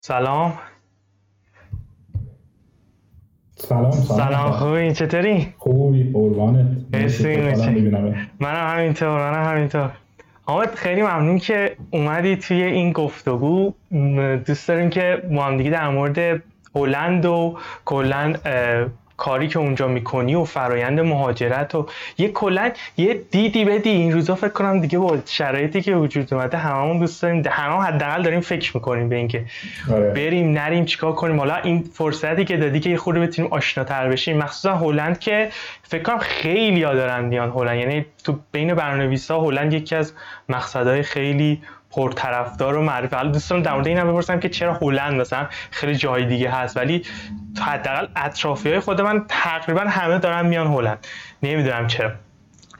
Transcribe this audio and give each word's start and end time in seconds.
سلام. 0.00 0.52
سلام 3.56 3.90
سلام. 3.90 4.50
خوبی؟ 4.52 4.92
چطوری؟ 4.92 5.54
خوبی 5.58 6.10
قربانت. 6.12 6.66
منم 8.40 8.78
همینطور 8.78 9.30
منم 9.30 9.50
همینطور. 9.50 9.90
حامد 10.42 10.74
خیلی 10.74 11.02
ممنون 11.02 11.38
که 11.38 11.76
اومدی 11.90 12.36
توی 12.36 12.62
این 12.62 12.92
گفتگو. 12.92 13.72
دوست 14.46 14.68
داریم 14.68 14.90
که 14.90 15.22
با 15.36 15.44
هم 15.44 15.56
دیگه 15.56 15.70
در 15.70 15.88
مورد 15.88 16.42
هلند 16.74 17.26
و 17.26 17.58
کلا 17.84 18.34
کاری 19.18 19.48
که 19.48 19.58
اونجا 19.58 19.88
می‌کنی 19.88 20.34
و 20.34 20.44
فرایند 20.44 21.00
مهاجرت 21.00 21.74
و 21.74 21.86
یه 22.18 22.28
کلا 22.28 22.70
یه 22.96 23.20
دیدی 23.30 23.64
بدی. 23.64 23.90
این 23.90 24.12
روزا 24.12 24.34
فکر 24.34 24.48
کنم 24.48 24.80
دیگه 24.80 24.98
با 24.98 25.18
شرایطی 25.26 25.82
که 25.82 25.94
وجود 25.94 26.34
اومده 26.34 26.58
هممون 26.58 26.98
دوست 26.98 27.22
داریم. 27.22 27.42
همه 27.50 27.82
حداقل 27.82 28.22
داریم 28.22 28.40
فکر 28.40 28.76
می‌کنیم 28.76 29.08
به 29.08 29.16
اینکه 29.16 29.44
آره. 29.92 30.10
بریم 30.10 30.52
نریم 30.52 30.84
چیکار 30.84 31.12
کنیم. 31.12 31.38
حالا 31.38 31.56
این 31.56 31.82
فرصتی 31.92 32.44
که 32.44 32.56
دادی 32.56 32.80
که 32.80 32.90
یه 32.90 32.96
خورده 32.96 33.20
بتونیم 33.20 33.52
آشناتر 33.52 34.08
بشیم. 34.08 34.38
مخصوصا 34.38 34.76
هلند 34.76 35.18
که 35.18 35.48
فکر 35.82 36.02
کنم 36.02 36.18
خیلی 36.18 36.80
دارن 36.80 37.24
میان 37.24 37.50
هلند. 37.50 37.78
یعنی 37.78 38.06
تو 38.24 38.38
بین 38.52 38.74
برنامه‌نویسا 38.74 39.40
هلند 39.40 39.72
یکی 39.72 39.96
از 39.96 40.12
مقصدهای 40.48 41.02
خیلی 41.02 41.62
پرطرفدار 41.90 42.76
و 42.76 42.82
معرفی 42.82 43.16
حالا 43.16 43.30
دوست 43.30 43.50
دارم 43.50 43.62
در 43.62 43.74
مورد 43.74 43.86
اینم 43.86 44.08
بپرسم 44.08 44.40
که 44.40 44.48
چرا 44.48 44.74
هلند 44.74 45.20
مثلا 45.20 45.46
خیلی 45.70 45.96
جای 45.96 46.24
دیگه 46.24 46.50
هست 46.50 46.76
ولی 46.76 47.02
حداقل 47.60 48.06
اطرافی 48.16 48.68
های 48.68 48.80
خود 48.80 49.00
من 49.00 49.24
تقریبا 49.28 49.80
همه 49.80 50.18
دارن 50.18 50.46
میان 50.46 50.66
هلند. 50.66 51.06
نمی‌دونم 51.42 51.86
چرا. 51.86 52.10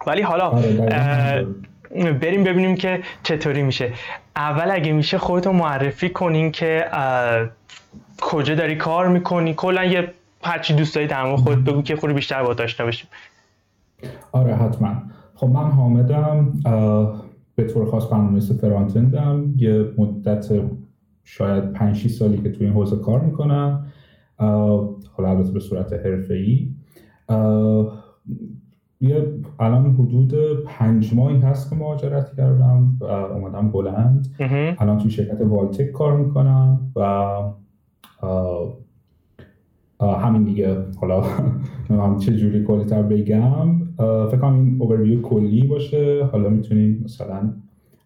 ولی 0.07 0.23
حالا 0.23 0.45
آره، 0.49 1.47
بریم 2.21 2.45
ببینیم 2.45 2.75
که 2.77 3.03
چطوری 3.23 3.63
میشه. 3.63 3.93
اول 4.37 4.71
اگه 4.71 4.93
میشه 4.93 5.19
خودتو 5.19 5.53
معرفی 5.53 6.11
کنین 6.11 6.53
که 6.53 6.85
کجا 8.21 8.55
داری 8.55 8.77
کار 8.77 9.09
می‌کنی. 9.09 9.55
کلا 9.55 9.85
یه 9.85 10.13
هرچی 10.45 10.75
دوست 10.75 10.95
داری 10.95 11.07
در 11.07 11.37
خودت 11.37 11.59
بگو 11.59 11.83
که 11.83 11.97
خوری 11.97 12.15
بیشتر 12.15 12.43
با 12.43 12.55
داشته 12.55 12.85
باشیم. 12.85 13.09
آره 14.33 14.57
حتما. 14.57 15.03
خب 15.35 15.47
من 15.47 15.71
حامدم. 15.71 16.53
به 17.59 17.65
طور 17.65 17.91
خاص 17.91 18.07
برنامه‌نویس 18.07 18.53
فرانتندم 18.53 19.55
یه 19.57 19.93
مدت 19.99 20.53
شاید 21.25 21.73
5 21.73 21.97
6 21.97 22.11
سالی 22.11 22.39
که 22.39 22.51
توی 22.51 22.67
این 22.67 22.75
حوزه 22.75 22.97
کار 22.97 23.21
می‌کنم. 23.21 23.87
حالا 25.17 25.31
البته 25.31 25.53
به 25.53 25.61
صورت 25.61 25.93
حرفه‌ای. 25.93 26.69
یه 29.01 29.33
الان 29.61 29.95
حدود 29.95 30.35
پنج 30.67 31.15
ماهی 31.15 31.39
هست 31.39 31.71
که 31.71 31.77
مهاجرت 31.77 32.37
کردم 32.37 32.97
و 33.01 33.05
اومدم 33.05 33.71
بلند. 33.71 34.29
الان 34.79 34.99
توی 34.99 35.11
شرکت 35.11 35.41
والتک 35.41 35.93
کار 35.93 36.17
می‌کنم 36.17 36.93
و 36.97 37.03
همین 40.01 40.45
دیگه. 40.45 40.77
حالا 41.01 41.25
چه 42.21 42.37
جوری 42.37 42.65
کلیتر 42.65 43.03
بگم. 43.03 43.78
فکر 43.99 44.37
کنم 44.37 44.55
این 44.55 44.77
اوورویو 44.79 45.23
کلی 45.23 45.67
باشه. 45.67 46.25
حالا 46.33 46.49
می‌تونیم 46.49 47.03
مثلا 47.05 47.51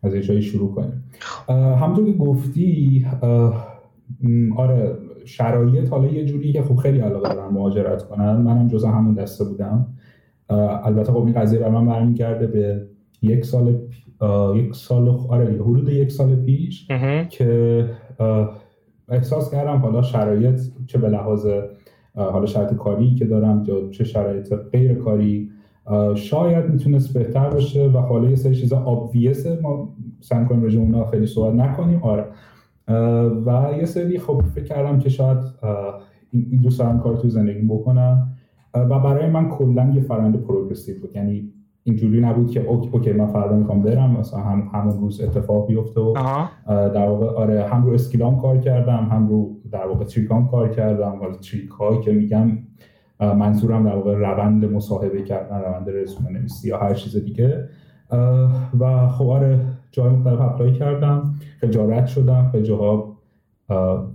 از 0.03 0.15
یه 0.15 0.23
جایی 0.23 0.43
شروع 0.43 0.75
کنیم. 0.75 1.05
همونطور 1.49 2.07
که 2.07 2.13
گفتی 2.13 3.07
آره 4.57 4.97
شرایط 5.25 5.89
حالا 5.89 6.09
یه 6.09 6.25
جوری 6.25 6.53
که 6.53 6.63
خب 6.63 6.77
خیلی 6.77 6.99
علاقه 6.99 7.35
دارن 7.35 7.55
مهاجرت 7.55 8.03
کنن. 8.03 8.37
منم 8.37 8.69
جزء 8.69 8.89
همون 8.89 9.15
دسته 9.15 9.45
بودم. 9.45 9.87
البته 10.85 11.13
خب 11.13 11.25
این 11.25 11.35
قضیه 11.35 11.59
بر 11.59 11.69
من 11.69 11.87
برمیگرده 11.87 12.47
به 12.47 12.87
یک 13.23 13.45
سال 13.45 13.79
یک 14.57 14.75
سال 14.75 15.09
آره 15.09 15.55
حدود 15.55 15.89
یک 15.89 16.13
سال 16.13 16.37
پیش 16.37 16.89
که 17.31 17.85
احساس 19.09 19.51
کردم 19.51 19.77
حالا 19.77 20.03
شرایط 20.03 20.61
چه 20.87 20.99
به 20.99 21.09
لحاظ 21.09 21.47
حالا 22.15 22.47
شرط 22.47 22.75
کاری 22.75 23.15
که 23.15 23.25
دارم 23.25 23.65
یا 23.67 23.91
چه 23.91 24.05
شرایط 24.05 24.55
غیر 24.73 24.95
کاری 24.95 25.51
شاید 26.15 26.71
می‌تونست 26.71 27.15
بهتر 27.15 27.51
باشه 27.51 27.89
و 27.89 27.99
حالا 27.99 28.31
یه 28.31 28.37
سری 28.37 28.57
چیزا 28.57 28.79
آبویسه 28.79 29.59
ما 29.63 29.95
سعی 30.21 30.45
کنیم 30.45 30.63
راجع 30.63 30.81
اونا 30.81 31.05
خیلی 31.05 31.27
صحبت 31.27 31.55
نکنیم. 31.55 32.03
آره. 32.03 32.25
و 33.47 33.71
یه 33.79 33.85
سری 33.85 34.19
خب 34.19 34.43
فکر 34.55 34.65
کردم 34.65 34.99
که 34.99 35.09
شاید 35.09 35.39
این 36.31 36.61
دوست 36.63 36.79
دارم 36.79 37.01
کار 37.01 37.17
تو 37.17 37.29
زندگی 37.29 37.67
بکنم 37.67 38.33
و 38.75 38.99
برای 38.99 39.31
من 39.31 39.49
کلا 39.49 39.93
یه 39.95 40.01
فرآیند 40.01 40.37
progressive 40.37 41.01
بود. 41.01 41.17
یعنی 41.17 41.53
اینجوری 41.85 42.21
نبود 42.21 42.51
که 42.51 42.67
okay 42.67 43.13
من 43.13 43.27
فردا 43.27 43.57
می‌خوام 43.57 43.83
برم. 43.83 44.11
مثلا 44.11 44.41
هم 44.41 44.71
همون 44.75 45.01
روز 45.01 45.21
اتفاق 45.21 45.67
بیفته 45.67 46.01
و 46.01 46.15
در 46.67 47.09
واقع 47.09 47.27
آره 47.27 47.65
هم 47.65 47.85
رو 47.87 47.93
skill 47.93 48.33
ام 48.33 48.41
کار 48.41 48.59
کردم 48.59 49.09
هم 49.13 49.29
رو 49.29 49.57
در 49.73 49.87
واقع 49.87 50.05
trick 50.05 50.41
ام 50.41 50.49
کار 50.49 50.69
کردم. 50.69 51.17
حالا 51.21 51.35
trick 51.35 51.71
هایی 51.71 52.01
که 52.01 52.13
میگم 52.13 52.59
منظورم 53.21 53.85
در 53.85 53.95
واقع 53.95 54.15
روند 54.15 54.65
مصاحبه 54.65 55.23
کردن 55.23 55.61
روند 55.61 55.91
رزومه 55.91 56.31
نویسی 56.31 56.69
یا 56.69 56.79
هر 56.79 56.95
چیز 56.95 57.17
دیگه. 57.17 57.69
و 58.81 59.09
خب 59.09 59.29
آره 59.29 59.61
جای 59.91 60.09
مختلف 60.09 60.41
apply 60.41 60.73
کردم. 60.73 61.35
خیلی 61.61 62.07
شدم. 62.07 62.49
خیلی 62.53 62.65
جاها 62.65 63.19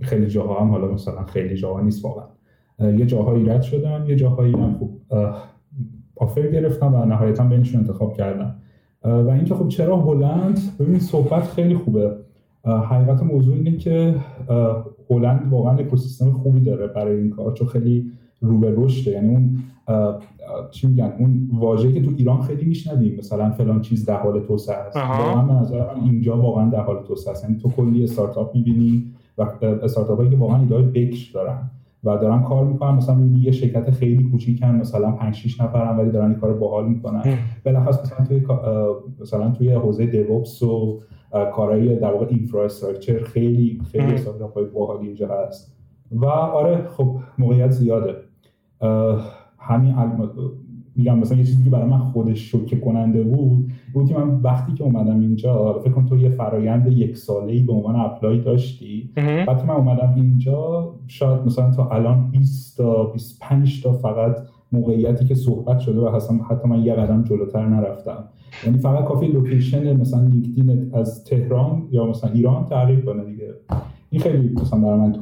خیلی 0.00 0.26
جاها 0.26 0.60
هم 0.60 0.70
حالا 0.70 0.88
مثلا 0.88 1.24
خیلی 1.24 1.56
جاها 1.56 1.80
نیست 1.80 2.04
واقعا. 2.04 2.26
یه 2.80 3.06
جاهایی 3.06 3.44
رد 3.44 3.62
شدم 3.62 4.04
یه 4.08 4.16
جاهایی 4.16 4.52
هم 4.52 4.74
خوب 4.74 5.00
آفر 6.16 6.46
گرفتم 6.46 6.94
و 6.94 7.04
نهایتا 7.04 7.44
بینشون 7.44 7.80
انتخاب 7.80 8.12
کردم. 8.12 8.54
و 9.04 9.30
اینکه 9.30 9.54
خب 9.54 9.68
چرا 9.68 9.96
هلند؟ 9.96 10.60
ببین 10.80 10.98
صحبت 10.98 11.42
خیلی 11.42 11.74
خوبه. 11.74 12.16
حقیقت 12.64 13.22
موضوع 13.22 13.54
اینه 13.54 13.76
که 13.76 14.14
هلند 15.10 15.48
واقعا 15.50 15.72
اکوسیستم 15.72 16.32
خوبی 16.32 16.60
داره 16.60 16.86
برای 16.86 17.16
این 17.16 17.30
کار 17.30 17.52
چون 17.52 17.68
خیلی 17.68 18.12
رو 18.40 18.58
به 18.58 18.74
رشده 18.76 19.10
یعنی 19.10 19.28
اون 19.28 19.58
چی 20.70 20.86
میگن 20.86 21.12
اون 21.18 21.48
واژه‌ای 21.52 21.94
که 21.94 22.02
تو 22.02 22.10
ایران 22.16 22.40
خیلی 22.40 22.64
میشنویم 22.64 23.16
مثلا 23.18 23.50
فلان 23.50 23.80
چیز 23.80 24.04
در 24.04 24.16
حال 24.16 24.40
توسعه 24.40 24.76
است. 24.76 24.96
واقعا 24.96 25.42
من 25.42 25.66
اینجا 26.04 26.36
واقعا 26.36 26.70
در 26.70 26.80
حال 26.80 27.02
توسعه 27.02 27.32
است. 27.32 27.44
یعنی 27.44 27.56
تو 27.56 27.68
کلی 27.68 28.04
استارتاپ 28.04 28.54
می‌بینی 28.54 29.04
و 29.38 29.46
استارتاپایی 29.62 30.30
که 30.30 30.36
واقعا 30.36 30.60
ایده 30.60 30.78
بکر 30.78 31.32
دارن 31.34 31.70
و 32.04 32.16
دارن 32.16 32.42
کار 32.42 32.64
می‌کنن. 32.64 32.90
مثلا 32.90 33.14
می‌بینی 33.14 33.40
یه 33.40 33.50
شرکت 33.50 33.90
خیلی 33.90 34.24
کوچیکن 34.24 34.66
مثلا 34.66 35.12
5 35.12 35.34
6 35.34 35.60
نفرن 35.60 35.96
ولی 35.96 36.10
دارن 36.10 36.30
این 36.30 36.40
کارو 36.40 36.58
باحال 36.58 36.88
می‌کنن. 36.88 37.22
بالاخص 37.64 38.00
مثلا 38.02 38.26
توی 38.26 38.42
مثلا 39.20 39.50
توی 39.50 39.72
حوزه 39.72 40.06
DevOps 40.06 40.62
و 40.62 41.00
کارهای 41.54 41.96
در 41.96 42.12
واقع 42.12 42.26
infrastructure 42.28 43.22
خیلی 43.22 43.80
خیلی 43.92 44.12
استارتاپ 44.12 44.54
های 44.54 44.64
باحالی 44.64 45.06
اینجا 45.06 45.28
هست. 45.28 45.76
و 46.12 46.26
آره 46.26 46.88
خب 46.88 47.16
موقعیت 47.38 47.70
زیاده. 47.70 48.14
همین 49.58 49.94
میگم 50.96 51.18
مثلا 51.18 51.38
یه 51.38 51.44
چیزی 51.44 51.64
که 51.64 51.70
برای 51.70 51.88
من 51.90 51.98
خودش 51.98 52.50
شوکه 52.50 52.76
کننده 52.76 53.22
بود 53.22 53.72
بود 53.92 54.08
که 54.08 54.18
من 54.18 54.40
وقتی 54.42 54.72
که 54.72 54.84
اومدم 54.84 55.20
اینجا 55.20 55.80
فکر 55.84 55.92
کنم 55.92 56.06
تو 56.06 56.18
یه 56.18 56.28
فرایند 56.28 56.92
یک 56.92 57.16
ساله 57.16 57.52
ای 57.52 57.62
به 57.62 57.72
عنوان 57.72 57.96
apply 57.96 58.40
داشتی. 58.40 59.10
وقتی 59.48 59.66
من 59.66 59.74
اومدم 59.74 60.12
اینجا 60.16 60.88
شاید 61.06 61.46
مثلا 61.46 61.70
تا 61.70 61.88
الان 61.88 62.30
20 62.30 62.76
تا 62.76 63.04
25 63.04 63.82
تا 63.82 63.92
فقط 63.92 64.36
موقعیتی 64.72 65.24
که 65.24 65.34
صحبت 65.34 65.78
شده 65.78 66.00
و 66.00 66.08
حتی, 66.08 66.34
حتی 66.50 66.68
من 66.68 66.82
یه 66.84 66.94
قدم 66.94 67.24
جلوتر 67.24 67.68
نرفتم. 67.68 68.24
یعنی 68.66 68.78
فقط 68.78 69.04
کافی 69.04 69.26
location 69.26 70.00
مثلا 70.00 70.20
LinkedIn 70.20 70.90
از 70.94 71.24
تهران 71.24 71.82
یا 71.90 72.06
مثلا 72.06 72.30
ایران 72.30 72.64
تغییر 72.64 73.00
کنه 73.00 73.24
دیگه. 73.24 73.54
این 74.10 74.20
خیلی 74.20 74.54
مثلا 74.62 74.80
برای 74.80 74.98
من 74.98 75.14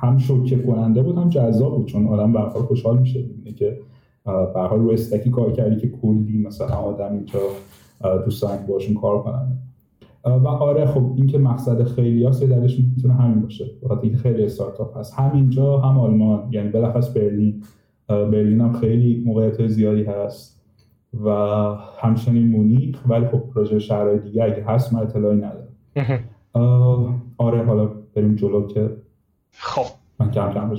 هم 0.00 0.18
شوکه 0.18 0.58
کننده 0.58 1.02
بود 1.02 1.18
هم 1.18 1.28
جذاب 1.28 1.76
بود 1.76 1.86
چون 1.86 2.06
آدم 2.06 2.32
به 2.32 2.40
خوشحال 2.40 2.98
میشه. 2.98 3.24
که 3.56 3.78
به 4.24 4.60
حال 4.60 4.80
رو 4.80 4.90
stack 4.90 5.23
ی 5.23 5.30
کار 5.30 5.52
کردی 5.52 5.76
که 5.76 5.88
کلی 5.88 6.38
مثلا 6.38 6.76
آدم 6.76 7.12
اینجا 7.12 7.38
دوستان 8.24 8.58
باشون 8.68 8.94
کار 8.94 9.22
کنن. 9.22 9.58
و 10.24 10.48
آره 10.48 10.86
خب 10.86 11.12
این 11.16 11.26
که 11.26 11.38
مقصد 11.38 11.84
خیلی 11.84 12.24
ها 12.24 12.30
دلش 12.30 12.78
می‌تونه 12.78 13.14
همین 13.14 13.40
باشه. 13.40 13.64
بخاطر 13.82 14.02
اینکه 14.02 14.18
خیلی 14.18 14.44
استارتاپ 14.44 14.98
هست. 14.98 15.14
همینجا 15.14 15.78
هم 15.78 15.98
آلمان 15.98 16.48
یعنی 16.50 16.68
بلخص 16.68 17.16
برلین. 17.16 17.62
برلین 18.08 18.60
هم 18.60 18.72
خیلی 18.72 19.22
موقعیت 19.26 19.66
زیادی 19.66 20.02
هست. 20.02 20.56
و 21.24 21.30
همچنین 21.98 22.48
مونیخ 22.48 23.00
ولی 23.08 23.26
خب 23.26 23.38
پروژه 23.54 23.78
شهرهای 23.78 24.18
دیگه 24.18 24.44
اگه 24.44 24.64
هست 24.64 24.94
من 24.94 25.00
اطلاعی 25.00 25.36
ندارم. 25.36 25.68
آره 27.38 27.64
حالا 27.64 27.90
بریم 28.14 28.34
جلو 28.34 28.66
که 28.66 28.90
خب. 29.58 29.86
من 30.18 30.30
کم 30.30 30.52
کم 30.52 30.76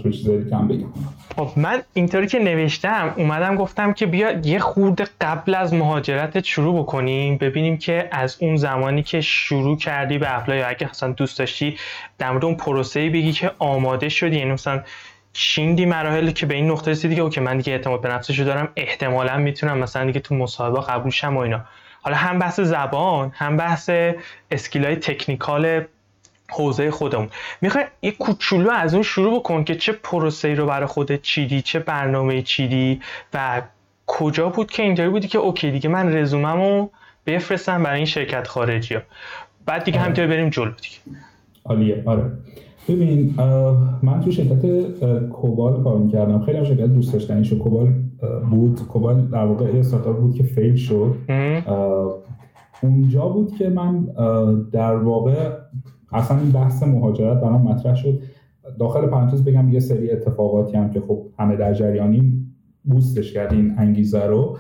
کم 0.49 0.67
بگم. 0.67 0.87
خب 1.35 1.49
من 1.55 1.81
اینطوری 1.93 2.27
که 2.27 2.39
نوشتم 2.39 3.13
اومدم 3.17 3.55
گفتم 3.55 3.93
که 3.93 4.05
بیا 4.05 4.31
یه 4.31 4.59
خورده 4.59 5.07
قبل 5.21 5.55
از 5.55 5.73
مهاجرتت 5.73 6.45
شروع 6.45 6.79
بکنیم 6.79 7.37
ببینیم 7.37 7.77
که 7.77 8.09
از 8.11 8.37
اون 8.39 8.55
زمانی 8.55 9.03
که 9.03 9.21
شروع 9.21 9.77
کردی 9.77 10.17
به 10.17 10.37
اپلای 10.37 10.61
اگه 10.61 10.89
اصلا 10.89 11.11
دوست 11.11 11.39
داشتی 11.39 11.77
در 12.17 12.31
مورد 12.31 12.45
اون 12.45 12.55
پروسه 12.55 13.09
بگی 13.09 13.31
که 13.31 13.51
آماده 13.59 14.09
شدی 14.09 14.37
یعنی 14.37 14.51
مثلا 14.51 14.83
چیدی 15.33 15.85
مراحلی 15.85 16.33
که 16.33 16.45
به 16.45 16.55
این 16.55 16.71
نقطه 16.71 16.91
رسیدی 16.91 17.15
که 17.15 17.21
okay 17.21 17.39
من 17.39 17.57
دیگه 17.57 17.73
اعتماد 17.73 18.01
به 18.01 18.09
نفسشو 18.09 18.43
دارم 18.43 18.69
احتمالا 18.75 19.37
می‌تونم 19.37 19.77
مثلا 19.77 20.05
دیگه 20.05 20.19
تو 20.19 20.35
مصاحبه 20.35 20.81
قبول 20.81 21.11
شم 21.11 21.37
و 21.37 21.39
اینا. 21.39 21.65
حالا 22.01 22.17
هم 22.17 22.39
بحث 22.39 22.59
زبان 22.59 23.31
هم 23.35 23.57
بحث 23.57 23.89
skill 24.51 24.95
ای 24.95 25.04
technical 25.04 25.81
حوزه 26.51 26.91
خودمون. 26.91 27.27
می‌خوای 27.61 27.83
یه 28.01 28.11
کوچولو 28.11 28.69
از 28.71 28.93
اون 28.93 29.03
شروع 29.03 29.39
بکن 29.39 29.63
که 29.63 29.75
چه 29.75 29.91
پروسه 29.91 30.55
رو 30.55 30.65
برای 30.65 30.85
خودت 30.85 31.21
چیدی 31.21 31.61
چه 31.61 31.79
برنامه 31.79 32.41
چیدی 32.41 32.99
و 33.33 33.61
کجا 34.07 34.49
بود 34.49 34.71
که 34.71 34.83
اینطوری 34.83 35.09
بودی 35.09 35.27
که 35.27 35.37
okay 35.37 35.71
دیگه 35.71 35.89
من 35.89 36.17
رزوممو 36.17 36.89
بفرستم 37.25 37.83
برای 37.83 37.97
این 37.97 38.05
شرکت 38.05 38.47
خارجی 38.47 38.95
ها 38.95 39.01
بعد 39.65 39.83
دیگه 39.83 39.97
آره. 39.97 40.03
همینطور 40.03 40.27
بریم 40.27 40.49
جلو 40.49 40.71
دیگه. 40.71 41.19
عالیه. 41.65 42.03
آره. 42.05 42.23
ببین 42.89 43.33
من 44.03 44.21
تو 44.25 44.31
شرکت 44.31 44.65
کوبال 45.29 45.83
کار 45.83 45.97
می‌کردم. 45.97 46.45
خیلی 46.45 46.57
هم 46.57 46.63
شرکت 46.63 46.85
دوست 46.85 47.13
داشتنیشو 47.13 47.59
کوبال 47.59 47.93
بود. 48.49 48.87
کوبال 48.87 49.27
در 49.27 49.45
واقع 49.45 49.65
استارتاپ 49.65 50.19
بود 50.19 50.35
که 50.35 50.43
فیل 50.43 50.75
شد. 50.75 51.15
اونجا 52.81 53.27
بود 53.27 53.55
که 53.57 53.69
من 53.69 54.07
در 54.71 54.95
واقع 54.95 55.49
اصلا 56.11 56.37
این 56.37 56.51
بحث 56.51 56.83
مهاجرت 56.83 57.41
برام 57.41 57.61
مطرح 57.61 57.95
شد. 57.95 58.21
داخل 58.79 59.07
پرانتز 59.07 59.43
بگم 59.43 59.69
یه 59.69 59.79
سری 59.79 60.11
اتفاقاتی 60.11 60.77
هم 60.77 60.89
که 60.89 61.01
خب 61.01 61.25
همه 61.39 61.55
در 61.55 61.73
جریانی 61.73 62.47
بوستش 62.83 63.33
کرد 63.33 63.53
این 63.53 63.73
انگیزه 63.77 64.25
رو 64.25 64.57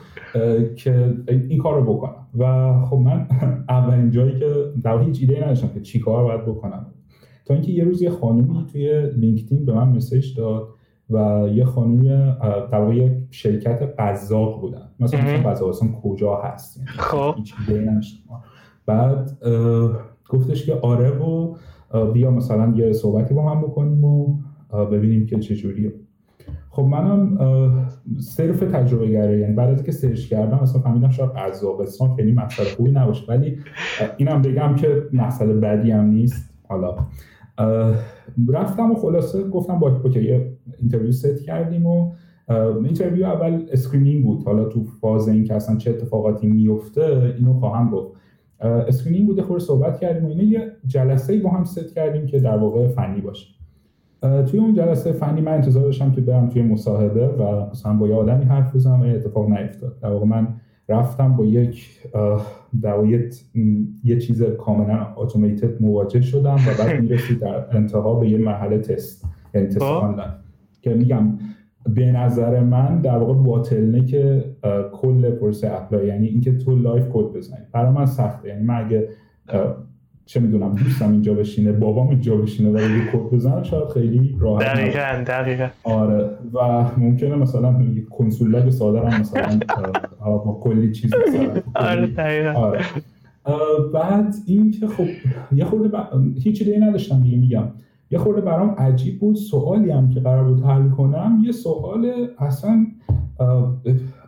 که 0.75 1.13
این 1.27 1.57
کار 1.57 1.75
رو 1.75 1.93
بکنم. 1.93 2.27
و 2.37 2.73
خب 2.85 2.97
من 2.97 3.27
اولین 3.69 4.11
جایی 4.11 4.39
که 4.39 4.53
در 4.83 4.99
هیچ 4.99 5.21
ایده 5.21 5.43
نداشتم 5.43 5.67
که 5.67 5.81
چی 5.81 5.99
کار 5.99 6.23
باید 6.23 6.45
بکنم. 6.45 6.85
تا 7.45 7.53
اینکه 7.53 7.71
یه 7.71 7.83
روز 7.83 8.01
یه 8.01 8.09
خانومی 8.09 8.65
توی 8.71 9.09
لینکدین 9.11 9.65
به 9.65 9.73
من 9.73 9.89
مسیج 9.89 10.37
داد 10.37 10.67
و 11.09 11.47
یه 11.53 11.65
خانومی 11.65 12.07
در 12.71 12.79
واقع 12.79 13.09
شرکت 13.31 13.93
قزاق 13.99 14.61
بودن. 14.61 14.89
مثلا 14.99 15.49
قزاق 15.49 15.69
اصلا 15.69 15.89
کجا 16.03 16.35
هست؟ 16.35 16.77
یعنی 16.77 16.89
خب. 16.89 17.33
هیچ 17.37 17.53
ایده 17.67 18.01
بعد 18.85 19.37
گفتش 20.29 20.65
که 20.65 20.73
آره 20.73 21.09
و 21.09 21.55
بیا 22.13 22.31
مثلا 22.31 22.73
یه 22.75 22.93
صحبتی 22.93 23.33
با 23.33 23.49
هم 23.49 23.61
بکنیم 23.61 24.03
و 24.03 24.37
ببینیم 24.91 25.25
که 25.25 25.39
چجوریه 25.39 25.93
خب 26.69 26.83
منم 26.83 27.37
صرف 28.19 28.59
تجربه 28.59 29.07
دیگه 29.07 29.39
یعنی 29.39 29.53
بعد 29.53 29.69
از 29.69 29.83
که 29.83 29.91
سرچ 29.91 30.29
کردم 30.29 30.57
اصلا 30.57 30.81
فهمیدم 30.81 31.09
شاید 31.09 31.29
قزاقستان 31.29 32.15
خیلی 32.15 32.31
مسئله 32.31 32.65
خوبی 32.65 32.91
نباشه. 32.91 33.25
ولی 33.27 33.57
اینم 34.17 34.41
بگم 34.41 34.75
که 34.75 35.03
مسئله 35.13 35.53
بدی 35.53 35.91
هم 35.91 36.05
نیست. 36.05 36.53
حالا 36.69 36.95
رفتم 38.49 38.91
و 38.91 38.95
خلاصه 38.95 39.49
گفتم 39.49 39.79
با 39.79 39.99
okay 40.03 40.41
interview 40.79 41.11
set 41.11 41.43
کردیم 41.43 41.85
و 41.85 42.11
interview 42.83 43.25
اول 43.25 43.65
screening 43.71 44.23
بود. 44.23 44.43
حالا 44.43 44.65
تو 44.65 44.83
فاز 44.83 45.27
این 45.27 45.43
که 45.43 45.53
اصلا 45.53 45.75
چه 45.75 45.89
اتفاقاتی 45.89 46.47
میفته 46.47 47.35
اینو 47.37 47.53
خواهم 47.53 47.89
گفت. 47.89 48.17
screening 48.59 49.27
بوده 49.27 49.41
خب 49.41 49.59
صحبت 49.59 49.99
کردیم 49.99 50.25
و 50.25 50.29
اینه 50.29 50.43
یه 50.43 50.71
جلسه 50.85 51.39
با 51.39 51.49
هم 51.49 51.63
ست 51.63 51.95
کردیم 51.95 52.25
که 52.25 52.39
در 52.39 52.57
واقع 52.57 52.87
فنی 52.87 53.21
باشه. 53.21 53.47
توی 54.21 54.59
اون 54.59 54.73
جلسه 54.73 55.11
فنی 55.11 55.41
من 55.41 55.53
انتظار 55.53 55.83
داشتم 55.83 56.11
که 56.11 56.21
برم 56.21 56.49
توی 56.49 56.61
مصاحبه 56.61 57.27
و 57.27 57.69
مثلا 57.71 57.93
با 57.93 58.07
یه 58.07 58.15
آدمی 58.15 58.45
حرف 58.45 58.75
بزنم 58.75 59.01
و 59.01 59.03
اتفاق 59.03 59.49
نیفتاد. 59.49 59.99
در 60.01 60.09
واقع 60.09 60.25
من 60.25 60.47
رفتم 60.89 61.35
با 61.35 61.45
یک 61.45 61.99
در 62.81 63.05
یه 64.03 64.19
چیز 64.19 64.43
کاملا 64.43 65.07
automated 65.15 65.81
مواجه 65.81 66.21
شدم 66.21 66.55
و 66.55 66.83
بعد 66.83 66.99
می‌رسید 67.01 67.39
در 67.39 67.77
انتها 67.77 68.15
به 68.15 68.29
یه 68.29 68.37
مرحله 68.37 68.77
تست 68.77 69.25
یعنی 69.53 69.67
تست 69.67 69.79
خب. 69.79 69.85
آنلاین. 69.85 70.31
که 70.81 70.93
میگم 70.93 71.37
به 71.95 72.11
نظر 72.11 72.59
من 72.59 73.01
در 73.01 73.17
واقع 73.17 73.33
bottleneck 73.33 74.45
کل 74.93 75.29
پروسه 75.31 75.71
apply 75.71 76.07
یعنی 76.07 76.27
اینکه 76.27 76.57
تو 76.57 76.75
live 76.75 77.05
کد 77.13 77.25
بزنی. 77.37 77.59
برای 77.73 77.91
من 77.91 78.05
سخته. 78.05 78.49
یعنی 78.49 78.63
من 78.63 78.85
اگه 78.85 79.09
چه 80.25 80.39
می‌دونم 80.39 80.75
دوستم 80.75 81.11
اینجا 81.11 81.33
بشینه 81.33 81.71
بابام 81.71 82.09
اینجا 82.09 82.35
بشینه 82.35 82.69
و 82.69 82.81
یه 82.81 83.11
کد 83.13 83.35
بزنه 83.35 83.63
شاید 83.63 83.87
خیلی 83.89 84.35
راحت 84.39 84.65
دقیقاً 84.65 85.23
دقیقاً. 85.27 85.67
آره. 85.83 86.29
و 86.53 86.85
ممکنه 86.97 87.35
مثلا 87.35 87.81
یه 87.95 88.05
کنسول 88.09 88.51
لاگ 88.51 88.69
ساده 88.69 88.99
هم 88.99 89.21
مثلا 89.21 89.59
با 90.19 90.59
کلی 90.63 90.91
چیز 90.91 91.11
مثلا 91.27 91.61
آره 91.91 92.07
دقیقاً. 92.07 92.51
آره. 92.51 92.79
بعد 93.93 94.35
این 94.47 94.71
که 94.71 94.87
خب 94.87 95.05
یه 95.51 95.65
خورده. 95.65 95.97
هیچ 96.43 96.61
ایده 96.61 96.85
نداشتم 96.85 97.21
دیگه 97.21 97.37
میگم. 97.37 97.63
یه 98.11 98.19
خورده 98.19 98.41
برام 98.41 98.69
عجیب 98.69 99.19
بود. 99.19 99.35
سوالی 99.35 99.91
هم 99.91 100.09
که 100.09 100.19
قرار 100.19 100.43
بود 100.43 100.63
حل 100.63 100.89
کنم 100.89 101.41
یه 101.45 101.51
سوال 101.51 102.27
اصلا 102.39 102.85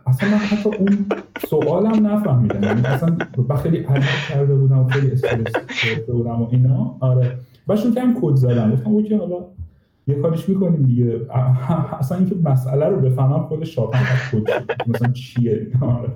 اصلا 0.06 0.28
من 0.28 0.36
حتی 0.36 0.70
اون 0.78 1.06
سوالم 1.48 2.06
نفهمیدم. 2.06 2.62
یعنی 2.62 2.80
اصلا 2.80 3.16
خیلی 3.56 3.78
عجب 3.78 4.28
کرده 4.28 4.54
بودم 4.54 4.86
خیلی 4.86 5.10
استرس 5.10 5.52
کرده 5.84 6.12
بودم 6.12 6.42
و 6.42 6.48
اینا. 6.50 6.96
آره. 7.00 7.38
و 7.68 7.76
شروع 7.76 7.94
کردم 7.94 8.20
کد 8.20 8.34
زدم. 8.34 8.72
گفتم 8.72 8.90
okay 8.90 9.14
حالا 9.14 9.44
یه 10.06 10.14
کارش 10.14 10.48
می‌کنیم 10.48 10.82
دیگه. 10.82 11.20
اصلا 11.98 12.18
اینکه 12.18 12.34
مسئله 12.44 12.86
رو 12.86 13.00
بفهمم 13.00 13.42
خود 13.42 13.64
شاپن 13.64 13.98
مثلا 14.86 15.12
چیه؟ 15.12 15.66
آره. 15.80 16.08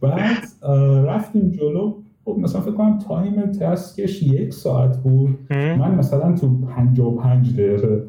بعد 0.00 0.42
رفتیم 1.06 1.50
جلو. 1.50 1.94
خب 2.24 2.36
مثلا 2.38 2.60
فکر 2.60 2.72
کنم 2.72 2.98
time 2.98 3.52
task 3.52 3.99
ش 3.99 4.22
یک 4.22 4.54
ساعت 4.54 4.96
بود. 4.96 5.38
من 5.50 5.94
مثلا 5.94 6.32
تو 6.32 6.60
55 6.60 7.52
دقیقه 7.52 8.06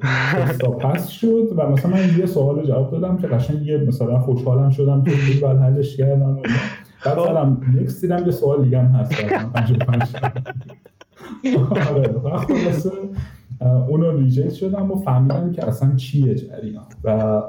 pass 0.80 1.07
شد 1.08 1.54
و 1.56 1.69
مثلا 1.69 1.92
من 1.92 2.00
یه 2.19 2.25
سوال 2.25 2.66
جواب 2.66 2.92
دادم 2.92 3.18
که 3.18 3.28
قشنگ 3.28 3.66
یه 3.66 3.78
مثلا 3.78 4.19
خوشحالم 4.19 4.69
شدم 4.69 5.04
که 5.04 5.12
خیلی 5.12 5.40
بعد 5.40 5.58
حلش 5.58 5.98
کردم. 5.98 6.38
بعد 7.06 7.19
زدم 7.19 7.62
next 7.81 8.01
دیدم 8.02 8.25
یه 8.25 8.31
سوال 8.31 8.63
دیگه 8.63 8.80
هم 8.80 8.86
هست. 8.86 9.25
55 9.54 10.02
آره 11.90 12.10
و 12.24 12.38
خلاصه 12.38 12.92
اونو 13.90 14.18
reject 14.18 14.54
شدم 14.54 14.92
و 14.92 14.96
فهمیدم 14.96 15.52
که 15.52 15.68
اصلا 15.68 15.96
چیه 15.96 16.36
جریان 16.36 16.84
و 17.04 17.42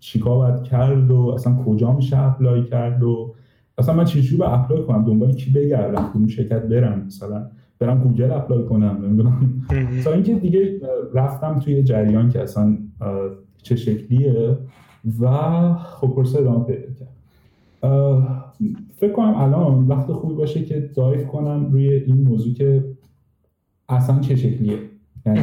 چیکار 0.00 0.36
باید 0.36 0.62
کرد 0.62 1.10
و 1.10 1.32
اصلا 1.34 1.56
کجا 1.66 1.92
میشه 1.92 2.18
apply 2.18 2.64
کرد 2.64 3.02
و 3.02 3.34
اصلا 3.78 3.94
من 3.94 4.04
چجوری 4.04 4.36
به 4.36 4.54
apply 4.54 4.82
کنم؟ 4.82 5.04
دنبال 5.04 5.32
کی 5.32 5.50
بگردم؟ 5.50 6.10
کدوم 6.10 6.26
شرکت 6.26 6.62
برم 6.62 7.02
مثلا؟ 7.06 7.46
برم 7.78 8.02
گوگل 8.02 8.30
apply 8.30 8.64
کنم؟ 8.64 9.04
نمی‌دونم. 9.04 9.62
تا 10.04 10.12
اینکه 10.12 10.34
دیگه 10.34 10.80
رفتم 11.14 11.58
توی 11.58 11.82
جریان 11.82 12.28
که 12.28 12.42
اصلا 12.42 12.78
چه 13.62 13.76
شکلیه 13.76 14.58
و 15.20 15.28
خب 15.74 16.12
پرسه 16.16 16.40
ادامه 16.40 16.64
پیدا 16.64 16.86
کرد. 16.98 17.08
فکر 18.96 19.12
کنم 19.12 19.34
الان 19.36 19.86
وقت 19.88 20.12
خوبی 20.12 20.34
باشه 20.34 20.64
که 20.64 20.90
دایف 20.94 21.26
کنم 21.26 21.68
روی 21.72 21.88
این 21.88 22.22
موضوع 22.22 22.54
که 22.54 22.84
اصلا 23.88 24.18
چه 24.18 24.36
شکلیه. 24.36 24.78
یعنی 25.26 25.40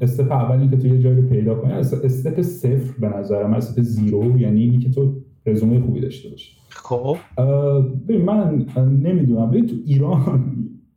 استپ 0.00 0.32
اولی 0.32 0.68
که 0.68 0.76
تو 0.76 0.86
یه 0.86 0.98
جایی 0.98 1.16
رو 1.16 1.28
پیدا 1.28 1.54
کنی 1.54 1.72
استپ 1.72 2.40
صفر 2.40 3.00
به 3.00 3.08
نظرم 3.08 3.54
استپ 3.54 3.82
زیرو 3.82 4.38
یعنی 4.38 4.60
اینی 4.60 4.78
که 4.78 4.90
تو 4.90 5.14
رزومه 5.46 5.80
خوبی 5.80 6.00
داشته 6.00 6.30
باشی 6.30 6.52
خب. 6.68 7.16
من 8.24 8.66
نمی‌دونم. 9.02 9.50
ببین 9.50 9.66
تو 9.66 9.76
ایران 9.86 10.44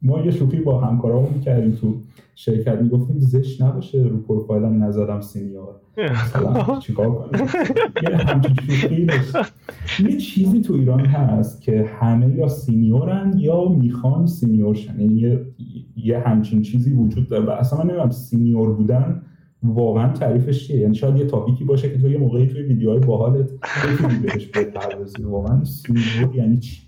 ما 0.02 0.22
یه 0.22 0.32
شوخی 0.32 0.60
با 0.60 0.82
همکارامون 0.82 1.30
می‌کردیم 1.36 1.72
تو 1.72 1.94
شرکت. 2.36 2.82
می‌گفتیم 2.82 3.20
زشت 3.20 3.62
نباشه 3.62 4.04
رو 4.04 4.18
پروفایلم 4.18 4.84
نزدم 4.84 5.22
سینیور. 5.22 5.76
مثلا 5.98 6.80
چیکار 6.80 7.12
کنم 7.12 7.48
یه 8.04 8.18
همچین 8.18 8.56
شوخی 8.56 9.08
یه 10.00 10.18
چیزی 10.18 10.62
تو 10.62 10.74
ایران 10.74 11.00
هست 11.00 11.62
که 11.62 11.90
همه 12.00 12.36
یا 12.36 12.48
سینیورن 12.48 13.34
یا 13.38 13.70
می‌خوان 13.70 14.28
senior 14.28 14.71
شن. 14.71 15.00
یعنی 15.00 15.16
یه, 15.16 15.46
یه 15.96 16.20
همچین 16.20 16.62
چیزی 16.62 16.94
وجود 16.94 17.30
داره. 17.30 17.46
و 17.46 17.50
اصلا 17.50 17.80
من 17.80 17.86
نمی‌دونم 17.86 18.10
senior 18.10 18.74
بودن 18.74 19.22
واقعا 19.64 20.14
تعریفش 20.14 20.68
چیه؟ 20.68 20.80
یعنی 20.80 20.96
شاید 20.96 21.18
یه 21.18 21.26
topic 21.26 21.57
ی 21.57 21.64
باشه 21.64 21.90
که 21.90 21.98
تو 21.98 22.10
یه 22.10 22.18
موقعی 22.18 22.48
توی 22.48 22.62
ویدیوهای 22.62 23.00
باحالت 23.00 23.52
بتونی 23.54 24.20
بهش 24.20 24.46
بپردازی 24.46 25.24
واقعا 25.24 25.64
senior 25.64 26.36
یعنی 26.36 26.58
چی؟ 26.58 26.82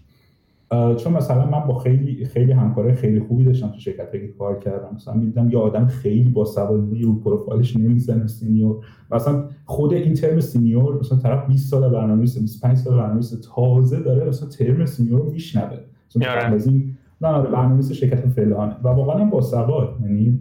چون 0.97 1.13
مثلا 1.13 1.50
من 1.50 1.67
با 1.67 1.77
خیلی 1.79 2.25
خیلی 2.25 2.51
همکارای 2.51 2.93
خیلی 2.93 3.19
خوبی 3.19 3.43
داشتم 3.43 3.67
تو 3.67 3.79
شرکت 3.79 4.12
که 4.12 4.33
کار 4.39 4.59
کردم. 4.59 4.95
مثلا 4.95 5.13
می‌دیدم 5.13 5.50
یه 5.51 5.57
آدم 5.57 5.88
خیلی 5.88 6.29
با 6.29 6.45
سوادی 6.45 7.01
رو 7.01 7.19
پروفایلش 7.19 7.77
نمی‌زنه 7.77 8.27
senior. 8.27 8.75
مثلا 9.12 9.43
خود 9.65 9.93
این 9.93 10.13
term 10.13 10.39
senior 10.39 11.00
مثلا 11.00 11.17
طرف 11.17 11.47
20 11.47 11.71
سال 11.71 11.89
برنامه‌نویس 11.89 12.38
25 12.38 12.77
سال 12.77 12.93
برنامه‌نویس 12.93 13.33
تازه 13.55 14.00
داره 14.00 14.29
مثلا 14.29 14.50
term 14.50 14.86
senior 14.86 15.19
رو 15.19 15.31
میشنوه. 15.31 15.77
مثلا 16.15 16.31
از 16.31 16.67
این 16.67 16.95
نه 17.21 17.27
آره، 17.27 17.50
برنامه‌نویس 17.50 17.91
شرکت 17.91 18.27
فلانه. 18.27 18.75
و 18.83 18.88
واقعا 18.88 19.25
با 19.25 19.41
سواد. 19.41 19.95
یعنی 20.01 20.39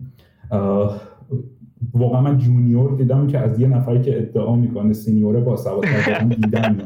واقعا 1.95 2.21
من 2.21 2.38
junior 2.38 2.97
دیدم 2.97 3.26
که 3.26 3.38
از 3.38 3.61
یه 3.61 3.69
نفری 3.69 4.02
که 4.02 4.19
ادعا 4.19 4.57
می‌کنه 4.57 4.93
senior 4.92 5.34
ه 5.34 5.40
با 5.40 5.57
سواد 5.57 5.85
دیدم. 6.28 6.76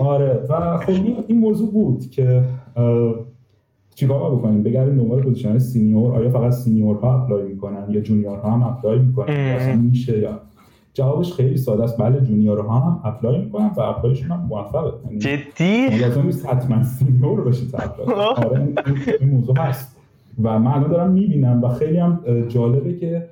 آره 0.00 0.40
و 0.48 0.78
خب 0.78 0.92
این 1.26 1.38
موضوع 1.38 1.70
بود 1.72 2.10
که 2.10 2.44
چیکار 3.94 4.34
بکنیم؟ 4.34 4.62
بگردیم 4.62 4.96
دنبال 4.96 5.22
position 5.22 5.58
senior. 5.58 6.14
آیا 6.14 6.30
فقط 6.30 6.52
senior 6.52 7.22
ها 7.22 7.26
apply 7.26 7.48
می‌کنن 7.48 7.84
یا 7.88 8.00
junior 8.00 8.43
ها 8.43 8.50
هم 8.50 8.62
apply 8.62 8.98
می‌کنن؟ 8.98 9.34
اصلا 9.34 9.76
میشه 9.76 10.18
یا 10.18 10.40
جوابش 10.94 11.32
خیلی 11.32 11.56
ساده 11.56 11.84
است. 11.84 11.98
بله 11.98 12.20
junior 12.20 12.70
ها 12.70 12.78
هم 12.78 13.00
apply 13.04 13.38
می‌کنن 13.38 13.70
و 13.76 13.80
apply 13.80 14.08
شون 14.08 14.30
هم 14.30 14.46
موفقه. 14.48 14.92
یعنی 15.04 15.18
جدی؟ 15.18 15.98
لازم 15.98 16.22
نیست 16.22 16.46
حتما 16.46 16.82
senior 16.82 17.40
apply 17.74 18.16
آره 18.18 18.68
این 19.20 19.30
موضوع 19.30 19.58
هست. 19.58 19.96
و 20.42 20.58
من 20.58 20.70
الان 20.70 20.90
دارم 20.90 21.10
می‌بینم 21.10 21.64
و 21.64 21.68
خیلی 21.68 21.98
هم 21.98 22.20
جالبه 22.48 22.94
که 22.94 23.26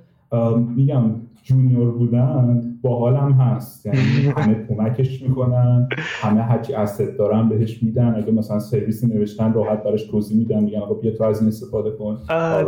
میگم 0.76 1.02
junior 1.42 1.90
بودن 1.90 2.62
با 2.82 2.98
حالم 2.98 3.32
هست. 3.32 3.86
یعنی 3.86 3.98
همه 4.36 4.66
کمکش 4.68 5.22
می‌کنن 5.22 5.88
همه 5.94 6.42
هرچی 6.42 6.74
asset 6.75 7.16
دارن 7.16 7.48
بهش 7.48 7.82
میدن. 7.82 8.14
اگه 8.16 8.32
مثلا 8.32 8.58
سرویسی 8.58 9.06
نوشتن 9.06 9.52
راحت 9.52 9.82
براش 9.82 10.04
توضیح 10.04 10.38
میدن. 10.38 10.64
میگن 10.64 10.78
آقا 10.78 10.94
بیا 10.94 11.12
تو 11.12 11.24
از 11.24 11.40
این 11.40 11.48
استفاده 11.48 11.90
کن. 11.90 12.18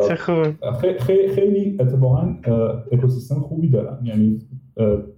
چه 0.08 0.14
خوب. 0.14 0.70
خیلی 0.98 1.28
خیلی 1.28 1.76
اتفاقا 1.80 2.34
اکوسیستم 2.92 3.40
خوبی 3.40 3.68
دارن. 3.68 3.98
یعنی 4.04 4.38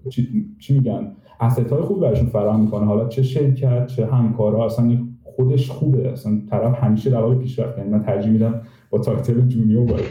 چی, 0.09 0.47
چی 0.59 0.79
میگن؟ 0.79 1.13
اسست 1.41 1.73
های 1.73 1.83
خوبی 1.83 2.01
براشون 2.01 2.29
فراهم 2.29 2.61
می‌کنه. 2.61 2.87
حالا 2.87 3.09
چه 3.09 3.23
شرکت 3.23 3.87
چه 3.87 4.07
همکارا 4.07 4.65
اصلا 4.65 4.99
خودش 5.23 5.71
خوبه. 5.71 6.13
اصلا 6.13 6.33
طرف 6.51 6.85
همیشه 6.85 7.11
در 7.11 7.21
حال 7.21 7.35
پیشرفت 7.35 7.79
یعنی 7.79 7.91
من 7.91 8.03
ترجیح 8.03 8.33
میدم 8.33 8.61
تاکتل 8.99 9.41
جونیور 9.41 9.91
وارد 9.91 10.03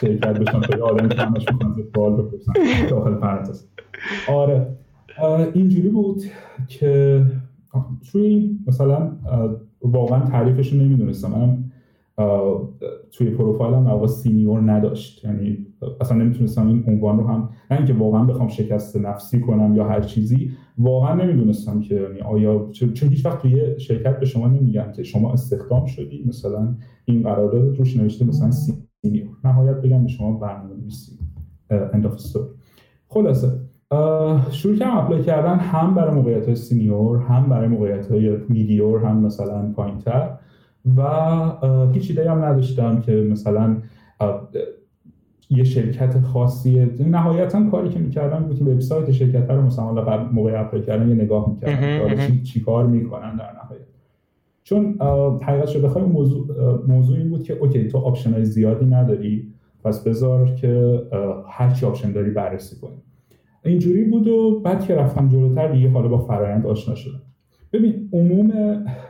شرکت 0.00 0.38
بشن 0.40 0.60
تا 0.60 0.84
آدم 0.84 1.08
که 1.08 1.22
همش 1.22 1.46
می‌خوان 1.52 1.74
سوال 1.94 2.12
بپرسن. 2.12 2.52
داخل 2.90 3.14
پرانتز. 3.14 3.66
آره. 4.28 4.76
اینجوری 5.52 5.88
بود 5.88 6.22
که 6.68 7.22
توی 8.12 8.58
مثلا 8.66 9.12
واقعا 9.82 10.20
تعریفش 10.20 10.72
رو 10.72 10.78
نمی‌دونستم. 10.78 11.30
من 11.30 11.64
توی 13.12 13.30
پروفایلم 13.30 13.86
واقعا 13.86 14.06
senior 14.06 14.72
نداشت. 14.72 15.24
یعنی 15.24 15.66
اصلا 16.00 16.18
نمی‌تونستم 16.18 16.66
این 16.68 16.84
عنوان 16.86 17.18
رو 17.18 17.26
هم 17.26 17.48
نه 17.70 17.76
اینکه 17.76 17.94
واقعا 17.94 18.24
بخوام 18.24 18.48
شکسته 18.48 18.96
نفسی 18.96 19.40
کنم 19.40 19.76
یا 19.76 19.84
هر 19.84 20.00
چیزی 20.00 20.50
واقعا 20.78 21.14
نمی‌دونستم 21.14 21.80
که 21.80 21.94
یعنی 21.94 22.20
آیا 22.20 22.68
چون 22.72 23.08
هیچ 23.08 23.26
وقت 23.26 23.38
توی 23.38 23.80
شرکت 23.80 24.20
به 24.20 24.26
شما 24.26 24.48
نمیگن 24.48 24.92
که 24.92 25.02
شما 25.02 25.32
استخدام 25.32 25.86
شدی 25.86 26.24
مثلا 26.28 26.74
این 27.04 27.22
قرارداد 27.22 27.76
روش 27.76 27.96
نوشته 27.96 28.24
مثلا 28.24 28.50
senior. 28.50 29.36
نهایت 29.44 29.76
بگم 29.76 30.02
به 30.02 30.08
شما 30.08 30.32
برنامه 30.32 30.74
نویسی. 30.74 31.18
end 31.70 32.04
of 32.04 32.18
story. 32.18 32.48
خلاصه. 33.08 33.48
شروع 34.50 34.76
کردم 34.76 34.96
apply 34.96 35.22
کردن 35.22 35.54
هم 35.54 35.94
برای 35.94 36.14
موقعیت 36.14 36.46
های 36.46 36.54
senior 36.54 37.18
هم 37.18 37.48
برای 37.48 37.68
موقعیت 37.68 38.10
های 38.10 38.36
mid-level 38.48 39.04
هم 39.04 39.20
مثلا 39.20 39.72
پایینتر. 39.72 40.38
و 40.96 41.02
هیچ 41.92 42.10
ایده 42.10 42.30
هم 42.30 42.44
نداشتم 42.44 43.00
که 43.00 43.12
مثلا 43.12 43.76
یه 45.50 45.64
شرکت 45.64 46.20
خاصی 46.20 46.86
نهایتا 46.98 47.70
کاری 47.70 47.88
که 47.88 47.98
می‌کردم 47.98 48.38
بود 48.38 48.58
که 48.58 48.64
وبسایت 48.64 49.10
شرکت 49.10 49.50
رو 49.50 49.62
مثلا 49.62 50.24
موقع 50.32 50.60
apply 50.60 50.82
کردن 50.82 51.08
یه 51.08 51.14
نگاه 51.14 51.50
می‌کردم. 51.50 52.26
چی, 52.26 52.42
چی 52.42 52.60
کار 52.60 52.86
می‌کنن 52.86 53.36
در 53.36 53.52
نهایت. 53.52 53.80
چون 54.62 54.98
حقیقتش 55.42 55.66
رو 55.66 55.82
بخوای 55.82 56.04
موضوع 56.04 56.46
موضوع 56.88 57.18
این 57.18 57.30
بود 57.30 57.42
که 57.42 57.54
okay 57.54 57.88
تو 57.88 57.98
option 57.98 58.32
های 58.32 58.44
زیادی 58.44 58.86
نداری 58.86 59.52
پس 59.84 60.04
بذار 60.04 60.54
که 60.54 61.02
هر 61.48 61.70
چی 61.70 61.86
option 61.86 62.12
داری 62.12 62.30
بررسی 62.30 62.80
کنی. 62.80 63.02
اینجوری 63.64 64.04
بود 64.04 64.28
و 64.28 64.60
بعد 64.60 64.84
که 64.84 64.94
رفتم 64.94 65.28
جلوتر 65.28 65.72
دیگه 65.72 65.90
حالا 65.90 66.08
با 66.08 66.18
فرایند 66.18 66.66
آشنا 66.66 66.94
شدم. 66.94 67.22
ببین 67.74 68.08
عموم 68.12 68.52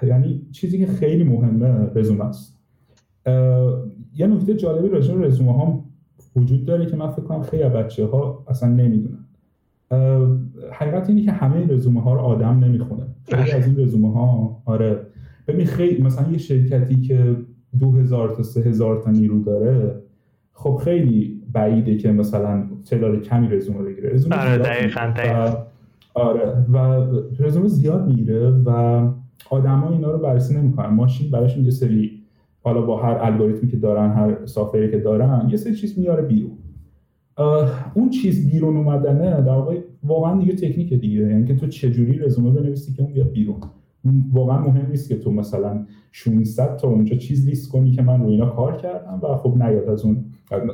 یعنی 0.03 0.43
چیزی 0.53 0.79
که 0.79 0.87
خیلی 0.87 1.25
مهمه 1.25 1.91
رزومه 1.95 2.25
است. 2.25 2.59
یه 4.17 4.27
نکته 4.27 4.55
جالبی 4.55 4.89
راجع 4.89 5.15
به 5.15 5.27
رزومه 5.27 5.53
ها 5.53 5.85
وجود 6.37 6.65
داره 6.65 6.87
که 6.87 6.97
من 6.97 7.11
فکر 7.11 7.23
کنم 7.23 7.43
خیلی 7.43 7.63
بچه 7.63 8.07
ها 8.07 8.45
اصلا 8.49 8.69
نمی‌دونن. 8.69 9.25
حقیقت 10.73 11.09
اینه 11.09 11.23
که 11.23 11.33
همه 11.33 11.67
رزومه 11.67 12.03
ها 12.03 12.15
رو 12.15 12.21
آدم 12.21 12.65
نمی‌خونه. 12.65 13.03
خیلی 13.25 13.51
از 13.53 13.67
این 13.67 13.79
رزومه 13.79 14.13
ها 14.13 14.63
آره. 14.65 15.01
ببین 15.49 15.67
خیلی 15.67 16.03
مثلا 16.03 16.33
یه 16.33 16.39
شرکتی 16.39 17.01
که 17.01 17.37
دو 17.81 17.93
هزار 17.93 18.29
تا 18.29 18.43
سه 18.43 18.61
هزار 18.61 19.03
تا 19.03 19.11
نیرو 19.11 19.43
داره 19.43 19.95
خب 20.53 20.81
خیلی 20.85 21.43
بعیده 21.53 21.97
که 21.97 22.13
مثلا 22.13 22.67
تعداد 22.91 23.23
کمی 23.23 23.49
رزومه 23.49 23.83
بگیره. 23.83 24.15
رزومه 24.15 24.37
آره 24.37 24.59
دقیقاً 24.59 25.13
آره. 26.15 26.67
و 26.73 26.77
رزومه 27.39 27.69
زیاد 27.69 28.07
می‌گیره 28.07 28.51
و 28.51 29.01
آدما 29.51 29.91
اینا 29.91 30.11
رو 30.11 30.19
بررسی 30.19 30.57
نمی‌کنن. 30.57 30.95
ماشین 30.95 31.31
براشون 31.31 31.65
یه 31.65 31.71
سری 31.71 32.11
حالا 32.63 32.83
با 32.83 33.03
هر 33.03 33.19
الگوریتمی 33.21 33.71
که 33.71 33.77
دارن 33.77 34.11
هر 34.11 34.47
سافری 34.47 34.91
که 34.91 34.99
دارن 34.99 35.49
یه 35.51 35.57
سری 35.57 35.75
چیز 35.75 35.99
میاره 35.99 36.23
بیرون. 36.23 36.53
اون 37.95 38.11
چیز 38.11 38.51
بیرون 38.51 38.77
اومدنه 38.77 39.31
در 39.31 39.53
واقع 39.53 39.81
واقعا 40.05 40.41
دیگه 40.41 40.53
تکنیک 40.53 40.95
دیگه. 40.95 41.21
یعنی 41.21 41.45
که 41.45 41.57
تو 41.57 41.67
چجوری 41.67 42.19
رزومه 42.19 42.51
بنویسی 42.51 42.93
که 42.93 43.03
اون 43.03 43.13
بیاد 43.13 43.33
بیرون؟ 43.33 43.57
واقعا 44.33 44.61
مهم 44.61 44.91
نیست 44.91 45.09
که 45.09 45.19
تو 45.19 45.33
مثلا 45.33 45.87
600 46.13 46.77
تا 46.77 46.89
اونجا 46.89 47.17
چیز 47.17 47.47
لیست 47.47 47.73
کنی 47.73 47.91
که 47.91 48.03
من 48.03 48.21
رو 48.21 48.29
اینا 48.29 48.47
کار 48.47 48.77
کردم 48.77 49.21
و 49.23 49.37
خب 49.37 49.63
نیاد 49.63 49.89
از 49.89 50.05
اون. 50.05 50.25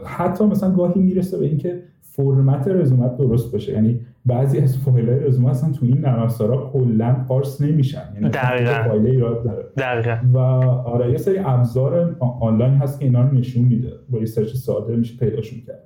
حتی 0.05 0.45
مثلا 0.45 0.75
گاهی 0.75 1.01
می‌رسه 1.01 1.39
به 1.39 1.47
اینکه 1.47 1.83
فرمت 2.01 2.69
رزومت 2.69 3.17
درست 3.17 3.53
باشه 3.53 3.73
یعنی 3.73 4.01
بعضی 4.27 4.59
از 4.59 4.79
فایل 4.79 5.09
های 5.09 5.21
رزومه 5.21 5.51
اصلا 5.51 5.73
تو 5.73 5.87
این 5.87 5.99
نرم 5.99 6.23
افزارا 6.23 6.71
کلا 6.73 7.25
parse 7.29 7.61
نمیشن. 7.61 8.03
یعنی 8.15 8.29
دقیقاً. 8.29 8.89
فایل 8.89 9.07
ایراد 9.07 9.45
داره. 9.45 9.65
دقیقاً. 9.77 10.19
و 10.33 10.39
آره 10.39 11.11
یه 11.11 11.17
سری 11.17 11.39
ابزار 11.39 12.17
آنلاین 12.41 12.75
هست 12.75 12.99
که 12.99 13.05
اینا 13.05 13.23
رو 13.23 13.35
نشون 13.35 13.65
میده. 13.65 13.93
با 14.11 14.19
یه 14.19 14.27
سرچ 14.27 14.55
ساده 14.55 14.97
میشه 14.97 15.19
پیداشون 15.19 15.59
کرد. 15.67 15.85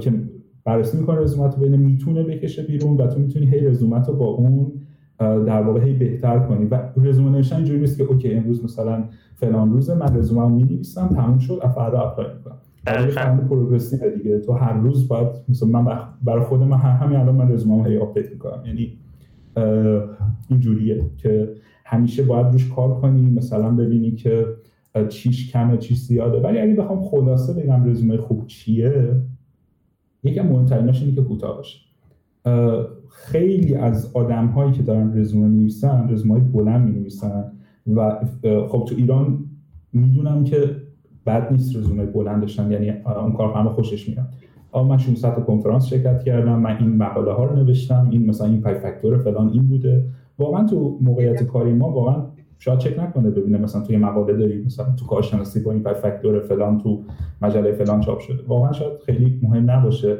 که 0.00 0.12
بررسی 0.64 0.98
می‌کنه 0.98 1.20
رزومت 1.20 1.54
رو 1.54 1.62
بین 1.62 1.76
می‌تونه 1.76 2.22
بکشه 2.22 2.62
بیرون 2.62 2.96
و 2.96 3.06
تو 3.06 3.20
می‌تونی 3.20 3.46
هی 3.46 3.60
رزومت 3.60 4.08
رو 4.08 4.14
با 4.16 4.26
اون 4.26 4.72
در 5.18 5.62
واقع 5.62 5.80
هی 5.84 5.92
بهتر 5.92 6.38
کنی. 6.38 6.64
و 6.64 6.80
رزومه 6.96 7.30
نوشتن 7.30 7.56
اینجوری 7.56 7.80
نیست 7.80 7.98
که 7.98 8.04
okay 8.04 8.34
امروز 8.34 8.64
مثلا 8.64 9.04
فلان 9.34 9.72
روز 9.72 9.90
من 9.90 10.16
رزومه 10.16 10.42
رو 10.42 10.48
می‌نویسم 10.48 11.08
تموم 11.08 11.38
شد 11.38 11.60
فردا 11.74 12.00
apply 12.00 12.28
می‌کنم 12.38 12.56
فرآیند 12.86 13.48
progressive 13.48 14.16
دیگه. 14.16 14.38
تو 14.38 14.52
هر 14.52 14.72
روز 14.72 15.08
باید 15.08 15.28
مثلا 15.48 15.68
من 15.68 15.98
برای 16.22 16.44
خود 16.44 16.60
من 16.60 16.76
همین 16.76 17.16
الان 17.16 17.34
من 17.34 17.52
رزومه 17.52 17.88
هی 17.88 17.98
update 17.98 18.30
می‌کنم. 18.30 18.62
یعنی 18.66 18.98
اینجوریه 20.48 21.10
که 21.16 21.54
همیشه 21.84 22.22
باید 22.22 22.46
روش 22.46 22.72
کار 22.72 23.00
کنی 23.00 23.30
مثلا 23.30 23.70
ببینی 23.70 24.10
که 24.10 24.46
چیش 25.08 25.52
کمه 25.52 25.76
چیش 25.76 25.98
زیاده. 25.98 26.40
ولی 26.40 26.58
اگه 26.58 26.74
بخوام 26.74 27.02
خلاصه 27.02 27.62
بگم 27.62 27.90
رزومه 27.90 28.16
خوب 28.16 28.46
چیه 28.46 29.12
از 30.24 30.36
مهمتریناش 30.36 31.02
اینه 31.02 31.14
که 31.14 31.22
کوتاه 31.22 31.56
باشه. 31.56 31.78
خیلی 33.08 33.74
از 33.74 34.16
آدم 34.16 34.46
هایی 34.46 34.72
که 34.72 34.82
دارن 34.82 35.18
رزومه 35.18 35.48
می‌نویسن 35.48 36.08
رزومه 36.10 36.34
های 36.34 36.42
بلند 36.42 36.84
می‌نویسن 36.84 37.52
و 37.94 38.20
خب 38.68 38.84
تو 38.88 38.94
ایران 38.96 39.44
می‌دونم 39.92 40.44
که 40.44 40.76
بد 41.26 41.52
نیست 41.52 41.76
رزومه 41.76 42.06
بلند 42.06 42.40
داشتن 42.40 42.72
یعنی 42.72 42.90
اون 43.22 43.32
کار 43.32 43.52
همه 43.52 43.70
خوشش 43.70 44.08
میاد. 44.08 44.26
من 44.88 44.98
600 44.98 45.34
تا 45.34 45.40
کنفرانس 45.40 45.86
شرکت 45.86 46.22
کردم 46.22 46.58
من 46.58 46.76
این 46.76 46.96
مقاله 46.96 47.32
ها 47.32 47.44
رو 47.44 47.56
نوشتم 47.56 48.08
این 48.10 48.26
مثلا 48.26 48.46
این 48.46 48.60
پای 48.60 48.74
فاکتور 48.74 49.18
فلان 49.18 49.48
این 49.48 49.62
بوده. 49.62 50.04
واقعا 50.38 50.66
تو 50.66 50.98
موقعیت 51.00 51.42
کاری 51.42 51.72
ما 51.72 51.90
واقعا 51.90 52.22
شاید 52.58 52.78
چک 52.78 52.98
نکنه 52.98 53.30
ببینه 53.30 53.58
مثلا 53.58 53.82
توی 53.82 53.96
مقاله 53.96 54.36
داری 54.36 54.64
مثلا 54.64 54.86
تو 54.98 55.06
کارشناسی 55.06 55.60
با 55.60 55.72
این 55.72 55.82
پای 55.82 55.94
فاکتور 55.94 56.40
فلان 56.40 56.78
تو 56.78 57.02
مجله 57.42 57.72
فلان 57.72 58.00
چاپ 58.00 58.18
شده. 58.18 58.42
واقعا 58.48 58.72
شاید 58.72 58.92
خیلی 59.06 59.40
مهم 59.42 59.70
نباشه. 59.70 60.18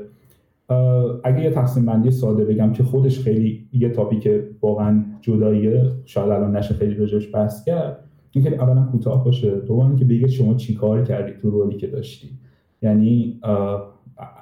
اگه 1.24 1.42
یه 1.42 1.50
تقسیم 1.50 1.86
بندی 1.86 2.10
ساده 2.10 2.44
بگم 2.44 2.72
که 2.72 2.82
خودش 2.82 3.20
خیلی 3.20 3.68
یه 3.72 3.88
تاپیک 3.88 4.28
واقعا 4.62 5.04
جداییه 5.20 5.90
شاید 6.04 6.30
الان 6.30 6.56
نشه 6.56 6.74
خیلی 6.74 6.94
راجبش 6.94 7.34
بحث 7.34 7.64
کرد. 7.64 8.03
اینکه 8.34 8.62
اولا 8.62 8.84
کوتاه 8.84 9.24
باشه. 9.24 9.60
دوم 9.60 9.86
اینکه 9.86 10.04
بگه 10.04 10.28
شما 10.28 10.54
چیکار 10.54 11.04
کردی 11.04 11.32
تو 11.42 11.50
role 11.50 11.71
ی 11.71 11.76
که 11.76 11.86
داشتی. 11.86 12.28
یعنی 12.82 13.40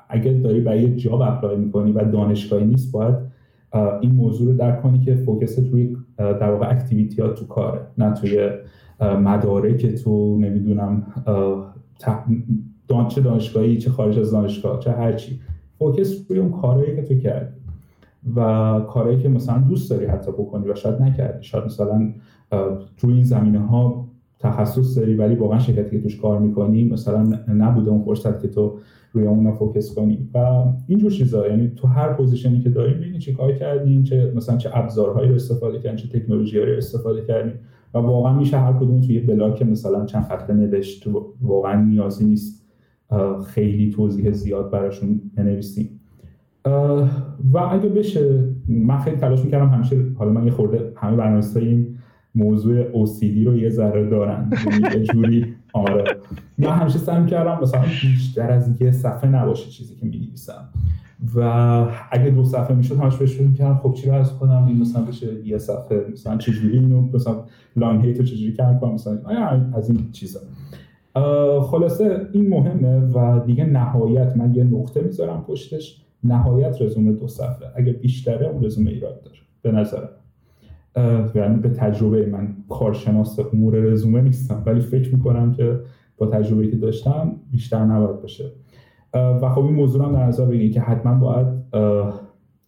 اگر 0.08 0.32
داری 0.32 0.60
برای 0.60 0.82
یه 0.82 0.96
job 0.96 1.20
apply 1.20 1.56
می‌کنی 1.56 1.92
و 1.92 2.04
دانشگاهی 2.04 2.64
نیست 2.64 2.92
باید 2.92 3.14
این 4.00 4.14
موضوع 4.14 4.48
رو 4.48 4.58
درک 4.58 4.82
کنی 4.82 5.00
که 5.00 5.14
focus 5.14 5.61
ت 5.61 5.70
روی 5.72 5.96
در 6.18 6.50
واقع 6.50 6.70
activity 6.70 7.22
ها 7.22 7.28
تو 7.28 7.46
کاره. 7.46 7.80
نه 7.98 8.12
توی 8.12 8.50
مدارک 9.00 9.86
تو 9.86 10.38
نمی‌دونم 10.38 11.06
چه 13.08 13.20
دانشگاهی 13.20 13.76
چه 13.78 13.90
خارج 13.90 14.18
از 14.18 14.30
دانشگاه 14.30 14.80
چه 14.80 14.92
هرچی 14.92 15.40
focus 15.78 16.30
روی 16.30 16.38
اون 16.38 16.50
کارهایی 16.50 16.96
که 16.96 17.02
تو 17.02 17.14
کردی. 17.14 17.56
و 18.36 18.40
کارهایی 18.88 19.18
که 19.18 19.28
مثلا 19.28 19.58
دوست 19.58 19.90
داری 19.90 20.06
حتی 20.06 20.32
بکنی 20.32 20.68
و 20.68 20.74
شاید 20.74 21.02
نکردی. 21.02 21.44
شاید 21.44 21.64
مثلا 21.64 22.12
روی 23.00 23.14
این 23.14 23.22
زمینه 23.22 23.58
ها 23.58 24.08
تخصص 24.38 24.98
داری 24.98 25.14
ولی 25.14 25.34
واقعا 25.34 25.58
شرکتی 25.58 25.96
که 25.96 26.02
توش 26.02 26.20
کار 26.20 26.38
می‌کنی 26.38 26.84
مثلا 26.84 27.38
نبوده 27.48 27.90
اون 27.90 28.02
فرصت 28.02 28.42
که 28.42 28.48
تو 28.48 28.78
روی 29.12 29.26
اون 29.26 29.52
focus 29.52 29.94
کنی. 29.94 30.28
و 30.34 30.38
اینجور 30.86 31.10
چیزا 31.10 31.48
یعنی 31.48 31.72
تو 31.76 31.88
هر 31.88 32.12
position 32.12 32.55
ی 32.55 32.60
که 32.60 32.70
داری 32.70 32.94
ببینی 32.94 33.18
چه 33.18 33.32
کار 33.32 33.52
کردی 33.52 34.02
چه 34.02 34.32
مثلا 34.36 34.56
چه 34.56 34.70
ابزارهایی 34.72 35.28
رو 35.28 35.34
استفاده 35.34 35.78
کردی 35.78 36.02
چه 36.02 36.20
تکنولوژی 36.20 36.60
رو 36.60 36.76
استفاده 36.76 37.24
کردی. 37.24 37.50
و 37.94 37.98
واقعا 37.98 38.38
میشه 38.38 38.58
هر 38.58 38.72
کدوم 38.72 39.00
توی 39.00 39.20
block 39.20 39.62
مثلا 39.62 40.04
چند 40.06 40.22
خط 40.22 40.50
نوشت. 40.50 41.06
واقعا 41.42 41.82
نیازی 41.82 42.24
نیست 42.24 42.66
خیلی 43.46 43.90
توضیح 43.90 44.30
زیاد 44.30 44.70
براشون 44.70 45.20
بنویسیم. 45.36 46.00
و 47.52 47.58
اگه 47.70 47.88
بشه 47.88 48.44
من 48.68 48.98
خیلی 48.98 49.16
تلاش 49.16 49.44
می‌کردم 49.44 49.68
همیشه 49.68 49.96
حالا 50.14 50.32
من 50.32 50.44
یه 50.44 50.50
خورده 50.50 50.92
همه 50.96 51.16
برنامه‌های 51.16 51.68
این 51.68 51.96
موضوع 52.34 52.92
OCD 52.92 53.46
رو 53.46 53.56
یه 53.56 53.68
ذره 53.68 54.10
دارن. 54.10 54.50
یعنی 54.66 54.98
یه 54.98 55.02
جوری 55.02 55.54
آره. 55.72 56.04
من 56.58 56.68
همیشه 56.68 56.98
سعی 56.98 57.26
کردم 57.26 57.62
مثلا 57.62 57.82
بیشتر 58.02 58.50
از 58.50 58.80
یه 58.80 58.90
صفحه 58.90 59.30
نباشه 59.30 59.70
چیزی 59.70 59.94
که 59.94 60.06
می‌نویسم. 60.06 60.68
و 61.34 61.40
اگه 62.10 62.30
دو 62.30 62.44
صفحه 62.44 62.76
می‌شد 62.76 62.96
همش 62.96 63.16
بهش 63.16 63.32
فکر 63.32 63.48
می‌کردم 63.48 63.76
خب 63.76 63.92
چی 63.92 64.10
رو 64.10 64.24
کنم؟ 64.24 64.64
این 64.68 64.80
مثلا 64.80 65.02
بشه 65.02 65.46
یه 65.46 65.58
صفحه 65.58 66.06
مثلا 66.12 66.36
چجوری 66.36 66.78
اینو 66.78 67.08
مثلا 67.14 67.44
لانگ 67.76 68.04
هیت 68.04 68.18
رو 68.18 68.24
چجوری 68.24 68.52
کم 68.52 68.78
کنم؟ 68.78 68.94
مثلا 68.94 69.18
از 69.74 69.90
این 69.90 70.12
چیزا. 70.12 70.40
خلاصه 71.62 72.26
این 72.32 72.48
مهمه 72.48 73.00
و 73.14 73.40
دیگه 73.46 73.64
نهایت 73.64 74.36
من 74.36 74.54
یه 74.54 74.64
نقطه 74.64 75.00
می‌ذارم 75.00 75.44
پشتش. 75.48 76.02
نهایت 76.24 76.82
رزومه 76.82 77.12
دو 77.12 77.28
صفحه. 77.28 77.68
اگه 77.76 77.92
بیشتره 77.92 78.46
اون 78.46 78.64
رزومه 78.64 78.90
ایراد 78.90 79.22
داره. 79.22 79.36
به 79.62 79.72
نظرم. 79.72 80.08
یعنی 81.34 81.56
به 81.62 81.68
تجربه 81.68 82.26
من 82.26 82.48
کارشناس 82.68 83.38
امور 83.52 83.74
رزومه 83.74 84.20
نیستم 84.20 84.62
ولی 84.66 84.80
فکر 84.80 85.14
می‌کنم 85.14 85.52
که 85.52 85.80
با 86.16 86.26
تجربه 86.26 86.68
که 86.68 86.76
داشتم 86.76 87.32
بیشتر 87.50 87.84
نباید 87.84 88.20
باشه. 88.20 88.44
و 89.14 89.48
خب 89.54 89.64
این 89.64 89.74
موضوع 89.74 90.04
هم 90.04 90.12
در 90.12 90.26
نظر 90.26 90.44
بگیرید 90.44 90.72
که 90.72 90.80
حتما 90.80 91.14
باید 91.14 91.46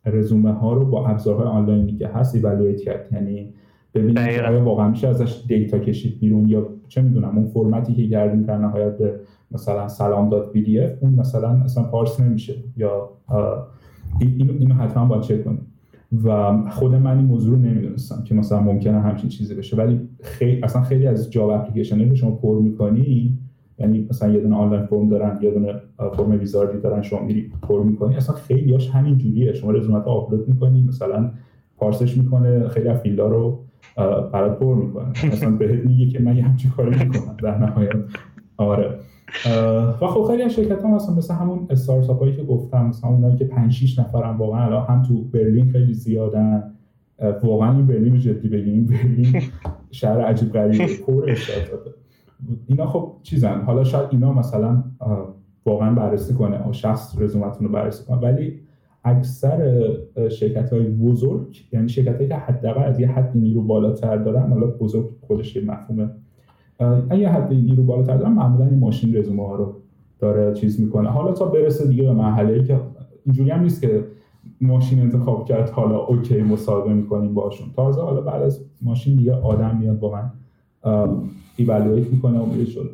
رزومه 0.07 0.53
ها 0.53 0.73
رو 0.73 0.87
با 0.87 1.09
ابزارهای 1.09 1.47
آنلاینی 1.47 1.93
که 1.93 2.09
هست 2.09 2.35
ایوالویت 2.35 2.81
کرد. 2.81 3.09
یعنی 3.13 3.55
ببینید 3.95 4.19
آیا 4.19 4.65
واقعا 4.65 4.89
میشه 4.89 5.09
ازش 5.09 5.43
data 5.49 5.79
کشید 5.79 6.21
بیرون 6.21 6.49
یا 6.49 6.67
چه 6.89 7.03
می‌دونم 7.03 7.39
اون 7.39 7.47
فرمتی 7.47 7.95
که 7.95 8.09
کردیم 8.09 8.43
در 8.43 8.59
نهایت 8.59 8.99
به 8.99 9.21
مثلا 9.51 9.89
سلام 9.89 10.29
داد 10.31 10.51
PDF 10.51 10.91
اون 11.01 11.15
مثلا 11.15 11.49
اصلا 11.49 11.85
parse 11.85 12.21
نمیشه 12.21 12.55
یا 12.77 13.11
اینو, 14.21 14.53
اینو 14.53 14.75
حتما 14.75 15.07
باید 15.07 15.23
چک 15.23 15.45
کنیم. 15.45 15.67
و 16.25 16.53
خود 16.71 16.95
من 16.95 17.17
این 17.17 17.27
موضوع 17.27 17.57
رو 17.57 17.63
نمی‌دونستم 17.63 18.25
که 18.25 18.35
مثلا 18.35 18.61
ممکنه 18.61 19.01
همچین 19.01 19.31
چیزی 19.31 19.55
بشه. 19.55 19.77
ولی 19.77 20.01
خیلی 20.23 20.63
اصلا 20.63 20.83
خیلی 20.83 21.07
از 21.07 21.33
job 21.33 21.51
application 21.51 22.09
که 22.09 22.15
شما 22.15 22.31
پر 22.31 22.59
می‌کنی 22.61 23.39
یعنی 23.79 24.07
مثلا 24.11 24.33
یه 24.33 24.41
دونه 24.41 24.57
online 24.57 24.87
form 24.87 25.09
دارن 25.09 25.39
یه 25.43 25.51
دونه 25.51 25.75
form 26.17 26.31
wizard 26.31 26.74
ی 26.74 26.81
دارن 26.81 27.03
شما 27.03 27.23
میری 27.23 27.51
پر 27.63 27.83
می‌کنی 27.83 28.17
اصلا 28.17 28.35
خیلیاش 28.35 28.91
همین 28.91 29.19
جوریه. 29.19 29.53
شما 29.53 29.71
رزومت 29.71 30.05
آپلود 30.05 30.49
می‌کنی 30.49 30.83
مثلا 30.89 31.31
پارسش 31.77 32.17
می‌کنه 32.17 32.69
خیلی 32.69 32.89
از 32.89 33.01
فیلدا 33.01 33.29
رو 33.29 33.65
برات 34.33 34.59
پر 34.59 34.75
می‌کنه. 34.75 35.09
مثلا 35.33 35.51
بهت 35.51 35.85
میگه 35.85 36.09
که 36.09 36.23
من 36.23 36.37
یه 36.37 36.43
همچین 36.43 36.71
کاری 36.71 36.91
می‌کنم 36.91 37.37
در 37.43 37.59
نهایت. 37.59 37.93
آره. 38.57 38.99
و 40.01 40.07
خب 40.07 40.23
خیلی 40.31 40.43
از 40.43 40.53
شرکت 40.53 40.83
ها 40.83 40.95
مثلا 40.95 41.15
مثل 41.15 41.35
همون 41.35 41.67
استارتاپ 41.71 42.21
هایی 42.21 42.37
که 42.37 42.43
گفتم 42.43 42.87
مثلا 42.87 43.11
اونایی 43.11 43.37
که 43.37 43.45
5 43.45 43.73
6 43.73 43.99
نفرم 43.99 44.39
واقعا 44.39 44.65
الان 44.65 44.87
هم 44.87 45.03
تو 45.03 45.23
برلین 45.23 45.71
خیلی 45.71 45.95
زیادن. 45.95 46.71
واقعا 47.43 47.73
این 47.73 47.87
برلین 47.87 48.13
رو 48.13 48.19
جدی 48.19 48.49
بگیم 48.49 48.87
برلین 48.87 49.43
شهر 49.91 50.21
عجیب 50.21 50.53
غریبه 50.53 50.87
پر 51.07 51.31
استارتاپه. 51.31 51.91
اینا 52.67 52.87
خب 52.87 53.13
چیزن. 53.23 53.61
حالا 53.61 53.85
شاید 53.85 54.09
اینا 54.11 54.33
مثلا 54.33 54.85
واقعا 55.67 55.95
بررسی 55.95 56.35
کنه 56.35 56.73
شخص 56.73 57.17
رزومتون 57.19 57.67
رو 57.67 57.73
بررسی 57.73 58.05
کنه. 58.05 58.17
ولی 58.17 58.61
اکثر 59.05 59.89
شرکت 60.31 60.73
های 60.73 60.85
بزرگ 60.85 61.69
یعنی 61.73 61.89
شرکت 61.89 62.17
هایی 62.17 62.29
که 62.29 62.37
حداقل 62.37 62.83
از 62.83 63.01
یه 63.01 63.09
حد 63.09 63.33
نیرو 63.35 63.63
بالاتر 63.63 64.17
دارن 64.17 64.53
حالا 64.53 64.67
بزرگ 64.67 65.11
خودش 65.21 65.57
یه 65.57 65.65
مفهومه 65.65 66.11
اگه 67.11 67.29
حد 67.29 67.53
نیرو 67.53 67.83
بالاتر 67.83 68.17
دارن 68.17 68.33
معمولا 68.33 68.67
این 68.67 68.79
ماشین 68.79 69.17
رزومه 69.17 69.47
ها 69.47 69.55
رو 69.55 69.75
داره 70.19 70.55
چیز 70.55 70.81
می‌کنه. 70.81 71.09
حالا 71.09 71.33
تا 71.33 71.45
برسه 71.47 71.89
دیگه 71.89 72.03
به 72.03 72.13
مرحله 72.13 72.53
ای 72.53 72.65
که 72.65 72.81
اینجوری 73.25 73.51
هم 73.51 73.63
نیست 73.63 73.81
که 73.81 74.05
ماشین 74.61 75.01
انتخاب 75.01 75.45
کرد 75.45 75.71
حالا 75.71 75.99
okay 75.99 76.43
مصاحبه 76.43 76.95
می‌کنیم 76.95 77.35
باشون 77.35 77.67
تازه 77.77 78.01
حالا 78.01 78.21
بعد 78.21 78.43
از 78.43 78.65
ماشین 78.83 79.17
دیگه 79.17 79.35
آدم 79.35 79.77
میاد 79.77 79.99
با 79.99 80.13
من 80.13 80.31
evaluate 81.57 82.11
می‌کنه 82.11 82.39
و 82.39 82.47
میره 82.47 82.65
جلو. 82.65 82.89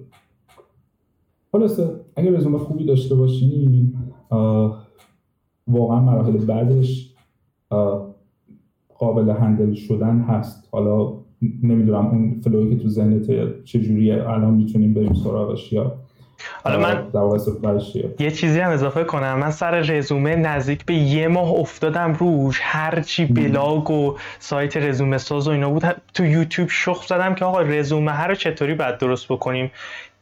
خلاصه 1.52 1.90
اگه 2.16 2.30
رزومه 2.30 2.58
خوبی 2.58 2.84
داشته 2.84 3.14
باشیم 3.14 3.94
واقعا 5.68 6.00
مراحل 6.00 6.44
بعدش 6.44 7.14
قابل 8.98 9.30
هندل 9.30 9.72
شدن 9.72 10.20
هست. 10.20 10.68
حالا 10.72 11.12
نمی‌دونم 11.62 12.06
اون 12.06 12.40
فلوی 12.44 12.76
که 12.76 12.82
تو 12.82 12.88
ذهنت 12.88 13.26
چجوریه 13.64 14.28
الان 14.28 14.54
می‌تونیم 14.54 14.94
بریم 14.94 15.14
سراغش 15.14 15.72
یا 15.72 15.94
حالا 16.64 16.80
من 16.80 17.06
یه 18.18 18.30
چیزی 18.30 18.60
هم 18.60 18.70
اضافه 18.70 19.04
کنم. 19.04 19.38
من 19.38 19.50
سر 19.50 19.80
رزومه 19.80 20.36
نزدیک 20.36 20.84
به 20.84 20.94
یه 20.94 21.28
ماه 21.28 21.50
افتادم 21.50 22.12
روش. 22.12 22.60
هرچی 22.62 23.24
بلاگ 23.24 23.90
و 23.90 24.16
سایت 24.38 24.76
رزومه 24.76 25.18
ساز 25.18 25.48
و 25.48 25.50
اینا 25.50 25.70
بود 25.70 25.84
تو 26.14 26.24
یوتیوب 26.24 26.68
شخص 26.68 27.08
زدم 27.08 27.34
که 27.34 27.44
آقا 27.44 27.60
رزومه 27.60 28.12
هر 28.12 28.28
رو 28.28 28.34
چطوری 28.34 28.74
باید 28.74 28.98
درست 28.98 29.32
بکنیم. 29.32 29.70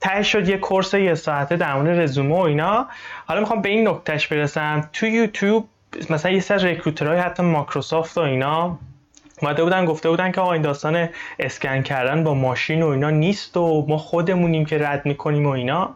ته 0.00 0.22
شد 0.22 0.48
یه 0.48 0.56
کورس 0.56 0.94
یه 0.94 1.14
ساعته 1.14 1.56
در 1.56 1.74
مورد 1.74 2.00
رزومه 2.00 2.34
و 2.34 2.40
اینا. 2.40 2.86
حالا 3.26 3.40
می‌خوام 3.40 3.62
به 3.62 3.68
این 3.68 3.88
نکتهش 3.88 4.26
برسم. 4.26 4.88
تو 4.92 5.06
یوتیوب 5.06 5.64
مثلا 6.10 6.32
یه 6.32 6.40
سر 6.40 6.56
رکروترهای 6.56 7.18
حتی 7.18 7.42
ماکروسافت 7.42 8.18
و 8.18 8.20
اینا 8.20 8.78
اومده 9.42 9.64
بودن 9.64 9.84
گفته 9.84 10.10
بودن 10.10 10.32
که 10.32 10.40
آقا 10.40 10.52
این 10.52 10.62
داستان 10.62 11.08
اسکن 11.38 11.82
کردن 11.82 12.24
با 12.24 12.34
ماشین 12.34 12.82
و 12.82 12.86
اینا 12.86 13.10
نیست 13.10 13.56
و 13.56 13.86
ما 13.88 13.98
خودمونیم 13.98 14.64
که 14.64 14.78
رد 14.78 15.06
می‌کنیم 15.06 15.46
و 15.46 15.48
اینا. 15.48 15.94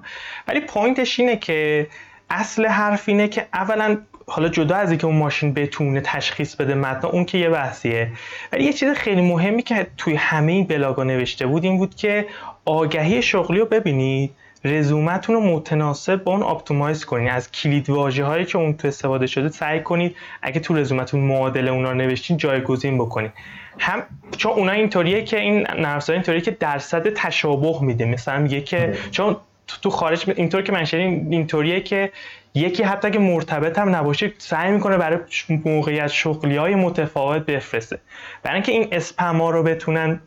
ولی 0.48 0.60
پوینتش 0.60 1.20
اینه 1.20 1.36
که 1.36 1.86
اصل 2.30 2.66
حرف 2.66 3.08
اینه 3.08 3.28
که 3.28 3.46
اولا 3.52 3.98
حالا 4.26 4.48
جدا 4.48 4.76
از 4.76 4.90
اینکه 4.90 5.06
اون 5.06 5.16
ماشین 5.16 5.54
بتونه 5.54 6.00
تشخیص 6.00 6.56
بده 6.56 6.74
متن 6.74 7.08
اون 7.08 7.24
که 7.24 7.38
یه 7.38 7.50
بحثیه. 7.50 8.12
ولی 8.52 8.64
یه 8.64 8.72
چیز 8.72 8.90
خیلی 8.92 9.20
مهمی 9.20 9.62
که 9.62 9.86
توی 9.96 10.14
همه 10.14 10.52
این 10.52 10.66
بلاگا 10.66 11.04
نوشته 11.04 11.46
بود 11.46 11.64
این 11.64 11.78
بود 11.78 11.94
که 11.94 12.26
آگهی 12.64 13.22
شغلی 13.22 13.58
رو 13.58 13.66
ببینید. 13.66 14.30
رزومتون 14.64 15.34
رو 15.34 15.40
متناسب 15.40 16.24
با 16.24 16.32
اون 16.32 16.42
آپتیمایز 16.42 17.04
کنید 17.04 17.28
از 17.28 17.52
کلید 17.52 17.90
واژه 17.90 18.24
هایی 18.24 18.44
که 18.44 18.58
اون 18.58 18.76
تو 18.76 18.88
استفاده 18.88 19.26
شده 19.26 19.48
سعی 19.48 19.80
کنید 19.80 20.16
اگه 20.42 20.60
تو 20.60 20.74
رزومتون 20.74 21.20
معادل 21.20 21.68
اونا 21.68 21.90
رو 21.90 21.96
نوشتین 21.96 22.36
جایگزین 22.36 22.98
بکنید 22.98 23.32
هم 23.78 24.02
چون 24.36 24.52
اونا 24.52 24.72
اینطوریه 24.72 25.24
که 25.24 25.40
این 25.40 25.66
نرم 25.78 26.00
اینطوریه 26.08 26.40
که 26.40 26.50
درصد 26.50 27.08
تشابه 27.08 27.82
میده. 27.82 28.04
مثلا 28.04 28.38
میگه 28.38 28.60
که 28.60 28.94
چون 29.10 29.36
تو 29.82 29.90
خارج 29.90 30.30
اینطور 30.36 30.62
که 30.62 30.72
من 30.72 30.86
اینطوریه 31.30 31.80
که 31.80 32.12
یکی 32.54 32.82
حتی 32.82 33.10
که 33.10 33.18
مرتبط 33.18 33.78
هم 33.78 33.96
نباشه 33.96 34.32
سعی 34.38 34.72
می‌کنه 34.72 34.96
برای 34.96 35.18
موقعیت 35.64 36.06
شغلی 36.06 36.56
های 36.56 36.74
متفاوت 36.74 37.46
بفرسته. 37.46 37.98
برای 38.42 38.54
اینکه 38.54 38.72
این 38.72 38.88
اسپما 38.92 39.50
رو 39.50 39.62
بتونن 39.62 40.20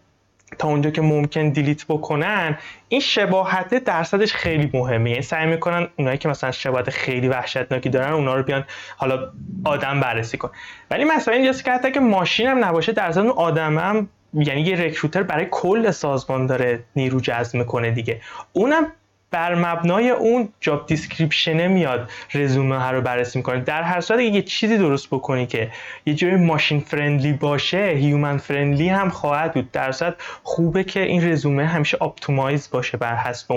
تا 0.60 0.68
اونجا 0.68 0.90
که 0.90 1.02
ممکن 1.02 1.50
delete 1.50 1.86
بکنن 1.86 2.58
این 2.90 3.02
شباهت 3.02 3.84
درصدش 3.84 4.34
خیلی 4.34 4.70
مهمه. 4.74 5.10
یعنی 5.10 5.22
سعی 5.22 5.46
می‌کنن 5.46 5.88
اونایی 5.98 6.18
که 6.18 6.30
مثلا 6.30 6.52
شباهت 6.52 6.90
خیلی 6.90 7.28
وحشتناکی 7.28 7.90
دارن 7.90 8.14
اونا 8.14 8.36
رو 8.36 8.44
بیان 8.44 8.64
حالا 8.98 9.32
آدم 9.66 10.00
بررسی 10.00 10.38
کن 10.38 10.50
ولی 10.92 11.04
مثلا 11.04 11.34
اینجاست 11.34 11.66
که 11.66 11.72
حتی 11.72 11.92
که 11.92 12.00
ماشین 12.00 12.48
هم 12.48 12.66
نباشه 12.66 12.92
درصد 12.92 13.20
اون 13.20 13.30
آدم 13.30 13.78
هم 13.78 14.10
یعنی 14.34 14.62
یه 14.62 14.76
recruiter 14.76 15.24
برای 15.24 15.48
کل 15.52 15.92
سازمان 15.92 16.46
داره 16.46 16.84
نیرو 16.96 17.20
جذب 17.20 17.56
می‌کنه 17.56 17.92
دیگه. 17.92 18.22
اونم 18.54 18.88
بر 19.36 19.56
مبنای 19.56 20.10
اون 20.10 20.48
job 20.60 20.86
description 20.86 21.61
ه 21.61 21.68
میاد 21.68 22.10
رزومه 22.36 22.78
ها 22.78 22.92
رو 22.92 23.02
بررسی 23.02 23.40
می‌کنه. 23.40 23.60
در 23.60 23.84
هر 23.84 24.02
صورت 24.02 24.20
یه 24.20 24.42
چیزی 24.42 24.78
درست 24.78 25.08
بکنی 25.08 25.46
که 25.46 25.70
یه 26.06 26.14
جوری 26.14 26.36
machine 26.36 26.80
friendly 26.80 27.34
باشه 27.34 27.78
human 27.78 28.38
friendly 28.38 28.90
هم 28.90 29.10
خواهد 29.10 29.54
بود. 29.54 29.72
در 29.72 29.92
صورت 29.92 30.14
خوبه 30.44 30.84
که 30.84 31.00
این 31.00 31.30
رزومه 31.30 31.66
همیشه 31.66 32.04
optimize 32.04 32.70
باشه 32.72 32.98
بر 32.98 33.16
حسب 33.16 33.52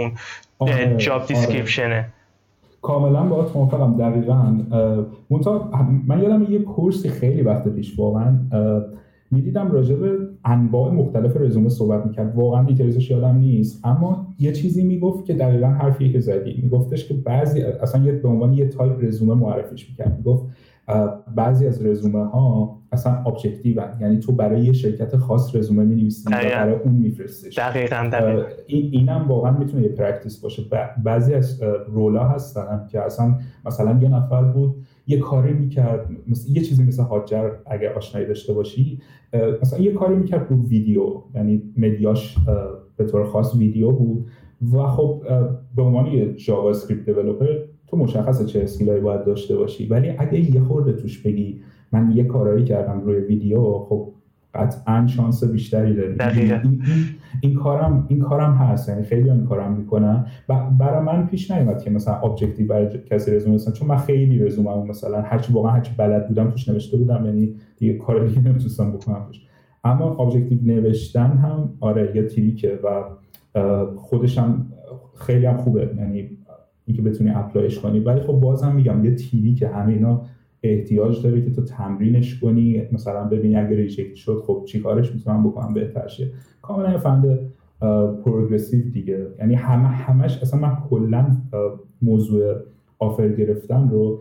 اون 0.58 0.96
job 0.96 1.26
description 1.26 1.81
ه 1.81 1.86
آره. 1.86 2.08
کاملا 2.82 3.22
باهات 3.22 3.50
موافقم 3.54 3.96
دقیقا. 3.96 4.56
من 6.06 6.22
یادم 6.22 6.52
یه 6.52 6.58
course 6.58 7.01
ی 7.01 7.08
خیلی 7.08 7.42
وقت 7.42 7.68
پیش 7.68 7.98
واقعا 7.98 8.38
می‌دیدم 9.30 9.72
راجع 9.72 9.94
به 9.94 10.12
انواع 10.44 10.92
مختلف 10.92 11.36
رزومه 11.36 11.68
صحبت 11.68 12.06
می‌کرد. 12.06 12.36
واقعا 12.36 12.62
details 12.62 13.00
ش 13.00 13.10
یادم 13.10 13.36
نیست 13.36 13.84
اما 13.84 14.27
یه 14.38 14.52
چیزی 14.52 14.84
می‌گفت 14.84 15.24
که 15.24 15.34
دقیقا 15.34 15.66
حرفی 15.66 16.12
که 16.12 16.20
زدی. 16.20 16.60
میگفتش 16.62 17.08
که 17.08 17.14
بعضی 17.14 17.62
اصلا 17.62 18.04
یه 18.04 18.12
به 18.12 18.28
عنوان 18.28 18.52
یه 18.52 18.68
تایپ 18.68 19.04
رزومه 19.04 19.34
معرفیش 19.34 19.90
می‌کرد. 19.90 20.16
می‌گفت 20.16 20.46
بعضی 21.34 21.66
از 21.66 21.86
رزومه 21.86 22.24
ها 22.24 22.78
اصلا 22.92 23.12
objective 23.12 23.82
یعنی 24.00 24.18
تو 24.18 24.32
برای 24.32 24.64
یه 24.64 24.72
شرکت 24.72 25.16
خاص 25.16 25.56
رزومه 25.56 25.84
می 25.84 26.08
و 26.26 26.30
برای 26.30 26.74
اون 26.74 26.94
میفرستش. 26.94 27.58
دقیقاً 27.58 28.08
دقیقاً. 28.12 28.42
این 28.66 28.88
اینم 28.92 29.28
واقعا 29.28 29.58
می‌تونه 29.58 29.82
یه 29.82 29.88
practice 29.88 30.40
باشه. 30.40 30.62
بعضی 31.04 31.34
از 31.34 31.62
role 31.88 32.17
ا 32.17 32.24
هستن 32.28 32.86
که 32.90 33.00
اصلا 33.00 33.34
مثلا 33.66 33.98
یه 34.02 34.08
نفر 34.08 34.42
بود 34.42 34.74
یه 35.08 35.18
کاری 35.18 35.52
می‌کرد 35.52 36.10
مثل 36.26 36.56
یه 36.56 36.62
چیزی 36.62 36.84
مثل 36.84 37.02
Hotjar 37.02 37.50
اگه 37.66 37.94
آشنایی 37.94 38.26
داشته 38.26 38.52
باشی 38.52 39.00
مثلا 39.62 39.78
یه 39.78 39.92
کاری 39.92 40.16
می‌کرد 40.16 40.46
رو 40.50 40.66
ویدیو 40.68 41.22
یعنی 41.34 41.62
media 41.76 42.19
ش 42.19 42.36
به 42.96 43.04
طور 43.04 43.24
خاص 43.24 43.54
ویدیو 43.54 43.90
بود 43.90 44.26
و 44.72 44.86
خب 44.86 45.22
به 45.76 45.82
عنوان 45.82 46.06
یه 46.06 46.34
JavaScript 46.34 47.04
developer 47.04 47.46
تو 47.86 47.96
مشخصه 47.96 48.44
چه 48.44 48.62
skill 48.62 48.89
ایی 48.89 49.00
باید 49.00 49.24
داشته 49.24 49.56
باشی. 49.56 49.86
ولی 49.86 50.10
اگه 50.18 50.54
یه 50.54 50.60
خورده 50.60 50.92
توش 50.92 51.22
بگی 51.22 51.60
من 51.92 52.12
یه 52.14 52.24
کارایی 52.24 52.64
کردم 52.64 53.00
روی 53.00 53.16
ویدیو 53.16 53.78
خب 53.78 54.12
قطعا 54.58 55.06
شانس 55.06 55.44
بیشتری 55.44 55.94
داری. 55.94 56.16
این, 56.42 56.82
این, 57.40 57.54
کارم 57.54 58.06
این 58.08 58.18
کارم 58.18 58.54
هست. 58.54 58.88
یعنی 58.88 59.02
خیلی 59.02 59.30
این 59.30 59.44
کارم 59.44 59.72
می‌کنم. 59.72 60.26
برای 60.78 61.04
من 61.04 61.26
پیش 61.26 61.50
نیومد 61.50 61.82
که 61.82 61.90
مثلا 61.90 62.14
objective 62.14 62.66
برای 62.66 62.98
کسی 63.10 63.30
رزومه 63.30 63.54
مثلا 63.54 63.72
چون 63.72 63.88
من 63.88 63.96
خیلی 63.96 64.38
رزومه 64.38 64.84
مثلا 64.84 65.20
هرچی 65.20 65.52
واقعا 65.52 65.72
هرچی 65.72 65.92
بلد 65.96 66.28
بودم 66.28 66.50
توش 66.50 66.68
نوشته 66.68 66.96
بودم. 66.96 67.24
یعنی 67.24 67.54
دیگه 67.76 67.94
کار 67.94 68.26
دیگه 68.26 68.40
نمی‌تونستم 68.40 68.92
بکنم 68.92 69.24
توش. 69.26 69.40
اما 69.84 70.04
objective 70.04 70.58
نوشتن 70.62 71.30
هم 71.30 71.72
آره 71.80 72.16
یه 72.16 72.22
trick 72.22 72.69
ه 72.69 72.78
و 72.84 73.04
خودش 73.96 74.38
هم 74.38 74.66
خیلی 75.14 75.46
هم 75.46 75.56
خوبه. 75.56 75.90
یعنی 75.98 76.30
اینکه 76.84 77.02
بتونی 77.02 77.30
apply 77.30 77.64
ش 77.64 77.78
کنی. 77.78 78.00
ولی 78.00 78.20
خب 78.20 78.32
بازم 78.32 78.74
میگم 78.74 79.04
یه 79.04 79.14
trick 79.14 79.43
یه 79.43 79.54
که 79.54 79.68
همه 79.68 79.92
اینا 79.92 80.22
احتیاج 80.62 81.22
داره 81.22 81.44
که 81.44 81.50
تو 81.50 81.62
تمرینش 81.62 82.40
کنی. 82.40 82.82
مثلا 82.92 83.24
ببینی 83.24 83.56
اگه 83.56 83.76
reject 83.76 84.14
شد 84.14 84.42
خب 84.46 84.64
چیکارش 84.66 85.14
می‌تونم 85.14 85.44
بکنم؟ 85.44 85.74
بهتر 85.74 86.06
شه. 86.06 86.30
کاملا 86.62 86.98
روند 86.98 87.38
progressive 88.24 88.90
دیگه. 88.90 89.26
یعنی 89.38 89.54
همه 89.54 89.88
همش 89.88 90.42
اصلا 90.42 90.60
من 90.60 90.76
کلا 90.90 91.36
موضوع 92.02 92.54
offer 92.98 93.28
گرفتن 93.28 93.88
رو 93.88 94.20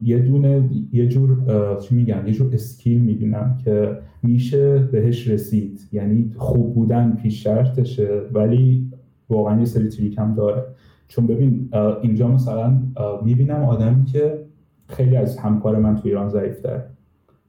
یه 0.00 0.18
دونه 0.18 0.70
یه 0.92 1.08
جور 1.08 1.36
چی 1.80 1.94
میگن؟ 1.94 2.26
یه 2.26 2.32
جور 2.32 2.54
skill 2.54 3.00
می‌بینم 3.00 3.58
که 3.64 3.98
میشه 4.22 4.78
بهش 4.78 5.28
رسید. 5.28 5.80
یعنی 5.92 6.32
خوب 6.36 6.74
بودن 6.74 7.18
پیش 7.22 7.44
شرطشه 7.44 8.22
ولی 8.32 8.90
واقعا 9.28 9.58
یه 9.58 9.64
سری 9.64 9.88
trick 9.88 10.18
هم 10.18 10.34
داره. 10.34 10.62
چون 11.08 11.26
ببین 11.26 11.68
اینجا 12.02 12.28
مثلا 12.28 12.82
می‌بینم 13.24 13.64
آدمی 13.64 14.04
که 14.04 14.43
خیلی 14.88 15.16
از 15.16 15.38
همکار 15.38 15.78
من 15.78 15.96
تو 15.96 16.02
ایران 16.04 16.28
ضعیفتره. 16.28 16.80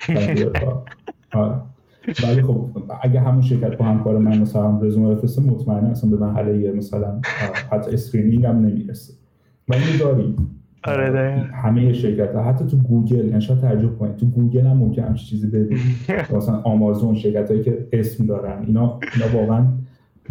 آره. 1.34 1.62
ولی 2.24 2.42
خب 2.42 2.70
اگه 3.02 3.20
همون 3.20 3.42
شرکت 3.42 3.78
با 3.78 3.86
همکار 3.86 4.18
من 4.18 4.38
مثلا 4.38 4.80
رزومه 4.82 5.16
بفرسته 5.16 5.42
مطمئنه 5.42 5.90
اصلا 5.90 6.10
به 6.10 6.18
مرحله 6.18 6.72
مثلا 6.72 7.22
حتی 7.72 7.92
screening 7.92 8.46
هم 8.46 8.56
نمی‌رسه. 8.56 9.14
ولی 9.68 9.98
داریم. 10.00 10.56
آره 10.88 11.50
همه 11.54 11.94
شرکت 11.94 12.36
ها 12.36 12.44
حتی 12.44 12.66
تو 12.66 12.78
گوگل 12.78 13.26
یعنی 13.26 13.42
شاید 13.42 13.60
تعجب 13.60 13.98
کنید 13.98 14.16
تو 14.16 14.26
گوگل 14.26 14.68
هم 14.68 14.78
ممکنه 14.78 15.04
همچین 15.04 15.28
چیزی 15.28 15.48
ببینید 15.48 15.86
مثلا 16.36 16.62
آمازون 16.62 17.16
شرکت 17.16 17.52
هایی 17.52 17.64
که 17.64 17.88
اسم 17.92 18.26
دارن 18.26 18.66
اینا 18.66 19.00
اینا 19.16 19.42
واقعا 19.42 19.68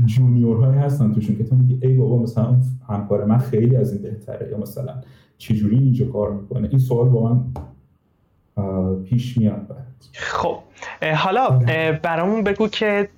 جونیور 0.04 0.56
های 0.56 0.78
هستن 0.78 1.12
توشون 1.12 1.36
که 1.36 1.44
تو 1.44 1.56
میگی 1.56 1.86
ای 1.86 1.94
بابا 1.94 2.22
مثلا 2.22 2.56
همکار 2.88 3.24
من 3.24 3.38
خیلی 3.38 3.76
از 3.76 3.92
این 3.92 4.02
بهتره. 4.02 4.48
یا 4.50 4.58
مثلا 4.58 4.94
چجوری 5.38 5.78
اینجا 5.78 6.06
کار 6.06 6.32
می‌کنه؟ 6.32 6.68
این 6.68 6.78
سوال 6.78 7.08
با 7.08 7.34
من 7.34 7.44
پیش 9.04 9.38
میاد 9.38 9.76
خب 10.12 10.58
حالا 11.16 11.50
برامون 12.02 12.44
بگو 12.44 12.68
که 12.68 13.08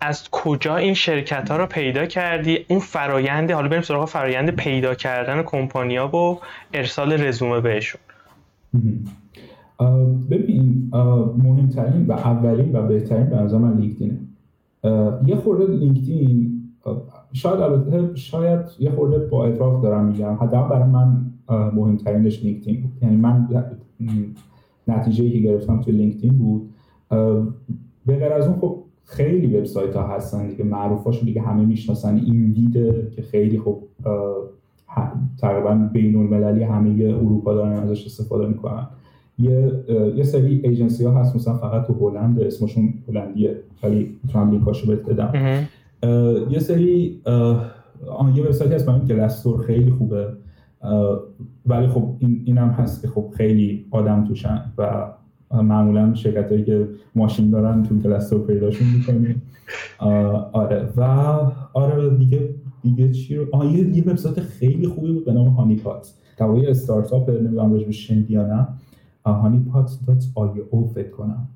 از 0.00 0.28
کجا 0.30 0.76
این 0.76 0.94
شرکت 0.94 1.50
ها 1.50 1.56
رو 1.56 1.66
پیدا 1.66 2.06
کردی؟ 2.06 2.58
اون 2.68 2.78
فرایند 2.78 3.50
حالا 3.50 3.68
بریم 3.68 3.82
سراغ 3.82 4.08
فرایند 4.08 4.50
پیدا 4.50 4.94
کردن 4.94 5.42
کمپانیا 5.42 6.16
و 6.16 6.38
ارسال 6.74 7.12
رزومه 7.12 7.60
بهشون. 7.60 8.00
ببین 10.30 10.90
مهمترین 11.38 12.06
و 12.06 12.12
اولین 12.12 12.76
و 12.76 12.86
بهترین 12.86 13.26
به 13.26 13.36
نظر 13.36 13.58
من 13.58 13.76
لینکدینه. 13.76 14.18
یه 15.26 15.36
خورده 15.36 15.72
لینکدین 15.72 16.62
شاید 17.32 17.60
البته 17.60 18.14
شاید 18.14 18.60
یه 18.78 18.90
خورده 18.90 19.18
با 19.18 19.46
اطراف 19.46 19.82
دارم 19.82 20.04
میگم. 20.04 20.34
حداقل 20.34 20.68
برای 20.68 20.88
من 20.88 21.25
مهمترینش 21.48 22.44
لینکدین 22.44 22.80
بود. 22.80 22.92
یعنی 23.02 23.16
من 23.16 23.48
نتیجه 24.88 25.30
که 25.30 25.38
گرفتم 25.38 25.80
توی 25.80 25.92
لینکدین 25.92 26.38
بود. 26.38 26.70
به 28.06 28.16
غیر 28.16 28.32
از 28.32 28.46
اون 28.46 28.56
خب 28.56 28.82
خیلی 29.04 29.56
وبسایت 29.56 29.96
ها 29.96 30.08
هستن 30.08 30.48
دیگه. 30.48 30.64
معروفاشو 30.64 31.24
دیگه 31.24 31.42
همه 31.42 31.64
می‌شناسن. 31.64 32.16
این 32.16 32.52
دیده 32.52 33.08
که 33.16 33.22
خیلی 33.22 33.58
خب 33.58 33.78
تقریبا 35.40 35.88
بین 35.92 36.16
المللی 36.16 36.62
همه 36.62 37.04
اروپا 37.04 37.54
دارن 37.54 37.72
ازش 37.72 38.06
استفاده 38.06 38.46
می‌کنن. 38.46 38.86
یه 39.38 39.72
یه 40.16 40.22
سری 40.22 40.60
ایجنسی 40.64 41.04
ها 41.04 41.20
هست. 41.20 41.36
مثلا 41.36 41.56
فقط 41.56 41.86
تو 41.86 42.08
هلند 42.08 42.40
اسمشون 42.40 42.94
هلندیه. 43.08 43.56
ولی 43.82 44.16
می‌تونم 44.22 44.50
لینکاشو 44.50 44.86
بهت 44.86 45.02
بدم. 45.02 45.32
یه 46.50 46.58
سری 46.58 47.20
یه 48.34 48.44
وبسایت 48.44 48.72
هست. 48.72 48.88
من 48.88 49.04
گلستور 49.04 49.62
خیلی 49.62 49.90
خوبه. 49.90 50.28
ولی 51.66 51.86
خب 51.86 52.16
این 52.18 52.42
اینم 52.44 52.68
هست 52.68 53.02
که 53.02 53.08
خب 53.08 53.32
خیلی 53.36 53.86
آدم 53.90 54.24
توشن 54.24 54.72
و 54.78 55.06
معمولا 55.50 56.14
شرکت 56.14 56.52
هایی 56.52 56.64
که 56.64 56.88
ماشین 57.14 57.50
دارن 57.50 57.82
تو 57.82 58.02
کلستر 58.02 58.38
پیداشون 58.38 58.88
می‌کنیم 58.88 59.42
آره. 60.52 60.88
و 60.96 61.02
آره 61.72 62.16
دیگه 62.16 62.54
دیگه 62.82 63.12
چی 63.12 63.36
رو 63.36 63.46
آه 63.52 63.72
یه, 63.72 64.02
وبسایت 64.02 64.40
خیلی 64.40 64.88
خوبی 64.88 65.12
بود 65.12 65.24
به 65.24 65.32
نام 65.32 65.48
هانی 65.48 65.76
پات 65.76 66.14
دوای 66.38 66.66
استارتاپ 66.66 67.30
نمی‌دونم 67.30 67.72
راجب 67.72 67.90
شنیدی 67.90 68.32
یا 68.32 68.46
نه. 68.46 68.66
Honeypot 69.32 69.90
dot 70.06 70.24
io 70.34 70.88
فکر 70.94 71.10
کنم. 71.10 71.48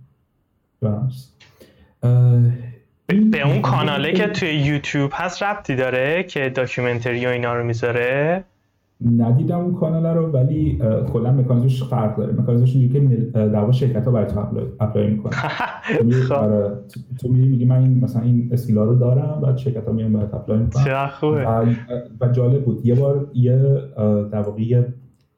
به 3.30 3.42
اون 3.46 3.62
کاناله 3.62 4.12
که 4.12 4.26
توی 4.26 4.48
یوتیوب 4.48 5.10
هست 5.14 5.42
ربطی 5.42 5.76
داره 5.76 6.22
که 6.22 6.48
documentary 6.48 7.26
و 7.26 7.28
اینا 7.28 7.54
رو 7.54 7.64
می‌ذاره؟ 7.64 8.44
ندیدم 9.16 9.58
اون 9.58 9.74
کانال 9.74 10.06
رو 10.16 10.26
ولی 10.26 10.78
کلا 11.12 11.32
مکانیزمش 11.32 11.84
فرق 11.84 12.16
داره. 12.16 12.32
مکانیزمش 12.32 12.76
اینجوری 12.76 13.08
که 13.08 13.16
در 13.32 13.70
شرکت 13.70 14.04
ها 14.04 14.10
برای 14.10 14.26
تو 14.26 14.40
apply 14.80 15.10
می‌کنه 15.10 15.32
خب. 16.28 16.32
آره، 16.32 16.76
تو 17.20 17.28
میری 17.28 17.48
میگی 17.48 17.64
من 17.64 17.78
این 17.78 18.04
مثلا 18.04 18.22
این 18.22 18.48
skill 18.52 18.79
ا 18.79 18.84
رو 18.84 18.94
دارم 18.94 19.40
بعد 19.40 19.56
شرکت 19.56 19.86
ها 19.86 19.92
میان 19.92 20.12
برات 20.12 20.34
apply 20.34 20.58
می‌کنن. 20.58 21.06
خوبه. 21.06 21.46
و 22.20 22.28
جالب 22.28 22.64
بود. 22.64 22.86
یه 22.86 22.94
بار 22.94 23.30
یه 23.34 23.78
در 24.32 24.42
واقع 24.42 24.62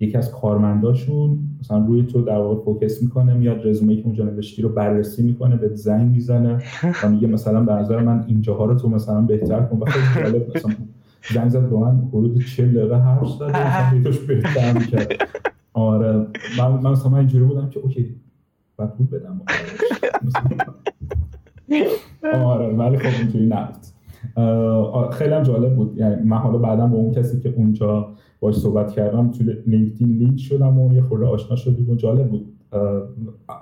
یکی 0.01 0.19
از 0.19 0.33
کارمنداشون 0.33 1.39
مثلا 1.61 1.87
روی 1.87 2.03
تو 2.03 2.23
در 2.23 2.39
واقع 2.39 2.65
فوکس 2.65 3.03
می‌کنه 3.03 3.35
میاد 3.35 3.67
رزومه 3.67 3.97
که 3.97 4.03
اونجا 4.05 4.25
نوشتی 4.25 4.63
رو 4.63 4.69
بررسی 4.69 5.23
می‌کنه 5.23 5.57
به 5.57 5.69
زنگ 5.75 6.11
می‌زنه 6.11 6.59
و 7.05 7.09
میگه 7.09 7.27
مثلا 7.27 7.61
به 7.61 7.73
نظر 7.73 8.03
من 8.03 8.25
اینجاها 8.27 8.65
رو 8.65 8.75
تو 8.75 8.89
مثلا 8.89 9.21
بهتر 9.21 9.61
کن. 9.61 9.79
و 9.79 9.85
خیلی 9.85 10.31
جالب 10.31 10.57
مثلا 10.57 10.73
زنگ 11.35 11.49
زد 11.49 11.71
به 11.71 11.77
من 11.77 12.09
حدود 12.09 12.45
40 12.45 12.75
دقیقه 12.75 12.97
حرف 12.97 13.29
زد 13.29 13.43
و 13.43 14.03
توش 14.05 14.19
بهتر 14.19 14.73
می‌کرد. 14.73 15.29
آره. 15.73 16.27
من 16.59 16.69
من 16.83 16.91
مثلا 16.91 17.19
اینجوری 17.19 17.45
بودم 17.45 17.69
که 17.69 17.81
اوکی 17.81 18.15
بعد 18.77 18.95
پول 18.97 19.07
بدم 19.07 19.41
آره 22.45 22.67
ولی 22.67 22.99
خب 22.99 23.21
اینجوری 23.21 23.47
نبود. 23.47 25.11
خیلی 25.13 25.35
هم 25.35 25.43
جالب 25.43 25.77
بود. 25.77 25.99
یعنی 25.99 26.23
من 26.23 26.37
حالا 26.37 26.59
بعدا 26.59 26.87
با 26.87 26.97
اون 26.97 27.15
کسی 27.15 27.41
که 27.41 27.55
اونجا 27.57 28.09
باش 28.41 28.55
صحبت 28.55 28.93
کردم 28.93 29.31
تو 29.31 29.45
لینکدین 29.67 30.09
لینک 30.09 30.41
شدم 30.41 30.79
و 30.79 30.95
یه 30.95 31.03
خورده 31.03 31.27
آشنا 31.27 31.57
شدیم 31.57 31.91
و 31.91 31.95
جالب 31.95 32.31
بود. 32.31 32.53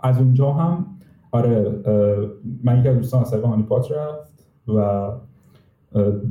از 0.02 0.18
اونجا 0.18 0.52
هم 0.52 0.86
آره 1.32 1.80
من 2.64 2.78
یکی 2.80 2.88
از 2.88 2.96
دوستان 2.96 3.20
از 3.20 3.34
هانی 3.34 3.62
پات 3.62 3.92
رفت 3.92 4.32
و 4.68 5.10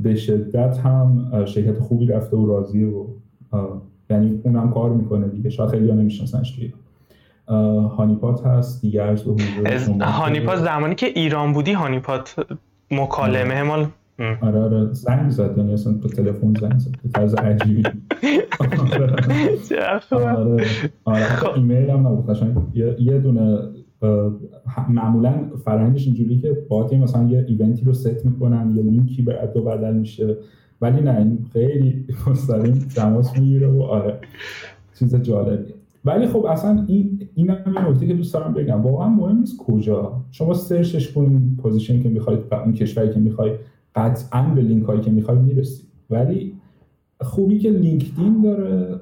به 0.02 0.16
شدت 0.16 0.78
هم 0.78 1.28
شرکت 1.46 1.78
خوبی 1.78 2.06
رفته 2.06 2.36
و 2.36 2.46
راضیه 2.46 2.86
و 2.86 3.06
یعنی 4.10 4.40
اونم 4.44 4.70
کار 4.70 4.90
می‌کنه 4.90 5.28
دیگه. 5.28 5.50
شاید 5.50 5.70
خیلی 5.70 5.90
ها 5.90 5.96
نمیشناسنش 5.96 6.50
توی 6.50 6.72
هانیپات 7.96 8.46
هست 8.46 8.80
دیگه 8.82 9.02
از 9.02 9.24
هانیپات 10.00 10.58
زمانی 10.58 10.94
که 10.94 11.06
ایران 11.06 11.52
بودی 11.52 11.72
هانیپات 11.72 12.36
مکالمه 12.90 13.54
همال 13.54 13.86
آره 14.40 14.60
آره. 14.60 14.92
زنگ 14.92 15.30
زد 15.30 15.58
یعنی 15.58 15.72
اصلا 15.72 15.92
تو 15.92 16.08
تلفن 16.08 16.54
زنگ 16.60 16.78
زد. 16.78 16.90
به 17.02 17.08
طرز 17.14 17.34
عجیبی. 17.34 17.82
آره. 18.60 19.16
آره, 20.24 20.66
آره. 21.04 21.54
ایمیل 21.56 21.90
هم 21.90 22.06
نبود. 22.06 22.36
یه 22.98 23.18
دونه 23.18 23.58
معمولا 24.88 25.34
فرهنگش 25.64 26.06
اینجوری 26.06 26.38
که 26.38 26.66
باید 26.68 26.94
مثلا 26.94 27.28
یه 27.28 27.44
event 27.48 27.78
ی 27.78 27.84
رو 27.84 27.92
ست 27.92 28.26
می‌کنن 28.26 28.72
یه 28.76 28.82
لینکی 28.82 29.22
رد 29.22 29.42
و 29.42 29.62
بدل 29.62 29.94
میشه. 29.94 30.36
ولی 30.80 31.00
نه 31.02 31.18
این 31.18 31.38
خیلی 31.52 32.04
مستقیم 32.30 32.78
تماس 32.94 33.38
می‌گیره 33.38 33.68
و 33.68 33.82
آره 33.82 34.18
چیز 34.98 35.14
جالبیه. 35.14 35.74
ولی 36.04 36.26
خب 36.26 36.44
اصلا 36.44 36.84
این 36.88 37.28
این 37.34 37.50
هم 37.50 37.74
یه 37.74 37.88
نکته 37.88 38.06
که 38.06 38.14
دوست 38.14 38.34
دارم 38.34 38.54
بگم. 38.54 38.82
واقعا 38.82 39.08
مهم 39.08 39.38
نیست 39.38 39.56
کجا. 39.56 40.12
شما 40.30 40.54
search 40.54 40.97
ش 40.97 41.12
کنید 41.12 41.56
position 41.56 42.02
که 42.02 42.08
می‌خواید 42.08 42.40
و 42.50 42.54
اون 42.54 42.72
کشوری 42.72 43.10
که 43.10 43.20
می‌خواید 43.20 43.52
قطعا 43.94 44.42
به 44.54 44.62
لینک 44.62 44.84
هایی 44.84 45.00
که 45.00 45.10
می‌خواید 45.10 45.40
می‌رسید 45.40 45.86
ولی 46.10 46.54
خوبی 47.20 47.58
که 47.58 47.70
لینکدین 47.70 48.42
داره 48.42 48.98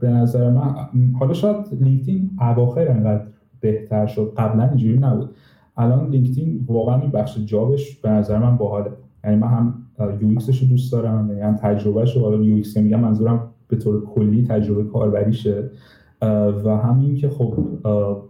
به 0.00 0.08
نظر 0.08 0.50
من 0.50 0.74
حالا 1.18 1.32
شاید 1.32 1.56
لینکدین 1.80 2.30
اواخر 2.40 2.88
انقدر 2.88 3.24
بهتر 3.60 4.06
شد. 4.06 4.32
قبلا 4.36 4.68
اینجوری 4.68 4.98
نبود. 4.98 5.30
الان 5.76 6.10
لینکدین 6.10 6.64
واقعا 6.66 7.00
این 7.00 7.10
بخش 7.10 7.38
job 7.38 7.73
ش 7.73 7.96
به 7.96 8.10
نظر 8.10 8.38
من 8.38 8.56
باحاله. 8.56 8.90
یعنی 9.24 9.36
من 9.36 9.48
هم 9.48 9.74
UI 10.20 10.28
رو 10.28 10.66
دوست 10.68 10.92
دارم 10.92 11.28
یعنی 11.28 11.40
هم 11.40 11.56
تجربهش 11.56 12.16
رو 12.16 12.22
حالا 12.22 12.36
UX 12.36 12.76
میگم 12.76 13.00
منظورم 13.00 13.50
به 13.68 13.76
طور 13.76 14.04
کلی 14.04 14.46
تجربه 14.46 14.84
کاربریشه. 14.84 15.70
و 16.64 16.76
همین 16.76 17.16
که 17.16 17.28
خب 17.28 17.54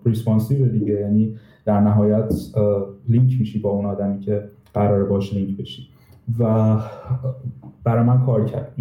responsive 0.07 0.66
دیگه. 0.66 0.93
یعنی 1.01 1.35
در 1.64 1.81
نهایت 1.81 2.35
لینک 3.09 3.37
میشی 3.38 3.59
با 3.59 3.71
اون 3.71 3.87
آدمی 3.87 4.21
که 4.21 4.45
قرار 4.75 5.05
باش 5.05 5.35
لینک 5.35 5.57
بشی. 5.57 5.83
و 6.38 6.77
برای 7.85 8.05
من 8.05 8.21
کار 8.27 8.45
کرد 8.45 8.73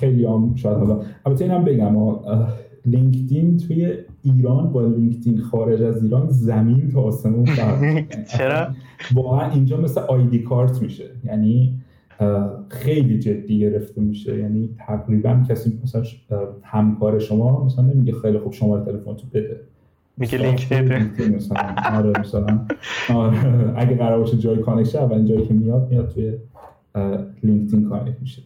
خیلی 0.00 0.24
هم 0.24 0.54
شاید 0.54 0.78
حالا 0.78 1.00
البته 1.26 1.44
اینم 1.44 1.64
بگم 1.64 1.96
لینکدین 2.86 3.56
توی 3.56 3.96
ایران 4.24 4.72
با 4.72 4.82
لینکدین 4.86 5.38
خارج 5.40 5.82
از 5.82 6.02
ایران 6.04 6.28
زمین 6.28 6.90
تا 6.90 7.00
آسمون 7.00 7.44
فرق 7.56 8.04
چرا؟ 8.24 8.66
واقعا 9.14 9.50
اینجا 9.50 9.76
مثل 9.76 10.00
آیدی 10.00 10.38
کارت 10.38 10.82
میشه. 10.82 11.04
یعنی 11.24 11.74
خیلی 12.68 13.18
جدی 13.18 13.58
گرفته 13.58 14.00
میشه. 14.00 14.38
یعنی 14.38 14.68
تقریبا 14.78 15.42
کسی 15.48 15.78
مثلا 15.82 16.02
همکار 16.62 17.18
شما 17.18 17.64
مثلا 17.64 17.84
نمیگه 17.84 18.12
خیلی 18.22 18.38
خوب 18.38 18.52
شماره 18.52 18.84
تلفن 18.84 19.14
تو 19.14 19.26
بده. 19.34 19.60
میگه 20.16 20.38
لینک 20.38 20.68
بده. 20.68 21.28
مثلا. 21.36 21.74
آره 21.94 22.20
مثلا. 22.20 22.60
آره. 23.14 23.72
اگه 23.76 23.96
قرار 23.96 24.18
باشه 24.18 24.36
جای 24.36 24.56
connection 24.58 24.98
اولین 24.98 25.26
جایی 25.26 25.46
که 25.46 25.54
میاد 25.54 25.90
میاد 25.90 26.08
توی 26.08 26.32
لینکدین 27.42 27.88
connect 27.88 28.20
میشه. 28.20 28.42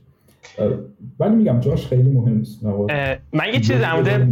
ولی 1.19 1.35
میگم 1.35 1.61
job 1.61 1.76
ش 1.76 1.87
خیلی 1.87 2.11
مهم 2.11 2.41
است 2.41 2.65
من 3.33 3.47
یه 3.55 3.61
چیز 3.61 3.81
در 3.81 3.95
مورد 3.95 4.29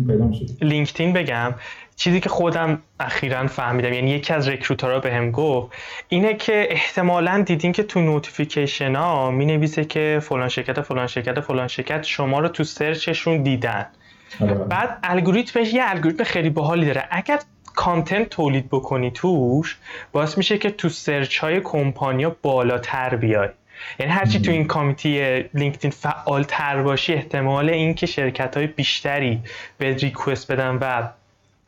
لینکدین 0.62 1.12
بگم. 1.12 1.54
چیزی 1.96 2.20
که 2.20 2.28
خودم 2.28 2.78
اخیرا 3.00 3.46
فهمیدم 3.46 3.92
یعنی 3.92 4.10
یکی 4.10 4.32
از 4.32 4.48
recruiter 4.48 4.93
ها 4.93 4.98
بهم 4.98 5.30
گفت 5.30 5.72
اینه 6.08 6.34
که 6.34 6.66
احتمالا 6.70 7.42
دیدین 7.46 7.72
که 7.72 7.82
تو 7.82 8.00
notification 8.00 8.94
ها 8.94 9.30
می 9.30 9.46
نویسه 9.46 9.84
که 9.84 10.18
فلان 10.22 10.48
شرکت 10.48 10.80
فلان 10.80 11.06
شرکت 11.06 11.40
فلان 11.40 11.68
شرکت 11.68 12.02
شما 12.02 12.40
رو 12.40 12.48
تو 12.48 12.64
search 12.64 13.11
شون 13.11 13.42
دیدن. 13.42 13.86
آره. 14.40 14.54
بعد 14.54 14.98
الگوریتمش 15.02 15.72
یه 15.72 15.82
الگوریتم 15.84 16.24
خیلی 16.24 16.50
باحالی 16.50 16.86
داره. 16.86 17.04
اگر 17.10 17.38
content 17.74 18.28
تولید 18.28 18.68
بکنی 18.68 19.10
توش 19.10 19.78
باعث 20.12 20.38
میشه 20.38 20.58
که 20.58 20.70
تو 20.70 20.88
search 20.88 21.38
های 21.38 21.60
کمپانیا 21.60 22.36
بالاتر 22.42 23.16
بیای. 23.16 23.48
یعنی 23.98 24.12
هرچی 24.12 24.40
تو 24.40 24.50
این 24.50 24.66
community 24.66 25.44
لینکدین 25.54 25.90
فعال 25.90 26.42
تر 26.42 26.82
باشی 26.82 27.14
احتمال 27.14 27.70
اینکه 27.70 28.06
شرکت 28.06 28.56
های 28.56 28.66
بیشتری 28.66 29.40
بهت 29.78 29.94
request 29.94 30.52
بدن 30.52 30.78
و 30.80 31.08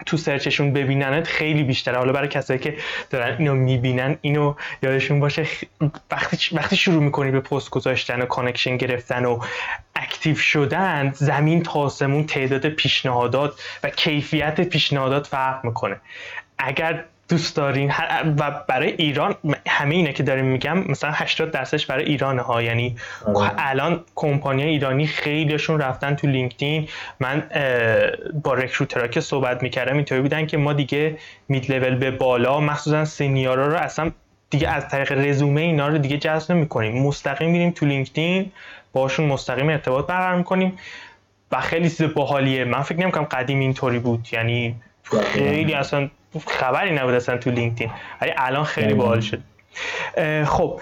تو 0.06 0.16
search 0.16 0.50
شون 0.50 0.72
ببیننت 0.72 1.26
خیلی 1.26 1.62
بیشتره. 1.62 1.96
حالا 1.98 2.12
برای 2.12 2.28
کسایی 2.28 2.60
که 2.60 2.76
دارن 3.10 3.36
اینو 3.38 3.54
می‌بینن 3.54 4.18
اینو 4.20 4.54
یادشون 4.82 5.20
باشه 5.20 5.46
وقتی 6.10 6.56
وقتی 6.56 6.76
شروع 6.76 7.02
می‌کنی 7.02 7.30
به 7.30 7.40
پست 7.40 7.70
گذاشتن 7.70 8.22
و 8.22 8.26
connection 8.26 8.76
گرفتن 8.76 9.24
و 9.24 9.40
active 9.96 10.36
شدن 10.36 11.12
زمین 11.14 11.62
تا 11.62 11.88
تعداد 12.28 12.68
پیشنهادات 12.68 13.60
و 13.84 13.90
کیفیت 13.90 14.60
پیشنهادات 14.60 15.26
فرق 15.26 15.64
می‌کنه. 15.64 16.00
اگر 16.58 17.04
دوست 17.28 17.56
دارین. 17.56 17.92
و 18.38 18.50
برای 18.68 18.92
ایران 18.92 19.34
هم 19.68 19.94
اینه 19.94 20.12
که 20.12 20.22
داریم 20.22 20.44
میگم 20.44 20.78
مثلا 20.78 21.10
80 21.10 21.50
درصدش 21.50 21.86
برای 21.86 22.04
ایران 22.04 22.38
ها. 22.38 22.62
یعنی 22.62 22.96
آره. 23.34 23.52
الان 23.58 24.04
کمپانی 24.14 24.62
ایرانی 24.62 25.06
خیلیشون 25.06 25.80
رفتن 25.80 26.14
تو 26.14 26.26
لینکدین. 26.26 26.88
من 27.20 27.42
با 28.44 28.54
recruiter 28.54 29.03
ها 29.03 29.08
که 29.08 29.20
صحبت 29.20 29.62
می‌کردم 29.62 29.94
اینطوری 29.94 30.20
بودن 30.20 30.46
که 30.46 30.56
ما 30.56 30.72
دیگه 30.72 31.18
mid 31.48 31.72
level 31.72 31.94
به 31.94 32.10
بالا 32.10 32.60
مخصوصا 32.60 33.04
senior 33.04 33.59
ا 33.59 33.68
رو 33.68 33.76
اصلا 33.76 34.10
دیگه 34.50 34.68
از 34.68 34.88
طریق 34.88 35.12
رزومه 35.12 35.60
اینا 35.60 35.88
رو 35.88 35.98
دیگه 35.98 36.18
جذب 36.18 36.52
نمی‌کنیم. 36.52 37.02
مستقیم 37.02 37.50
میریم 37.50 37.70
تو 37.70 37.86
لینکدین 37.86 38.52
باشون 38.92 39.26
مستقیم 39.26 39.68
ارتباط 39.68 40.06
برقرار 40.06 40.36
می‌کنیم. 40.36 40.78
و 41.52 41.60
خیلی 41.60 41.90
چیز 41.90 42.02
باحالیه. 42.02 42.64
من 42.64 42.82
فکر 42.82 42.98
نمی‌کنم 42.98 43.24
قدیم 43.24 43.60
اینطوری 43.60 43.98
بود. 43.98 44.28
یعنی 44.32 44.74
خیلی 45.22 45.74
اصلا 45.74 46.10
خبری 46.46 46.90
نبود 46.90 47.14
اصلا 47.14 47.38
تو 47.38 47.50
لینکدین. 47.50 47.90
ولی 48.20 48.32
الان 48.36 48.64
خیلی 48.64 48.94
باحال 48.94 49.20
شد. 49.20 49.40
خب 50.44 50.80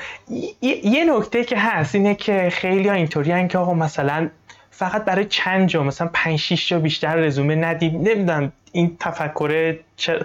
یه 0.63 1.05
نکته 1.17 1.45
که 1.45 1.59
هست 1.59 1.95
اینه 1.95 2.15
که 2.15 2.51
خیلی 2.51 2.89
ها 2.89 2.95
اینطوری 2.95 3.49
که 3.49 3.59
آقا 3.59 3.75
مثلا 3.75 4.29
فقط 4.71 5.05
برای 5.05 5.25
چند 5.25 5.69
جا 5.69 5.83
مثلا 5.83 6.11
5 6.13 6.39
6 6.39 6.69
جا 6.69 6.79
بیشتر 6.79 7.17
رزومه 7.17 7.55
ندیم 7.55 7.97
نمی‌دونم 7.97 8.53
این 8.73 8.97
تفکر 9.01 9.77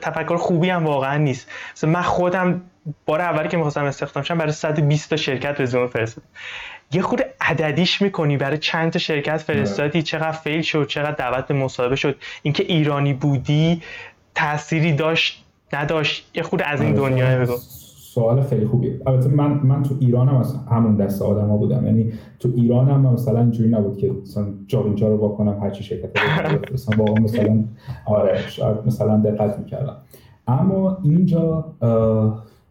تفکر 0.01 0.37
خوبی 0.37 0.69
هم 0.69 0.85
واقعا 0.85 1.17
نیست. 1.17 1.47
مثلا 1.75 1.89
من 1.89 2.01
خودم 2.01 2.61
بار 3.05 3.21
اولی 3.21 3.49
که 3.49 3.57
می‌خواستم 3.57 3.85
استخدام 3.85 4.23
شم 4.23 4.37
برای 4.37 4.51
120 4.51 5.09
تا 5.09 5.15
شرکت 5.15 5.61
رزومه 5.61 5.87
فرستادم. 5.87 6.27
یه 6.91 7.01
خود 7.01 7.21
عددیش 7.41 8.01
می‌کنی 8.01 8.37
برای 8.37 8.57
چند 8.57 8.91
تا 8.91 8.99
شرکت 8.99 9.37
فرستادی؟ 9.37 10.01
چقدر 10.01 10.31
فیل 10.31 10.61
شد؟ 10.61 10.87
چقدر 10.87 11.11
دعوت 11.11 11.47
به 11.47 11.53
مصاحبه 11.53 11.95
شد؟ 11.95 12.15
اینکه 12.43 12.63
ایرانی 12.63 13.13
بودی؟ 13.13 13.81
تأثیری 14.35 14.93
داشت 14.93 15.45
نداشت. 15.73 16.31
یه 16.35 16.43
خود 16.43 16.61
از 16.65 16.81
این 16.81 16.99
آره، 16.99 17.09
دنیا 17.09 17.39
بگو. 17.39 17.53
سوال 18.13 18.41
خیلی 18.41 18.65
خوبی 18.65 18.99
البته 19.05 19.29
من 19.29 19.51
من 19.51 19.83
تو 19.83 19.95
ایرانم 19.99 20.35
از 20.35 20.55
همون 20.71 20.95
دست 20.95 21.21
آدما 21.21 21.57
بودم. 21.57 21.85
یعنی 21.85 22.13
تو 22.39 22.49
ایرانم 22.55 23.13
مثلا 23.13 23.39
اینجوری 23.39 23.69
نبود 23.69 23.97
که 23.97 24.11
مثلا 24.21 24.47
جا 24.67 24.83
اینجا 24.83 25.07
رو 25.07 25.17
واکنم 25.17 25.59
هر 25.61 25.69
چی 25.69 25.83
شرکت 25.83 26.09
مثلا 26.73 26.97
واقعا 26.97 27.23
مثلا 27.23 27.63
آره 28.05 28.49
شاید 28.49 28.77
مثلا 28.85 29.17
دقت 29.17 29.59
می‌کردم. 29.59 29.95
اما 30.47 30.97
اینجا 31.03 31.73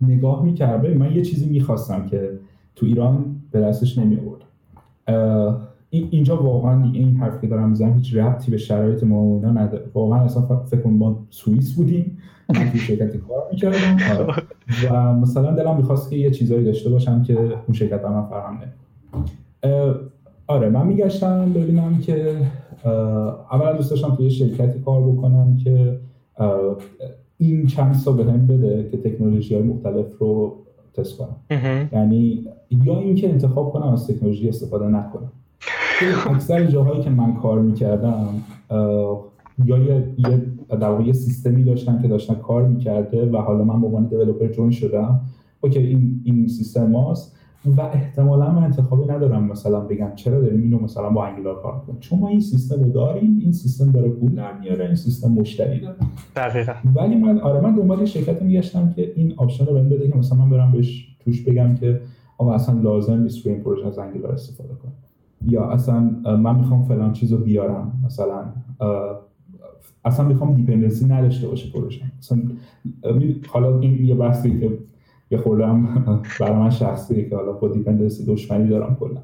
نگاه 0.00 0.44
می‌کردم. 0.44 0.90
من 0.90 1.12
یه 1.12 1.22
چیزی 1.22 1.48
می‌خواستم 1.48 2.06
که 2.06 2.30
تو 2.76 2.86
ایران 2.86 3.24
به 3.50 3.60
دستش 3.60 3.98
نمی 3.98 4.18
اینجا 5.90 6.42
واقعا 6.42 6.92
این 6.92 7.16
حرفی 7.16 7.40
که 7.40 7.46
دارم 7.46 7.68
می‌زنم 7.68 7.94
هیچ 7.94 8.16
ربطی 8.16 8.50
به 8.50 8.56
شرایط 8.56 9.04
ما 9.04 9.16
اونا 9.16 9.50
نداره. 9.50 9.84
واقعا 9.94 10.20
اصلا 10.20 10.42
فکر 10.42 10.80
کنم 10.80 10.92
ما 10.92 11.26
سوئیس 11.30 11.74
بودیم 11.74 12.18
توی 12.48 12.80
شرکتی 12.80 13.18
کار 13.18 13.42
می‌کردم. 13.50 13.96
آره. 14.18 14.34
و 14.90 15.14
مثلا 15.14 15.52
دلم 15.52 15.76
می‌خواست 15.76 16.10
که 16.10 16.16
یه 16.16 16.30
چیزایی 16.30 16.64
داشته 16.64 16.90
باشم 16.90 17.22
که 17.22 17.38
اون 17.38 17.72
شرکت 17.72 18.04
من 18.04 18.26
فراهم 18.26 18.58
آره 20.46 20.68
من 20.68 20.86
میگشتم 20.86 21.52
ببینم 21.52 21.98
که 21.98 22.36
اولا 23.52 23.72
دوست 23.72 23.90
داشتم 23.90 24.14
توی 24.14 24.30
شرکتی 24.30 24.80
کار 24.80 25.02
بکنم 25.02 25.56
که 25.56 26.00
این 27.38 27.66
چند 27.66 27.94
سال 27.94 28.16
بهم 28.16 28.46
بده 28.46 28.88
که 28.90 28.96
تکنولوژی 28.96 29.54
های 29.54 29.64
مختلف 29.64 30.18
رو 30.18 30.56
تست 30.94 31.18
کنم. 31.18 31.36
یعنی 31.92 32.44
یا 32.84 32.98
اینکه 32.98 33.30
انتخاب 33.30 33.72
کنم 33.72 33.88
از 33.88 34.06
تکنولوژی 34.06 34.48
استفاده 34.48 34.86
نکنم. 34.86 35.32
اکثر 36.30 36.66
جاهایی 36.66 37.00
که 37.02 37.10
من 37.10 37.34
کار 37.34 37.58
می‌کردم 37.58 38.28
یا 39.64 39.78
یه, 39.78 40.42
در 40.68 40.90
واقع 40.90 41.04
یه 41.04 41.12
سیستمی 41.12 41.64
داشتن 41.64 42.02
که 42.02 42.08
داشتن 42.08 42.34
کار 42.34 42.68
می‌کرده 42.68 43.30
و 43.30 43.36
حالا 43.36 43.64
من 43.64 43.80
به 43.80 43.86
عنوان 43.86 44.06
دیولپر 44.06 44.48
جوین 44.48 44.70
شدم. 44.70 45.20
اوکی 45.60 45.78
این 45.78 46.20
این 46.24 46.48
سیستم 46.48 46.90
ماست 46.90 47.36
و 47.76 47.80
احتمالا 47.80 48.50
من 48.50 48.64
انتخابی 48.64 49.12
ندارم 49.12 49.44
مثلا 49.44 49.80
بگم 49.80 50.12
چرا 50.14 50.40
داریم 50.40 50.62
اینو 50.62 50.78
مثلا 50.78 51.10
با 51.10 51.26
انگولار 51.26 51.62
کار 51.62 51.80
کنیم 51.86 52.00
چون 52.00 52.18
ما 52.18 52.28
این 52.28 52.40
سیستم 52.40 52.84
رو 52.84 52.90
داریم 52.90 53.38
این 53.40 53.52
سیستم 53.52 53.92
داره 53.92 54.08
پول 54.08 54.34
در 54.34 54.58
میاره 54.58 54.86
این 54.86 54.94
سیستم 54.94 55.32
مشتری 55.32 55.80
داره. 55.80 55.96
دقیقا. 56.36 56.72
ولی 56.94 57.14
من 57.14 57.40
آره 57.40 57.60
من 57.60 57.74
دنبال 57.74 58.04
شرکت 58.04 58.42
میگشتم 58.42 58.92
که 58.96 59.12
این 59.16 59.34
option 59.36 59.66
رو 59.66 59.74
بهم 59.74 59.88
بده 59.88 60.08
که 60.08 60.18
مثلا 60.18 60.38
من 60.38 60.50
برم 60.50 60.72
بهش 60.72 61.16
توش 61.24 61.42
بگم 61.42 61.74
که 61.74 62.00
آقا 62.38 62.54
اصلا 62.54 62.80
لازم 62.80 63.22
نیست 63.22 63.46
این 63.46 63.60
پروژه 63.60 63.86
از 63.86 63.98
Angular 63.98 64.32
استفاده 64.32 64.74
کنم. 64.82 64.92
یا 65.46 65.70
اصلا 65.70 66.00
من 66.36 66.56
می‌خوام 66.56 66.82
فلان 66.82 67.12
چیز 67.12 67.32
رو 67.32 67.38
بیارم 67.38 68.02
مثلا 68.06 68.44
اصلا 70.04 70.28
می‌خوام 70.28 70.54
dependency 70.54 71.06
نداشته 71.06 71.48
باشه 71.48 71.72
پروژه 71.72 72.02
مثلا 72.18 72.38
حالا 73.48 73.78
این 73.78 74.04
یه 74.04 74.14
بحثی 74.14 74.60
که 74.60 74.78
یه 75.30 75.38
خوردم 75.38 76.04
برای 76.40 76.56
من 76.56 76.70
شخصیه 76.70 77.28
که 77.28 77.36
حالا 77.36 77.52
با 77.52 77.68
dependency 77.68 78.26
دشمنی 78.26 78.68
دارم 78.68 78.96
کلا. 79.00 79.20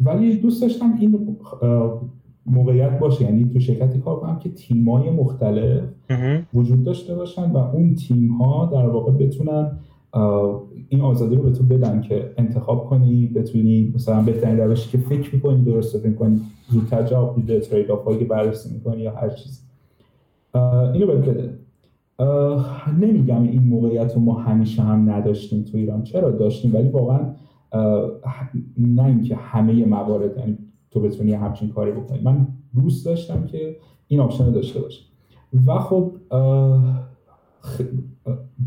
ولی 0.00 0.36
دوست 0.36 0.62
داشتم 0.62 0.94
این 1.00 1.36
موقعیت 2.46 2.98
باشه. 2.98 3.24
یعنی 3.24 3.50
تو 3.52 3.58
شرکتی 3.60 3.98
کار 3.98 4.20
کنم 4.20 4.38
که 4.38 4.50
تیمای 4.50 5.10
مختلف 5.10 5.82
وجود 6.54 6.82
داشته 6.82 7.14
باشن 7.14 7.50
و 7.50 7.56
اون 7.56 7.94
تیم 7.94 8.32
ها 8.32 8.66
در 8.66 8.88
واقع 8.88 9.12
بتونن 9.12 9.72
این 10.88 11.00
آزادی 11.00 11.36
رو 11.36 11.42
به 11.42 11.52
تو 11.52 11.64
بدن 11.64 12.00
که 12.00 12.32
انتخاب 12.36 12.84
کنی 12.84 13.26
بتونی 13.26 13.92
مثلا 13.94 14.22
بهترین 14.22 14.58
روشی 14.58 14.90
که 14.90 14.98
فکر 14.98 15.34
می‌کنی 15.34 15.64
درست 15.64 15.98
فکر 15.98 16.12
کنی 16.12 16.40
زودتر 16.68 17.02
جواب 17.02 17.36
میده 17.36 17.60
ترید 17.60 17.90
آف 17.90 18.18
که 18.18 18.24
بررسی 18.24 18.74
می‌کنی 18.74 19.02
یا 19.02 19.14
هر 19.14 19.30
چیز 19.30 19.66
اینو 20.94 21.06
بهت 21.06 21.28
بده. 21.28 21.58
نمیگم 23.00 23.42
این 23.42 23.62
موقعیت 23.62 24.14
رو 24.14 24.20
ما 24.20 24.34
همیشه 24.34 24.82
هم 24.82 25.10
نداشتیم 25.10 25.62
تو 25.62 25.76
ایران. 25.76 26.02
چرا 26.02 26.30
داشتیم؟ 26.30 26.74
ولی 26.74 26.88
واقعا 26.88 27.34
نه 28.78 29.04
اینکه 29.04 29.36
همه 29.36 29.84
موارد 29.84 30.38
یعنی 30.38 30.58
تو 30.90 31.00
بتونی 31.00 31.32
همچین 31.32 31.68
کاری 31.68 31.92
بکنی. 31.92 32.20
من 32.22 32.46
دوست 32.74 33.06
داشتم 33.06 33.46
که 33.46 33.76
این 34.08 34.20
option 34.20 34.46
رو 34.46 34.52
داشته 34.52 34.80
باشه 34.80 35.02
و 35.66 35.78
خب 35.78 36.12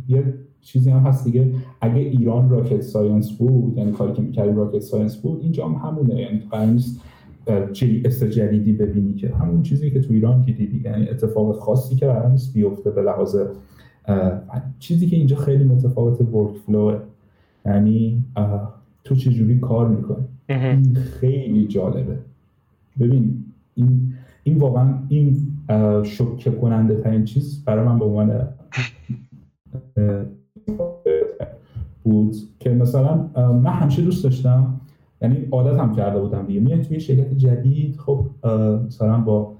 یه 0.08 0.34
چیزی 0.63 0.89
هم 0.89 0.99
هست 0.99 1.26
دیگه. 1.26 1.54
اگه 1.82 1.99
ایران 1.99 2.49
rocket 2.49 2.82
science 2.82 3.32
بود 3.32 3.78
یعنی 3.78 3.91
کاری 3.91 4.13
که 4.13 4.21
می‌کردیم 4.21 4.56
rocket 4.56 4.79
science 4.79 5.17
بود 5.17 5.41
اینجا 5.41 5.67
هم 5.67 5.89
همونه. 5.89 6.21
یعنی 6.21 6.39
قرار 6.52 6.65
نیست 6.65 7.02
جدیدی 8.32 8.73
ببینی 8.73 9.13
که 9.13 9.36
همون 9.36 9.63
چیزی 9.63 9.91
که 9.91 10.02
تو 10.02 10.13
ایران 10.13 10.41
که 10.41 10.52
دیدی. 10.52 10.82
یعنی 10.86 11.10
اتفاق 11.10 11.60
خاصی 11.60 11.95
که 11.95 12.06
قرار 12.06 12.30
نیست 12.30 12.54
بیفته 12.54 12.91
به 12.91 13.02
لحاظ 13.02 13.36
چیزی 14.80 15.08
که 15.08 15.15
اینجا 15.15 15.36
خیلی 15.36 15.63
متفاوت 15.63 16.21
workflow 16.21 16.99
یعنی 17.65 18.23
تو 19.04 19.15
چجوری 19.15 19.60
کار 19.60 19.88
می‌کنی؟ 19.88 20.26
این 20.49 20.95
خیلی 20.95 21.67
جالبه. 21.67 22.17
ببین 22.99 23.45
این 23.76 24.13
این 24.43 24.58
واقعا 24.58 24.93
این 25.10 25.38
شوکه 26.04 26.52
کننده 26.52 27.02
ترین 27.02 27.26
چیز 27.26 27.65
برای 27.65 27.86
من 27.86 27.99
به 27.99 28.06
عنوان 28.06 28.47
بود 32.04 32.36
که 32.60 32.69
مثلا 32.69 33.30
من 33.36 33.71
همیشه 33.71 34.02
دوست 34.02 34.23
داشتم 34.23 34.82
یعنی 35.21 35.47
عادت 35.52 35.80
هم 35.80 35.95
کرده 35.95 36.19
بودم 36.19 36.45
دیگه. 36.45 36.60
میاد 36.60 36.82
توی 36.82 36.99
شرکت 36.99 37.34
جدید 37.34 37.97
خب 37.97 38.26
مثلا 38.86 39.17
با 39.17 39.54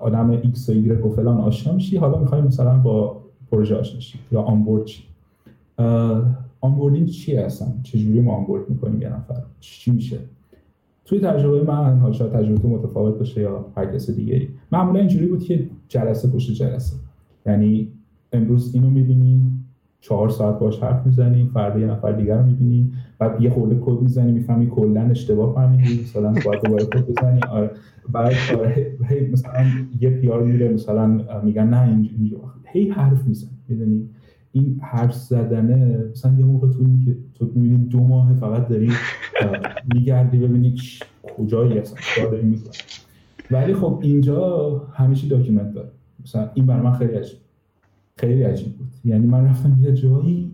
آدم 0.00 0.30
ایکس 0.30 0.68
و 0.68 0.72
ایگرگ 0.72 1.06
و 1.06 1.10
فلان 1.10 1.38
آشنا 1.38 1.72
میشی 1.72 1.96
حالا 1.96 2.18
می‌خوای 2.18 2.40
مثلا 2.40 2.78
با 2.78 3.16
پروژه 3.50 3.76
آشنا 3.76 4.00
شی 4.00 4.18
یا 4.32 4.40
onboard 4.42 4.84
چی؟ 4.84 5.02
onboarding 6.60 7.08
چی 7.08 7.36
هستن؟ 7.36 7.80
چجوری 7.82 8.20
ما 8.20 8.36
onboard 8.36 8.70
می‌کنیم 8.70 9.02
یه 9.02 9.08
نفر؟ 9.08 9.42
چی 9.60 9.90
میشه؟ 9.90 10.18
توی 11.04 11.20
تجربه 11.20 11.62
من 11.62 11.98
حالا 11.98 12.12
شاید 12.12 12.32
تجربه 12.32 12.58
تو 12.58 12.68
متفاوت 12.68 13.18
باشه 13.18 13.40
یا 13.40 13.64
هر 13.76 13.94
کس 13.94 14.10
دیگه 14.10 14.34
ای 14.34 14.48
معمولا 14.72 14.98
اینجوری 14.98 15.26
بود 15.26 15.42
که 15.42 15.68
جلسه 15.88 16.28
پشت 16.28 16.52
جلسه. 16.52 16.96
یعنی 17.46 17.88
امروز 18.32 18.74
اینو 18.74 18.90
می‌بینی 18.90 19.42
چهار 20.00 20.28
ساعت 20.28 20.58
باش 20.58 20.78
حرف 20.78 21.06
می‌زنی 21.06 21.50
فردا 21.54 21.78
یه 21.78 21.86
نفر 21.86 22.12
دیگر 22.12 22.38
رو 22.38 22.46
می‌بینی 22.46 22.92
بعد 23.18 23.42
یه 23.42 23.50
خورده 23.50 23.78
کد 23.80 24.02
می‌زنی 24.02 24.32
می‌فهمی 24.32 24.66
کلا 24.70 25.00
اشتباه 25.00 25.54
فهمیدی 25.54 26.00
مثلا 26.02 26.32
باید 26.44 26.62
دوباره 26.64 26.84
کد 26.84 27.06
بزنی. 27.06 27.40
آره. 27.50 27.70
بعد 28.12 28.32
آره 28.58 28.96
مثلا 29.32 29.66
یه 30.00 30.10
پیار 30.10 30.42
میره 30.42 30.68
مثلا 30.68 31.06
میگن 31.44 31.68
نه 31.68 32.08
اینجا 32.18 32.36
هی 32.64 32.88
حرف 32.88 33.26
میزن 33.26 33.48
می‌دونی؟ 33.68 34.08
این 34.52 34.80
حرف 34.82 35.12
زدنه 35.14 36.04
مثلا 36.10 36.34
یه 36.38 36.44
موقع 36.44 36.68
تو 36.68 36.78
که 37.04 37.16
تو 37.34 37.50
می‌بینی 37.54 37.84
دو 37.84 38.00
ماه 38.00 38.34
فقط 38.34 38.68
داری 38.68 38.92
میگردی 39.94 40.38
ببینی 40.38 40.74
کجایی 41.36 41.78
هستن 41.78 42.00
کار 42.16 42.30
داری 42.30 42.62
ولی 43.50 43.74
خب 43.74 43.98
اینجا 44.02 44.82
همیشه 44.94 45.28
داکیومنت 45.28 45.74
داره. 45.74 45.88
مثلا 46.22 46.50
این 46.54 46.66
برای 46.66 46.82
من 46.82 46.92
خیلی 46.92 47.14
عجیب 47.14 47.38
خیلی 48.18 48.42
عجیب 48.42 48.76
بود. 48.76 48.88
یعنی 49.04 49.26
من 49.26 49.44
رفتم 49.44 49.78
یه 49.80 49.92
جایی 49.92 50.52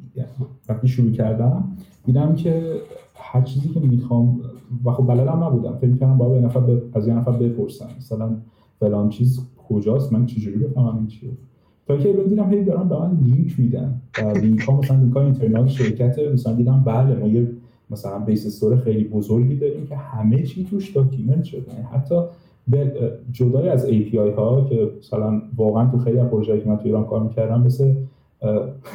وقتی 0.69 0.89
شروع 0.89 1.11
کردم 1.11 1.77
دیدم 2.05 2.35
که 2.35 2.81
هر 3.15 3.43
چیزی 3.43 3.69
که 3.69 3.81
می‌خوام 3.81 4.41
و 4.85 4.93
خب 4.93 5.07
بلدم 5.07 5.45
نبودم. 5.45 5.77
فکر 5.81 5.97
کردم 5.97 6.19
باید 6.19 6.45
نفر 6.45 6.79
از 6.95 7.09
یه 7.09 7.15
نفر 7.15 7.33
بپرسم. 7.33 7.89
مثلا 7.99 8.37
فلان 8.81 9.09
چیز 9.09 9.41
کجاست؟ 9.69 10.13
من 10.13 10.27
چجوری 10.27 10.57
بفهمم 10.57 10.97
این 10.97 11.07
چیه؟ 11.07 11.31
تا 11.87 11.97
که 11.97 12.13
دیدم 12.29 12.51
هی 12.51 12.65
دارن 12.65 12.89
به 12.89 12.99
من 12.99 13.19
لینک 13.25 13.61
میدن. 13.61 14.01
لینک 14.43 14.61
ها 14.61 14.77
مثلا 14.77 14.97
لینک 14.97 15.15
های 15.15 15.25
internal 15.25 15.67
شرکت 15.67 16.19
مثلا 16.33 16.53
دیدم 16.53 16.83
بله 16.87 17.15
ما 17.15 17.27
یه 17.27 17.51
مثلا 17.91 18.19
base 18.19 18.47
store 18.47 18.77
خیلی 18.77 19.05
بزرگی 19.05 19.57
داریم 19.57 19.87
که 19.87 19.97
همه 19.97 20.43
چی 20.43 20.65
توش 20.65 20.91
document 20.91 21.45
شده. 21.45 21.63
یعنی 21.73 21.87
حتی 21.93 22.15
جدای 23.33 23.69
از 23.69 23.87
API 23.89 24.37
ها 24.37 24.65
که 24.65 24.91
مثلا 24.99 25.43
واقعا 25.57 25.91
تو 25.91 25.99
خیلی 25.99 26.19
از 26.19 26.31
پروژه‌ای 26.31 26.61
که 26.61 26.69
من 26.69 26.77
تو 26.77 26.83
ایران 26.85 27.05
کار 27.05 27.23
می‌کردم 27.23 27.63
مثل 27.63 27.95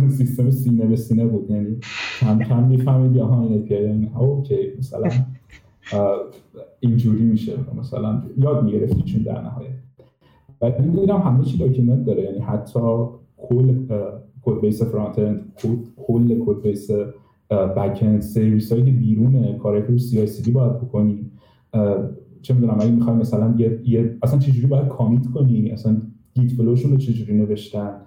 سیستم 0.09 0.49
سینه 0.49 0.85
به 0.85 0.95
سینه 0.95 1.25
بود. 1.25 1.51
یعنی 1.51 1.77
کم 2.19 2.39
کم 2.39 2.63
میفهمیدی 2.63 3.19
آها 3.19 3.41
این 3.43 3.65
API 3.65 3.71
این 3.71 4.09
اوکی. 4.15 4.57
مثلا 4.79 5.09
اینجوری 6.79 7.23
میشه. 7.23 7.53
مثلا 7.79 8.23
یاد 8.37 8.63
می‌گرفتی 8.63 9.01
چون 9.01 9.21
در 9.21 9.41
نهایت. 9.41 9.69
بعد 10.59 10.99
دیدم 10.99 11.17
همه 11.17 11.43
چی 11.43 11.57
document 11.57 12.05
داره. 12.05 12.23
یعنی 12.23 12.39
حتی 12.39 12.79
کل 13.37 13.73
code 14.41 14.61
base 14.61 14.83
front 14.83 15.19
end 15.19 15.41
کل 16.07 16.39
code 16.45 16.61
base 16.61 16.91
back 17.51 17.99
end 18.01 18.21
سرویس 18.21 18.71
هایی 18.71 18.85
که 18.85 18.91
بیرون 18.91 19.57
کارهای 19.57 19.87
که 19.87 19.97
CI/CD 19.97 20.51
باید 20.51 20.77
بکنی 20.77 21.31
چه 22.41 22.53
می‌دونم 22.53 22.77
اگه 22.79 22.91
می‌خوای 22.91 23.15
مثلا 23.15 23.55
یه, 23.57 23.81
یه 23.85 24.17
اصلا 24.21 24.39
چجوری 24.39 24.67
باید 24.67 24.87
commit 24.87 25.27
کنی؟ 25.33 25.71
اصلا 25.71 26.01
git 26.33 26.51
flow 26.51 26.71
شون 26.71 26.91
رو 26.91 26.97
چجوری 26.97 27.33
نوشتن؟ 27.37 28.01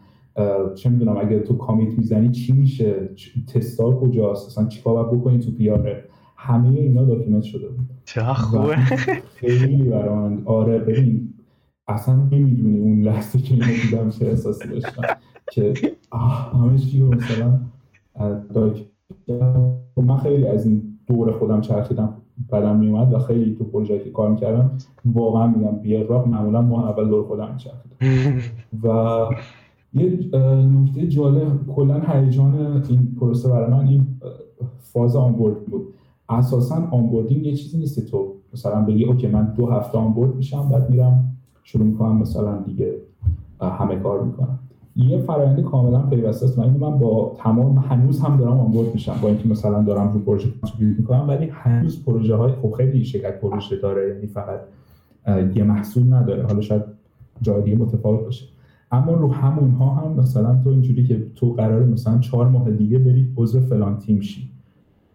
چه 0.74 0.90
می‌دونم 0.90 1.16
اگه 1.16 1.40
تو 1.40 1.56
commit 1.56 1.98
می‌زنی 1.98 2.30
چی 2.30 2.52
میشه؟ 2.52 3.10
تستا 3.54 3.90
کجاست؟ 3.90 4.46
اصلا 4.46 4.66
چیکار 4.66 4.94
باید 4.94 5.20
بکنی 5.20 5.38
تو 5.38 5.50
PR 5.50 5.86
ه 5.86 6.04
همه 6.36 6.68
اینا 6.68 7.04
document 7.04 7.42
شده 7.42 7.68
بود. 7.68 7.86
چه 8.04 8.22
خوبه. 8.22 8.76
خیلی 9.34 9.82
برای 9.82 10.14
من 10.14 10.42
آره 10.44 10.78
ببین 10.78 11.34
اصلا 11.88 12.16
نمی‌دونی 12.32 12.78
اون 12.78 13.02
لحظه 13.02 13.38
که 13.38 13.54
اینو 13.54 13.66
دیدم 13.82 14.10
چه 14.10 14.26
احساسی 14.26 14.68
داشتم 14.68 15.02
که 15.52 15.74
همه 16.52 16.78
چی 16.78 17.00
رو 17.00 17.14
مثلا 17.14 17.60
من 19.96 20.16
خیلی 20.16 20.46
از 20.46 20.66
این 20.66 20.98
دور 21.06 21.32
خودم 21.32 21.60
چرخیدم. 21.60 22.21
بدم 22.50 22.76
میومد 22.76 23.12
و 23.12 23.18
خیلی 23.18 23.54
تو 23.54 23.64
پروژه 23.64 23.98
که 23.98 24.10
کار 24.10 24.30
می‌کردم 24.30 24.70
واقعا 25.04 25.46
میگم 25.46 25.76
بیاگراف 25.76 26.26
معمولا 26.26 26.62
ما 26.62 26.88
اول 26.88 27.08
دور 27.08 27.24
خودم 27.24 27.52
میچرخیدم. 27.52 27.96
و 28.82 29.26
یه 29.94 30.18
نکته 30.82 31.08
جالب 31.08 31.66
کلا 31.66 32.00
هیجان 32.00 32.82
این 32.88 33.16
پروسه 33.20 33.48
برای 33.48 33.70
من 33.70 33.86
این 33.86 34.06
فاز 34.80 35.16
onboard 35.16 35.64
بود. 35.64 35.86
اساسا 36.28 36.88
onboarding 36.90 37.46
یه 37.46 37.54
چیزی 37.54 37.78
نیست 37.78 38.10
تو 38.10 38.34
مثلا 38.52 38.84
بگی 38.84 39.04
اوکی 39.04 39.26
من 39.26 39.54
دو 39.56 39.66
هفته 39.66 39.98
onboard 39.98 40.34
میشم 40.36 40.68
بعد 40.68 40.90
میرم 40.90 41.36
شروع 41.62 41.86
می‌کنم 41.86 42.18
مثلا 42.18 42.62
دیگه 42.62 42.94
همه 43.60 43.96
کار 43.96 44.22
می‌کنم. 44.22 44.58
یه 45.08 45.18
فرآیند 45.18 45.62
کاملا 45.62 46.02
پیوسته 46.02 46.46
است. 46.46 46.58
اینو 46.58 46.90
من 46.90 46.98
با 46.98 47.36
تمام 47.38 47.78
هنوز 47.78 48.20
هم 48.20 48.36
دارم 48.36 48.60
onboard 48.60 48.94
میشم. 48.94 49.14
با 49.22 49.28
اینکه 49.28 49.48
مثلا 49.48 49.82
دارم 49.82 50.12
رو 50.12 50.18
پروژه 50.18 50.48
contribute 50.62 50.98
می‌کنم 50.98 51.28
ولی 51.28 51.48
هنوز 51.52 52.04
پروژه 52.04 52.34
های 52.34 52.52
خب 52.52 52.74
خیلی 52.76 53.04
شرکت 53.04 53.40
پروژه 53.40 53.76
داره 53.76 54.08
یعنی 54.08 54.26
فقط 54.26 54.60
یه 55.56 55.64
محصول 55.64 56.12
نداره. 56.12 56.46
حالا 56.46 56.60
شاید 56.60 56.82
جای 57.42 57.62
دیگه 57.62 57.76
متفاوت 57.76 58.24
باشه. 58.24 58.46
اما 58.92 59.12
رو 59.12 59.32
همون 59.32 59.70
ها 59.70 59.94
هم 59.94 60.12
مثلا 60.12 60.60
تو 60.64 60.70
اینجوری 60.70 61.06
که 61.06 61.22
تو 61.34 61.52
قراره 61.52 61.86
مثلا 61.86 62.18
چهار 62.18 62.48
ماه 62.48 62.70
دیگه 62.70 62.98
بری 62.98 63.28
عضو 63.36 63.60
فلان 63.60 63.98
تیم 63.98 64.20
شی. 64.20 64.48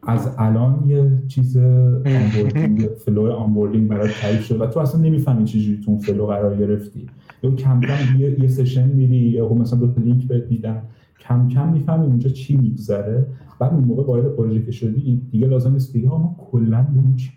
از 0.04 0.30
الان 0.38 0.84
یه 0.88 1.12
چیز 1.28 1.58
onboarding 1.58 2.88
flow 3.06 3.32
onboarding 3.32 3.88
برای 3.88 4.10
تعریف 4.22 4.44
شده 4.44 4.64
و 4.64 4.68
تو 4.68 4.80
اصلا 4.80 5.02
نمی‌فهمی 5.02 5.44
چجوری 5.44 5.82
تو 5.86 5.92
اون 5.92 6.00
flow 6.00 6.26
قرار 6.26 6.56
گرفتی. 6.56 7.08
یا 7.44 7.52
کم 7.52 7.82
کم 7.82 8.20
یه, 8.20 8.42
یه 8.42 8.48
session 8.48 8.88
میری 8.88 9.18
یا 9.18 9.54
مثلا 9.54 9.80
دو 9.80 10.02
لینک 10.02 10.28
بهت 10.28 10.52
میدن. 10.52 10.82
کم 11.20 11.48
کم 11.48 11.70
می‌فهمی 11.70 12.06
اونجا 12.06 12.30
چی 12.30 12.58
میگذره. 12.58 13.28
بعد 13.60 13.74
اون 13.74 13.84
موقع 13.84 14.04
وارد 14.04 14.36
پروژه 14.36 14.66
که 14.66 14.72
شدی 14.72 15.22
دیگه 15.32 15.48
لازم 15.48 15.74
نیست 15.74 15.94
بگی 15.94 16.06
ما 16.06 16.36
کلا 16.52 16.86
چی 17.16 17.32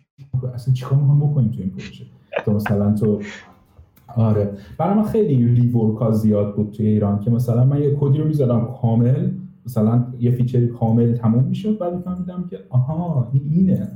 اصلا 0.54 0.74
چیکار 0.74 0.98
می‌خوام 0.98 1.20
بکنیم 1.20 1.50
تو 1.50 1.60
این 1.60 1.70
پروژه؟ 1.70 2.04
تو 2.44 2.52
مثلا 2.52 2.94
تو 2.94 3.20
آره. 4.16 4.50
برای 4.78 4.94
من 4.94 5.02
خیلی 5.02 5.46
ریورکا 5.54 6.10
زیاد 6.10 6.56
بود 6.56 6.70
توی 6.70 6.86
ایران 6.86 7.20
که 7.20 7.30
مثلا 7.30 7.64
من 7.64 7.82
یه 7.82 7.96
کدی 8.00 8.18
رو 8.18 8.26
می‌زدم 8.26 8.68
کامل. 8.82 9.30
مثلا 9.66 10.04
یه 10.20 10.30
فیچری 10.30 10.66
کامل 10.66 11.12
تموم 11.12 11.44
می‌شد 11.44 11.78
بعد 11.78 11.94
میفهمیدم 11.94 12.44
که 12.50 12.58
آها 12.68 13.30
این 13.32 13.42
اینه. 13.50 13.88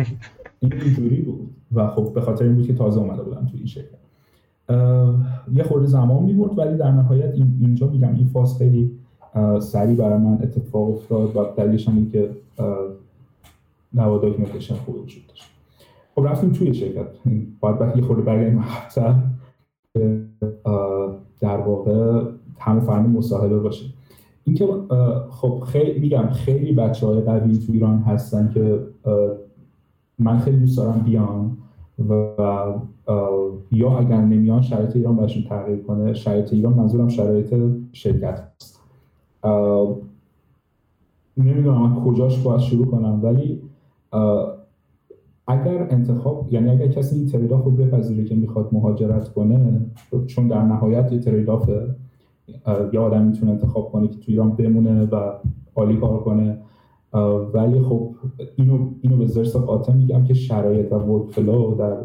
این 0.60 0.72
اینجوری 0.72 1.22
بود. 1.22 1.50
و 1.72 1.88
خب 1.88 2.12
به 2.14 2.20
خاطر 2.20 2.44
این 2.44 2.54
بود 2.54 2.66
که 2.66 2.74
تازه 2.74 3.00
اومده 3.00 3.22
بودم 3.22 3.46
توی 3.46 3.58
این 3.58 3.66
شرکت. 3.66 3.99
یه 5.52 5.62
خورده 5.62 5.86
زمان 5.86 6.22
می‌برد 6.22 6.58
ولی 6.58 6.76
در 6.76 6.92
نهایت 6.92 7.34
این 7.34 7.56
اینجا 7.60 7.86
میگم 7.86 8.14
این 8.14 8.26
فاز 8.26 8.58
خیلی 8.58 8.90
سریع 9.60 9.96
برای 9.96 10.18
من 10.18 10.38
اتفاق 10.42 10.90
افتاد 10.90 11.36
و 11.36 11.44
دلیلش 11.56 11.88
هم 11.88 12.06
که 12.10 12.30
نوا 13.94 14.18
داکیومنتیشن 14.18 14.74
خوب 14.74 14.94
وجود 14.94 15.26
داشت. 15.28 15.44
خب 16.14 16.26
رفتیم 16.26 16.50
توی 16.50 16.74
شرکت. 16.74 17.06
باید 17.60 17.78
بعد 17.78 17.96
یه 17.96 18.02
خورده 18.02 18.22
برگردیم 18.22 18.64
در 21.40 21.56
واقع 21.56 22.22
همه 22.58 22.80
فرمی 22.80 23.18
مصاحبه 23.18 23.58
باشه. 23.58 23.86
اینکه 24.44 24.68
خب 25.30 25.62
خیلی 25.66 26.00
میگم 26.00 26.30
خیلی 26.30 26.72
بچه 26.72 27.06
های 27.06 27.20
قوی 27.20 27.58
تو 27.58 27.72
ایران 27.72 27.98
هستن 27.98 28.50
که 28.54 28.80
من 30.18 30.38
خیلی 30.38 30.56
دوست 30.56 30.76
دارم 30.76 31.00
بیان 31.00 31.56
و 32.08 32.34
یا 33.72 33.98
اگر 33.98 34.20
نمیان 34.20 34.62
شرایط 34.62 34.96
ایران 34.96 35.16
برشون 35.16 35.42
تغییر 35.42 35.78
کنه 35.78 36.14
شرایط 36.14 36.52
ایران 36.52 36.72
منظورم 36.72 37.08
شرایط 37.08 37.54
شرکت 37.92 38.40
هست 38.40 38.80
نمی‌دونم 41.36 41.82
من 41.82 42.04
کجاش 42.04 42.38
باید 42.38 42.60
شروع 42.60 42.86
کنم 42.86 43.20
ولی 43.22 43.62
اگر 45.46 45.86
انتخاب 45.90 46.48
یعنی 46.50 46.70
اگر 46.70 46.86
کسی 46.86 47.16
این 47.16 47.26
تریداف 47.26 47.64
رو 47.64 47.70
بپذیره 47.70 48.24
که 48.24 48.34
می‌خواد 48.34 48.68
مهاجرت 48.72 49.32
کنه 49.32 49.86
چون 50.26 50.48
در 50.48 50.62
نهایت 50.62 51.12
یه 51.12 51.18
تریدافه 51.18 51.94
یه 52.92 53.00
آدم 53.00 53.22
می‌تونه 53.22 53.52
انتخاب 53.52 53.92
کنه 53.92 54.08
که 54.08 54.14
تو 54.14 54.24
ایران 54.26 54.50
بمونه 54.50 55.04
و 55.04 55.32
عالی 55.76 55.96
کار 55.96 56.20
کنه. 56.20 56.58
ولی 57.54 57.80
خب 57.80 58.14
اینو 58.56 58.88
اینو 59.00 59.16
به 59.16 59.26
زرس 59.26 59.56
قاطع 59.56 59.92
میگم 59.92 60.24
که 60.24 60.34
شرایط 60.34 60.92
و 60.92 60.96
ورک 60.96 61.30
فلو 61.32 61.74
در 61.74 61.96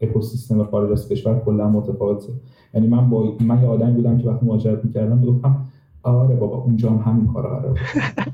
اکوسیستم 0.00 0.64
خارج 0.64 0.92
از 0.92 1.08
کشور 1.08 1.38
کلا 1.38 1.68
متفاوته. 1.68 2.32
یعنی 2.74 2.86
من 2.86 3.10
با 3.10 3.36
من 3.40 3.62
یه 3.62 3.68
آدمی 3.68 3.92
بودم 3.92 4.18
که 4.18 4.28
وقتی 4.28 4.46
مهاجرت 4.46 4.84
می‌کردم 4.84 5.18
می‌گفتم 5.18 5.66
آره 6.02 6.36
بابا 6.36 6.56
اونجا 6.56 6.90
هم 6.90 7.12
همین 7.12 7.26
کارا 7.32 7.58
قرار 7.58 7.80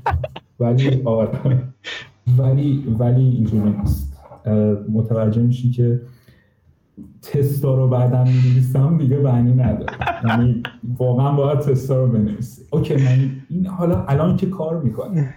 ولی 0.59 1.01
آره. 1.03 1.63
ولی 2.37 2.95
ولی 2.99 3.21
اینجوری 3.21 3.69
نیست. 3.79 4.17
متوجه 4.93 5.41
میشی 5.41 5.71
که 5.71 6.01
تستا 7.21 7.75
رو 7.75 7.87
بعدا 7.87 8.23
می‌نویسم 8.23 8.97
دیگه 8.97 9.17
معنی 9.17 9.53
نداره. 9.53 9.93
یعنی 10.29 10.63
واقعا 10.97 11.35
باید 11.35 11.59
تستا 11.59 12.05
رو 12.05 12.11
بنویسی. 12.11 12.61
اوکی 12.71 12.95
من 12.95 13.31
این 13.49 13.65
حالا 13.65 14.05
الان 14.07 14.37
که 14.37 14.49
کار 14.49 14.81
می‌کنه 14.81 15.33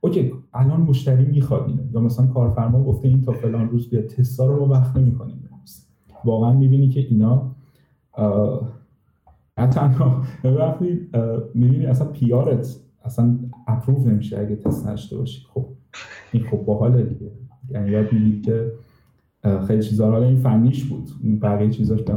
اوکی 0.00 0.32
الان 0.54 0.80
مشتری 0.80 1.24
می‌خواد 1.24 1.68
اینو 1.68 1.82
یا 1.92 2.00
مثلا 2.00 2.26
کارفرما 2.26 2.84
گفته 2.84 3.08
این 3.08 3.22
تا 3.22 3.32
فلان 3.32 3.68
روز 3.68 3.90
بیا 3.90 4.02
تستا 4.02 4.46
رو 4.46 4.66
ما 4.66 4.72
وقت 4.72 4.96
نمی‌کنیم 4.96 5.48
واقعا 6.24 6.52
می‌بینی 6.52 6.88
که 6.88 7.00
اینا 7.00 7.56
نه 9.58 9.66
تنها 9.66 10.22
وقتی 10.44 11.08
می‌بینی 11.54 11.86
اصلا 11.86 12.06
PR 12.06 12.55
ت 12.55 12.80
اصلا 13.04 13.38
approve 13.66 14.06
نمیشه 14.06 14.38
اگه 14.38 14.56
تست 14.56 14.86
نوشته 14.86 15.16
باشی. 15.16 15.42
خب 15.48 15.66
این 16.32 16.42
خب 16.42 16.56
باحاله 16.56 17.02
دیگه. 17.02 17.32
یعنی 17.70 17.90
یاد 17.90 18.12
می‌گیری 18.12 18.40
که 18.40 18.72
خیلی 19.66 19.82
چیزا 19.82 20.10
حالا 20.10 20.24
این 20.24 20.36
فنیش 20.36 20.84
بود 20.84 21.10
بقیه 21.42 21.70
چیزاش 21.70 22.02
به 22.02 22.14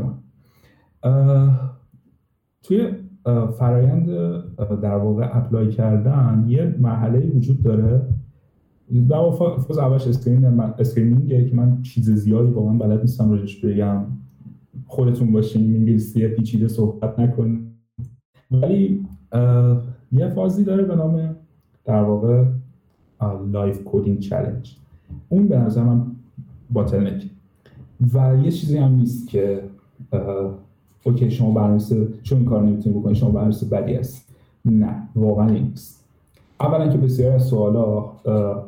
توی 2.63 2.93
فرایند 3.59 4.07
در 4.81 4.95
واقع 4.95 5.37
apply 5.37 5.69
کردن 5.69 6.45
یه 6.47 6.75
مرحله 6.79 7.19
وجود 7.19 7.63
داره. 7.63 8.01
در 9.09 9.17
واقع 9.17 9.57
فاز 9.57 9.77
اولش 9.77 10.07
screening 10.79 11.39
ه 11.39 11.45
که 11.45 11.55
من 11.55 11.81
چیز 11.81 12.09
زیادی 12.09 12.51
واقعا 12.51 12.73
بلد 12.73 13.01
نیستم 13.01 13.31
راجبش 13.31 13.65
بگم. 13.65 14.05
خودتون 14.87 15.31
باشین 15.31 15.75
انگلیسی 15.75 16.27
پیچیده 16.27 16.67
صحبت 16.67 17.19
نکنید 17.19 17.69
ولی 18.51 19.05
یه 20.11 20.29
فازی 20.29 20.63
داره 20.63 20.83
به 20.83 20.95
نام 20.95 21.35
در 21.85 22.03
واقع 22.03 22.45
live 23.51 23.83
coding 23.83 24.19
challenge 24.19 24.77
اون 25.29 25.47
به 25.47 25.57
نظر 25.57 25.83
من 25.83 26.05
bottleneck 26.69 27.29
و 28.13 28.37
یه 28.43 28.51
چیزی 28.51 28.77
هم 28.77 28.95
نیست 28.95 29.27
که 29.27 29.63
اوکی 31.03 31.31
شما 31.31 31.51
برنامه 31.51 31.79
چون 32.23 32.37
این 32.37 32.47
کار 32.47 32.63
نمی‌تونید 32.63 32.99
بکنید 32.99 33.15
شما 33.15 33.29
برنامه 33.29 33.55
بدی 33.71 33.93
است. 33.93 34.35
نه 34.65 35.07
واقعا 35.15 35.49
نیست. 35.49 36.05
اولا 36.59 36.87
که 36.87 36.97
بسیار 36.97 37.31
از 37.31 37.43
سوالا 37.43 38.01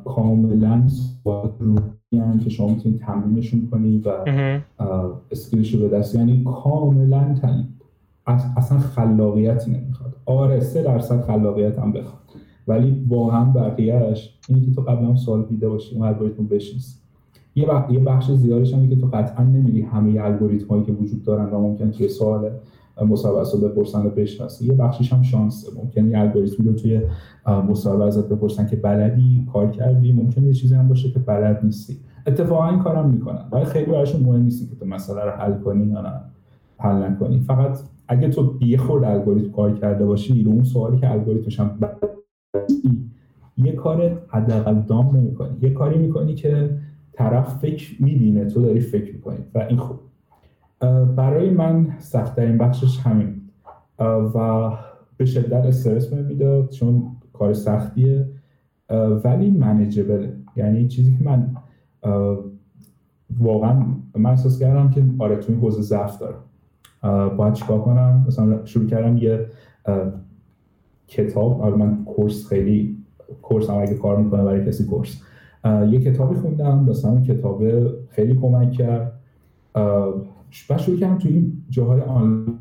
کاملا 0.06 0.88
سوال 0.88 1.50
روی 1.60 2.40
که 2.44 2.50
شما 2.50 2.68
می‌تونید 2.68 3.00
تمرینشون 3.00 3.68
کنید 3.72 4.08
و 4.08 4.12
اسکیلش 5.32 5.74
رو 5.74 5.80
به 5.80 5.98
دست 5.98 6.16
یعنی 6.16 6.44
کاملا 6.44 7.36
تن... 7.42 7.68
اصلا 8.58 8.80
خلاقیتی 8.80 9.72
نمی‌خواد. 9.72 10.16
آره 10.26 10.60
سه 10.60 10.84
درصد 10.84 11.22
خلاقیت 11.22 11.80
هم 11.80 11.92
بخواد. 11.92 12.22
ولی 12.68 13.06
واقعا 13.10 13.46
بقیهش 13.46 14.40
اینی 14.50 14.66
که 14.66 14.72
تو 14.72 14.82
قبلا 14.82 15.08
هم 15.08 15.16
سوال 15.16 15.46
دیده 15.46 15.70
باشی 15.70 15.96
اون 15.96 16.08
الگوریتم 16.08 16.48
بشناسی. 16.48 17.01
یه, 17.56 17.68
یه 17.90 18.00
بخش 18.00 18.32
زیادش 18.32 18.74
هم 18.74 18.90
که 18.90 18.96
تو 18.96 19.08
قطعا 19.08 19.44
نمیدی 19.44 19.82
همه 19.82 20.22
الگوریتم 20.22 20.68
هایی 20.68 20.84
که 20.84 20.92
وجود 20.92 21.24
دارن 21.24 21.46
و 21.46 21.60
ممکن 21.60 21.92
توی 21.92 22.10
سوال 22.10 22.52
مصاحبه 23.08 23.68
بپرسن 23.68 24.06
و 24.06 24.10
بشناسی. 24.10 24.66
یه 24.66 24.74
بخشش 24.74 25.14
هم 25.14 25.22
شانسه 25.22 25.68
ممکن 25.82 26.06
یه 26.06 26.20
الگوریتمی 26.20 26.68
رو 26.68 26.74
توی 26.74 27.02
مصاحبه 27.70 28.04
ازت 28.04 28.30
بپرسن 28.30 28.68
که 28.68 28.76
بلدی 28.76 29.48
کار 29.54 29.72
کردی 29.72 30.14
ممکن 30.14 30.44
یه 30.44 30.54
چیزی 30.54 30.76
هم 30.76 30.88
باشه 30.88 31.12
که 31.12 31.20
بلد 31.20 31.60
نیستی. 31.64 31.98
اتفاقا 32.28 32.70
این 32.70 32.80
کارم 32.80 33.10
می‌کنن. 33.10 33.46
ولی 33.52 33.66
خیلی 33.66 33.92
براشون 33.92 34.22
مهم 34.22 34.42
نیست 34.42 34.70
که 34.70 34.76
تو 34.76 34.86
مسئله 34.86 35.24
رو 35.24 35.32
حل 35.32 35.54
کنی 35.54 35.86
یا 35.86 36.02
نه 36.02 36.22
حل 36.78 37.04
نکنی. 37.04 37.40
فقط 37.40 37.80
اگه 38.08 38.30
تو 38.30 38.54
یه 38.62 38.78
خورد 38.78 39.04
الگوریتم 39.04 39.52
کار 39.52 39.74
کرده 39.74 40.06
باشی 40.06 40.44
رو 40.44 40.52
اون 40.52 40.64
سوالی 40.64 40.98
که 40.98 41.12
الگوریتمش 41.12 41.60
هم 41.60 41.80
یه 43.58 43.72
کار 43.72 44.18
حداقل 44.28 44.76
دام 44.82 45.18
نمی‌کنی. 45.18 45.58
یه 45.62 45.70
کاری 45.70 46.00
می‌کنی 46.00 46.36
که 46.36 46.70
طرف 47.14 47.58
فکر 47.58 48.04
می‌بینه 48.04 48.46
تو 48.46 48.62
داری 48.62 48.80
فکر 48.80 49.14
می‌کنی. 49.14 49.38
و 49.56 49.60
این 49.60 49.78
خوب. 49.78 50.00
برای 51.16 51.50
من 51.50 51.88
سختترین 52.00 52.58
بخشش 52.58 53.00
همین 53.00 53.42
و 54.00 54.72
به 55.18 55.26
شدت 55.26 55.66
استرس 55.66 56.14
می‌داد 56.14 56.70
چون 56.70 57.04
کار 57.34 57.54
سختیه. 57.54 58.30
ولی 59.24 59.52
منیجبله 59.52 60.34
یعنی 60.56 60.88
چیزی 60.88 61.18
که 61.18 61.24
من 61.24 61.56
واقعا 63.40 63.86
من 64.16 64.30
احساس 64.30 64.60
کردم 64.60 64.90
که 64.90 65.06
آره 65.20 65.36
تو 65.36 65.52
این 65.52 65.62
حوزه 65.62 65.82
ضعف 65.82 66.20
دارم. 66.20 66.44
باید 67.38 67.54
چیکار 67.54 67.82
کنم؟ 67.82 68.26
مثلا 68.28 68.66
شروع 68.66 68.88
کردم 68.88 69.18
یه 69.18 69.46
کتاب. 71.08 71.62
آره 71.62 71.76
من 71.76 72.04
کورس 72.06 72.48
خیلی 72.48 72.98
کورس 73.42 73.70
هم 73.70 73.78
اگه 73.78 73.96
کار 73.96 74.18
می‌کنه 74.18 74.44
برای 74.44 74.66
کسی 74.66 74.86
کورس. 74.86 75.22
یه 75.66 76.00
کتابی 76.00 76.36
خوندم 76.36 76.84
مثلا 76.90 77.12
اون 77.12 77.24
کتاب 77.24 77.64
خیلی 78.10 78.36
کمک 78.36 78.72
کرد. 78.72 79.12
بعد 80.70 80.80
شروع 80.80 80.98
کردم 80.98 81.18
تو 81.18 81.28
این 81.28 81.54
جاهای 81.70 82.02
آنلاین. 82.02 82.58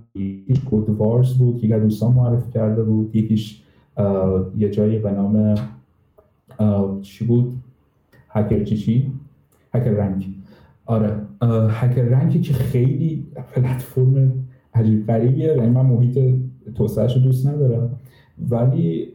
وارز 0.89 1.35
بود 1.35 1.61
که 1.61 1.79
دوستان 1.79 2.13
معرفی 2.13 2.51
کرده 2.51 2.83
بود. 2.83 3.17
یکیش 3.17 3.63
یه 4.57 4.71
جایی 4.71 4.99
به 4.99 5.11
نام 5.13 5.55
چی 7.03 7.25
بود؟ 7.25 7.53
هکر 8.29 8.65
چی 8.65 8.77
چی؟ 8.77 9.13
هکر 9.75 9.91
رنگ 9.91 10.27
آره. 10.87 11.17
هکر 11.71 12.03
رنگی 12.03 12.41
که 12.41 12.53
خیلی 12.55 13.27
پلتفرم 13.55 14.33
عجیب 14.75 15.07
غریبیه. 15.07 15.47
یعنی 15.47 15.71
من 15.71 15.87
محیط 15.87 16.19
توسعهش 16.75 17.17
رو 17.17 17.23
دوست 17.23 17.47
ندارم. 17.47 17.91
ولی 18.51 19.09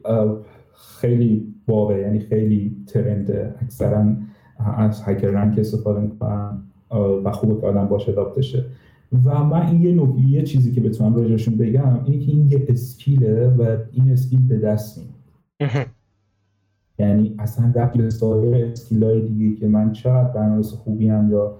خیلی 0.73 1.54
واقع 1.67 1.99
یعنی 1.99 2.19
خیلی 2.19 2.75
ترنده 2.87 3.55
اکثرا 3.61 4.05
از 4.77 5.01
هکر 5.05 5.27
رنگ 5.27 5.59
استفاده 5.59 5.99
می‌کنن 5.99 6.57
و 7.23 7.31
خوبه 7.31 7.61
که 7.61 7.67
آدم 7.67 7.87
باشه 7.87 8.13
شه 8.41 8.65
و 9.25 9.43
من 9.43 9.65
این 9.65 9.81
یه 9.81 9.91
نوعی 9.91 10.29
یه 10.29 10.43
چیزی 10.43 10.71
که 10.71 10.81
بتونم 10.81 11.15
راجعشون 11.15 11.57
بگم 11.57 12.03
اینه 12.05 12.25
که 12.25 12.31
این 12.31 12.47
یه 12.47 12.65
اسکیله 12.69 13.47
و 13.47 13.77
این 13.91 14.11
اسکیل 14.11 14.47
به 14.47 14.57
دست 14.57 14.97
میاد. 14.97 15.85
یعنی 16.99 17.35
اصلا 17.39 17.71
رفت 17.75 17.97
به 17.97 18.09
سایر 18.09 18.65
اسکیلای 18.65 19.21
دیگه 19.21 19.59
که 19.59 19.67
من 19.67 19.91
چقدر 19.91 20.29
برنامه‌نویس 20.29 20.71
خوبی 20.73 21.09
هم 21.09 21.31
یا 21.31 21.55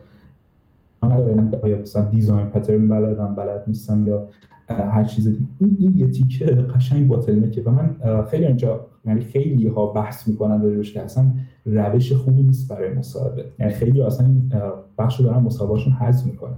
یا 1.63 1.77
مثلا 1.81 2.05
دیزاین 2.05 2.45
پترن 2.45 2.87
بلدم 2.87 3.35
بلد 3.35 3.63
نیستم 3.67 4.07
یا 4.07 4.27
هر 4.69 5.03
چیز 5.03 5.27
دیگه. 5.27 5.45
این, 5.59 5.77
این 5.79 5.97
یه 5.97 6.07
تیکه 6.07 6.45
قشنگ 6.45 7.07
باطل 7.07 7.61
و 7.65 7.71
من 7.71 7.95
خیلی 8.31 8.45
اینجا 8.45 8.87
یعنی 9.07 9.21
خیلی 9.21 9.67
ها 9.67 9.85
بحث 9.85 10.27
می‌کنن 10.27 10.61
روش 10.61 10.93
که 10.93 11.01
اصلا 11.01 11.25
روش 11.65 12.13
خوبی 12.13 12.43
نیست 12.43 12.71
برای 12.71 12.93
مصاحبه. 12.93 13.45
یعنی 13.59 13.73
خیلی 13.73 14.01
اصلا 14.01 14.27
این 14.27 14.51
بخش 14.97 15.21
دارن 15.21 15.35
از 15.35 15.39
مصاحبهشون 15.39 15.93
حذف 15.93 16.25
می‌کنن 16.25 16.57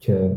که 0.00 0.36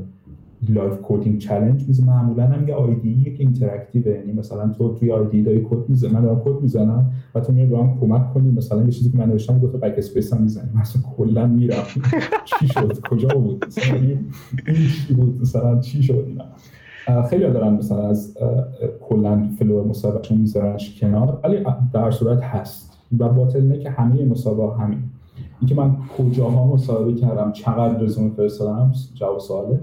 live 0.69 0.97
coding 1.03 1.37
challenge 1.37 1.87
ـه 1.87 2.03
معمولا 2.03 2.47
هم 2.47 2.67
یه 2.67 2.73
IDE 2.73 3.23
که 3.23 3.43
interactive 3.43 4.07
یعنی 4.07 4.31
مثلا 4.31 4.69
تو 4.69 4.95
توی 4.95 5.11
IDE 5.11 5.43
داری 5.43 5.61
کد 5.69 5.89
می‌زنی 5.89 6.11
من 6.11 6.21
دارم 6.21 6.41
کد 6.45 6.61
می‌زنم 6.61 7.11
و 7.35 7.39
تو 7.39 7.53
میای 7.53 7.67
من 7.67 7.97
کمک 7.99 8.33
کنی. 8.33 8.51
مثلا 8.51 8.83
یه 8.83 8.91
چیزی 8.91 9.11
که 9.11 9.17
من 9.17 9.29
نوشتم 9.29 9.59
گفت 9.59 9.75
backspace 9.75 10.33
هم 10.33 10.41
می‌زنی. 10.41 10.69
مثلا 10.75 11.01
کلا 11.17 11.47
میرم 11.47 11.83
چی 12.59 12.67
شد؟ 12.67 12.99
کجا 13.09 13.27
بود؟ 13.27 13.65
مثلا 13.65 13.95
این 13.95 14.19
بود؟ 15.15 15.41
مثلا 15.41 15.79
چی 15.79 16.03
شد 16.03 16.25
اینا؟ 16.27 16.45
خیلی 17.29 17.43
دارن 17.43 17.73
مثلا 17.73 18.07
از 18.07 18.37
کلا 19.09 19.49
flow 19.59 19.83
مصاحبه‌شون 19.83 20.37
میذارنش 20.37 20.99
کنار 20.99 21.39
ولی 21.43 21.57
در 21.93 22.11
صورت 22.11 22.41
هست 22.41 22.97
و 23.19 23.29
باطل 23.29 23.63
نه 23.63 23.79
که 23.79 23.89
همه 23.89 24.25
مصاحبه 24.25 24.83
همین. 24.83 24.99
اینکه 25.61 25.75
من 25.75 25.95
کجاها 26.17 26.67
مصاحبه 26.67 27.13
کردم 27.13 27.51
چقدر 27.51 27.99
رزومه 27.99 28.29
فرستادم 28.29 28.91
جواب 29.13 29.39
سواله. 29.39 29.79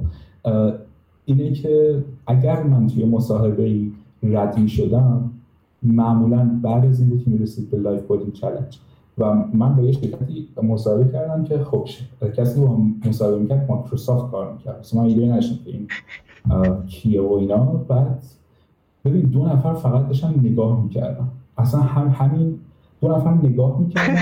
اینه 1.24 1.52
که 1.52 2.04
اگر 2.26 2.62
من 2.62 2.86
توی 2.86 3.04
مصاحبه 3.04 3.62
ای 3.62 3.92
رد 4.22 4.66
شدم 4.66 5.30
معمولا 5.82 6.60
بعد 6.62 6.86
از 6.86 7.00
این 7.00 7.18
که 7.18 7.30
می‌رسید 7.30 7.70
به 7.70 7.76
live 7.76 8.06
coding 8.08 8.32
challenge. 8.32 8.80
و 9.18 9.34
من 9.52 9.76
با 9.76 9.82
یه 9.82 9.92
شرکتی 9.92 10.48
مصاحبه 10.62 11.12
کردم 11.12 11.44
که 11.44 11.58
خب 11.58 11.88
کسی 12.36 12.50
که 12.50 12.60
با 12.60 12.66
من 12.66 12.78
مصاحبه 13.06 13.38
می‌کرد 13.38 13.66
مایکروسافت 13.70 14.30
کار 14.30 14.52
می‌کرد. 14.52 14.80
مثلا 14.80 15.00
من 15.00 15.08
ایده 15.08 15.40
که 15.40 15.70
این 15.70 15.88
کیه 16.86 17.22
و 17.22 17.32
اینا. 17.32 17.64
بعد 17.64 18.24
ببین 19.04 19.22
دو 19.22 19.46
نفر 19.46 19.74
فقط 19.74 20.06
داشتن 20.06 20.34
نگاه 20.42 20.82
می‌کردم 20.82 21.28
اصلا 21.58 21.80
هم 21.80 22.26
همین 22.26 22.58
دو 23.00 23.08
نفر 23.08 23.34
نگاه 23.34 23.80
می‌کردن 23.80 24.14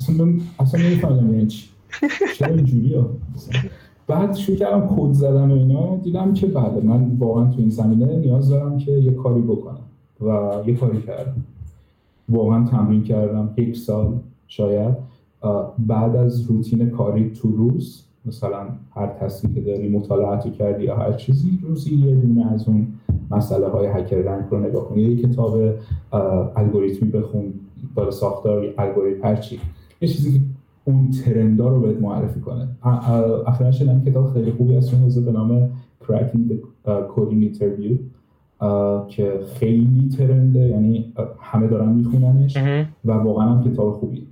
اصلا 0.00 0.28
اصلا 0.58 0.80
یعنی 0.80 1.46
چی. 1.46 1.68
چرا 2.38 2.54
اینجوری 2.54 2.96
بعد 4.06 4.34
شروع 4.34 4.58
کردم 4.58 4.96
کد 4.96 5.12
زدن 5.12 5.50
و 5.50 5.54
اینا. 5.54 5.96
دیدم 5.96 6.34
که 6.34 6.46
بله 6.46 6.80
من 6.80 7.16
واقعا 7.18 7.50
تو 7.50 7.54
این 7.58 7.70
زمینه 7.70 8.16
نیاز 8.16 8.48
دارم 8.48 8.78
که 8.78 8.92
یه 8.92 9.12
کاری 9.12 9.40
بکنم 9.40 9.78
و 10.20 10.52
یه 10.66 10.74
کاری 10.74 11.02
کردم. 11.02 11.44
واقعا 12.28 12.66
تمرین 12.66 13.02
کردم 13.02 13.50
یک 13.56 13.76
سال 13.76 14.18
شاید. 14.48 14.96
بعد 15.78 16.16
از 16.16 16.50
روتین 16.50 16.90
کاری 16.90 17.30
تو 17.30 17.48
روز 17.50 18.05
مثلا 18.26 18.66
هر 18.94 19.06
تصمیمی 19.06 19.54
که 19.54 19.60
داری 19.60 19.88
مطالعاتی 19.88 20.50
کردی 20.50 20.84
یا 20.84 20.96
هر 20.96 21.12
چیزی 21.12 21.58
روزی 21.62 21.94
یه 21.94 22.14
دونه 22.14 22.52
از 22.52 22.68
اون 22.68 22.86
مسئله 23.30 23.68
های 23.68 23.86
هکر 23.86 24.16
رنگ 24.16 24.44
رو 24.50 24.60
نگاه 24.60 24.88
کنی 24.88 25.02
یه 25.02 25.22
کتاب 25.22 25.60
الگوریتمی 26.56 27.08
بخون 27.10 27.54
داره 27.96 28.10
ساختار 28.10 28.74
الگوریتم 28.78 29.28
هر 29.28 29.36
چی 29.36 29.60
یه 30.00 30.08
چیزی 30.08 30.38
که 30.38 30.44
اون 30.84 31.10
ترندا 31.10 31.68
رو 31.68 31.80
بهت 31.80 32.00
معرفی 32.00 32.40
کنه. 32.40 32.68
اخیرا 33.46 33.70
شدم 33.70 34.04
کتاب 34.04 34.32
خیلی 34.32 34.50
خوبی 34.50 34.76
از 34.76 34.94
اون 34.94 35.24
به 35.24 35.32
نام 35.32 35.70
Cracking 36.02 36.44
the 36.50 36.56
Coding 37.14 37.42
Interview 37.50 37.96
که 39.08 39.40
خیلی 39.54 40.08
ترنده 40.18 40.60
یعنی 40.60 41.12
همه 41.40 41.66
دارن 41.66 41.88
میخوننش 41.88 42.56
و 43.04 43.12
واقعا 43.12 43.48
هم 43.48 43.72
کتاب 43.72 43.92
خوبی 43.92 44.26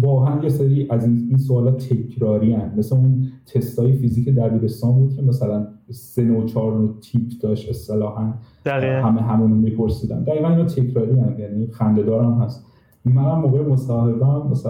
واقعا 0.00 0.42
یه 0.42 0.48
سری 0.48 0.86
از 0.90 1.04
این 1.04 1.38
سوالات 1.38 1.88
تکراری 1.88 2.52
هن. 2.52 2.74
مثل 2.76 2.96
اون 2.96 3.28
تستای 3.46 3.92
فیزیک 3.92 4.28
دبیرستان 4.28 4.92
بود 4.92 5.16
که 5.16 5.22
مثلا 5.22 5.66
سه 5.90 6.30
و 6.30 6.44
چهار 6.44 6.78
نوع 6.78 6.94
تیپ 7.00 7.22
داشت 7.42 7.68
اصطلاحا. 7.68 8.34
همه 8.66 9.22
همونو 9.22 9.54
میپرسیدن. 9.54 10.22
دقیقا 10.22 10.48
اینا 10.48 10.64
تکراری 10.64 11.20
هم 11.20 11.38
یعنی 11.38 11.66
خنده 11.66 12.20
هم 12.22 12.42
هست. 12.42 12.66
منم 13.04 13.40
موقع 13.40 13.62
مصاحبه 13.62 14.26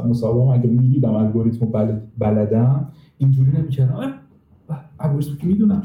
مصاحبه 0.09 0.41
اگه 0.41 0.67
می‌دیدم 0.67 1.15
الگوریتم 1.15 1.67
بلد 1.67 2.03
بلدم 2.19 2.89
اینجوری 3.19 3.51
نمی‌کردم. 3.59 4.13
الگوریتم 5.01 5.37
که 5.41 5.47
می‌دونم. 5.47 5.83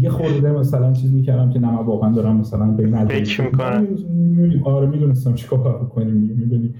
یه 0.00 0.10
خورده 0.10 0.52
مثلا 0.52 0.92
چیز 0.92 1.14
می‌کردم 1.14 1.50
که 1.50 1.58
نه 1.58 1.68
واقعا 1.68 2.12
دارم 2.12 2.36
مثلا 2.36 2.64
الگوریتم 2.64 3.44
می‌کنم. 3.44 3.86
آره 4.64 4.86
می‌دونستم 4.86 5.34
چیکار 5.34 5.88
کنیم 5.94 6.14
می‌دونی. 6.14 6.74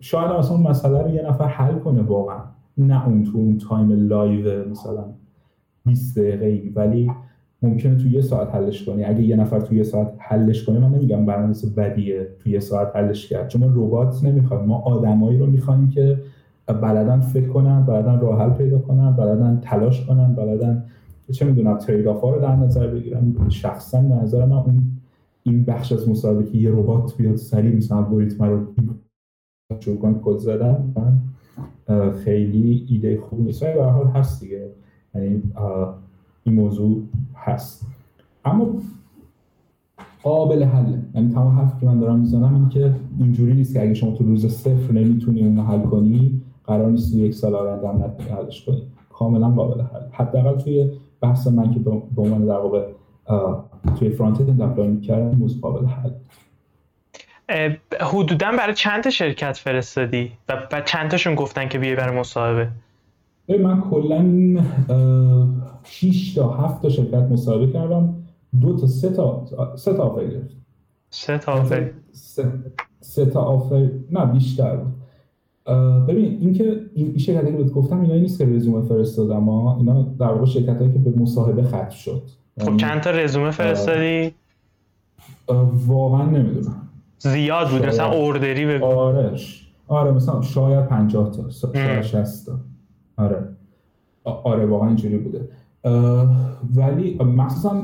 شاید 0.00 0.30
اصلا 0.30 0.56
مسئله 0.56 1.02
رو 1.02 1.10
یه 1.10 1.22
نفر 1.28 1.46
حل 1.46 1.78
کنه 1.78 2.02
واقعا. 2.02 2.40
نه 2.78 3.06
اون 3.06 3.24
تو 3.24 3.38
اون 3.38 3.58
تایم 3.58 4.08
live 4.08 4.68
مثلا 4.70 5.04
20 5.86 6.18
دقیقه 6.18 6.72
ولی 6.74 7.10
ممکنه 7.62 7.96
تو 7.96 8.08
یه 8.08 8.20
ساعت 8.20 8.54
حلش 8.54 8.84
کنی. 8.84 9.04
اگه 9.04 9.22
یه 9.22 9.36
نفر 9.36 9.60
تو 9.60 9.74
یه 9.74 9.82
ساعت 9.82 10.12
حلش 10.18 10.64
کنه 10.64 10.78
من 10.78 10.88
نمیگم 10.88 11.26
برنامه‌نویس 11.26 11.64
بدیه 11.64 12.28
تو 12.38 12.48
یه 12.48 12.60
ساعت 12.60 12.96
حلش 12.96 13.28
کرد. 13.28 13.48
چون 13.48 13.62
ربات 13.62 14.24
نمی‌خوایم. 14.24 14.64
ما 14.64 14.78
آدمایی 14.78 15.38
رو 15.38 15.46
می‌خوایم 15.46 15.90
که 15.90 16.18
بلدن 16.66 17.20
فکر 17.20 17.48
کنن 17.48 17.82
بلدن 17.82 18.20
راه 18.20 18.42
حل 18.42 18.50
پیدا 18.50 18.78
کنن 18.78 19.12
بلدن 19.12 19.60
تلاش 19.62 20.06
کنن 20.06 20.34
بلدن 20.34 20.84
چه 21.32 21.46
می‌دونم 21.46 21.78
trade 21.78 22.06
ها 22.06 22.30
رو 22.30 22.40
در 22.40 22.56
نظر 22.56 22.86
بگیرن. 22.86 23.36
شخصا 23.48 24.00
نظر 24.00 24.44
من 24.44 24.56
اون 24.56 24.82
این 25.42 25.64
بخش 25.64 25.92
از 25.92 26.08
مسابقه 26.08 26.56
یه 26.56 26.70
ربات 26.70 27.16
بیاد 27.16 27.36
سریع 27.36 27.76
مثلا 27.76 27.98
الگوریتم 27.98 28.44
رو 28.44 28.60
شروع 29.80 29.98
کنم 29.98 30.20
کد 30.24 30.38
زدن 30.38 30.94
من 30.96 32.12
خیلی 32.12 32.86
ایده 32.88 33.20
خوب 33.20 33.40
نیست. 33.40 33.62
ولی 33.62 33.74
به 33.74 33.84
حال 33.84 34.06
هست 34.06 34.40
دیگه. 34.40 34.70
یعنی 35.14 35.42
این 36.44 36.54
موضوع 36.54 37.02
هست. 37.34 37.86
اما 38.44 38.66
قابل 40.22 40.62
حل. 40.62 40.92
یعنی 41.14 41.28
تمام 41.32 41.58
حرفی 41.58 41.80
که 41.80 41.86
من 41.86 42.00
دارم 42.00 42.18
می‌زنم 42.18 42.54
این 42.54 42.68
که 42.68 42.94
اینجوری 43.18 43.54
نیست 43.54 43.72
که 43.72 43.82
اگه 43.82 43.94
شما 43.94 44.10
تو 44.10 44.24
روز 44.24 44.46
صفر 44.46 44.92
نمی‌تونی 44.92 45.40
اون 45.40 45.58
حل 45.58 45.82
کنی 45.82 46.42
قرار 46.64 46.90
نیست 46.90 47.14
یک 47.14 47.34
سال 47.34 47.54
آینده 47.54 47.88
هم 47.88 48.02
نتونی 48.04 48.28
حلش 48.28 48.64
کنی. 48.64 48.82
کاملا 49.12 49.50
قابل 49.50 49.80
حل. 49.80 50.00
حداقل 50.10 50.58
توی 50.58 50.90
بحث 51.20 51.46
من 51.46 51.70
که 51.70 51.80
به 51.80 52.22
عنوان 52.22 52.44
در 52.44 52.58
واقع 52.58 52.86
توی 53.98 54.08
front-end 54.08 54.62
apply 54.62 54.88
می‌کردم 54.88 55.38
موضوع 55.38 55.60
قابل 55.60 55.86
حل. 55.86 56.10
حدودا 58.00 58.50
برای 58.58 58.74
چند 58.74 59.02
تا 59.02 59.10
شرکت 59.10 59.56
فرستادی؟ 59.56 60.32
و 60.48 60.82
چند 60.84 61.10
تاشون 61.10 61.34
گفتن 61.34 61.68
که 61.68 61.78
بیای 61.78 61.96
برای 61.96 62.18
مصاحبه؟ 62.18 62.68
من 63.48 63.80
کلا 63.80 64.62
6 65.84 66.34
تا 66.34 66.50
7 66.50 66.82
تا 66.82 66.88
شرکت 66.88 67.14
مصاحبه 67.14 67.72
کردم. 67.72 68.14
دو 68.60 68.76
تا 68.76 68.86
سه 68.86 69.10
تا 69.10 69.46
سه 69.76 69.92
تا 69.92 70.02
offer 70.02 70.24
گرفت. 70.24 70.56
سه 71.10 71.38
تا 71.38 71.52
offer؟ 71.52 71.90
سه, 73.00 73.26
تا 73.26 73.40
offer. 73.40 73.90
نه 74.10 74.26
بیشتر 74.26 74.76
بود. 74.76 74.94
ببین 76.08 76.38
اینکه 76.40 76.80
این 76.94 77.18
شرکتی 77.18 77.46
که 77.46 77.58
بهت 77.58 77.72
گفتم 77.72 78.00
اینا 78.00 78.14
نیست 78.14 78.38
که 78.38 78.46
رزومه 78.46 78.88
فرستادم 78.88 79.48
اینا 79.48 80.02
در 80.02 80.26
واقع 80.26 80.44
شرکتایی 80.44 80.92
که 80.92 80.98
به 80.98 81.20
مصاحبه 81.20 81.62
ختم 81.62 81.90
شد. 81.90 82.22
خب 82.60 82.66
یعنی 82.66 82.78
چند 82.78 83.00
تا 83.00 83.10
رزومه 83.10 83.50
فرستادی؟ 83.50 84.34
واقعا 85.86 86.26
نمی‌دونم. 86.26 86.85
زیاد 87.32 87.68
بود 87.68 87.86
مثلا 87.86 88.12
اوردری 88.12 88.66
بگو 88.66 88.84
آره 88.84 89.32
آره 89.88 90.10
مثلا 90.12 90.42
شاید 90.42 90.86
50 90.86 91.30
تا 91.30 91.48
شاید 91.74 92.02
60 92.02 92.46
تا. 92.46 92.52
آره. 93.16 93.48
آره 94.24 94.66
واقعا 94.66 94.88
اینجوری 94.88 95.18
بوده. 95.18 95.48
ولی 96.76 97.18
مخصوصا 97.24 97.82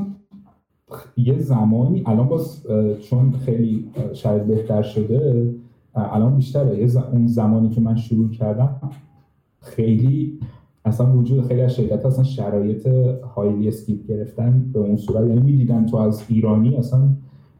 یه 1.17 1.39
زمانی 1.39 2.03
الان 2.05 2.27
باز 2.27 2.63
چون 3.09 3.31
خیلی 3.31 3.87
شاید 4.13 4.47
بهتر 4.47 4.81
شده 4.81 5.53
الان 5.95 6.35
بیشتره. 6.35 6.77
یه 6.77 7.03
اون 7.11 7.27
زمانی 7.27 7.69
که 7.69 7.81
من 7.81 7.95
شروع 7.95 8.29
کردم 8.29 8.79
خیلی 9.61 10.39
اصلا 10.85 11.11
وجود 11.17 11.47
خیلی 11.47 11.61
از 11.61 11.75
شرکت 11.75 12.05
اصلا 12.05 12.23
شرایط 12.23 12.87
هایلی 13.35 13.67
اسکیپ 13.67 14.07
گرفتن 14.07 14.69
به 14.73 14.79
اون 14.79 14.97
صورت. 14.97 15.27
یعنی 15.27 15.41
می‌دیدن 15.41 15.85
تو 15.85 15.97
از 15.97 16.23
ایرانی 16.29 16.75
اصلا 16.75 17.09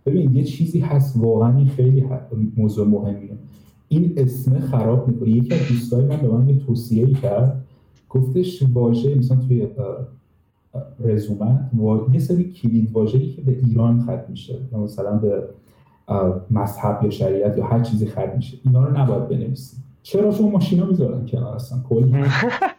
ببین 0.06 0.36
یه 0.36 0.44
چیزی 0.44 0.80
هست 0.80 1.18
واقعا 1.18 1.66
خیلی 1.66 2.06
موضوع 2.58 2.88
مهمیه. 2.88 3.38
این 3.88 4.14
اسم 4.18 4.60
خراب 4.60 5.08
می‌کنه. 5.08 5.30
یکی 5.30 5.54
از 5.54 5.68
دوستای 5.68 6.06
من 6.06 6.18
به 6.18 6.28
من 6.28 6.50
یه 6.50 6.60
توصیه 6.60 7.06
ای 7.06 7.14
کرد. 7.14 7.66
گفتش 8.10 8.64
واژه 8.74 9.16
مثلا 9.16 9.38
توی 9.38 9.68
رزومت 11.00 11.70
یه 12.14 12.20
سری 12.20 12.44
کلید 12.44 12.92
واژه‌ای 12.92 13.30
که 13.30 13.42
به 13.42 13.58
ایران 13.66 14.02
ختم 14.02 14.26
میشه. 14.30 14.60
مثلا 14.72 15.18
به 15.18 15.44
مذهب 16.52 17.00
یا 17.04 17.10
شریعت 17.10 17.58
یا 17.58 17.66
هر 17.66 17.84
چیزی 17.84 18.06
ختم 18.06 18.34
میشه. 18.36 18.58
اینا 18.66 18.86
رو 18.86 18.98
نباید 18.98 19.28
بنویسی 19.28 19.78
چرا؟ 20.04 20.32
شما 20.32 20.50
ماشینا 20.50 20.86
می‌ذارن 20.86 21.26
کنار 21.26 21.56
اصلا 21.60 21.80
کل 21.90 22.26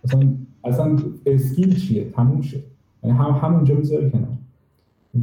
اصلا 0.05 0.29
اصلا 0.65 0.99
اسکیل 1.27 1.77
چیه؟ 1.77 2.05
تموم 2.05 2.41
شد. 2.41 2.63
یعنی 3.05 3.17
هم 3.19 3.31
همونجا 3.31 3.75
می‌ذاره 3.75 4.11
کنار. 4.11 4.34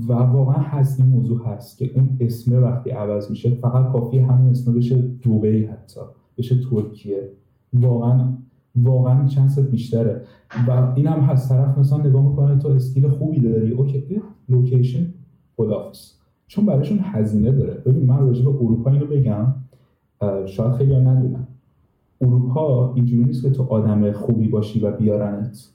و 0.07 0.13
واقعا 0.13 0.57
هست 0.57 0.99
این 0.99 1.09
موضوع 1.09 1.45
هست 1.45 1.77
که 1.77 1.91
اون 1.95 2.17
اسم 2.19 2.63
وقتی 2.63 2.89
عوض 2.89 3.29
میشه 3.29 3.49
فقط 3.49 3.91
کافی 3.91 4.19
همون 4.19 4.49
اسم 4.49 4.73
بشه 4.73 4.97
دوبی 4.97 5.65
حتی 5.65 6.01
بشه 6.37 6.55
ترکیه. 6.69 7.29
واقعا 7.73 8.33
واقعا 8.75 9.27
چند 9.27 9.69
بیشتره. 9.71 10.21
و 10.67 10.93
این 10.95 11.07
هم 11.07 11.19
هست 11.19 11.49
طرف 11.49 11.77
مثلا 11.77 11.97
نگاه 11.97 12.29
می‌کنه 12.29 12.57
تو 12.57 12.67
اسکیل 12.67 13.07
خوبی 13.07 13.39
داری؟ 13.39 13.71
اوکی 13.71 14.21
لوکیشن 14.49 15.13
خدافظ 15.57 16.11
چون 16.47 16.65
براشون 16.65 16.99
هزینه 17.01 17.51
داره. 17.51 17.73
ببین 17.73 18.05
من 18.05 18.19
راجع 18.19 18.43
به 18.43 18.49
اروپا 18.49 18.91
اینو 18.91 19.05
بگم 19.05 19.53
شاید 20.45 20.71
خیلی 20.71 20.95
ندونم 20.95 21.47
اروپا 22.21 22.93
اینجوری 22.93 23.23
نیست 23.23 23.41
که 23.43 23.49
تو 23.49 23.63
آدم 23.63 24.11
خوبی 24.11 24.47
باشی 24.47 24.79
و 24.79 24.91
بیارنت. 24.91 25.67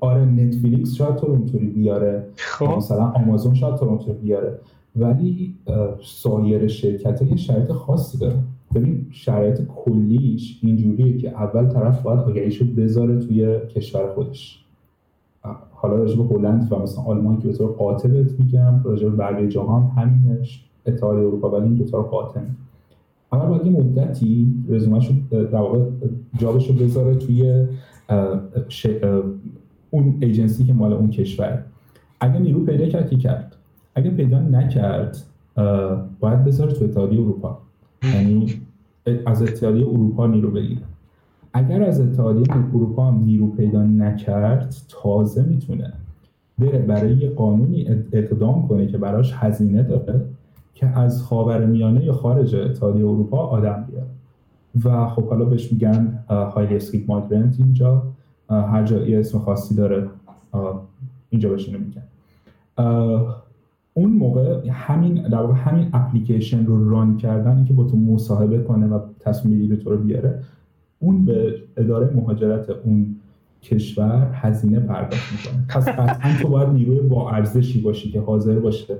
آره 0.00 0.24
نتفلیکس 0.24 0.94
شاید 0.94 1.16
تو 1.16 1.26
اونطوری 1.26 1.66
بیاره. 1.66 2.26
خب. 2.36 2.76
مثلا 2.76 3.04
آمازون 3.04 3.54
شاید 3.54 3.76
تو 3.76 3.84
اونطوری 3.84 4.18
بیاره. 4.18 4.58
ولی 4.96 5.54
سایر 6.02 6.66
شرکت 6.66 7.22
یه 7.22 7.36
شرایط 7.36 7.72
خاصی 7.72 8.18
داره. 8.18 8.38
ببین 8.74 9.06
شرایط 9.10 9.60
کلیش 9.84 10.60
اینجوریه 10.62 11.18
که 11.18 11.30
اول 11.30 11.68
طرف 11.68 12.02
باید 12.02 12.20
آگهیشو 12.20 12.64
بذاره 12.64 13.18
توی 13.18 13.58
کشور 13.74 14.12
خودش. 14.14 14.64
حالا 15.70 15.94
راجع 15.94 16.16
به 16.16 16.34
هلند 16.34 16.72
و 16.72 16.78
مثلا 16.78 17.04
آلمان 17.04 17.38
که 17.38 17.48
به 17.48 17.54
طور 17.54 17.72
قاطع 17.72 18.08
میگم 18.38 18.80
راجع 18.84 19.08
به 19.08 19.16
بقیه 19.16 19.48
جهان 19.48 19.82
همینش 19.82 20.64
اتحادیه 20.86 21.26
اروپا 21.26 21.50
ولی 21.50 21.64
این 21.64 21.74
دو 21.74 21.84
تا 21.84 21.98
رو 21.98 22.04
قاطع. 22.04 22.40
اول 23.32 23.48
باید 23.48 23.66
یه 23.66 23.72
مدتی 23.72 24.54
رزومهشو 24.68 25.12
در 25.30 25.60
واقع 25.60 25.78
جابشو 26.38 26.74
بذاره 26.74 27.14
توی 27.14 27.66
اون 29.90 30.16
ایجنسی 30.20 30.64
که 30.64 30.72
مال 30.72 30.92
اون 30.92 31.10
کشور. 31.10 31.64
اگه 32.20 32.38
نیرو 32.38 32.64
پیدا 32.64 32.86
کرد 32.86 33.10
که 33.10 33.16
کرد؟ 33.16 33.56
اگه 33.94 34.10
پیدا 34.10 34.40
نکرد 34.40 35.16
باید 36.20 36.44
بذاره 36.44 36.72
تو 36.72 36.84
اتحادیه 36.84 37.20
اروپا. 37.20 37.58
یعنی 38.14 38.54
از 39.26 39.42
اتحادیه 39.42 39.88
اروپا 39.88 40.26
نیرو 40.26 40.50
بگیره. 40.50 40.82
اگر 41.52 41.82
از 41.82 42.00
اتحادیه 42.00 42.56
اروپا 42.56 43.10
هم 43.10 43.24
نیرو 43.24 43.46
پیدا 43.46 43.82
نکرد 43.82 44.74
تازه 44.88 45.42
می‌تونه 45.42 45.92
بره 46.58 46.78
برای 46.78 47.16
یه 47.16 47.30
قانونی 47.30 47.86
اقدام 48.12 48.68
کنه 48.68 48.86
که 48.86 48.98
براش 48.98 49.34
هزینه 49.36 49.82
داره 49.82 50.20
که 50.74 50.86
از 50.86 51.22
خاور 51.22 51.66
میانه 51.66 52.04
یا 52.04 52.12
خارج 52.12 52.54
اتحادیه 52.54 53.06
اروپا 53.06 53.38
آدم 53.38 53.86
بیاره. 53.90 54.06
و 54.84 55.06
خب 55.06 55.28
حالا 55.28 55.44
بهش 55.44 55.72
میگن 55.72 56.24
هایلی 56.28 56.76
اسکیپ 56.76 57.10
مایگرنت 57.10 57.56
اینجا. 57.58 58.02
هر 58.48 58.84
جا 58.84 59.06
یه 59.06 59.18
اسم 59.18 59.38
خاصی 59.38 59.74
داره 59.74 60.08
اینجا 61.30 61.48
بهش 61.48 61.68
میگن. 61.68 62.02
اون 63.94 64.12
موقع 64.12 64.68
همین 64.70 65.28
در 65.28 65.38
واقع 65.38 65.54
همین 65.54 65.88
اپلیکیشن 65.92 66.66
رو 66.66 66.90
ران 66.90 67.16
کردن 67.16 67.56
اینکه 67.56 67.72
با 67.72 67.84
تو 67.84 67.96
مصاحبه 67.96 68.58
کنه 68.58 68.86
و 68.86 69.00
تصمیم 69.20 69.60
گیری 69.60 69.76
تو 69.76 69.90
رو 69.90 69.96
بیاره 69.96 70.42
اون 70.98 71.24
به 71.24 71.54
اداره 71.76 72.10
مهاجرت 72.14 72.70
اون 72.70 73.16
کشور 73.62 74.30
هزینه 74.34 74.80
پرداخت 74.80 75.32
می‌کنه. 75.32 75.64
پس 75.68 75.88
قطعا 75.88 76.32
تو 76.42 76.48
باید 76.48 76.68
نیروی 76.68 77.00
با 77.00 77.30
ارزشی 77.30 77.80
باشی 77.80 78.10
که 78.10 78.20
حاضر 78.20 78.58
باشه 78.58 78.96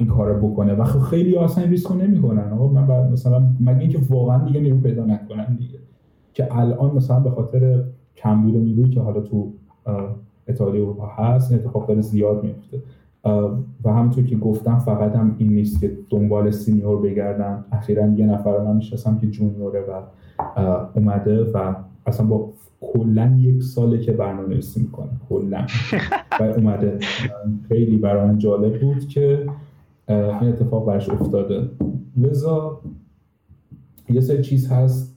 این 0.00 0.08
کار 0.08 0.38
بکنه. 0.38 0.74
و 0.74 0.84
خب 0.84 0.98
خیلی 0.98 1.36
اصلا 1.36 1.64
ریسک 1.64 1.94
نمی‌کنن. 1.94 2.52
آقا 2.52 2.68
من 2.68 2.86
بعد 2.86 3.12
مثلا 3.12 3.42
مگه 3.60 3.80
اینکه 3.80 3.98
واقعا 4.10 4.44
دیگه 4.44 4.60
نیرو 4.60 4.76
پیدا 4.76 5.04
نکنن 5.04 5.54
دیگه. 5.54 5.78
که 6.34 6.58
الان 6.58 6.96
مثلا 6.96 7.20
به 7.20 7.30
خاطر 7.30 7.84
کمبود 8.16 8.56
نیروی 8.56 8.90
که 8.90 9.00
حالا 9.00 9.20
تو 9.20 9.52
اتحادیه 10.48 10.82
اروپا 10.82 11.06
هست 11.06 11.52
اتفاق 11.52 11.88
داره 11.88 12.00
زیاد 12.00 12.44
میفته 12.44 12.82
و 13.84 13.92
همونطور 13.92 14.24
که 14.24 14.36
گفتم 14.36 14.78
فقط 14.78 15.16
هم 15.16 15.34
این 15.38 15.52
نیست 15.52 15.80
که 15.80 15.98
دنبال 16.10 16.50
senior 16.50 17.00
بگردم 17.00 17.64
اخیرا 17.72 18.06
یه 18.06 18.26
نفر 18.26 18.58
من 18.58 18.76
می‌شناسم 18.76 19.18
که 19.18 19.26
junior 19.26 19.72
ـه 19.72 19.80
و 19.80 20.02
اومده 20.94 21.44
و 21.44 21.74
اصلا 22.06 22.26
با 22.26 22.52
کلا 22.80 23.36
یک 23.38 23.62
ساله 23.62 23.98
که 23.98 24.12
برنامه 24.12 24.48
نویسی 24.48 24.80
می‌کنه. 24.80 25.08
کلا. 25.28 25.66
و 26.40 26.42
اومده. 26.42 26.98
خیلی 27.68 27.96
برای 27.96 28.36
جالب 28.36 28.80
بود 28.80 29.08
که 29.08 29.46
این 30.10 30.48
اتفاق 30.48 30.86
برش 30.86 31.08
افتاده. 31.08 31.68
لذا 32.16 32.80
یه 34.08 34.20
سری 34.20 34.42
چیز 34.42 34.72
هست. 34.72 35.16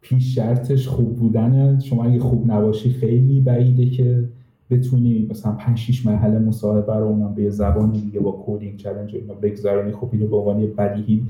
پیش 0.00 0.34
شرطش 0.34 0.88
خوب 0.88 1.16
بودن 1.16 1.78
شما 1.78 2.04
اگه 2.04 2.20
خوب 2.20 2.50
نباشی 2.50 2.90
خیلی 2.90 3.40
بعیده 3.40 3.90
که 3.90 4.28
بتونی 4.70 5.26
مثلا 5.30 5.52
5 5.52 5.78
6 5.78 6.06
مرحله 6.06 6.38
مصاحبه 6.38 6.94
رو 6.94 7.06
اونم 7.06 7.34
به 7.34 7.50
زبان 7.50 7.90
دیگه 7.90 8.20
با 8.20 8.44
کدینگ 8.46 8.76
چالش 8.76 9.14
اینا 9.14 9.34
بگذارونی 9.34 9.92
خب 9.92 10.08
اینو 10.12 10.26
به 10.26 10.36
عنوان 10.36 10.66
بدیهی 10.66 11.26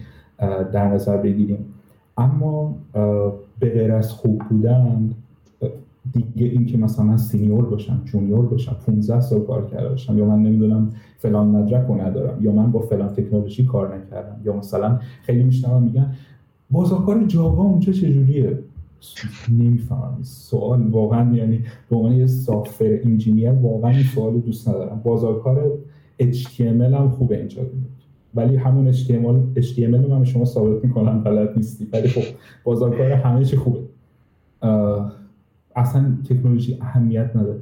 در 0.73 0.89
نظر 0.89 1.17
بگیریم. 1.17 1.65
اما 2.19 2.75
به 3.59 3.71
غیر 3.73 3.93
از 3.93 4.13
خوب 4.13 4.43
بودن 4.51 5.11
دیگه 6.13 6.47
این 6.47 6.67
که 6.67 6.79
مثلا 6.79 7.05
من 7.05 7.17
senior 7.17 7.65
باشم 7.65 8.03
junior 8.05 8.47
باشم 8.47 8.77
15 8.87 9.21
سال 9.21 9.41
کار 9.41 9.67
کرده 9.67 9.89
باشم 9.89 10.19
یا 10.19 10.25
من 10.25 10.43
نمی‌دونم 10.43 10.91
فلان 11.19 11.47
مدرک 11.47 11.87
رو 11.89 12.01
ندارم 12.01 12.45
یا 12.45 12.53
من 12.53 12.73
با 12.73 12.81
فلان 12.81 13.09
تکنولوژی 13.09 13.65
کار 13.65 13.97
نکردم 13.97 14.41
یا 14.45 14.57
مثلا 14.57 14.99
خیلی 15.23 15.45
میشنوم 15.45 15.83
میگن 15.83 16.15
بازار 16.71 16.98
کار 16.98 17.25
Java 17.25 17.65
اونجا 17.65 17.93
چجوریه؟ 17.93 18.59
نمی‌فهمم. 19.49 20.19
سوال 20.23 20.83
واقعا 20.91 21.35
یعنی 21.35 21.61
به 21.91 21.97
عنوان 21.97 22.13
یه 22.13 22.27
software 22.27 23.01
engineer 23.05 23.51
واقعا 23.51 23.91
این 23.91 24.03
سوال 24.03 24.39
دوست 24.39 24.69
ندارم. 24.69 25.01
بازار 25.05 25.38
کار 25.38 25.71
HTML 26.23 26.61
هم 26.95 27.11
خوبه 27.11 27.39
اینجا. 27.39 27.63
ولی 28.35 28.57
همون 28.57 28.93
HTML 28.93 29.61
HTML 29.61 29.79
رو 29.79 30.19
من 30.19 30.22
به 30.22 30.25
شما 30.25 30.45
ثابت 30.45 30.85
می‌کنم 30.85 31.23
بلد 31.23 31.57
نیستی. 31.57 31.89
ولی 31.93 32.09
خب 32.09 32.23
بازار 32.65 32.89
کار 32.89 33.13
همه 33.13 33.45
چی 33.45 33.57
خوبه. 33.57 33.79
اصلا 35.79 36.17
تکنولوژی 36.25 36.79
اهمیت 36.81 37.37
نداره. 37.37 37.61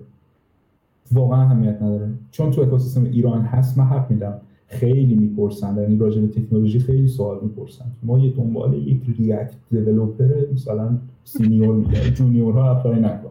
واقعا 1.12 1.43
اهمیت 1.43 1.83
نداره. 1.83 2.09
چون 2.31 2.51
تو 2.51 2.62
اکوسیستم 2.62 3.05
ایران 3.05 3.43
هست 3.43 3.79
من 3.79 3.85
حق 3.85 4.11
میدم. 4.11 4.35
خیلی 4.67 5.14
می‌پرسن. 5.14 5.77
یعنی 5.77 5.99
راجع 5.99 6.21
به 6.21 6.27
تکنولوژی 6.27 6.79
خیلی 6.79 7.09
سوال 7.09 7.39
می‌پرسن. 7.43 7.85
ما 8.03 8.19
یه 8.19 8.33
دنبال 8.33 8.75
یک 8.75 9.03
React 9.18 9.55
developer 9.70 10.53
مثلا 10.53 10.99
senior 11.24 11.74
میگه 11.75 12.11
junior 12.11 12.55
ها 12.55 12.71
apply 12.70 13.01
نکن 13.01 13.31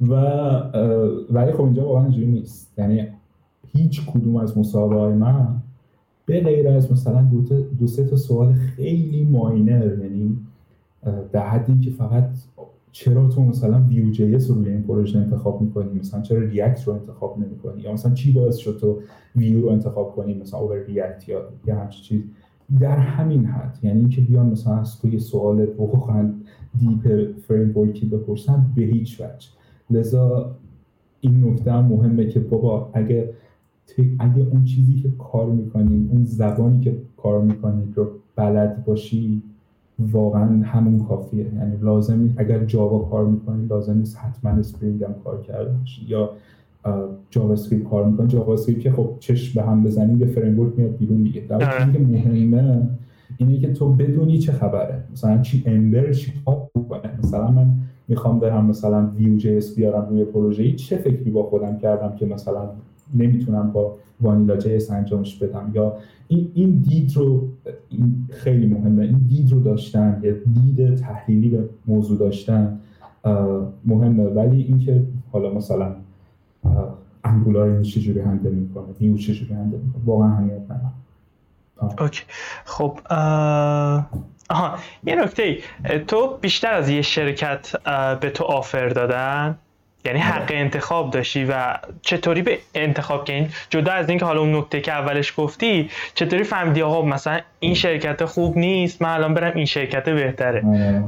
و 0.00 0.14
ولی 1.30 1.52
خب 1.52 1.62
اینجا 1.62 1.86
واقعا 1.86 2.02
اینجوری 2.02 2.26
نیست. 2.26 2.72
یعنی 2.78 3.06
هیچ 3.72 4.06
کدوم 4.06 4.36
از 4.36 4.58
مصاحبه 4.58 5.00
های 5.00 5.14
من 5.14 5.56
به 6.26 6.40
غیر 6.40 6.68
از 6.68 6.92
مثلا 6.92 7.22
دو, 7.22 7.42
دو 7.80 7.86
سه 7.86 8.04
تا 8.04 8.16
سوال 8.16 8.52
خیلی 8.52 9.24
minor. 9.24 9.98
یعنی 10.02 10.36
در 11.32 11.48
حدی 11.48 11.80
که 11.80 11.90
فقط 11.90 12.30
چرا 12.92 13.28
تو 13.28 13.42
مثلا 13.42 13.84
Vue 13.88 14.10
JS 14.10 14.50
رو 14.50 14.56
روی 14.56 14.70
این 14.70 14.82
پروژه 14.82 15.18
انتخاب 15.18 15.62
می‌کنی؟ 15.62 15.98
مثلا 15.98 16.22
چرا 16.22 16.38
React 16.38 16.84
رو 16.84 16.92
انتخاب 16.92 17.38
نمی‌کنی؟ 17.38 17.82
یا 17.82 17.92
مثلا 17.92 18.14
چی 18.14 18.32
باعث 18.32 18.56
شد 18.56 18.78
تو 18.80 19.00
ویو 19.36 19.60
رو 19.62 19.68
انتخاب 19.68 20.16
کنی؟ 20.16 20.34
مثلا 20.34 20.60
over 20.60 20.84
React 20.84 21.28
یا 21.28 21.48
یه 21.66 21.74
همچین 21.74 22.02
چیز. 22.02 22.22
در 22.80 22.96
همین 22.98 23.44
حد 23.44 23.78
یعنی 23.82 24.00
اینکه 24.00 24.20
بیان 24.20 24.46
مثلا 24.46 24.76
از 24.76 25.00
تو 25.00 25.08
یه 25.08 25.18
سوال 25.18 25.66
واقعا 25.78 26.32
deep 26.78 27.30
framework 27.48 27.76
ی 27.78 28.06
بپرسن 28.06 28.66
به 28.74 28.82
هیچ 28.82 29.20
وجه. 29.20 29.48
لذا 29.90 30.56
این 31.20 31.44
نکته 31.44 31.72
هم 31.72 31.84
مهمه 31.84 32.26
که 32.26 32.40
بابا 32.40 32.90
اگه 32.92 33.34
اگه 34.18 34.46
اون 34.52 34.64
چیزی 34.64 34.94
که 34.94 35.12
کار 35.18 35.46
می‌کنید 35.50 36.10
اون 36.12 36.24
زبانی 36.24 36.80
که 36.80 36.96
کار 37.16 37.42
می‌کنید 37.42 37.96
رو 37.96 38.08
بلد 38.36 38.84
باشی 38.84 39.42
واقعا 39.98 40.62
همون 40.64 41.04
کافیه. 41.04 41.54
یعنی 41.54 41.76
لازم 41.82 42.34
اگر 42.36 42.64
Java 42.64 42.98
کار 42.98 43.26
می‌کنی 43.26 43.66
لازم 43.66 43.98
نیست 43.98 44.16
حتما 44.16 44.50
Spring 44.50 45.04
هم 45.04 45.14
کار 45.24 45.42
کرده 45.42 45.70
باشی. 45.78 46.06
یا 46.08 46.30
JavaScript 47.30 47.90
کار 47.90 48.04
می‌کنی. 48.06 48.26
JavaScript 48.26 48.80
که 48.80 48.92
خب 48.92 49.10
چشم 49.20 49.60
به 49.60 49.66
هم 49.66 49.84
بزنیم 49.84 50.20
یه 50.20 50.26
framework 50.26 50.52
میاد 50.52 50.96
بیرون 50.96 51.22
دیگه. 51.22 51.40
در 51.48 51.54
آره. 51.54 51.92
که 51.92 51.98
مهمه 51.98 52.88
اینه 53.36 53.58
که 53.58 53.72
تو 53.72 53.92
بدونی 53.92 54.38
چه 54.38 54.52
خبره. 54.52 55.04
مثلا 55.12 55.42
چی 55.42 55.62
Ember 55.66 56.12
چی 56.12 56.32
کار 56.46 56.70
می‌کنه. 56.74 57.18
مثلا 57.18 57.50
من 57.50 57.66
می‌خوام 58.08 58.40
برم 58.40 58.66
مثلا 58.66 59.06
Vue 59.16 59.36
JS 59.36 59.74
بیارم 59.74 60.06
روی 60.10 60.24
پروژه. 60.24 60.72
چه 60.72 60.96
فکری 60.96 61.30
با 61.30 61.42
خودم 61.42 61.78
کردم 61.78 62.16
که 62.16 62.26
مثلا 62.26 62.70
نمی‌تونم 63.14 63.72
با 63.72 63.96
vanilla 64.20 64.56
JS 64.56 64.78
انجامش 64.90 65.36
بدم. 65.36 65.70
یا 65.74 65.96
این 66.28 66.50
این 66.54 66.84
دید 66.88 67.16
رو 67.16 67.48
این 67.90 68.28
خیلی 68.30 68.66
مهمه. 68.66 69.04
این 69.04 69.18
دید 69.28 69.52
رو 69.52 69.60
داشتن 69.60 70.20
یا 70.22 70.32
دید 70.32 70.94
تحلیلی 70.94 71.48
به 71.48 71.68
موضوع 71.86 72.18
داشتن 72.18 72.80
مهمه. 73.84 74.24
ولی 74.24 74.62
اینکه 74.62 75.02
حالا 75.32 75.54
مثلا 75.54 75.94
Angular 77.24 77.82
چجوری 77.82 78.20
handle 78.20 78.52
می‌کنه 78.52 78.84
نیو 79.00 79.16
چجوری 79.16 79.54
handle 79.54 79.78
می‌کنه 79.78 80.02
واقعا 80.04 80.28
اهمیت 80.28 80.62
نداره. 80.64 82.02
Okay. 82.02 82.22
خب 82.64 82.98
آها 84.50 84.76
یه 85.06 85.22
نکته 85.22 85.58
تو 86.06 86.38
بیشتر 86.40 86.72
از 86.72 86.88
یه 86.88 87.02
شرکت 87.02 87.72
به 88.20 88.30
تو 88.30 88.44
آفر 88.44 88.88
دادن؟ 88.88 89.58
یعنی 90.08 90.20
حق 90.20 90.42
آره. 90.42 90.56
انتخاب 90.56 91.10
داشتی 91.10 91.44
و 91.44 91.78
چطوری 92.02 92.42
به 92.42 92.58
انتخاب 92.74 93.24
کردین؟ 93.24 93.48
جدا 93.70 93.92
از 93.92 94.08
اینکه 94.08 94.24
حالا 94.24 94.40
اون 94.40 94.56
نکته 94.56 94.80
که 94.80 94.92
اولش 94.92 95.34
گفتی 95.36 95.88
چطوری 96.14 96.44
فهمیدی 96.44 96.82
آقا 96.82 97.02
مثلا 97.02 97.40
این 97.60 97.74
شرکت 97.74 98.24
خوب 98.24 98.58
نیست 98.58 99.02
من 99.02 99.08
الان 99.08 99.34
برم 99.34 99.52
این 99.56 99.64
شرکت 99.64 100.08
بهتره؟ 100.08 100.66
آره. 100.66 101.04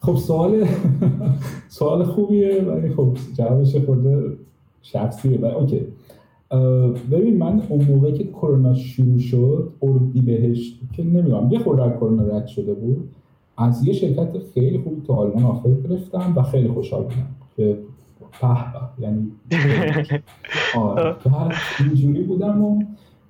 خب 0.00 0.16
سوال 0.16 0.66
سوال 1.78 2.04
خوبیه 2.04 2.62
ولی 2.62 2.94
خب 2.94 3.16
جوابش 3.38 3.76
خورده 3.76 4.36
شخصیه. 4.82 5.38
ولی 5.38 5.52
اوکی. 5.52 5.80
ببین 7.10 7.38
من 7.38 7.62
اون 7.68 7.84
موقع 7.84 8.10
که 8.10 8.24
کرونا 8.24 8.74
شروع 8.74 9.18
شد 9.18 9.72
اردی 9.82 10.20
بهش 10.20 10.74
که 10.96 11.02
نمی‌دونم 11.02 11.52
یه 11.52 11.58
خورده 11.58 11.96
کرونا 11.96 12.36
رد 12.36 12.46
شده 12.46 12.74
بود. 12.74 13.08
از 13.58 13.86
یه 13.86 13.92
شرکت 13.92 14.28
خیلی 14.54 14.78
خوبی 14.78 15.02
تو 15.06 15.12
آلمان 15.12 15.44
آفر 15.44 15.68
گرفتم 15.88 16.32
و 16.36 16.42
خیلی 16.42 16.68
خوشحال 16.68 17.02
بودم 17.02 17.26
که 17.56 17.78
به 18.42 18.48
یعنی 18.98 19.32
آره. 20.78 21.16
اینجوری 21.80 22.22
بودم 22.22 22.62
و 22.62 22.82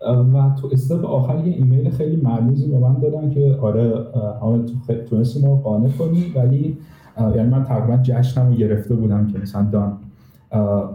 و 0.06 0.54
تو 0.60 0.68
استپ 0.72 1.04
آخر 1.04 1.46
یه 1.46 1.54
ایمیل 1.54 1.90
خیلی 1.90 2.16
مرموزی 2.16 2.68
به 2.68 2.78
من 2.78 2.94
دادن 2.94 3.30
که 3.30 3.58
آره 3.60 4.04
حالا 4.40 4.62
تو 4.62 4.94
تونستی 4.94 5.46
ما 5.46 5.56
قانع 5.56 5.88
کنی 5.88 6.32
ولی 6.36 6.78
یعنی 7.36 7.48
من 7.48 7.64
تقریبا 7.64 7.96
جشنم 8.02 8.48
رو 8.48 8.54
گرفته 8.54 8.94
بودم 8.94 9.26
که 9.26 9.38
مثلا 9.38 9.62
دان. 9.62 9.98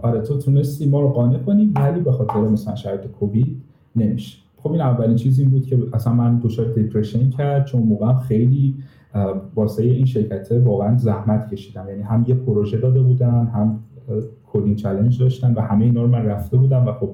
آره 0.02 0.20
تو 0.20 0.38
تونستی 0.38 0.88
ما 0.88 1.00
رو 1.00 1.08
قانع 1.08 1.38
کنی 1.38 1.72
ولی 1.76 2.00
به 2.00 2.12
خاطر 2.12 2.40
مثلا 2.40 2.74
شرایط 2.74 3.06
کووید 3.06 3.62
نمیشه. 3.96 4.38
خب 4.56 4.72
این 4.72 4.80
اولین 4.80 5.16
چیز 5.16 5.38
این 5.38 5.50
بود 5.50 5.66
که 5.66 5.78
اصلا 5.92 6.12
من 6.12 6.38
دچار 6.38 6.72
دیپرشن 6.72 7.30
کرد 7.30 7.64
چون 7.64 7.82
موقع 7.82 8.18
خیلی 8.18 8.74
واسه 9.54 9.82
این 9.82 10.04
شرکت 10.04 10.52
واقعا 10.52 10.96
زحمت 10.96 11.50
کشیدم. 11.50 11.88
یعنی 11.88 12.02
هم 12.02 12.24
یه 12.28 12.34
پروژه 12.34 12.78
داده 12.78 13.02
بودن 13.02 13.50
هم 13.54 13.80
coding 14.52 14.76
challenge 14.76 15.16
داشتن 15.16 15.54
و 15.54 15.60
همه 15.60 15.84
اینا 15.84 16.02
رو 16.02 16.08
من 16.08 16.24
رفته 16.24 16.56
بودم 16.56 16.88
و 16.88 16.92
خب 16.92 17.10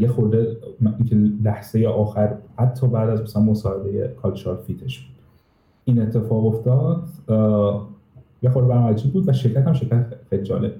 یه 0.00 0.08
خورده 0.08 0.56
اینکه 0.80 1.16
لحظه 1.44 1.86
آخر 1.86 2.36
حتی 2.58 2.86
بعد 2.86 3.08
از 3.10 3.22
مثلا 3.22 3.42
مصاحبه 3.42 4.14
culture 4.22 4.56
fit 4.56 4.81
ش 4.81 4.98
بود. 4.98 5.16
این 5.84 6.02
اتفاق 6.02 6.46
افتاد 6.46 7.02
یه 8.42 8.50
خورده 8.50 8.68
برام 8.68 8.84
عجیب 8.84 9.12
بود 9.12 9.28
و 9.28 9.32
شرکت 9.32 9.66
هم 9.66 9.72
شرکت 9.72 10.06
خیلی 10.30 10.42
جالب. 10.42 10.72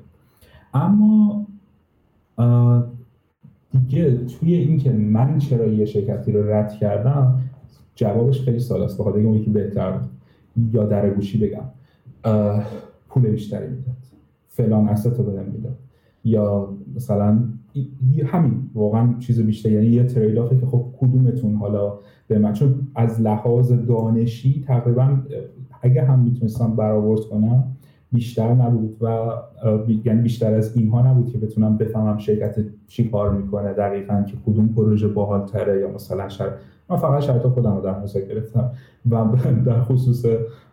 اما 0.75 1.47
دیگه 3.73 4.17
توی 4.17 4.55
اینکه 4.55 4.93
من 4.93 5.39
چرا 5.39 5.67
یه 5.67 5.85
شرکتی 5.85 6.33
رو 6.33 6.53
رد 6.53 6.73
کردم 6.73 7.41
جوابش 7.95 8.41
خیلی 8.41 8.59
سال 8.59 8.83
است 8.83 8.99
بخاطر 8.99 9.19
اینکه 9.19 9.41
یکی 9.41 9.51
بهتر 9.51 10.01
یا 10.73 10.85
در 10.85 11.11
گوشی 11.11 11.39
بگم. 11.39 11.65
پول 13.09 13.23
بیشتری 13.23 13.67
می‌داد. 13.67 13.97
فلان 14.51 14.89
اسست 14.89 15.19
رو 15.19 15.25
بهم 15.25 15.45
می‌داد. 15.45 15.79
یا 16.25 16.77
مثلا 16.97 17.39
همین 18.27 18.71
واقعا 18.75 19.15
چیز 19.19 19.41
بیشتر 19.41 19.73
یعنی 19.73 19.87
یه 19.87 20.05
ترید 20.05 20.61
که 20.61 20.67
خب 20.67 20.85
کدومتون 21.01 21.55
حالا 21.55 21.99
به 22.29 22.39
من 22.39 22.53
چون 22.53 22.75
از 22.95 23.21
لحاظ 23.21 23.73
دانشی 23.73 24.65
تقریبا 24.67 25.19
اگه 25.83 26.05
هم 26.05 26.19
می‌تونستم 26.19 26.77
برآورد 26.77 27.21
کنم 27.21 27.65
بیشتر 28.13 28.55
نبود 28.55 28.97
و 29.01 29.33
یعنی 30.05 30.23
بیشتر 30.23 30.55
از 30.55 30.77
اینها 30.77 31.11
نبود 31.11 31.33
که 31.33 31.39
بتونم 31.39 31.77
بفهمم 31.77 32.19
شرکت 32.19 32.65
چی 32.87 33.09
کار 33.09 33.31
می‌کنه 33.33 33.73
دقیقا 33.73 34.23
که 34.23 34.37
کدوم 34.47 34.69
پروژه 34.69 35.09
باحال 35.09 35.47
تره 35.47 35.81
یا 35.81 35.91
مثلا 35.91 36.29
شر... 36.29 36.51
من 36.89 36.97
فقط 36.97 37.23
شرط 37.23 37.43
خودم 37.43 37.77
رو 37.77 37.83
در 37.83 38.01
نظر 38.01 38.21
گرفتم. 38.21 38.71
و 39.11 39.25
در 39.67 39.81
خصوص 39.81 40.27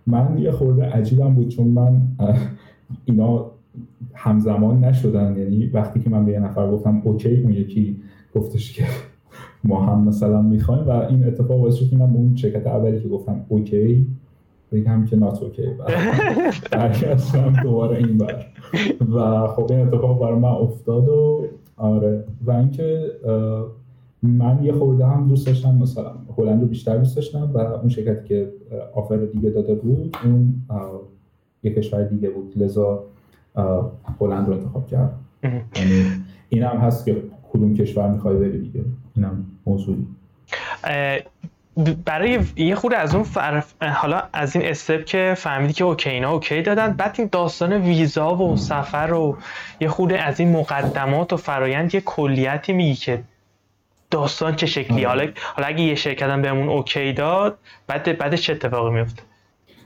من 0.08 0.38
یه 0.38 0.52
خورده 0.52 0.84
عجیبم 0.84 1.34
بود 1.34 1.48
چون 1.48 1.68
من 1.68 2.02
اینا 3.06 3.52
همزمان 4.18 4.84
نشدن. 4.86 5.38
یعنی 5.38 5.65
وقتی 5.65 5.99
که 5.99 6.09
من 6.09 6.26
به 6.26 6.32
یه 6.32 6.39
نفر 6.39 6.72
گفتم 6.72 7.01
OK 7.04 7.41
اون 7.41 7.53
یکی 7.53 8.01
گفتش 8.36 8.74
که 8.74 8.84
ما 9.63 9.86
هم 9.86 10.07
مثلا 10.07 10.41
می‌خوایم 10.41 10.88
و 10.88 10.91
این 10.91 11.28
اتفاق 11.28 11.59
باعث 11.59 11.76
شد 11.76 11.89
که 11.89 11.97
من 11.97 12.13
به 12.13 12.18
اون 12.18 12.36
شرکت 12.36 12.68
اولی 12.68 13.01
که 13.01 13.07
گفتم 13.07 13.45
OK 13.48 14.08
بگم 14.72 15.05
که 15.05 15.15
not 15.16 15.43
OK 15.43 15.62
برگشتم 16.72 17.53
دوباره 17.63 17.97
این 17.97 18.18
ور 18.18 18.45
و 19.11 19.47
خب 19.47 19.72
این 19.72 19.80
اتفاق 19.80 20.22
برای 20.22 20.39
من 20.39 20.49
افتاد 20.49 21.09
و 21.09 21.45
آره. 21.78 22.24
و 22.45 22.51
اینکه 22.51 23.11
من 24.24 24.63
یه 24.63 24.74
خورده 24.74 25.05
هم 25.05 25.28
دوست 25.28 25.47
داشتم 25.47 25.76
مثلا 25.76 26.11
هلند 26.38 26.61
رو 26.61 26.68
بیشتر 26.68 26.97
دوست 26.97 27.15
داشتم 27.15 27.51
و 27.53 27.57
اون 27.57 27.89
شرکتی 27.89 28.28
که 28.28 28.51
offer 28.95 29.18
دیگه 29.18 29.49
داده 29.49 29.76
بود 29.76 30.18
اون 30.26 30.53
یه 31.63 31.74
کشور 31.74 32.03
دیگه 32.03 32.30
بود. 32.30 32.53
لذا 32.55 33.03
هلند 34.22 34.47
رو 34.47 34.53
انتخاب 34.53 34.88
کردم 34.88 35.14
یعنی 35.76 36.24
این 36.49 36.64
هم 36.64 36.78
هست 36.78 37.05
که 37.05 37.24
کدوم 37.53 37.76
کشور 37.76 38.10
می‌خوای 38.10 38.36
بری 38.36 38.62
دیگه. 38.62 38.86
اینم 39.16 39.45
موضوعی. 39.66 40.08
برای 42.05 42.39
یه 42.55 42.76
خورده 42.76 42.93
از 42.93 43.16
اون 43.16 43.26
حالا 43.82 44.24
از 44.34 44.55
این 44.55 44.66
step 44.66 45.06
که 45.05 45.34
فهمیدی 45.38 45.74
که 45.74 45.84
OK 45.84 46.10
اینا 46.10 46.32
OK 46.32 46.62
دادن 46.62 46.93
بعد 46.93 47.16
این 47.18 47.30
داستان 47.32 47.74
ویزا 47.74 48.36
و 48.36 48.58
سفر 48.58 49.14
و 49.14 49.38
یه 49.80 49.89
خورده 49.89 50.14
از 50.14 50.39
این 50.39 50.51
مقدمات 50.51 51.34
و 51.34 51.38
فرایند 51.38 51.95
یه 51.95 52.01
کلیتی 52.01 52.74
میگی 52.74 52.95
که 52.95 53.24
داستان 54.12 54.55
چه 54.55 54.66
شکلی. 54.66 55.03
حالا 55.03 55.28
حالا 55.55 55.68
اگه 55.68 55.82
یه 55.82 55.95
شرکت 55.95 56.30
هم 56.30 56.41
بهمون 56.41 56.70
OK 56.70 57.14
داد 57.14 57.58
بعد 57.88 58.18
بعد 58.18 58.36
چه 58.36 58.53
اتفاقی 58.53 58.91
میفته 58.91 59.24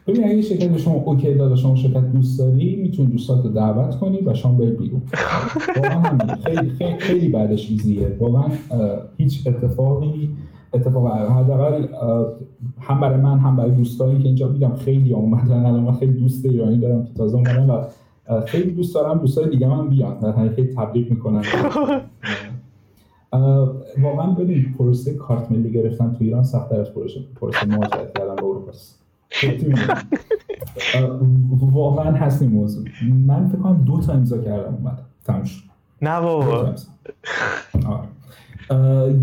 ببین 0.07 0.29
اگه 0.29 0.41
شرکت 0.41 0.77
شما 0.77 0.93
OK 0.93 1.33
داد 1.33 1.55
شما 1.55 1.75
شرکت 1.75 2.11
دوست 2.11 2.39
داری 2.39 2.75
می‌تونی 2.75 3.07
دوستات 3.11 3.45
رو 3.45 3.51
دعوت 3.51 3.95
کنی 3.95 4.21
و 4.25 4.33
شما 4.33 4.57
برید 4.57 4.77
بیرون. 4.77 5.01
خیلی 6.43 6.69
خیلی 6.69 6.99
خیلی 6.99 7.29
بعدش 7.29 7.69
easy 7.69 7.93
ئه. 7.93 8.17
واقعا 8.19 8.43
هیچ 9.17 9.47
اتفاقی 9.47 10.29
اتفاق 10.73 11.07
حداقل 11.31 11.85
هم 12.79 12.99
برای 12.99 13.21
من 13.21 13.39
هم 13.39 13.55
برای 13.55 13.71
دوستانی 13.71 14.19
که 14.19 14.25
اینجا 14.25 14.47
میگم 14.47 14.75
خیلی 14.75 15.13
اومدن 15.13 15.65
الان 15.65 15.83
من 15.83 15.91
خیلی 15.91 16.13
دوست 16.13 16.45
ایرانی 16.45 16.77
دارم 16.77 17.05
که 17.05 17.13
تازه 17.13 17.37
اومدن 17.37 17.69
و 17.69 17.83
خیلی 18.45 18.71
دوست 18.71 18.95
دارم 18.95 19.17
دوستای 19.17 19.49
دیگه 19.49 19.67
من 19.67 19.89
بیان. 19.89 20.49
خیلی 20.55 20.67
تبلیغ 20.67 21.09
می‌کنن. 21.09 21.43
واقعا 24.01 24.31
ببین 24.31 24.65
پروسه 24.77 25.13
کارت 25.13 25.51
ملی 25.51 25.71
گرفتن 25.71 26.11
تو 26.11 26.23
ایران 26.23 26.43
سخت‌تر 26.43 26.79
از 26.79 26.93
پروسه 26.93 27.19
پروسه 27.41 27.67
مهاجرت 27.67 28.17
کردن 28.17 28.35
به 28.35 28.43
اروپا 28.43 28.71
واقعا 31.61 32.11
هست 32.11 32.41
این 32.41 32.51
موضوع. 32.51 32.85
من 33.27 33.47
فکر 33.47 33.57
کنم 33.57 33.83
دو 33.83 33.99
تا 33.99 34.13
امضا 34.13 34.37
کردم 34.37 34.73
اومدم 34.73 35.05
تموم 35.25 35.43
نه 36.01 36.21
بابا. 36.21 36.73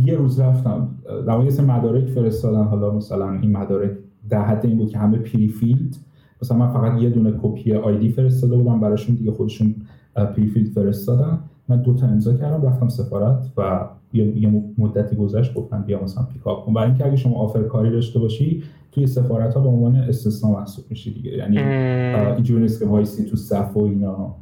یه 0.04 0.14
روز 0.14 0.40
رفتم. 0.40 0.88
در 1.26 1.44
یه 1.44 1.60
مدارک 1.60 2.04
فرستادن 2.04 2.64
حالا 2.64 2.94
مثلا 2.94 3.32
این 3.32 3.56
مدارک 3.56 3.90
در 4.30 4.44
حد 4.44 4.66
این 4.66 4.78
بود 4.78 4.90
که 4.90 4.98
همه 4.98 5.18
prefilled. 5.18 5.96
مثلا 6.42 6.58
من 6.58 6.72
فقط 6.72 7.02
یه 7.02 7.10
دونه 7.10 7.34
کپی 7.42 7.74
ID 7.74 8.08
فرستاده 8.08 8.56
بودم. 8.56 8.80
براشون 8.80 9.14
دیگه 9.14 9.32
خودشون 9.32 9.74
prefilled 10.14 10.68
فرستادن. 10.68 11.38
من 11.68 11.82
دو 11.82 11.94
تا 11.94 12.06
امضا 12.06 12.34
کردم. 12.34 12.66
رفتم 12.66 12.88
سفارت 12.88 13.52
و 13.56 13.80
یه 14.12 14.62
مدتی 14.78 15.16
گذشت 15.16 15.54
گفتن 15.54 15.82
بیا 15.82 16.02
مثلا 16.02 16.24
pick 16.24 16.52
up 16.52 16.66
کن 16.66 16.74
برای 16.74 16.88
اینکه 16.88 17.06
اگه 17.06 17.16
شما 17.16 17.36
offer 17.36 17.62
کاری 17.62 17.90
داشته 17.90 18.18
باشی 18.18 18.62
توی 18.92 19.06
سفارت 19.06 19.54
ها 19.54 19.60
به 19.60 19.68
عنوان 19.68 19.96
استثنا 19.96 20.50
محسوب 20.50 20.84
میشی 20.90 21.14
دیگه. 21.14 21.30
یعنی 21.30 21.58
اینجوری 21.58 22.62
نیست 22.62 22.80
که 22.80 22.86
وایسی 22.86 23.24
تو 23.24 23.36
صف 23.36 23.76
و 23.76 23.82
اینا. 23.82 24.34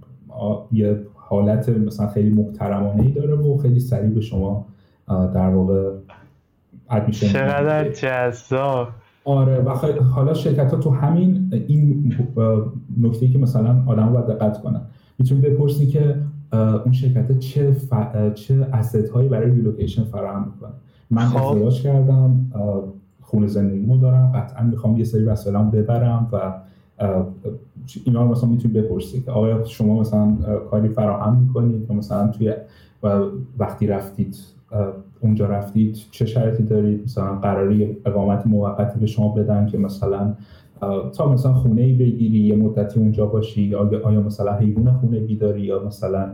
یه 0.72 1.00
حالت 1.14 1.68
مثلا 1.68 2.06
خیلی 2.06 2.30
محترمانه 2.30 3.02
ای 3.02 3.12
داره 3.12 3.34
و 3.34 3.56
خیلی 3.56 3.80
سریع 3.80 4.10
به 4.10 4.20
شما 4.20 4.66
در 5.08 5.48
واقع 5.48 5.90
ادمیشن 6.90 7.26
چقدر 7.26 7.92
جذاب. 7.92 8.88
آره 9.24 9.58
و 9.58 9.70
حالا 10.02 10.34
شرکت 10.34 10.72
ها 10.72 10.78
تو 10.78 10.90
همین 10.90 11.52
این 11.68 12.14
نکته 13.00 13.28
که 13.28 13.38
مثلا 13.38 13.82
آدم 13.86 14.12
باید 14.12 14.26
دقت 14.26 14.62
کنن. 14.62 14.80
می‌تونی 15.18 15.40
بپرسی 15.40 15.86
که 15.86 16.16
اون 16.52 16.92
شرکت 16.92 17.38
چه 17.38 17.72
ف... 17.72 17.94
چه 18.34 18.68
اسید 18.72 19.08
هایی 19.08 19.28
برای 19.28 19.50
ریلوکیشن 19.50 20.04
فراهم 20.04 20.52
می‌کنه 20.54 20.72
من 21.10 21.24
خب. 21.24 21.46
ازدواج 21.46 21.82
کردم 21.82 22.52
خونه 23.20 23.46
زندگیمو 23.46 23.96
دارم 23.96 24.32
قطعا 24.34 24.64
می‌خوام 24.64 24.96
یه 24.96 25.04
سری 25.04 25.24
وسایلام 25.24 25.70
ببرم 25.70 26.28
و 26.32 26.52
اینا 28.04 28.22
رو 28.22 28.28
مثلا 28.28 28.48
می‌تونید 28.48 28.76
بپرسید 28.76 29.24
که 29.24 29.30
آیا 29.30 29.64
شما 29.64 30.00
مثلا 30.00 30.36
کاری 30.70 30.88
فراهم 30.88 31.38
می‌کنید 31.38 31.92
مثلا 31.92 32.28
توی 32.28 32.54
وقتی 33.58 33.86
رفتید 33.86 34.36
اونجا 35.20 35.46
رفتید 35.46 35.94
چه 36.10 36.26
شرطی 36.26 36.62
دارید 36.62 37.04
مثلا 37.04 37.36
قراری 37.36 37.96
اقامت 38.06 38.46
موقتی 38.46 39.00
به 39.00 39.06
شما 39.06 39.28
بدن 39.28 39.66
که 39.66 39.78
مثلا 39.78 40.34
تا 41.16 41.32
مثلا 41.32 41.52
خونه 41.52 41.82
ای 41.82 41.92
بگیری 41.92 42.38
یه 42.38 42.56
مدتی 42.56 43.00
اونجا 43.00 43.26
باشی 43.26 43.62
یا 43.62 43.90
آیا 44.04 44.20
مثلا 44.20 44.56
حیوان 44.56 44.92
خونه 44.92 45.34
داری 45.34 45.60
یا 45.60 45.84
مثلا 45.86 46.30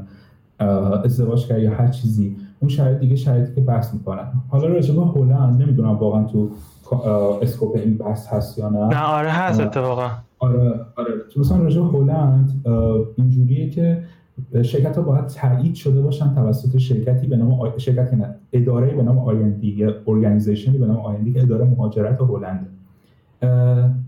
ازدواج 1.04 1.46
کردی 1.46 1.62
یا 1.62 1.70
هر 1.70 1.88
چیزی. 1.88 2.36
اون 2.60 2.68
شرایط 2.68 2.98
دیگه 2.98 3.16
شرایطی 3.16 3.54
که 3.54 3.60
بحث 3.60 3.94
می‌کنن. 3.94 4.32
حالا 4.48 4.66
راجع 4.66 4.94
به 4.94 5.00
هلند 5.00 5.62
نمی‌دونم 5.62 5.96
واقعا 5.96 6.24
تو 6.24 6.48
اسکوپ 7.42 7.76
این 7.76 7.96
بحث 7.96 8.26
هست 8.26 8.58
یا 8.58 8.68
نه. 8.68 8.86
نه 8.86 9.02
آره 9.02 9.30
هست 9.30 9.60
اتفاقا. 9.60 10.08
آره 10.38 10.80
آره. 10.96 11.12
مثلا 11.36 11.58
راجع 11.58 11.82
به 11.82 11.88
هلند 11.88 12.64
اینجوریه 13.16 13.70
که 13.70 14.02
شرکت 14.62 14.96
ها 14.96 15.02
باید 15.02 15.26
تایید 15.26 15.74
شده 15.74 16.00
باشن 16.02 16.34
توسط 16.34 16.78
شرکتی 16.78 17.26
به 17.26 17.36
نام 17.36 17.78
شرکت 17.78 18.14
نه 18.14 18.34
اداره 18.52 18.94
به 18.94 19.02
نام 19.02 19.18
IND 19.18 19.68
یا 19.68 19.94
organization 20.06 20.73
ی 20.73 20.78
به 20.78 20.86
نام 20.86 20.96
IND 20.96 21.32
که 21.32 21.42
اداره 21.42 21.64
مهاجرت 21.64 22.20
هلند. 22.20 22.66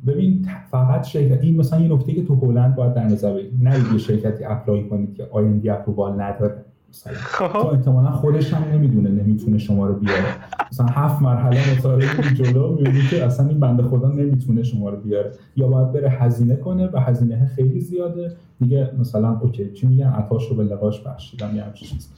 ببین 0.07 0.49
فقط 0.71 1.05
شرکت 1.07 1.43
این 1.43 1.57
مثلا 1.57 1.81
یه 1.81 1.93
نکته 1.93 2.15
که 2.15 2.25
تو 2.25 2.35
هلند 2.35 2.77
باید 2.77 2.95
در 2.95 3.05
نظر 3.05 3.35
بگیرید 3.35 3.63
نه 3.63 3.93
یه 3.93 3.99
شرکتی 3.99 4.45
apply 4.45 4.89
کنید 4.89 5.15
که 5.15 5.29
IND 5.33 5.71
approval 5.71 6.21
نداره. 6.21 6.55
مثلا 6.91 7.13
خب. 7.15 7.63
تو 7.63 7.69
احتمالا 7.69 8.11
خودش 8.11 8.55
هم 8.55 8.73
نمی‌دونه 8.73 9.11
نمی‌تونه 9.11 9.59
شما 9.59 9.87
رو 9.87 9.95
بیاره. 9.95 10.25
مثلا 10.73 10.87
هفت 10.87 11.23
مرحله 11.23 11.79
مصاحبه 11.79 12.35
جلو 12.35 12.75
می‌بینی 12.75 13.01
که 13.11 13.25
اصلا 13.25 13.49
این 13.49 13.61
بنده 13.61 13.83
خدا 13.83 14.09
نمی‌تونه 14.09 14.63
شما 14.63 14.91
رو 14.91 14.97
بیاره. 14.97 15.33
یا 15.57 15.69
باید 15.69 15.93
بره 15.93 16.11
هزینه 16.11 16.57
کنه 16.57 16.89
و 16.93 17.01
هزینه 17.01 17.47
خیلی 17.47 17.81
زیاده. 17.81 18.33
میگه 18.61 18.91
مثلا 18.99 19.39
OK 19.43 19.73
چی 19.73 19.87
میگن 19.87 20.07
عطاش 20.07 20.49
رو 20.49 20.57
به 20.57 20.65
لقاش 20.65 21.03
بخشیدم 21.03 21.57
یا 21.57 21.65
همچین 21.65 21.89
چیز 21.89 22.09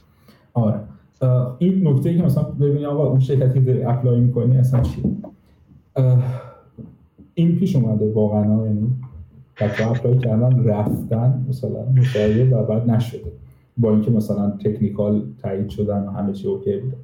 آره. 0.53 0.79
این 1.57 1.87
نکته 1.87 2.17
که 2.17 2.23
مثلا 2.23 2.43
ببینی 2.43 2.85
آقا 2.85 3.07
اون 3.07 3.19
شرکتی 3.19 3.65
که 3.65 3.89
apply 3.89 4.19
می‌کنی 4.19 4.57
اصلا 4.57 4.81
چی 4.81 5.01
این 7.39 7.55
پیش 7.55 7.75
اومده 7.75 8.11
واقعا 8.11 8.65
یعنی 8.65 8.87
بچه 9.61 9.91
apply 9.91 10.17
کردن 10.17 10.63
رفتن 10.63 11.45
مثلا 11.49 11.85
مصاحبه 11.95 12.55
و 12.55 12.63
بعد 12.63 12.89
نشده. 12.89 13.31
با 13.77 13.91
اینکه 13.91 14.11
مثلا 14.11 14.49
technical 14.49 15.23
تایید 15.41 15.69
شدن 15.69 16.07
و 16.07 16.11
همه 16.11 16.33
چی 16.33 16.47
OK 16.47 16.77
بوده. 16.77 16.97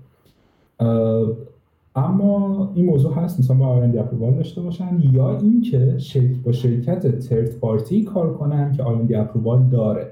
اما 1.95 2.71
این 2.75 2.85
موضوع 2.85 3.13
هست 3.13 3.39
مثلا 3.39 3.57
با 3.57 3.67
IND 3.67 3.97
approval 3.97 4.33
داشته 4.33 4.61
باشن 4.61 4.99
یا 5.11 5.37
اینکه 5.37 5.97
شرکت 5.97 6.37
با 6.43 6.51
شرکت 6.51 7.19
third 7.19 7.55
party 7.55 8.03
کار 8.03 8.33
کنن 8.33 8.71
که 8.71 8.83
IND 8.83 9.15
approval 9.15 9.63
داره. 9.71 10.11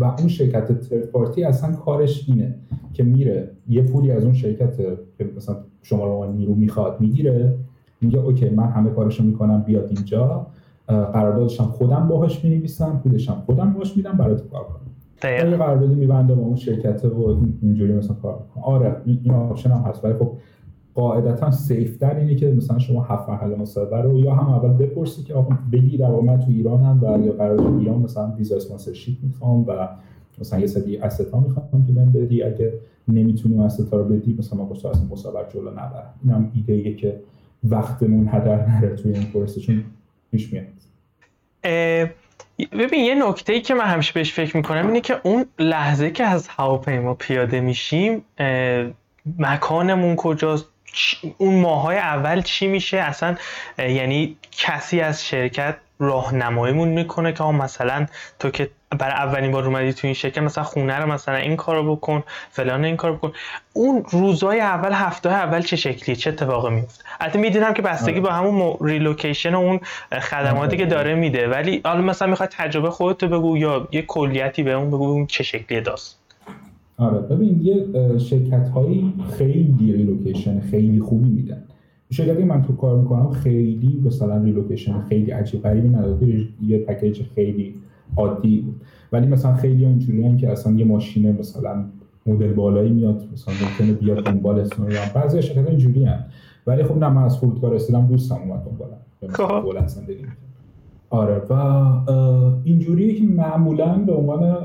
و 0.00 0.04
اون 0.04 0.28
شرکت 0.28 0.88
third 0.88 1.06
party 1.06 1.44
اصلا 1.44 1.72
کارش 1.72 2.28
اینه 2.28 2.54
که 2.92 3.02
میره 3.02 3.50
یه 3.68 3.82
پولی 3.82 4.10
از 4.10 4.24
اون 4.24 4.34
شرکت 4.34 4.76
که 5.18 5.30
مثلا 5.36 5.56
شما 5.82 6.04
رو 6.04 6.32
نیرو 6.32 6.54
می‌خواد 6.54 7.00
می‌گیره. 7.00 7.54
میگه 8.00 8.18
OK 8.18 8.48
من 8.48 8.66
همه 8.66 8.90
کارشو 8.90 9.24
می‌کنم 9.24 9.62
بیاد 9.62 9.90
اینجا. 9.90 10.46
قراردادشم 10.86 11.64
خودم 11.64 12.08
باهاش 12.08 12.44
می‌نویسم 12.44 13.00
پولشم 13.04 13.42
خودم 13.46 13.72
باهاش 13.72 13.96
میدم 13.96 14.12
برای 14.12 14.36
تو 14.36 14.48
کار 14.48 14.64
کنم. 14.64 14.80
یه 15.24 15.56
قراردادی 15.56 15.94
میبنده 15.94 16.34
با 16.34 16.42
اون 16.42 16.56
شرکت 16.56 17.04
و 17.04 17.38
اینجوری 17.62 17.92
مثلا 17.92 18.16
کار 18.22 18.42
می‌کنه 18.42 18.64
آره 18.64 18.96
این 19.04 19.34
option 19.34 19.70
هم 19.70 19.82
هست 19.82 20.04
ولی 20.04 20.14
خب 20.14 20.30
قاعدتا 20.94 21.50
safe 21.50 21.98
در 21.98 22.16
اینه 22.18 22.34
که 22.34 22.52
مثلا 22.52 22.78
شما 22.78 23.02
هفت 23.02 23.28
مرحله 23.28 23.56
مصاحبه 23.56 23.96
رو 23.96 24.18
یا 24.18 24.34
هم 24.34 24.52
اول 24.52 24.68
بپرسی 24.68 25.22
که 25.22 25.34
آقا 25.34 25.56
بگی 25.72 25.98
من 25.98 26.40
تو 26.40 26.50
ایرانم 26.50 27.00
و 27.02 27.26
یا 27.26 27.32
قرار 27.32 27.58
تو 27.58 27.78
ایران 27.78 27.98
مثلا 27.98 28.32
visa 28.36 28.56
sponsorship 28.56 29.16
می‌خوام 29.22 29.64
و 29.68 29.88
مثلا 30.40 30.60
یه 30.60 30.66
سری 30.66 30.98
استا 30.98 31.40
می‌خوام 31.40 31.86
که 31.86 31.92
بهم 31.92 32.12
بدی. 32.12 32.42
اگه 32.42 32.72
نمی‌تونیم 33.08 33.60
استا 33.60 33.96
رو 33.96 34.04
بدی 34.04 34.36
مثلا 34.38 34.64
من 34.64 34.70
اصلا 34.70 34.92
مسابقه 35.10 35.52
جلو 35.52 35.70
نبرم. 35.70 36.14
اینم 36.24 36.50
ایده 36.54 36.94
که 36.94 37.20
وقتمون 37.64 38.28
هدر 38.28 38.66
نره 38.66 38.96
توی 38.96 39.12
این 39.12 39.24
پروسه 39.32 39.60
چون 39.60 39.84
پیش 40.30 40.52
میاد. 40.52 40.66
ببین 42.72 43.04
یه 43.04 43.28
نکته 43.28 43.52
ای 43.52 43.60
که 43.60 43.74
من 43.74 43.84
همیشه 43.84 44.12
بهش 44.12 44.32
فکر 44.32 44.56
می‌کنم 44.56 44.86
اینه 44.86 45.00
که 45.00 45.20
اون 45.22 45.46
لحظه 45.58 46.10
که 46.10 46.24
از 46.24 46.48
هواپیما 46.48 47.14
پیاده 47.14 47.60
میشیم 47.60 48.24
مکانمون 49.38 50.16
کجاست؟ 50.16 50.66
اون 51.38 51.60
ماهای 51.60 51.96
اول 51.96 52.42
چی 52.42 52.66
میشه؟ 52.66 52.96
اصلا 52.96 53.36
یعنی 53.78 54.36
کسی 54.52 55.00
از 55.00 55.26
شرکت 55.26 55.76
راهنماییمون 55.98 56.88
می‌کنه 56.88 57.32
که 57.32 57.44
مثلا 57.44 58.06
تو 58.38 58.50
که 58.50 58.70
برای 58.98 59.12
اولین 59.12 59.52
بار 59.52 59.64
اومدی 59.64 59.92
تو 59.92 60.06
این 60.06 60.14
شرکت 60.14 60.38
مثلا 60.38 60.64
خونه 60.64 60.96
رو 60.98 61.12
مثلا 61.12 61.36
این 61.36 61.56
کارو 61.56 61.96
بکن 61.96 62.22
فلان 62.50 62.84
این 62.84 62.96
کارو 62.96 63.14
بکن. 63.14 63.32
اون 63.72 64.04
روزای 64.10 64.60
اول 64.60 64.92
هفته 64.92 65.30
اول 65.30 65.60
چه 65.60 65.76
شکلیه؟ 65.76 66.16
چه 66.16 66.30
اتفاقی 66.30 66.74
میفته 66.74 67.04
البته 67.20 67.38
می‌دونم 67.38 67.74
که 67.74 67.82
بستگی 67.82 68.20
با 68.20 68.30
همون 68.30 68.76
relocation 68.80 69.54
و 69.54 69.58
اون 69.58 69.80
خدماتی 70.12 70.76
که 70.76 70.86
داره 70.86 71.14
میده. 71.14 71.48
ولی 71.48 71.80
حالا 71.84 72.00
مثلا 72.00 72.28
می‌خواد 72.28 72.48
تجربه 72.52 72.90
خودتو 72.90 73.28
بگو 73.28 73.58
یا 73.58 73.88
یه 73.92 74.02
کلیتی 74.02 74.62
به 74.62 74.72
اون 74.72 74.88
بگو 74.88 75.10
اون 75.10 75.26
چه 75.26 75.44
شکلیه 75.44 75.80
داستان. 75.80 76.18
آره 76.98 77.18
ببین 77.18 77.60
یه 77.62 77.86
شرکت 78.18 78.68
هایی 78.68 79.14
خیلی 79.38 79.92
relocation 79.92 80.60
خیلی 80.60 81.00
خوبی 81.00 81.28
میدن. 81.28 81.64
شرکتی 82.10 82.44
من 82.44 82.62
تو 82.62 82.76
کار 82.76 82.98
می‌کنم 82.98 83.30
خیلی 83.30 84.02
مثلا 84.06 84.42
relocation 84.42 85.00
خیلی 85.00 85.30
عجیب 85.30 85.62
غریبی 85.62 85.88
نداره. 85.88 86.46
یه 86.66 86.78
package 86.78 87.22
خیلی 87.34 87.74
عادی 88.16 88.60
بود. 88.60 88.80
ولی 89.12 89.26
مثلا 89.26 89.54
خیلی 89.54 89.84
اینجوری 89.84 90.36
که 90.36 90.50
اصلا 90.50 90.72
یه 90.72 90.84
ماشین 90.84 91.38
مثلا 91.38 91.84
مدل 92.26 92.52
بالایی 92.52 92.90
میاد 92.90 93.28
مثلا 93.32 93.54
ممکنه 93.54 93.92
بیاد 93.92 94.24
دنبالتون 94.24 94.90
یا 94.90 95.00
بعضی 95.14 95.42
شرکت 95.42 95.68
اینجوری 95.68 96.04
هم. 96.04 96.24
ولی 96.66 96.82
خب 96.82 96.96
نه 96.96 97.08
من 97.08 97.22
از 97.22 97.38
فرودگاه 97.38 97.72
رسیدم 97.72 98.06
دوستم 98.06 98.34
اومد 98.34 98.62
دنبالم. 98.64 98.98
خب. 99.28 99.86
زندگی 99.86 100.24
آره. 101.10 101.42
و 101.50 101.52
اینجوریه 102.64 103.14
که 103.14 103.24
معمولا 103.24 103.98
به 104.06 104.12
عنوان 104.12 104.56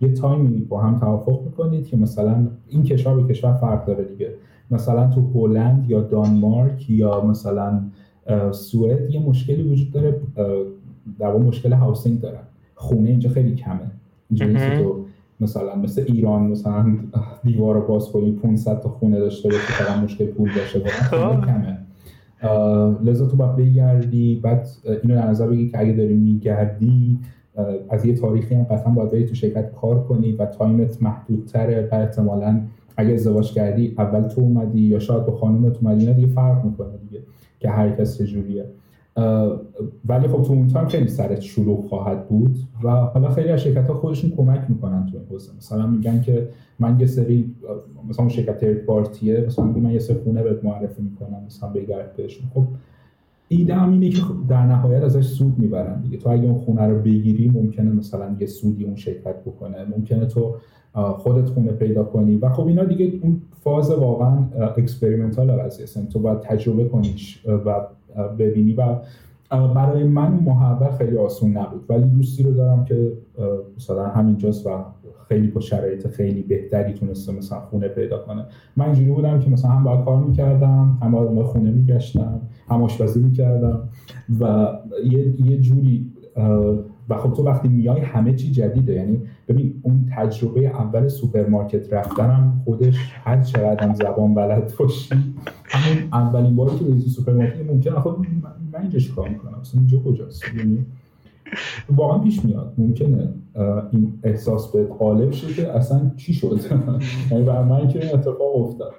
یه 0.00 0.12
تایمی 0.12 0.58
با 0.58 0.80
هم 0.80 0.98
توافق 0.98 1.42
می‌کنید 1.44 1.86
که 1.86 1.96
مثلا 1.96 2.46
این 2.68 2.82
کشور 2.82 3.20
به 3.20 3.34
کشور 3.34 3.52
فرق 3.52 3.86
داره 3.86 4.04
دیگه. 4.04 4.30
مثلا 4.70 5.10
تو 5.10 5.30
هلند 5.34 5.90
یا 5.90 6.00
دانمارک 6.00 6.90
یا 6.90 7.24
مثلا 7.24 7.80
سوئد 8.52 9.10
یه 9.10 9.20
مشکلی 9.20 9.62
وجود 9.62 9.90
داره 9.90 10.20
در 11.18 11.36
مشکل 11.36 11.72
housing 11.72 12.20
دارن 12.20 12.42
خونه 12.74 13.10
اینجا 13.10 13.30
خیلی 13.30 13.54
کمه. 13.54 13.90
اینجوری 14.30 14.78
تو 14.78 15.04
مثلا 15.40 15.76
مثل 15.76 16.04
ایران 16.06 16.42
مثلا 16.42 16.96
دیوار 17.44 17.74
رو 17.74 17.86
باز 17.86 18.08
کنی 18.08 18.32
500 18.32 18.80
تا 18.80 18.88
خونه 18.88 19.18
داشته 19.18 19.48
باشی 19.48 19.72
فقط 19.72 20.04
مشکل 20.04 20.26
پول 20.26 20.50
داشته 20.56 20.78
خونه 20.78 20.90
خب. 20.90 21.46
کمه. 21.46 21.78
لذا 23.04 23.26
تو 23.26 23.36
باید 23.36 23.56
بگردی. 23.56 24.40
بعد 24.42 24.68
اینو 25.02 25.14
در 25.14 25.28
نظر 25.28 25.46
بگی 25.46 25.68
که 25.68 25.80
اگه 25.80 25.92
داری 25.92 26.14
میگردی 26.14 27.18
از 27.88 28.06
یه 28.06 28.14
تاریخی 28.14 28.54
هم 28.54 28.62
قطعا 28.62 28.92
باید 28.92 29.10
بری 29.10 29.26
تو 29.26 29.34
شرکت 29.34 29.72
کار 29.72 30.04
کنی 30.04 30.32
و 30.32 30.46
تایمت 30.46 31.02
محدودتره. 31.02 31.88
و 31.92 31.94
احتمالا 31.94 32.60
اگه 32.96 33.14
ازدواج 33.14 33.52
کردی 33.52 33.94
اول 33.98 34.28
تو 34.28 34.40
اومدی 34.40 34.80
یا 34.80 34.98
شاید 34.98 35.26
با 35.26 35.36
خانومت 35.36 35.76
اومدی 35.82 36.14
دیگه 36.14 36.26
فرق 36.26 36.64
می‌کنه 36.64 36.96
دیگه 37.08 37.22
که 37.60 37.68
هر 37.70 37.90
کس 37.90 38.18
چجوریه 38.18 38.66
ولی 40.08 40.28
خب 40.28 40.42
تو 40.42 40.52
اون 40.52 40.68
تایم 40.68 40.88
خیلی 40.88 41.08
سرت 41.08 41.40
شروع 41.40 41.82
خواهد 41.88 42.28
بود 42.28 42.56
و 42.82 42.90
حالا 42.90 43.30
خیلی 43.30 43.48
از 43.48 43.60
شرکت 43.62 43.88
ها 43.88 43.94
خودشون 43.94 44.30
کمک 44.30 44.60
می‌کنن 44.68 45.06
تو 45.06 45.16
این 45.16 45.26
حوزه. 45.30 45.52
مثلا 45.56 45.86
میگن 45.86 46.22
که 46.22 46.48
من 46.78 47.00
یه 47.00 47.06
سری 47.06 47.54
مثلا 48.08 48.28
شرکت 48.28 48.58
ترد 48.58 48.76
پارتیه 48.78 49.44
مثلا 49.46 49.64
من 49.64 49.90
یه 49.90 49.98
سری 49.98 50.16
خونه 50.24 50.42
بهت 50.42 50.64
معرفی 50.64 51.02
می‌کنم 51.02 51.42
مثلا 51.46 51.68
بگرد 51.68 52.16
بهشون. 52.16 52.46
خب 52.54 52.64
ایده 53.48 53.74
هم 53.74 53.92
اینه 53.92 54.08
که 54.08 54.22
در 54.48 54.66
نهایت 54.66 55.02
ازش 55.02 55.26
سود 55.26 55.58
می‌برن 55.58 56.00
دیگه. 56.00 56.18
تو 56.18 56.30
اگه 56.30 56.44
اون 56.44 56.54
خونه 56.54 56.86
رو 56.86 56.98
بگیری 56.98 57.48
ممکنه 57.48 57.92
مثلا 57.92 58.36
یه 58.40 58.46
سودی 58.46 58.84
اون 58.84 58.96
شرکت 58.96 59.40
بکنه. 59.40 59.76
ممکنه 59.96 60.26
تو 60.26 60.54
خودت 60.94 61.48
خونه 61.48 61.72
پیدا 61.72 62.04
کنی. 62.04 62.36
و 62.36 62.48
خب 62.48 62.66
اینا 62.66 62.84
دیگه 62.84 63.12
اون 63.22 63.42
فاز 63.60 63.90
واقعا 63.90 64.38
experimental 64.76 65.52
قضیه 65.52 66.04
تو 66.04 66.18
باید 66.18 66.40
تجربه 66.40 66.84
کنیش 66.84 67.46
و 67.46 67.80
ببینی. 68.38 68.74
و 68.74 68.96
برای 69.50 70.04
من 70.04 70.32
محول 70.32 70.90
خیلی 70.90 71.18
آسون 71.18 71.56
نبود. 71.56 71.84
ولی 71.88 72.04
دوستی 72.04 72.42
رو 72.42 72.52
دارم 72.52 72.84
که 72.84 73.12
مثلا 73.76 74.08
همینجاست 74.08 74.66
و 74.66 74.70
خیلی 75.28 75.46
با 75.46 75.60
شرایط 75.60 76.06
خیلی 76.06 76.42
بهتری 76.42 76.92
تونسته 76.92 77.32
مثلا 77.32 77.60
خونه 77.60 77.88
پیدا 77.88 78.18
کنه. 78.18 78.44
من 78.76 78.84
اینجوری 78.84 79.10
بودم 79.10 79.40
که 79.40 79.50
مثلا 79.50 79.70
هم 79.70 79.84
باید 79.84 80.04
کار 80.04 80.24
می‌کردم 80.24 80.98
هم 81.02 81.10
باید 81.10 81.42
خونه 81.42 81.70
میگشتم 81.70 82.40
هم 82.68 82.82
آشپزی 82.82 83.20
می‌کردم 83.20 83.88
و 84.40 84.68
یه, 85.04 85.50
یه 85.50 85.60
جوری 85.60 86.12
و 87.08 87.16
خب 87.16 87.32
تو 87.32 87.42
وقتی 87.42 87.68
میای 87.68 88.00
همه 88.00 88.34
چی 88.34 88.50
جدیده. 88.50 88.94
یعنی 88.94 89.22
ببین 89.48 89.74
اون 89.82 90.10
تجربه 90.16 90.60
اول 90.60 91.08
سوپرمارکت 91.08 91.92
رفتنم 91.92 92.62
خودش 92.64 92.96
هر 93.24 93.42
چقدر 93.42 93.94
زبان 93.94 94.34
بلد 94.34 94.72
باشی 94.78 95.14
همون 95.64 95.98
اولین 96.12 96.56
باری 96.56 96.78
که 96.78 96.84
به 96.84 97.00
سوپرمارکت 97.00 97.70
ممکنه 97.70 98.00
خب 98.00 98.16
من 98.72 98.80
اینجا 98.80 98.98
چیکار 98.98 99.28
می‌کنم؟ 99.28 99.58
اصلا 99.60 99.80
اینجا 99.80 99.98
کجاست؟ 99.98 100.42
یعنی 100.58 100.86
واقعا 101.96 102.18
پیش 102.18 102.44
میاد. 102.44 102.72
ممکنه 102.78 103.28
این 103.92 104.12
احساس 104.22 104.72
بهت 104.72 104.86
غالب 104.86 105.32
شه 105.32 105.54
که 105.54 105.72
اصلا 105.72 106.10
چی 106.16 106.34
شد؟ 106.34 106.60
یعنی 107.30 107.44
برای 107.44 107.64
من 107.64 107.88
که 107.88 108.04
این 108.04 108.14
اتفاق 108.14 108.56
افتاد. 108.56 108.92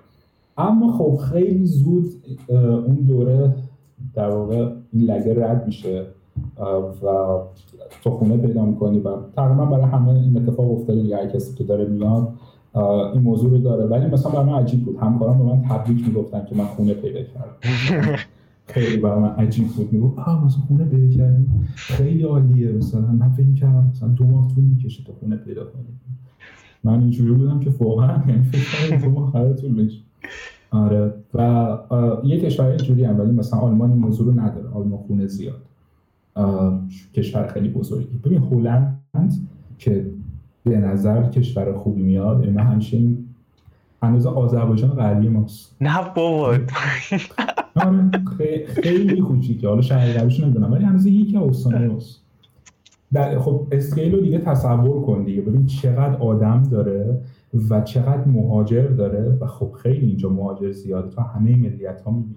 اما 0.58 0.92
خب 0.92 1.20
خیلی 1.32 1.66
زود 1.66 2.06
اون 2.50 2.96
دوره 2.96 3.56
در 4.14 4.30
واقع 4.30 4.70
این 4.94 5.04
lag 5.04 5.35
ه 5.35 5.46
رد 5.46 5.66
میشه 5.66 6.06
و 7.04 7.40
تو 8.04 8.10
خونه 8.10 8.38
پیدا 8.38 8.66
می‌کنی 8.66 9.00
و 9.00 9.10
تقریبا 9.36 9.66
برای 9.66 9.86
همه 9.86 10.10
این 10.10 10.38
اتفاق 10.38 10.72
افتاده 10.72 11.02
دیگه 11.02 11.18
هر 11.18 11.28
کسی 11.28 11.56
که 11.56 11.64
داره 11.64 11.86
میاد 11.86 12.30
این 13.14 13.22
موضوع 13.22 13.52
رو 13.52 13.58
داره. 13.58 13.86
ولی 13.86 14.06
مثلا 14.06 14.32
برای 14.32 14.46
من 14.46 14.54
عجیب 14.54 14.86
بود. 14.86 14.98
همکاران 14.98 15.38
به 15.38 15.44
من 15.44 15.62
تبریک 15.62 16.08
می‌گفتن 16.08 16.46
که 16.46 16.56
من 16.56 16.66
خونه 16.66 16.94
پیدا 16.94 17.20
کردم. 17.20 18.16
خیلی 18.68 18.98
برای 18.98 19.20
من 19.20 19.30
عجیب 19.30 19.68
بود. 19.68 19.94
می‌گفت 19.94 20.20
آه 20.20 20.46
مثلا 20.46 20.62
خونه 20.62 20.86
پیدا 20.86 21.18
کردی؟ 21.18 21.46
خیلی 21.76 22.24
عالیه. 22.24 22.72
مثلا 22.72 23.02
من 23.02 23.30
فکر 23.30 23.54
کردم 23.54 23.88
مثلا 23.92 24.10
دو 24.10 24.24
ماه 24.28 24.48
طول 24.56 24.64
می‌کشه 24.64 25.04
تا 25.04 25.14
خونه 25.14 25.36
پیدا 25.36 25.64
کنی. 25.66 25.84
من 26.84 27.00
اینجوری 27.00 27.32
بودم 27.34 27.60
که 27.60 27.70
واقعا 27.80 28.24
یعنی 28.28 28.44
فکر 28.44 28.90
کنم 28.90 29.02
دو 29.02 29.20
ماه 29.20 29.54
طول 29.54 29.72
میشه 29.72 30.00
آره. 30.72 31.14
و 31.34 31.78
یه 32.24 32.40
کشور 32.40 32.66
اینجوری 32.66 33.04
هم 33.04 33.20
ولی 33.20 33.32
مثلا 33.32 33.60
آلمان 33.60 33.92
این 33.92 34.00
موضوع 34.00 34.34
رو 34.34 34.40
نداره. 34.40 34.70
آلمان 34.70 35.00
خونه 35.00 35.28
زیاد. 35.28 35.62
کشور 37.14 37.48
خیلی 37.48 37.70
بزرگی. 37.70 38.18
ببین 38.24 38.44
هلند 38.44 39.00
که 39.78 40.06
به 40.64 40.78
نظر 40.78 41.30
کشور 41.30 41.74
خوبی 41.74 42.02
میاد 42.02 42.40
یعنی 42.40 42.52
من 42.52 42.64
همچنین 42.64 43.26
هنوز 44.04 44.26
آذربایجان 44.26 44.90
غربی 44.90 45.30
ماست. 45.30 45.76
نه 45.82 46.14
بابا. 46.16 46.58
خیلی 48.68 49.22
کوچیکه. 49.22 49.68
حالا 49.68 49.82
شهر 49.82 50.14
غربیش 50.14 50.40
نمی‌دونم 50.40 50.72
ولی 50.72 50.84
هنوز 50.84 51.06
یکی 51.06 51.38
استانیوس 51.38 52.18
در 53.14 53.40
خب 53.40 53.68
اسکیل 53.72 54.16
رو 54.16 54.22
دیگه 54.22 54.38
تصور 54.38 55.02
کن 55.02 55.24
دیگه. 55.24 55.42
ببین 55.42 55.66
چقدر 55.66 56.18
آدم 56.18 56.64
داره 56.64 57.22
و 57.70 57.82
چقدر 57.82 58.26
مهاجر 58.26 58.88
داره 58.88 59.38
و 59.42 59.48
خب 59.48 59.72
خیلی 59.72 60.06
اینجا 60.06 60.30
مهاجر 60.30 60.72
زیاده. 60.72 61.10
تو 61.10 61.22
همه 61.22 61.56
ملیت 61.56 62.02
ها 62.02 62.12
می‌بینی. 62.12 62.36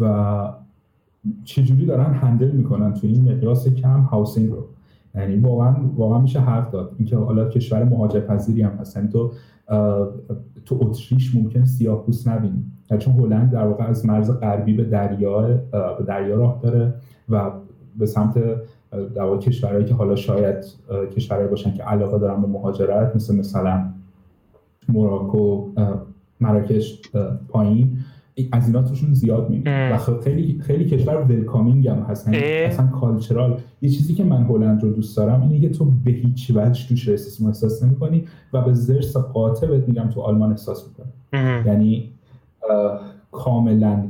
و 0.00 0.52
چجوری 1.44 1.86
دارن 1.86 2.14
هندل 2.14 2.50
می‌کنن 2.50 2.94
تو 2.94 3.06
این 3.06 3.32
مقیاس 3.32 3.68
کم 3.68 4.00
هاوسینگ 4.00 4.50
رو؟ 4.50 4.64
یعنی 5.14 5.36
واقعا 5.36 5.76
واقعا 5.96 6.18
میشه 6.18 6.40
حرف 6.40 6.70
داد. 6.70 6.94
اینکه 6.98 7.16
حالا 7.16 7.48
کشور 7.48 7.84
مهاجرپذیری 7.84 8.62
هم 8.62 8.70
هست. 8.70 8.96
یعنی 8.96 9.08
تو 9.08 9.32
تو 10.64 10.78
اتریش 10.80 11.34
ممکن 11.34 11.64
سیاه‌پوست 11.64 12.28
نبینی. 12.28 12.64
چون 12.98 13.14
هلند 13.14 13.50
در 13.50 13.66
واقع 13.66 13.84
از 13.84 14.06
مرز 14.06 14.30
غربی 14.30 14.74
به 14.74 14.84
دریا 14.84 15.40
به 15.98 16.04
دریا 16.06 16.36
راه 16.36 16.60
داره 16.62 16.94
و 17.28 17.50
به 17.98 18.06
سمت 18.06 18.34
در 19.14 19.22
واقع 19.22 19.38
کشورهایی 19.38 19.84
که 19.84 19.94
حالا 19.94 20.16
شاید 20.16 20.64
کشورهایی 21.16 21.50
باشن 21.50 21.74
که 21.74 21.82
علاقه 21.82 22.18
دارن 22.18 22.40
به 22.40 22.46
مهاجرت 22.46 23.16
مثل 23.16 23.36
مثلا 23.36 23.84
موراکو 24.88 25.68
مراکش 26.40 27.02
پایین 27.48 27.98
از 28.52 28.66
اینا 28.66 28.82
توشون 28.82 29.14
زیاد 29.14 29.50
می‌بینیم 29.50 29.92
و 29.92 29.96
خب 29.96 30.20
خیلی 30.20 30.60
خیلی 30.60 30.84
کشور 30.84 31.16
welcoming 31.16 31.88
هم 31.88 31.98
هستن 31.98 32.34
اصلا 32.34 32.86
cultural 32.86 33.60
یه 33.82 33.90
چیزی 33.90 34.14
که 34.14 34.24
من 34.24 34.44
هلند 34.44 34.82
رو 34.82 34.92
دوست 34.92 35.16
دارم 35.16 35.42
اینه 35.42 35.60
که 35.60 35.68
تو 35.68 35.84
به 35.84 36.10
هیچ 36.10 36.52
وجه 36.54 36.88
توش 36.88 37.08
racism 37.08 37.46
احساس 37.46 37.82
نمی‌کنی 37.82 38.24
و 38.52 38.62
به 38.62 38.72
ضرس 38.72 39.16
قاطع 39.16 39.66
بهت 39.66 39.88
میگم 39.88 40.08
تو 40.08 40.20
آلمان 40.20 40.50
احساس 40.50 40.88
می‌کنی. 40.88 41.12
یعنی 41.66 42.10
کاملا. 43.32 44.04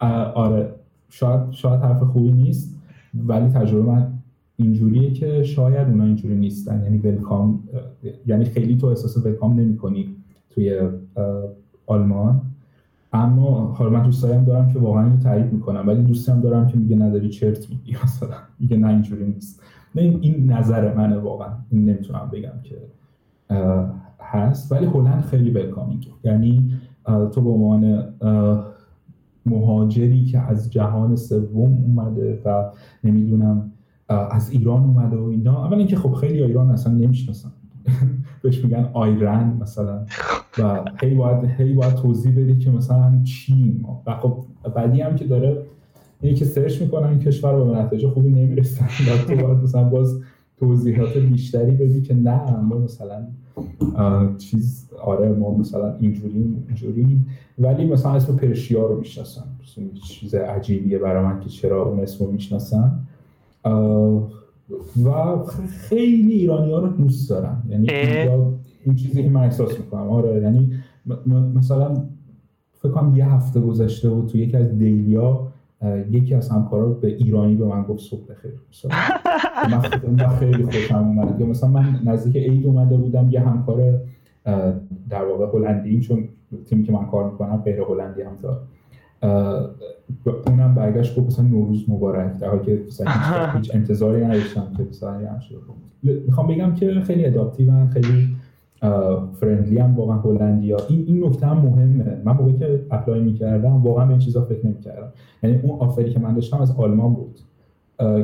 آره. 0.34 0.74
شاید 1.08 1.52
شاید 1.52 1.80
حرف 1.80 2.02
خوبی 2.02 2.32
نیست 2.32 2.76
ولی 3.14 3.48
تجربه 3.48 3.82
من 3.82 4.12
اینجوریه 4.56 5.12
که 5.12 5.42
شاید 5.42 5.88
اونا 5.88 6.04
اینجوری 6.04 6.36
نیستن. 6.36 6.82
یعنی 6.84 6.98
welcome 6.98 7.62
یعنی 8.26 8.44
خیلی 8.44 8.76
تو 8.76 8.86
احساس 8.86 9.26
ولکام 9.26 9.60
نمی‌کنی 9.60 10.16
توی 10.50 10.80
آلمان. 11.90 12.40
اما 13.12 13.50
حالا 13.50 13.90
من 13.90 14.02
دوستایم 14.02 14.44
دارم 14.44 14.72
که 14.72 14.78
واقعا 14.78 15.04
اینو 15.04 15.16
تایید 15.16 15.52
می‌کنم 15.52 15.84
ولی 15.86 16.02
دوستم 16.02 16.40
دارم 16.40 16.66
که 16.66 16.78
میگه 16.78 16.96
نداری 16.96 17.28
چرت 17.28 17.70
میگی 17.70 17.96
مثلا 18.04 18.36
میگه 18.60 18.76
نه 18.76 18.88
اینجوری 18.88 19.26
نیست. 19.26 19.62
نه 19.94 20.02
این 20.02 20.52
نظر 20.52 20.94
منه 20.94 21.16
واقعا 21.16 21.48
نمی‌تونم 21.72 22.30
بگم 22.32 22.62
که 22.62 22.76
هست. 24.20 24.72
ولی 24.72 24.86
هلند 24.86 25.22
خیلی 25.22 25.50
ولکامینگ 25.50 26.08
یعنی 26.24 26.72
تو 27.04 27.40
به 27.40 27.50
عنوان 27.50 28.04
مهاجری 29.46 30.24
که 30.24 30.38
از 30.38 30.72
جهان 30.72 31.16
سوم 31.16 31.72
اومده 31.86 32.42
و 32.44 32.70
نمی‌دونم 33.04 33.72
از 34.08 34.50
ایران 34.50 34.82
اومده 34.82 35.16
و 35.16 35.24
اینا. 35.24 35.64
اول 35.64 35.78
اینکه 35.78 35.96
خب 35.96 36.12
خیلی 36.12 36.42
ایران 36.42 36.70
اصلا 36.70 36.92
نمی‌شناسن. 36.92 37.50
بهش 38.42 38.64
میگن 38.64 38.90
آیرن 38.92 39.58
مثلا. 39.60 40.06
و 40.58 40.84
هی 41.00 41.14
باید 41.14 41.44
هی 41.44 41.72
باید 41.72 41.94
توضیح 41.94 42.32
بدی 42.32 42.58
که 42.58 42.70
مثلا 42.70 43.20
چی 43.24 43.84
و 44.06 44.14
خب 44.14 44.44
بعدی 44.74 45.00
هم 45.00 45.16
که 45.16 45.24
داره 45.24 45.62
اینی 46.20 46.36
که 46.36 46.44
سرچ 46.44 46.82
می‌کنن 46.82 47.08
این 47.08 47.18
کشور 47.18 47.64
به 47.64 47.78
نتیجه 47.78 48.08
خوبی 48.08 48.30
نمی‌رسن. 48.30 48.84
و 48.84 49.24
تو 49.26 49.46
باید 49.46 49.58
مثلا 49.58 49.84
باز 49.84 50.20
توضیحات 50.56 51.16
بیشتری 51.16 51.70
بدی 51.70 52.02
که 52.02 52.14
نه 52.14 52.56
ما 52.56 52.78
مثلا 52.78 53.26
چیز 54.38 54.90
آره 55.02 55.28
ما 55.28 55.54
مثلا 55.54 55.96
اینجوری 55.96 56.56
اینجوری 56.68 57.20
ولی 57.58 57.86
مثلا 57.86 58.12
اسم 58.12 58.36
پرشیا 58.36 58.86
رو 58.86 58.98
می‌شناسن 58.98 59.44
چیز 60.08 60.34
عجیبیه 60.34 60.98
برای 60.98 61.24
من 61.24 61.40
که 61.40 61.48
چرا 61.48 61.84
اون 61.84 62.00
اسم 62.00 62.24
رو 62.24 62.32
می‌شناسن 62.32 62.98
و 65.04 65.36
خیلی 65.68 66.32
ایرانی 66.32 66.72
ها 66.72 66.78
رو 66.78 66.88
دوست 66.88 67.30
دارم. 67.30 67.62
یعنی 67.68 67.90
این 68.84 68.94
چیزی 68.94 69.22
که 69.22 69.30
من 69.30 69.42
احساس 69.42 69.78
می‌کنم. 69.78 70.10
آره 70.10 70.42
یعنی 70.42 70.72
مثلا 71.54 72.02
فکر 72.78 72.92
کنم 72.92 73.16
یه 73.16 73.32
هفته 73.32 73.60
گذشته 73.60 74.08
و 74.08 74.26
تو 74.26 74.38
یکی 74.38 74.56
از 74.56 74.78
دیلیا 74.78 75.48
یکی 76.10 76.34
از 76.34 76.50
همکارا 76.50 76.88
به 76.88 77.08
ایرانی 77.08 77.54
به 77.54 77.64
من 77.64 77.82
گفت 77.82 78.00
صبح 78.00 78.26
بخیر. 78.26 78.52
من 80.18 80.28
خیلی 80.28 80.64
خوشم 80.64 80.96
اومد. 80.96 81.40
یا 81.40 81.46
مثلا 81.46 81.70
من 81.70 82.00
نزدیک 82.04 82.36
عید 82.36 82.66
اومده 82.66 82.96
بودم 82.96 83.30
یه 83.30 83.40
همکار 83.40 84.00
در 85.10 85.24
واقع 85.24 85.58
هلندی 85.58 86.00
چون 86.00 86.28
تیمی 86.66 86.82
که 86.82 86.92
من 86.92 87.06
کار 87.06 87.30
می‌کنم 87.30 87.56
غیر 87.56 87.80
هلندی 87.80 88.22
هم 88.22 88.36
دار 88.42 88.60
اونم 90.46 90.74
برگشت 90.74 91.16
گفت 91.16 91.26
مثلا 91.26 91.44
نوروز 91.44 91.84
مبارک. 91.88 92.38
در 92.38 92.48
حالی 92.48 92.64
که 92.64 92.82
هیچ 93.56 93.74
انتظاری 93.74 94.24
نداشتم 94.24 94.72
که 94.76 94.82
مثلا 94.90 95.20
می‌خوام 96.02 96.46
بگم 96.46 96.74
که 96.74 97.00
خیلی 97.00 97.26
اداپتیون 97.26 97.88
خیلی 97.88 98.36
فرندلی 99.40 99.78
هم 99.78 99.96
واقعا 99.96 100.18
هلندیا 100.20 100.76
این 100.88 101.04
این 101.06 101.24
نکته 101.24 101.46
هم 101.46 101.56
مهمه. 101.56 102.22
من 102.24 102.32
موقعی 102.32 102.58
که 102.58 102.86
اپلای 102.90 103.20
می‌کردم 103.20 103.82
واقعا 103.82 104.04
به 104.04 104.10
این 104.10 104.18
چیزا 104.18 104.44
فکر 104.44 104.66
نمی‌کردم. 104.66 105.12
یعنی 105.42 105.60
اون 105.62 105.80
آفری 105.80 106.10
که 106.10 106.20
من 106.20 106.34
داشتم 106.34 106.60
از 106.60 106.76
آلمان 106.76 107.14
بود 107.14 107.38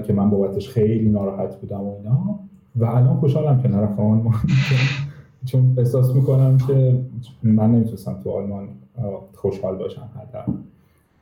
که 0.03 0.13
من 0.13 0.31
بابتش 0.31 0.69
خیلی 0.69 1.09
ناراحت 1.09 1.61
بودم 1.61 1.81
و 1.81 1.97
اینا. 1.97 2.39
و 2.77 2.85
الان 2.85 3.17
خوشحالم 3.17 3.63
که 3.63 3.69
نرفتم 3.69 4.03
آلمان. 4.03 4.35
چون 5.45 5.75
احساس 5.79 6.15
می‌کنم 6.15 6.59
که 6.67 7.01
من 7.43 7.71
نمی‌تونستم 7.71 8.17
تو 8.25 8.31
آلمان 8.31 8.69
خوشحال 9.35 9.77
باشم 9.77 10.09
حتی 10.21 10.53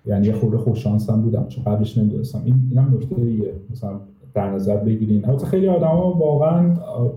یعنی 0.07 0.27
یه 0.27 0.33
خورده 0.33 0.59
خوششانسم 0.59 1.23
بودم 1.23 1.47
چون 1.49 1.65
قبلش 1.65 1.99
نمی‌دونستم. 1.99 2.43
این 2.45 2.55
اینم 2.71 2.95
نکته 2.95 3.53
مثلا 3.71 4.01
در 4.35 4.51
نظر 4.51 4.77
بگیرین. 4.77 5.25
البته 5.25 5.47
خیلی 5.47 5.69
آدما 5.69 6.13
واقعا 6.13 6.77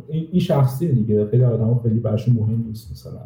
این 0.09 0.39
شخصی 0.39 0.91
دیگه. 0.91 1.25
خیلی 1.25 1.43
آدما 1.43 1.79
خیلی 1.83 1.99
براشون 1.99 2.35
مهم 2.35 2.63
نیست 2.67 2.91
مثلا. 2.91 3.19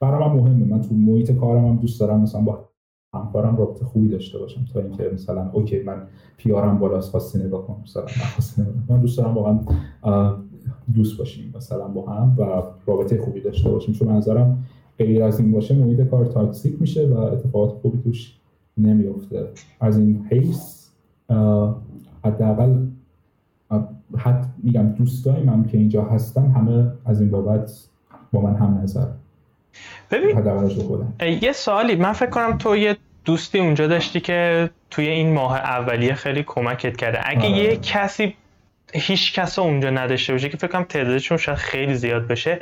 برای 0.00 0.28
من 0.28 0.34
مهمه. 0.36 0.64
من 0.64 0.80
تو 0.80 0.94
محیط 0.94 1.32
کارم 1.32 1.66
هم 1.66 1.76
دوست 1.76 2.00
دارم 2.00 2.20
مثلا 2.20 2.40
با 2.40 2.68
همکارم 3.14 3.56
رابطه 3.56 3.84
خوبی 3.84 4.08
داشته 4.08 4.38
باشم 4.38 4.64
تا 4.74 4.80
اینکه 4.80 5.10
مثلا 5.14 5.50
اوکی 5.52 5.82
من 5.82 6.02
پیارم 6.36 6.78
بالاست 6.78 7.10
خواستی 7.10 7.38
نگاه 7.38 7.66
کنم 7.66 7.76
مثلا 8.38 8.64
من 8.88 9.00
دوست 9.00 9.18
دارم 9.18 9.34
واقعا 9.34 9.58
دوست 10.94 11.18
باشیم 11.18 11.54
مثلا 11.56 11.88
با 11.88 12.06
هم 12.06 12.34
و 12.38 12.62
رابطه 12.86 13.20
خوبی 13.20 13.40
داشته 13.40 13.70
باشیم. 13.70 13.94
چون 13.94 14.08
نظرم 14.08 14.64
غیر 14.98 15.22
از 15.22 15.40
این 15.40 15.52
باشه 15.52 15.74
محیط 15.74 16.00
کار 16.00 16.26
تاکسیک 16.26 16.80
میشه 16.80 17.08
و 17.08 17.18
اتفاقات 17.18 17.70
خوبی 17.70 17.98
توش 17.98 18.38
نمیفته 18.78 19.48
از 19.80 19.98
این 19.98 20.26
حیث 20.30 20.86
حداقل 22.24 22.86
حد 24.18 24.46
میگم 24.62 24.88
دوستای 24.88 25.42
من 25.42 25.64
که 25.64 25.78
اینجا 25.78 26.04
هستن 26.04 26.50
همه 26.50 26.92
از 27.06 27.20
این 27.20 27.30
بابت 27.30 27.70
با 28.32 28.40
من 28.40 28.54
هم 28.54 28.80
نظر. 28.82 29.06
ببین 30.10 30.36
یه 31.42 31.52
سوالی. 31.52 31.96
من 31.96 32.12
فکر 32.12 32.30
کنم 32.30 32.58
تو 32.58 32.76
یه 32.76 32.96
دوستی 33.24 33.58
اونجا 33.58 33.86
داشتی 33.86 34.20
که 34.20 34.70
توی 34.90 35.08
این 35.08 35.32
ماه 35.34 35.56
اولیه 35.56 36.14
خیلی 36.14 36.42
کمکت 36.42 36.96
کرده. 36.96 37.20
اگه 37.24 37.48
آره. 37.48 37.58
یه 37.58 37.76
کسی 37.76 38.34
هیچ 38.94 39.34
کس 39.34 39.58
اونجا 39.58 39.90
نداشته 39.90 40.32
باشه 40.32 40.48
که 40.48 40.56
فکر 40.56 40.72
کنم 40.72 40.82
تعدادشون 40.82 41.38
شاید 41.38 41.58
خیلی 41.58 41.94
زیاد 41.94 42.26
بشه 42.26 42.58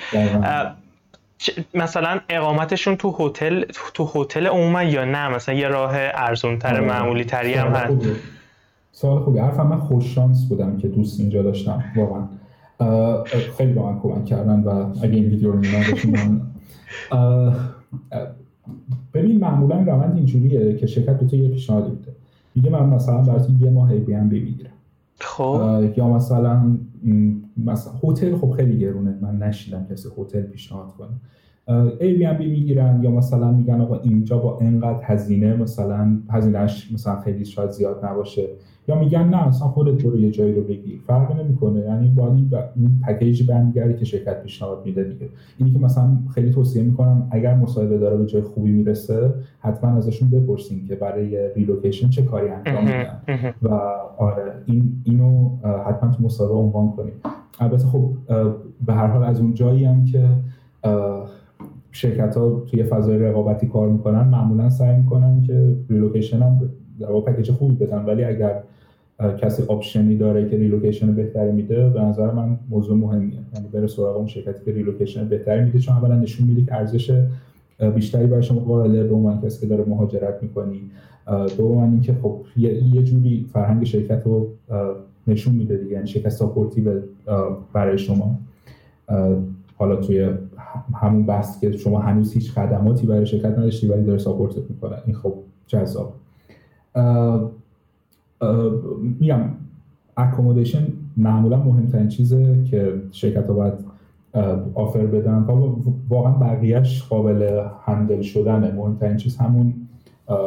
مثلا 1.74 2.20
اقامتشون 2.28 2.97
تو 2.97 3.16
هتل 3.18 3.64
تو 3.95 4.11
هتل 4.14 4.47
عموما 4.47 4.82
یا 4.82 5.05
نه؟ 5.05 5.28
مثلا 5.28 5.55
یه 5.55 5.68
راه 5.68 5.93
ارزونتر 5.95 6.74
آره. 6.74 6.86
معمولی 6.86 7.24
تری 7.24 7.55
هم 7.55 7.66
هست. 7.66 8.07
سوال 8.93 9.22
خوبی 9.22 9.38
حرفم 9.38 9.66
من 9.66 9.78
خوش 9.78 10.14
شانس 10.14 10.49
بودم 10.49 10.76
که 10.76 10.88
دوست 10.88 11.20
اینجا 11.20 11.43
داشتم. 11.43 11.84
واقعا. 11.97 12.26
خیلی 13.59 13.72
با 13.72 13.93
من 13.93 14.01
کمک 14.01 14.24
کردن 14.24 14.61
و 14.61 14.68
اگه 15.03 15.14
این 15.14 15.24
ویدیو 15.24 15.53
رو 15.53 15.59
من 15.59 16.41
ببین 19.14 19.41
معمولا 19.41 19.76
روند 19.76 20.16
اینجوریه 20.16 20.76
که 20.76 20.86
شرکت 20.86 21.20
به 21.20 21.26
تو 21.26 21.36
یه 21.36 21.49
پیشنهاد 21.49 21.91
میده. 21.91 22.12
میگه 22.55 22.70
من 22.70 22.86
مثلا 22.86 23.22
برای 23.22 23.41
یه 23.61 23.70
ماه 23.70 23.95
بی 23.95 24.14
ام 24.14 24.28
بگیرم 24.28 24.70
خب. 25.20 25.82
یا 25.97 26.09
مثلا 26.09 26.76
مثلا 27.64 27.92
هتل 28.04 28.36
خب 28.36 28.50
خیلی 28.50 28.78
گرونه. 28.78 29.18
من 29.20 29.38
نشیدم 29.38 29.86
کسی 29.90 30.08
هتل 30.18 30.42
پیشنهاد 30.42 30.94
کنه. 30.98 31.20
ای 32.00 32.14
بی 32.14 32.26
بی 32.26 32.50
می‌گیرن 32.50 33.00
یا 33.02 33.11
مثلا 33.11 33.52
میگن 33.52 33.80
آقا 33.80 34.00
اینجا 34.00 34.38
با 34.38 34.58
انقدر 34.58 35.00
هزینه 35.02 35.56
مثلا 35.56 36.18
هزینهش 36.30 36.92
مثلا 36.92 37.20
خیلی 37.20 37.44
شاید 37.44 37.70
زیاد 37.70 38.04
نباشه. 38.04 38.48
یا 38.91 38.99
میگن 38.99 39.28
نه 39.28 39.47
اصلا 39.47 39.68
خودت 39.68 40.05
برو 40.05 40.20
یه 40.20 40.30
جایی 40.30 40.55
رو 40.55 40.62
بگیر. 40.62 41.01
فرق 41.07 41.41
نمی‌کنه. 41.41 41.80
یعنی 41.80 42.09
با 42.09 42.28
این 42.28 43.01
پکیج 43.07 43.51
برمیگردی 43.51 43.95
که 43.95 44.05
شرکت 44.05 44.43
پیشنهاد 44.43 44.82
میده 44.84 45.05
دیگه. 45.05 45.28
اینی 45.59 45.72
که 45.72 45.78
مثلا 45.78 46.18
خیلی 46.34 46.51
توصیه 46.51 46.82
می‌کنم 46.82 47.28
اگر 47.30 47.55
مصاحبه 47.55 47.99
داره 47.99 48.16
به 48.16 48.26
جای 48.26 48.43
خوبی 48.43 48.70
می‌رسه 48.70 49.34
حتما 49.59 49.91
ازشون 49.91 50.30
بپرسین 50.30 50.84
که 50.84 50.95
برای 50.95 51.55
relocation 51.55 52.09
چه 52.09 52.22
کاری 52.22 52.49
انجام 52.49 52.84
میدن. 52.84 53.55
و 53.62 53.68
آره 54.18 54.53
این 54.66 55.03
اینو 55.05 55.51
حتما 55.86 56.11
تو 56.11 56.22
مصاحبه 56.22 56.55
عنوان 56.55 56.93
کنید 56.93 57.14
البته 57.61 57.86
خب 57.86 58.11
به 58.86 58.93
هر 58.93 59.07
حال 59.07 59.24
از 59.24 59.41
اون 59.41 59.55
جایی 59.55 59.84
هم 59.84 60.05
که 60.05 60.28
شرکت 61.91 62.36
ها 62.36 62.62
توی 62.70 62.82
فضای 62.82 63.18
رقابتی 63.18 63.66
کار 63.66 63.88
می‌کنن 63.88 64.28
معمولا 64.28 64.70
سعی 64.70 64.97
می‌کنن 64.97 65.43
که 65.43 65.76
relocation 65.88 66.42
هم 66.43 66.70
در 67.01 67.07
package 67.07 67.51
خوبی 67.51 67.74
بدن. 67.74 68.05
ولی 68.05 68.24
اگر 68.24 68.62
کسی 69.38 69.62
option 69.62 70.09
ی 70.09 70.16
داره 70.16 70.48
که 70.48 70.56
relocation 70.57 71.14
بهتری 71.14 71.52
میده 71.52 71.88
به 71.88 72.00
نظر 72.00 72.30
من 72.30 72.58
موضوع 72.70 72.96
مهمیه. 72.96 73.38
یعنی 73.54 73.68
بره 73.72 73.86
سراغ 73.86 74.16
اون 74.16 74.26
شرکتی 74.26 74.64
که 74.64 74.72
relocation 74.72 75.28
بهتری 75.28 75.64
میده 75.64 75.78
چون 75.78 75.96
اولا 75.96 76.16
نشون 76.16 76.48
میده 76.48 76.64
که 76.64 76.74
ارزش 76.74 77.22
بیشتری 77.94 78.26
برای 78.26 78.42
شما 78.42 78.60
قائله 78.60 79.04
به 79.04 79.14
عنوان 79.14 79.40
کسی 79.40 79.60
که 79.60 79.66
داره 79.66 79.84
مهاجرت 79.88 80.42
می‌کنی. 80.42 80.90
دوم 81.58 81.78
اینکه 81.78 82.14
خب 82.22 82.40
یه 82.56 83.02
جوری 83.02 83.46
فرهنگ 83.52 83.84
شرکت 83.84 84.22
رو 84.26 84.48
نشون 85.26 85.54
میده 85.54 85.76
دیگه 85.76 85.92
یعنی 85.92 86.06
شرکت 86.06 86.28
supportive 86.28 87.01
برای 87.72 87.98
شما. 87.98 88.38
حالا 89.76 89.96
توی 89.96 90.28
همون 90.94 91.26
بحث 91.26 91.60
که 91.60 91.72
شما 91.72 91.98
هنوز 91.98 92.32
هیچ 92.32 92.52
خدماتی 92.52 93.06
برای 93.06 93.26
شرکت 93.26 93.58
نداشتی 93.58 93.88
ولی 93.88 94.02
داره 94.02 94.18
support 94.18 94.64
ت 94.64 94.70
می‌کنه. 94.70 94.96
این 95.06 95.14
خب 95.14 95.34
جذاب. 95.66 96.12
میگم 99.20 99.41
accommodation 100.16 100.86
معمولا 101.16 101.57
مهمترین 101.57 102.09
چیزه 102.09 102.64
که 102.64 103.03
شرکت 103.11 103.47
ها 103.47 103.53
باید 103.53 103.74
آفر 104.74 105.07
بدن. 105.07 105.47
واقعا 106.09 106.32
بقیهش 106.32 107.03
قابل 107.03 107.64
هندل 107.84 108.20
شدنه. 108.20 108.72
مهمترین 108.72 109.16
چیز 109.16 109.36
همون 109.36 109.74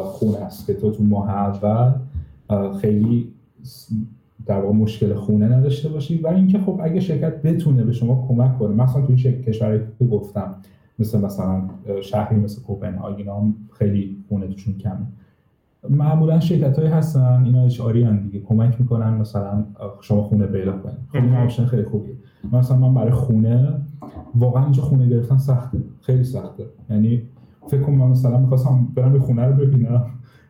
خونه 0.02 0.38
است 0.38 0.66
که 0.66 0.74
تو 0.74 0.90
تو 0.90 1.02
ماه 1.02 1.30
اول 1.30 1.92
خیلی 2.80 3.32
در 4.46 4.60
واقع 4.60 4.74
مشکل 4.74 5.14
خونه 5.14 5.48
نداشته 5.48 5.88
باشی. 5.88 6.18
و 6.18 6.26
اینکه 6.26 6.58
خب 6.58 6.80
اگه 6.82 7.00
شرکت 7.00 7.42
بتونه 7.42 7.84
به 7.84 7.92
شما 7.92 8.26
کمک 8.28 8.58
کنه 8.58 8.74
مثلا 8.74 9.02
تو 9.02 9.08
این 9.08 9.42
کشوری 9.42 9.80
که 9.98 10.06
گفتم 10.06 10.54
مثل 10.98 11.20
مثلا 11.20 11.62
شهری 12.02 12.36
مثل 12.36 12.62
کوپنهاگن 12.62 13.54
خیلی 13.72 14.16
خونه 14.28 14.46
توشون 14.46 14.74
کمه. 14.74 15.06
معمولا 15.90 16.40
شرکت 16.40 16.78
های 16.78 16.88
هستن 16.88 17.42
اینا 17.44 17.62
اچ 17.64 17.80
آری 17.80 18.18
دیگه. 18.18 18.40
کمک 18.40 18.80
می‌کنن 18.80 19.14
مثلا 19.14 19.64
شما 20.00 20.22
خونه 20.22 20.46
پیدا 20.46 20.72
کنید 20.72 20.96
خب 21.08 21.16
این 21.16 21.34
option 21.34 21.66
خیلی 21.66 21.84
خوبیه. 21.84 22.14
مثلا 22.52 22.76
من 22.76 22.94
برای 22.94 23.12
خونه 23.12 23.74
واقعا 24.34 24.62
اینجا 24.62 24.82
خونه 24.82 25.08
گرفتن 25.08 25.38
سخته. 25.38 25.78
خیلی 26.00 26.24
سخته. 26.24 26.64
یعنی 26.90 27.22
فکر 27.68 27.80
کنم 27.80 27.96
من 27.96 28.06
مثلا 28.06 28.38
می‌خواستم 28.38 28.88
برم 28.94 29.18
خونه 29.18 29.46
رو 29.46 29.54
ببینم. 29.54 30.04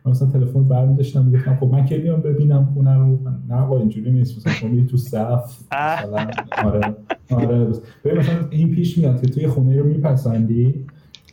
مثلا 0.05 0.27
تلفن 0.27 0.63
برمی 0.63 0.95
داشتم 0.95 1.25
می‌گفتم 1.25 1.55
خب 1.55 1.65
من 1.65 1.85
کی 1.85 1.97
بیام 1.97 2.21
ببینم 2.21 2.65
خونه 2.73 2.97
رو؟ 2.97 3.19
نه 3.49 3.55
آقا 3.55 3.77
اینجوری 3.77 4.11
نیست. 4.11 4.37
مثلا 4.37 4.53
شما 4.53 4.85
تو 4.85 4.97
صف. 4.97 5.63
مثلا 5.71 6.27
آره. 6.65 6.95
آره. 7.31 7.71
ببین 8.03 8.17
مثلا 8.17 8.35
این 8.49 8.69
پیش 8.71 8.97
میاد 8.97 9.21
که 9.21 9.27
توی 9.27 9.47
خونه 9.47 9.79
رو 9.79 9.85
میپسندی. 9.85 10.84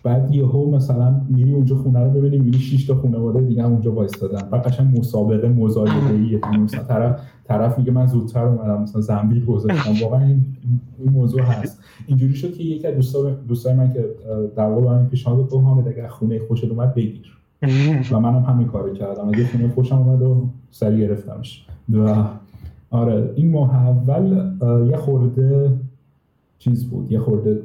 بعد 0.03 0.35
یهو 0.35 0.71
مثلا 0.71 1.21
میری 1.29 1.53
اونجا 1.53 1.77
خونه 1.77 2.05
رو 2.05 2.11
ببینی 2.11 2.39
میری 2.39 2.59
6 2.59 2.87
تا 2.87 2.95
خانواده 2.95 3.41
دیگه 3.41 3.63
هم 3.63 3.73
اونجا 3.73 3.93
وایستادن. 3.93 4.49
بعد 4.51 4.63
قشنگ 4.63 4.99
مسابقه 4.99 5.49
مزایده 5.49 6.11
ای 6.11 6.59
مثلا 6.59 6.83
طرف 6.83 7.21
طرف 7.45 7.79
میگه 7.79 7.93
من 7.93 8.07
زودتر 8.07 8.45
اومدم 8.45 8.83
مثلا 8.83 9.01
زنبیل 9.01 9.45
گذاشتم. 9.45 10.05
واقعا 10.05 10.25
این, 10.25 10.45
موضوع 11.13 11.41
هست. 11.41 11.83
اینجوری 12.07 12.35
شد 12.35 12.53
که 12.55 12.63
یکی 12.63 12.87
از 12.87 12.95
دوستای 12.95 13.33
دوستای 13.49 13.75
من 13.75 13.93
که 13.93 14.05
در 14.57 14.67
واقع 14.67 14.87
برام 14.87 15.09
پیشنهاد 15.09 15.51
داد 15.51 15.63
حامد 15.63 15.89
اگر 15.89 16.09
خونه 16.09 16.39
خوشت 16.39 16.65
اومد 16.65 16.95
بگیر. 16.95 17.39
و 18.13 18.21
منم 18.21 18.43
همین 18.43 18.67
کارو 18.67 18.95
کردم. 18.95 19.29
اگه 19.29 19.47
خونه 19.47 19.69
خوشم 19.69 19.99
اومد 19.99 20.23
و 20.23 20.49
سری 20.71 21.01
گرفتمش. 21.01 21.67
و 21.93 22.25
آره 22.91 23.33
این 23.37 23.51
ماه 23.51 23.77
اول 23.77 24.51
یه 24.91 24.97
خورده 24.97 25.71
چیز 26.59 26.91
بود. 26.91 27.13
یه 27.13 27.19
خورده 27.19 27.63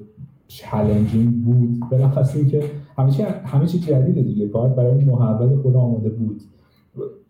چالنجینگ 0.48 1.44
بود. 1.44 1.80
بلخص 1.92 2.38
که 2.38 2.64
همه 2.98 3.12
چی 3.12 3.24
همه 3.24 3.66
چی 3.66 3.80
جدیده 3.80 4.22
دیگه. 4.22 4.48
باید 4.48 4.76
برای 4.76 5.04
محول 5.04 5.58
خود 5.62 5.76
آماده 5.76 6.10
بود. 6.10 6.42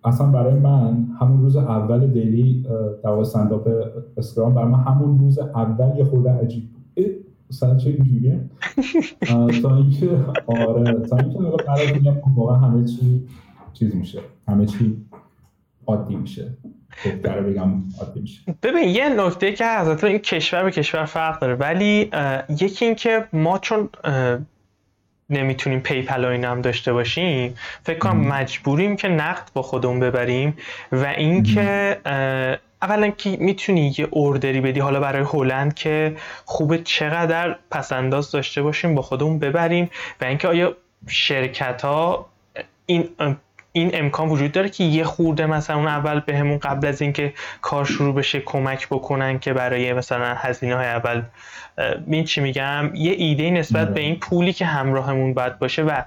اصلا 0.04 0.28
برای 0.28 0.60
من 0.60 1.08
همون 1.20 1.42
روز 1.42 1.56
اول 1.56 2.08
دیلی 2.08 2.66
در 3.04 3.24
سنداپ 3.24 3.70
اسکرام 4.18 4.54
برای 4.54 4.72
من 4.72 4.80
همون 4.80 5.20
روز 5.20 5.40
اول 5.40 5.98
یه 5.98 6.04
خورده 6.04 6.30
عجیب 6.30 6.64
بود. 6.72 7.06
مثلا 7.52 7.76
چه 7.76 7.90
اینجوریه؟ 7.90 8.50
تا 9.62 9.76
اینکه 9.76 10.10
آره 10.48 11.00
تا 11.00 11.18
اینکه 11.18 11.38
قرار 11.40 11.94
بگم 11.96 12.14
خب 12.14 12.38
واقعا 12.38 12.56
همه 12.56 12.86
چی 12.86 13.24
چیز 13.74 13.96
میشه. 13.96 14.20
همه 14.48 14.66
چی 14.66 14.98
عادی 15.88 16.16
میشه. 16.16 16.58
بگم 17.06 17.84
ببین 18.64 18.90
یه 18.90 19.10
نکته 19.10 19.54
که 19.54 19.66
حضرت 19.68 20.04
این 20.04 20.18
کشور 20.18 20.64
به 20.64 20.72
کشور 20.72 21.06
فرق 21.06 21.40
داره 21.40 21.56
ولی 21.56 22.12
یکی 22.50 22.86
این 22.86 22.96
که 22.96 23.28
ما 23.34 23.60
چون 23.60 23.90
نمی‌تونیم 25.30 25.80
پیپل 25.80 26.26
و 26.26 26.48
هم 26.48 26.62
داشته 26.62 26.94
باشیم 26.94 27.56
فکر 27.84 28.00
کنم 28.00 28.28
مجبوریم 28.28 28.96
که 28.96 29.08
نقد 29.08 29.50
با 29.54 29.62
خودمون 29.62 30.00
ببریم 30.00 30.58
و 30.92 31.06
اینکه 31.06 31.98
اولا 32.82 33.10
که 33.10 33.38
می‌تونی 33.40 33.96
یه 33.98 34.08
اوردری 34.12 34.62
بدی 34.62 34.80
حالا 34.80 35.00
برای 35.00 35.26
هلند 35.34 35.74
که 35.74 36.16
خوبه 36.46 36.78
چقدر 36.78 37.56
پسنداز 37.72 38.32
داشته 38.32 38.62
باشیم 38.62 38.96
با 38.96 39.02
خودمون 39.02 39.40
ببریم 39.40 39.90
و 40.22 40.26
اینکه 40.26 40.48
آیا 40.48 40.76
شرکت 41.08 41.82
ها 41.82 42.30
این 42.86 43.10
این 43.72 43.92
امکان 43.94 44.30
وجود 44.30 44.52
داره 44.52 44.70
که 44.70 44.84
یه 44.84 45.04
خورده 45.04 45.46
مثلا 45.46 45.76
اون 45.76 45.88
اول 45.88 46.20
بهمون 46.20 46.58
به 46.58 46.68
قبل 46.68 46.88
از 46.88 47.02
اینکه 47.02 47.34
کار 47.62 47.86
شروع 47.86 48.16
بشه 48.16 48.40
کمک 48.40 48.88
بکنن 48.88 49.40
که 49.40 49.54
برای 49.54 49.94
مثلا 49.94 50.36
هزینه 50.36 50.76
های 50.76 50.88
اول 50.88 51.22
این 52.08 52.24
چی 52.24 52.42
میگم؟ 52.42 52.92
یه 52.94 53.12
ایده 53.12 53.52
نسبت 53.52 53.94
به 53.94 54.00
این 54.00 54.16
پولی 54.16 54.54
که 54.54 54.66
همراهمون 54.66 55.34
باید 55.34 55.60
باشه 55.60 55.84
و 55.84 56.02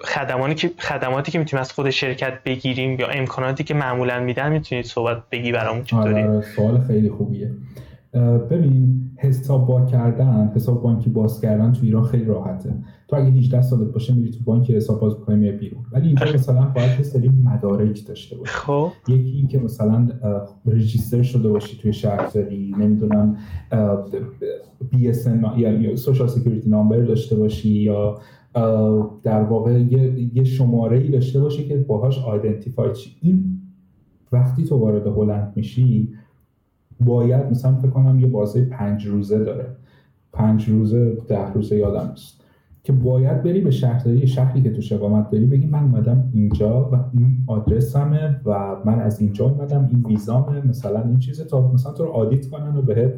خدماتی 0.00 0.54
که 0.54 0.70
خدماتی 0.78 1.32
که 1.32 1.38
می‌تونیم 1.38 1.60
از 1.60 1.72
خود 1.72 1.90
شرکت 1.90 2.42
بگیریم 2.42 3.00
یا 3.00 3.08
امکاناتی 3.08 3.64
که 3.64 3.74
معمولا 3.74 4.20
میدن 4.20 4.52
می‌تونید 4.52 4.84
صحبت 4.84 5.22
بگی 5.32 5.52
برامون 5.52 5.84
چطوری 5.84 6.22
آره 6.22 6.42
سوال 6.56 6.80
خیلی 6.86 7.10
خوبیه. 7.10 7.50
ببین 8.50 9.10
حساب 9.16 9.66
با 9.66 9.84
کردن 9.84 10.52
حساب 10.54 10.82
بانکی 10.82 11.10
باز 11.10 11.40
کردن 11.40 11.72
تو 11.72 11.84
ایران 11.84 12.02
خیلی 12.02 12.24
راحته. 12.24 12.74
تو 13.08 13.16
اگه 13.16 13.26
18 13.26 13.62
سالت 13.62 13.92
باشه 13.92 14.14
میری 14.14 14.30
تو 14.30 14.38
بانک 14.44 14.70
حساب 14.70 15.00
باز 15.00 15.18
می‌کنی 15.18 15.36
میای 15.36 15.56
بیرون. 15.56 15.82
ولی 15.92 16.06
اینجا 16.06 16.26
مثلا 16.34 16.72
باید 16.76 16.98
یه 16.98 17.02
سری 17.02 17.28
مدارک 17.28 18.06
داشته 18.06 18.36
باشی. 18.36 18.52
خب. 18.52 18.88
یکی 19.08 19.30
این 19.30 19.48
که 19.48 19.58
مثلا 19.58 20.08
رجیستر 20.66 21.22
شده 21.22 21.48
باشی 21.48 21.78
توی 21.78 21.92
شهرداری 21.92 22.74
نمی‌دونم 22.78 23.36
بی 24.90 25.08
اس 25.08 25.28
یا 25.56 25.96
social 25.96 26.26
security 26.26 26.70
number 26.70 26.98
داشته 26.98 27.36
باشی 27.36 27.68
یا 27.68 28.18
در 29.22 29.42
واقع 29.42 29.80
یه, 29.80 30.28
یه 30.34 30.44
شماره 30.44 30.98
ای 30.98 31.10
داشته 31.10 31.40
باشی 31.40 31.68
که 31.68 31.76
باهاش 31.76 32.18
identify 32.18 32.92
شی. 32.92 33.10
این 33.22 33.60
وقتی 34.32 34.64
تو 34.64 34.76
وارد 34.76 35.06
هلند 35.06 35.52
میشی 35.56 36.08
باید 37.00 37.50
مثلا 37.50 37.74
فکر 37.74 37.90
کنم 37.90 38.20
یه 38.20 38.26
بازه 38.26 38.64
پنج 38.64 39.06
روزه 39.06 39.44
داره. 39.44 39.66
پنج 40.32 40.68
روزه 40.68 41.18
ده 41.28 41.52
روزه 41.52 41.76
یادم 41.76 42.10
نیست. 42.10 42.38
که 42.84 42.92
باید 42.92 43.42
بری 43.42 43.60
به 43.60 43.70
شهرداری 43.70 44.26
شهری 44.26 44.62
که 44.62 44.70
تو 44.70 44.94
اقامت 44.94 45.30
داری 45.30 45.46
بگی 45.46 45.66
من 45.66 45.82
اومدم 45.82 46.30
اینجا 46.32 46.90
و 46.92 47.04
این 47.12 47.36
آدرسمه 47.46 48.40
و 48.44 48.76
من 48.84 49.00
از 49.00 49.20
اینجا 49.20 49.44
اومدم 49.44 49.88
این 49.92 50.04
ویزامه 50.06 50.66
مثلا 50.66 51.02
این 51.02 51.18
چیزه 51.18 51.44
تا 51.44 51.72
مثلا 51.72 51.92
تو 51.92 52.04
رو 52.04 52.10
add 52.10 52.50
کنن 52.50 52.76
و 52.76 52.82
بهت 52.82 53.12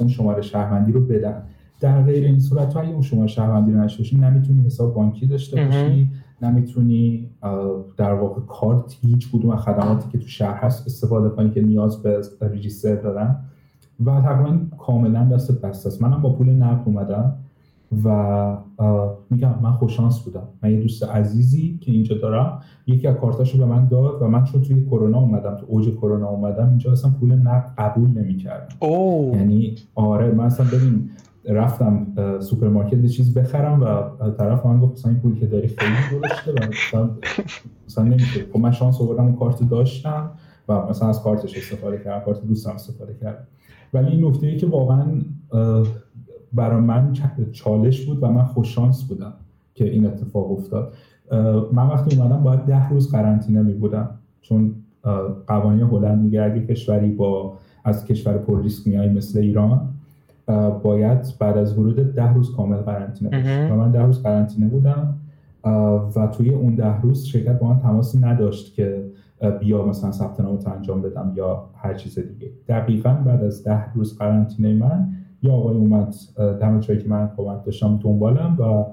اون 0.00 0.08
شماره 0.08 0.42
شهروندی 0.42 0.92
رو 0.92 1.00
بدن. 1.00 1.42
در 1.80 2.02
غیر 2.02 2.24
این 2.24 2.38
صورت 2.38 2.68
تو 2.68 2.78
اگه 2.78 2.90
اون 2.90 3.02
شماره 3.02 3.26
شهروندی 3.26 3.72
رو 3.72 3.80
نشته 3.80 4.16
نمی‌تونی 4.16 4.62
حساب 4.62 4.94
بانکی 4.94 5.26
داشته 5.26 5.64
باشی. 5.64 6.10
نمی‌تونی 6.44 7.30
در 7.96 8.14
واقع 8.14 8.40
کارت 8.40 8.96
هیچ 9.00 9.32
کدوم 9.32 9.50
از 9.50 9.60
خدماتی 9.60 10.08
که 10.12 10.18
تو 10.18 10.26
شهر 10.26 10.54
هست 10.54 10.86
استفاده 10.86 11.28
کنی 11.28 11.50
که 11.50 11.62
نیاز 11.62 12.02
به 12.02 12.20
رجیستر 12.40 12.94
دارن. 12.94 13.36
و 14.04 14.20
تقریبا 14.20 14.58
کاملا 14.78 15.24
دست 15.24 15.60
بسته 15.62 15.88
است. 15.88 16.02
منم 16.02 16.22
با 16.22 16.32
پول 16.32 16.50
نقد 16.50 16.82
اومدم 16.84 17.36
و 18.04 18.56
میگم 19.30 19.54
من 19.62 19.72
خوششانس 19.72 20.20
بودم. 20.20 20.42
من 20.62 20.70
یه 20.70 20.80
دوست 20.80 21.04
عزیزی 21.04 21.78
که 21.80 21.92
اینجا 21.92 22.18
دارم 22.18 22.60
یکی 22.86 23.06
از 23.06 23.16
کارتاشو 23.16 23.58
به 23.58 23.64
من 23.64 23.88
داد 23.88 24.22
و 24.22 24.28
من 24.28 24.44
چون 24.44 24.62
توی 24.62 24.84
کرونا 24.86 25.18
اومدم 25.18 25.56
تو 25.56 25.66
اوج 25.68 25.88
کرونا 25.88 26.28
اومدم 26.28 26.68
اینجا 26.68 26.92
اصلا 26.92 27.10
پول 27.20 27.32
نقد 27.32 27.74
قبول 27.78 28.10
نمی‌کردم. 28.10 28.76
یعنی 29.34 29.74
آره 29.94 30.32
من 30.32 30.44
اصلا 30.44 30.66
ببین 30.66 31.10
رفتم 31.48 32.06
سوپرمارکت 32.40 33.06
چیز 33.06 33.34
بخرم 33.34 33.80
و 33.82 34.30
طرف 34.30 34.66
من 34.66 34.80
گفت 34.80 34.92
مثلا 34.92 35.10
این 35.10 35.20
پولی 35.20 35.40
که 35.40 35.46
داری 35.46 35.68
خیلی 35.68 36.20
درشته 36.20 36.52
و 36.52 36.68
مثلا 36.68 37.10
مثلا 37.86 38.04
نمیشه. 38.04 38.44
خب 38.52 38.58
من 38.58 38.72
شانس 38.72 39.00
آوردم 39.00 39.34
کارت 39.36 39.68
داشتم 39.68 40.30
و 40.68 40.86
مثلا 40.86 41.08
از 41.08 41.22
کارتش 41.22 41.56
استفاده 41.56 41.98
کردم 41.98 42.24
کارت 42.24 42.44
دوستم 42.44 42.70
استفاده 42.70 43.14
کردم. 43.20 43.44
ولی 43.92 44.06
این 44.06 44.24
نکته 44.24 44.46
ای 44.46 44.56
که 44.56 44.66
واقعا 44.66 45.04
برای 46.52 46.80
من 46.80 47.12
چالش 47.52 48.06
بود 48.06 48.22
و 48.22 48.28
من 48.28 48.44
خوششانس 48.44 49.02
بودم 49.02 49.32
که 49.74 49.84
این 49.90 50.06
اتفاق 50.06 50.52
افتاد. 50.52 50.94
من 51.72 51.88
وقتی 51.88 52.16
اومدم 52.16 52.42
باید 52.42 52.60
ده 52.60 52.88
روز 52.88 53.12
قرنطینه 53.12 53.62
می 53.62 53.74
بودم 53.74 54.10
چون 54.40 54.74
قوانین 55.46 55.80
هلند 55.80 56.22
میگه 56.22 56.42
اگه 56.42 56.66
کشوری 56.66 57.10
با 57.10 57.58
از 57.84 58.04
کشور 58.04 58.38
پر 58.38 58.62
ریسک 58.62 58.86
میای 58.86 59.08
مثل 59.08 59.38
ایران. 59.38 59.93
باید 60.82 61.34
بعد 61.40 61.58
از 61.58 61.78
ورود 61.78 62.14
ده 62.14 62.32
روز 62.32 62.56
کامل 62.56 62.76
قرنطینه 62.76 63.30
باشی 63.30 63.72
و 63.72 63.76
من 63.76 63.90
ده 63.90 64.02
روز 64.02 64.22
قرنطینه 64.22 64.68
بودم 64.68 65.18
و 66.16 66.26
توی 66.32 66.50
اون 66.50 66.74
ده 66.74 67.00
روز 67.00 67.24
شرکت 67.24 67.58
با 67.58 67.68
من 67.68 67.78
تماسی 67.78 68.18
نداشت 68.18 68.74
که 68.74 69.04
بیا 69.60 69.84
مثلا 69.86 70.12
ثبت 70.12 70.40
نامت 70.40 70.68
انجام 70.68 71.02
بدم 71.02 71.32
یا 71.36 71.70
هر 71.76 71.94
چیز 71.94 72.18
دیگه. 72.18 72.50
دقیقا 72.68 73.10
بعد 73.10 73.44
از 73.44 73.64
ده 73.64 73.92
روز 73.92 74.18
قرنطینه 74.18 74.72
من 74.72 75.08
یا 75.42 75.52
آقای 75.52 75.76
اومد 75.76 76.14
دم 76.60 76.80
که 76.80 77.04
من 77.06 77.30
کمک 77.36 77.64
داشتم 77.64 78.00
دنبالم 78.02 78.56
و 78.60 78.84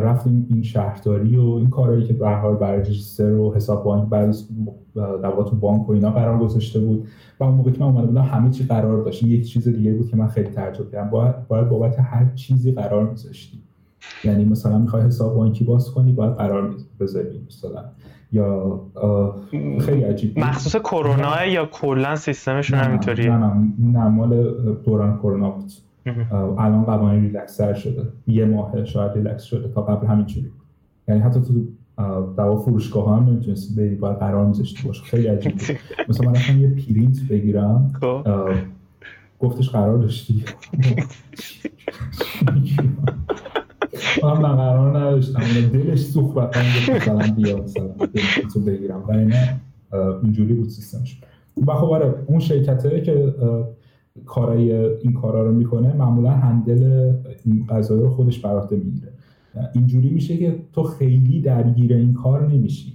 رفتیم 0.00 0.46
این 0.50 0.62
شهرداری 0.62 1.36
و 1.36 1.50
این 1.50 1.70
کارهایی 1.70 2.04
که 2.04 2.12
به 2.12 2.28
حال 2.28 2.54
برای 2.54 2.80
رجیستر 2.80 3.32
و 3.32 3.54
حساب 3.54 3.84
بانک 3.84 4.08
برای 4.08 4.32
تو 5.50 5.56
بانک 5.60 5.88
و 5.88 5.92
اینا 5.92 6.10
قرار 6.10 6.38
گذاشته 6.38 6.80
بود. 6.80 7.08
و 7.40 7.44
اون 7.44 7.54
موقع 7.54 7.70
که 7.70 7.80
من 7.80 7.86
اومده 7.86 8.06
بودم 8.06 8.22
همه 8.22 8.50
چی 8.50 8.64
قرار 8.64 9.04
داشت 9.04 9.22
یک 9.22 9.48
چیز 9.48 9.68
دیگه 9.68 9.92
بود 9.92 10.10
که 10.10 10.16
من 10.16 10.26
خیلی 10.26 10.48
تعجب 10.48 10.90
کردم. 10.92 11.10
باید 11.10 11.48
باید 11.48 11.68
بابت 11.68 11.96
هر 11.98 12.34
چیزی 12.34 12.72
قرار 12.72 13.10
میذاشتی 13.10 13.58
یعنی 14.24 14.44
مثلا 14.44 14.78
می‌خوای 14.78 15.02
حساب 15.02 15.34
بانکی 15.34 15.64
باز 15.64 15.90
کنی 15.90 16.12
باید 16.12 16.32
قرار 16.32 16.74
بذاری 17.00 17.40
مثلا. 17.46 17.84
یا 18.32 18.80
خیلی 19.80 20.02
عجیب 20.02 20.38
مخصوص 20.38 20.76
کرونا 20.76 21.46
یا 21.46 21.66
کلا 21.66 22.16
سیستمشون 22.16 22.78
همینطوریه 22.78 23.36
نه 23.36 23.36
نه 23.36 23.72
نه 23.78 24.08
مال 24.08 24.54
دوران 24.84 25.18
کرونا 25.18 25.50
بود. 25.50 25.72
الان 26.58 26.84
قوانین 26.84 27.22
ریلکس 27.22 27.60
شده. 27.62 28.06
یه 28.26 28.44
ماه 28.44 28.84
شاید 28.84 29.12
ریلکس 29.12 29.42
شده 29.42 29.68
تا 29.68 29.82
قبل 29.82 30.06
همین 30.06 30.26
جوری 30.26 30.50
یعنی 31.08 31.20
حتی 31.20 31.40
تو 31.40 31.52
دوا 32.36 32.56
فروشگاه 32.56 33.16
هم 33.16 33.28
نمی‌تونستی 33.28 33.74
بری 33.74 33.94
باید 33.94 34.18
قرار 34.18 34.46
میذاشتی 34.46 34.86
باشه. 34.86 35.02
خیلی 35.02 35.26
عجیب 35.26 35.52
مثلا 36.08 36.30
من 36.30 36.36
اصلا 36.36 36.56
یه 36.56 36.68
پرینت 36.68 37.16
بگیرم. 37.30 37.92
خب. 38.00 38.26
گفتش 39.40 39.70
قرار 39.70 39.98
داشتی. 39.98 40.44
من 44.22 44.56
قرار 44.56 44.98
نداشتم. 44.98 45.40
دلش 45.72 46.00
سوخت 46.00 46.34
بعد 46.34 46.56
مثلا 46.96 47.34
بیا 47.36 47.56
مثلا 47.62 47.88
تو 48.54 48.60
بگیرم. 48.60 49.02
و 49.08 49.12
اینه 49.12 49.60
اینجوری 50.22 50.54
بود 50.54 50.68
سیستمش. 50.68 51.20
و 51.66 51.74
خب 51.74 51.84
آره 51.84 52.14
اون 52.26 52.38
شرکته 52.38 53.00
که 53.00 53.34
کارای 54.26 54.72
این 54.74 55.12
کارا 55.12 55.46
رو 55.46 55.52
می‌کنه 55.52 55.92
معمولا 55.92 56.30
هندل 56.30 57.12
این 57.44 57.66
قضایا 57.68 58.02
رو 58.02 58.10
خودش 58.10 58.38
برات 58.38 58.72
می‌گیره. 58.72 59.12
اینجوری 59.74 60.10
میشه 60.10 60.36
که 60.36 60.58
تو 60.72 60.82
خیلی 60.82 61.40
درگیر 61.40 61.94
این 61.94 62.14
کار 62.14 62.48
نمیشی. 62.48 62.92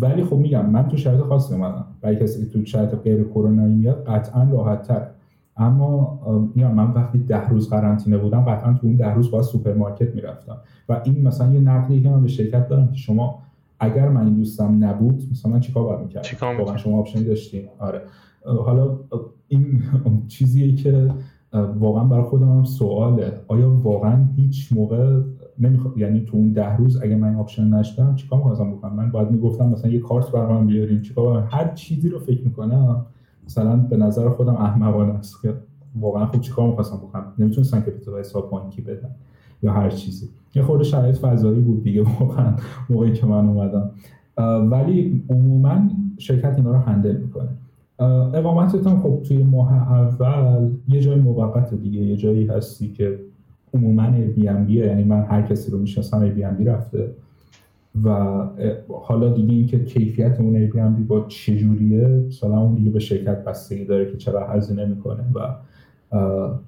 ولی 0.00 0.24
خب 0.24 0.36
میگم 0.36 0.70
من 0.70 0.88
تو 0.88 0.96
شرایط 0.96 1.20
خاصی 1.20 1.54
اومدم. 1.54 1.84
برای 2.00 2.16
کسی 2.16 2.44
که 2.44 2.52
تو 2.52 2.64
شرایط 2.64 2.94
غیر 2.94 3.24
کرونایی 3.24 3.74
میاد 3.74 4.04
قطعا 4.04 4.50
راحت 4.50 4.82
تر 4.82 5.06
اما 5.56 6.20
میگم 6.54 6.74
من 6.74 6.90
وقتی 6.90 7.18
ده 7.18 7.48
روز 7.48 7.70
قرنطینه 7.70 8.18
بودم 8.18 8.40
قطعا 8.40 8.72
تو 8.72 8.86
اون 8.86 8.96
ده 8.96 9.14
روز 9.14 9.30
باید 9.30 9.44
سوپرمارکت 9.44 10.14
می‌رفتم. 10.14 10.56
و 10.88 11.00
این 11.04 11.22
مثلا 11.28 11.54
یه 11.54 11.60
نقدی 11.60 12.02
که 12.02 12.08
من 12.08 12.22
به 12.22 12.28
شرکت 12.28 12.68
دارم 12.68 12.88
که 12.88 12.96
شما 12.96 13.38
اگر 13.80 14.08
من 14.08 14.24
این 14.24 14.34
دوستم 14.34 14.84
نبود 14.84 15.22
مثلا 15.30 15.52
من 15.52 15.60
چیکار 15.60 15.84
باید 15.84 16.00
می‌کردم؟ 16.00 16.28
واقعا 16.58 16.76
شما 16.76 16.98
option 16.98 17.20
ی 17.20 17.24
داشتیم. 17.24 17.62
آره. 17.78 18.00
حالا 18.44 18.98
این 19.48 19.82
چیزیه 20.28 20.74
که 20.74 21.10
واقعا 21.78 22.04
برای 22.04 22.22
خودم 22.22 22.48
هم 22.48 22.64
سواله. 22.64 23.40
آیا 23.48 23.70
واقعا 23.70 24.24
هیچ 24.36 24.72
موقع 24.72 25.20
نمی‌خواد 25.58 25.98
یعنی 25.98 26.20
تو 26.20 26.36
اون 26.36 26.52
ده 26.52 26.76
روز 26.76 27.02
اگه 27.02 27.16
من 27.16 27.34
آپشن 27.34 27.74
نشدم 27.74 28.14
چیکار 28.14 28.38
می‌خواستم 28.38 28.70
بکنم؟ 28.70 28.92
من 28.92 29.10
باید 29.10 29.30
می‌گفتم 29.30 29.68
مثلا 29.68 29.90
یه 29.90 30.00
کارت 30.00 30.30
برام 30.30 30.66
بیارین 30.66 31.02
چیکار 31.02 31.42
هر 31.42 31.74
چیزی 31.74 32.08
رو 32.08 32.18
فکر 32.18 32.44
می‌کنم 32.44 33.06
مثلا 33.46 33.76
به 33.76 33.96
نظر 33.96 34.28
خودم 34.28 34.54
احمقانه 34.54 35.12
است 35.14 35.42
که 35.42 35.54
واقعا 36.00 36.26
خب 36.26 36.40
چیکار 36.40 36.68
می‌خواستم 36.68 36.96
بکنم؟ 36.96 37.24
نمی‌تونستم 37.38 37.82
که 37.82 37.90
تو 37.90 38.18
حساب 38.18 38.50
بانکی 38.50 38.82
بدم 38.82 39.10
یا 39.62 39.72
هر 39.72 39.90
چیزی. 39.90 40.28
یه 40.54 40.62
خورده 40.62 40.84
شرایط 40.84 41.16
فضایی 41.16 41.60
بود 41.60 41.82
دیگه 41.82 42.02
واقعا 42.02 42.56
موقعی 42.90 43.12
که 43.12 43.26
من 43.26 43.48
اومدم. 43.48 43.90
ولی 44.70 45.24
عموما 45.30 45.88
شرکت 46.18 46.54
اینا 46.56 46.72
رو 46.72 46.78
هندل 46.78 47.16
می‌کنه. 47.16 47.48
اقامتتان 48.34 49.00
خب 49.00 49.20
توی 49.28 49.42
ماه 49.42 49.92
اول 49.92 50.70
یه 50.88 51.00
جای 51.00 51.20
موقت 51.20 51.74
دیگه 51.74 52.00
یه 52.00 52.16
جایی 52.16 52.46
هستی 52.46 52.92
که 52.92 53.18
عموما 53.74 54.06
Airbnb 54.06 54.70
یعنی 54.70 55.04
من 55.04 55.22
هر 55.22 55.42
کسی 55.42 55.70
رو 55.72 55.78
می‌شناسم 55.78 56.30
Airbnb 56.30 56.66
رفته. 56.66 57.10
و 58.04 58.10
حالا 58.88 59.32
دیگه 59.32 59.52
اینکه 59.54 59.84
کیفیت 59.84 60.40
اون 60.40 60.66
Airbnb 60.66 61.06
با 61.08 61.24
چجوریه 61.28 62.08
مثلا 62.08 62.60
اون 62.60 62.74
دیگه 62.74 62.90
به 62.90 62.98
شرکت 62.98 63.44
بستگی 63.44 63.84
داره 63.84 64.10
که 64.10 64.16
چقدر 64.16 64.56
هزینه 64.56 64.84
می‌کنه 64.84 65.24
و 65.34 65.40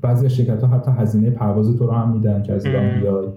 بعضی 0.02 0.30
شرکت 0.30 0.62
ها 0.62 0.68
حتی 0.68 0.90
هزینه 0.90 1.30
پرواز 1.30 1.78
تو 1.78 1.86
رو 1.86 1.92
هم 1.92 2.12
میدن 2.12 2.42
که 2.42 2.52
از 2.52 2.66
ایران 2.66 3.00
بیای. 3.00 3.28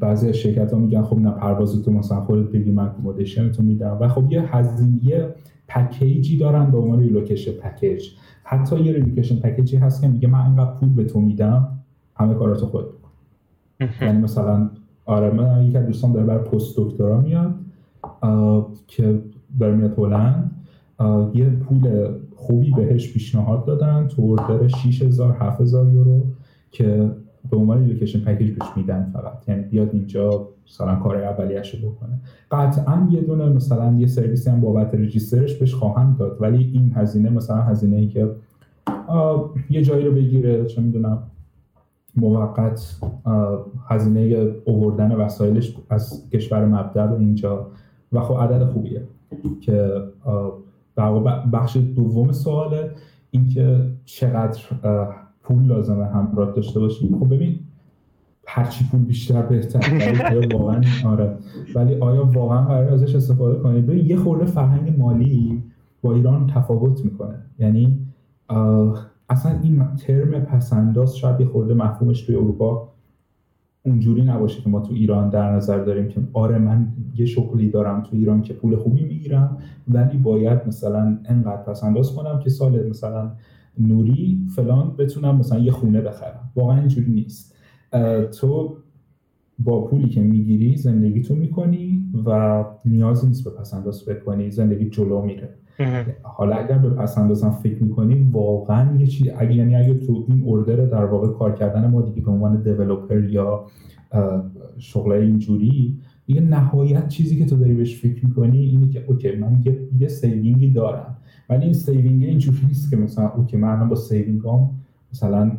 بعضی 0.00 0.34
شرکت 0.34 0.72
ها 0.72 0.78
میگن 0.78 1.02
خب 1.02 1.18
نه 1.18 1.30
پرواز 1.30 1.82
تو 1.82 1.90
مثلا 1.90 2.20
خودت 2.20 2.48
بگی 2.48 2.70
من 2.70 2.84
accommodation 2.84 3.52
تو 3.52 3.62
میدم. 3.62 3.96
و 4.00 4.08
خب 4.08 4.32
یه 4.32 4.56
هزینه 4.56 5.28
package 5.68 6.29
ی 6.29 6.38
دارن 6.38 6.70
به 6.70 6.78
عنوان 6.78 7.00
relocation 7.00 7.52
package 7.52 8.10
حتی 8.42 8.80
یه 8.80 8.92
relocation 8.92 9.36
package 9.36 9.71
ی 9.71 9.76
هست 9.76 10.00
که 10.00 10.08
میگه 10.08 10.28
من 10.28 10.46
اینقدر 10.46 10.70
پول 10.70 10.88
به 10.88 11.04
تو 11.04 11.20
میدم 11.20 11.68
همه 12.16 12.34
کاراتو 12.34 12.66
خودت 12.66 12.84
بکن 12.88 13.08
یعنی 14.06 14.18
مثلا 14.18 14.70
آره 15.06 15.30
من 15.30 15.66
یکی 15.66 15.76
از 15.76 15.86
دوستان 15.86 16.12
داره 16.12 16.26
برای 16.26 16.44
پست 16.44 16.76
دکترا 16.76 17.20
میاد 17.20 17.54
که 18.86 19.22
داره 19.60 19.74
میاد 19.74 19.98
هلند. 19.98 20.50
یه 21.34 21.50
پول 21.50 22.08
خوبی 22.36 22.70
بهش 22.70 23.12
پیشنهاد 23.12 23.64
دادن 23.64 24.08
تو 24.08 24.22
order 24.22 24.68
6000 24.68 25.36
7000 25.40 25.92
یورو 25.92 26.26
که 26.70 27.10
به 27.50 27.56
عنوان 27.56 27.78
ریلوکیشن 27.78 28.20
پکیج 28.20 28.50
بهش 28.50 28.68
میدن 28.76 29.10
فقط. 29.12 29.48
یعنی 29.48 29.62
بیاد 29.62 29.88
اینجا 29.92 30.48
مثلا 30.66 30.96
کار 30.96 31.16
اولیه‌اش 31.16 31.74
رو 31.74 31.90
بکنه. 31.90 32.20
قطعا 32.50 33.08
یه 33.10 33.20
دونه 33.20 33.48
مثلا 33.48 33.96
یه 33.98 34.06
سرویسی 34.06 34.50
هم 34.50 34.60
بابت 34.60 34.94
رجیسترش 34.94 35.54
بهش 35.54 35.74
خواهم 35.74 36.16
داد. 36.18 36.36
ولی 36.40 36.70
این 36.74 36.92
هزینه 36.94 37.30
مثلا 37.30 37.56
هزینه 37.56 37.96
ای 37.96 38.08
که 38.08 38.30
یه 39.70 39.82
جایی 39.82 40.04
رو 40.04 40.12
بگیره 40.12 40.64
چه 40.64 40.80
می‌دونم 40.80 41.22
موقت 42.16 43.00
هزینه 43.88 44.52
اووردن 44.64 45.12
وسایلش 45.12 45.76
از 45.90 46.30
کشور 46.30 46.64
مبدع 46.64 47.06
به 47.06 47.18
اینجا. 47.18 47.66
و 48.12 48.20
خب 48.20 48.34
عدد 48.34 48.64
خوبیه 48.64 49.02
که 49.60 50.02
بخش 51.52 51.76
دوم 51.76 52.32
سواله 52.32 52.90
اینکه 53.30 53.80
چقدر 54.04 54.60
پول 55.48 55.66
لازمه 55.66 56.06
همراه 56.06 56.52
داشته 56.52 56.80
باشیم. 56.80 57.18
خب 57.18 57.34
ببین 57.34 57.58
هرچی 58.46 58.84
پول 58.90 59.00
بیشتر 59.00 59.42
بهتر. 59.42 59.80
ولی 59.90 60.36
آیا 60.36 60.58
واقعا 60.58 60.80
آره. 61.06 61.36
ولی 61.74 61.94
آیا 61.94 62.24
واقعا 62.24 62.64
قرار 62.64 62.92
ازش 62.92 63.14
استفاده 63.14 63.58
کنید 63.58 63.88
یه 63.88 64.16
خورده 64.16 64.44
فرهنگ 64.44 64.98
مالی 64.98 65.62
با 66.02 66.14
ایران 66.14 66.46
تفاوت 66.46 67.04
می‌کنه. 67.04 67.34
یعنی 67.58 67.98
اصلا 69.28 69.58
این 69.62 69.84
ترم 69.96 70.40
پسنداز 70.40 71.16
شاید 71.16 71.40
یه 71.40 71.46
خورده 71.46 71.74
مفهومش 71.74 72.22
توی 72.22 72.34
اروپا 72.34 72.88
اونجوری 73.86 74.22
نباشه 74.22 74.62
که 74.62 74.70
ما 74.70 74.80
تو 74.80 74.94
ایران 74.94 75.30
در 75.30 75.52
نظر 75.52 75.78
داریم 75.78 76.08
که 76.08 76.20
آره 76.32 76.58
من 76.58 76.88
یه 77.16 77.26
شغلی 77.26 77.70
دارم 77.70 78.02
تو 78.02 78.16
ایران 78.16 78.42
که 78.42 78.54
پول 78.54 78.76
خوبی 78.76 79.04
می‌گیرم 79.04 79.56
ولی 79.88 80.18
باید 80.18 80.60
مثلا 80.66 81.18
انقدر 81.24 81.62
پسنداز 81.62 82.14
کنم 82.14 82.38
که 82.38 82.50
سال 82.50 82.88
مثلا 82.88 83.30
نوری 83.78 84.46
فلان 84.56 84.96
بتونم 84.98 85.36
مثلا 85.36 85.58
یه 85.58 85.70
خونه 85.70 86.00
بخرم. 86.00 86.50
واقعا 86.56 86.78
اینجوری 86.78 87.10
نیست. 87.10 87.56
تو 88.40 88.76
با 89.58 89.84
پولی 89.84 90.08
که 90.08 90.20
می‌گیری 90.20 90.76
زندگی 90.76 91.22
تو 91.22 91.34
می‌کنی 91.34 92.04
و 92.26 92.64
نیازی 92.84 93.26
نیست 93.26 93.44
به 93.44 93.50
پسنداز 93.50 94.04
بکنی 94.04 94.50
زندگی 94.50 94.90
جلو 94.90 95.22
میره. 95.22 95.54
حالا 96.22 96.56
اگر 96.56 96.78
به 96.78 96.90
پسندازم 96.90 97.50
فکر 97.50 97.82
می‌کنی 97.82 98.28
واقعا 98.32 98.96
یه 98.96 99.06
چیز 99.06 99.28
اگه 99.38 99.54
یعنی 99.54 99.76
اگه 99.76 99.94
تو 99.94 100.24
این 100.28 100.42
اوردر 100.42 100.76
در 100.76 101.04
واقع 101.04 101.28
کار 101.28 101.52
کردن 101.52 101.90
ما 101.90 102.02
دیگه 102.02 102.20
به 102.20 102.30
عنوان 102.30 102.62
دیولوپر 102.62 103.24
یا 103.24 103.66
شغل 104.78 105.12
اینجوری 105.12 105.98
دیگه 106.28 106.40
نهایت 106.40 107.08
چیزی 107.08 107.38
که 107.38 107.46
تو 107.46 107.56
داری 107.56 107.74
بهش 107.74 108.00
فکر 108.00 108.26
می‌کنی 108.26 108.58
اینه 108.58 108.88
که 108.88 109.04
okay 109.06 109.36
من 109.36 109.62
یه, 109.64 109.78
یه 109.98 110.08
saving 110.08 110.61
ی 110.61 110.70
دارم. 110.70 111.16
ولی 111.48 111.64
این 111.64 111.72
saving 111.72 112.24
اینجوری 112.24 112.66
نیست 112.66 112.90
که 112.90 112.96
مثلا 112.96 113.28
okay 113.28 113.56
من 113.56 113.88
با 113.88 113.96
saving 113.96 114.59
ام 114.59 114.70
مثلا 115.12 115.52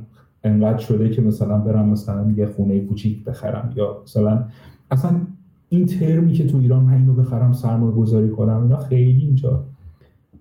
انقدر 0.44 0.78
شده 0.78 1.10
که 1.10 1.22
مثلا 1.22 1.58
برم 1.58 1.90
مثلا 1.90 2.32
یه 2.32 2.46
خونه 2.46 2.80
کوچیک 2.80 3.24
بخرم 3.24 3.74
یا 3.76 4.02
مثلا 4.04 4.46
اصلا 4.92 5.12
این 5.70 5.86
ترمی 5.86 6.34
که 6.34 6.48
تو 6.48 6.58
ایران 6.58 6.84
من 6.84 6.94
اینو 6.94 7.14
بخرم 7.14 7.54
سرمایه 7.54 7.96
گذاری 7.96 8.30
کنم 8.30 8.62
اینا 8.64 8.78
خیلی 8.78 9.22
اینجا 9.22 9.64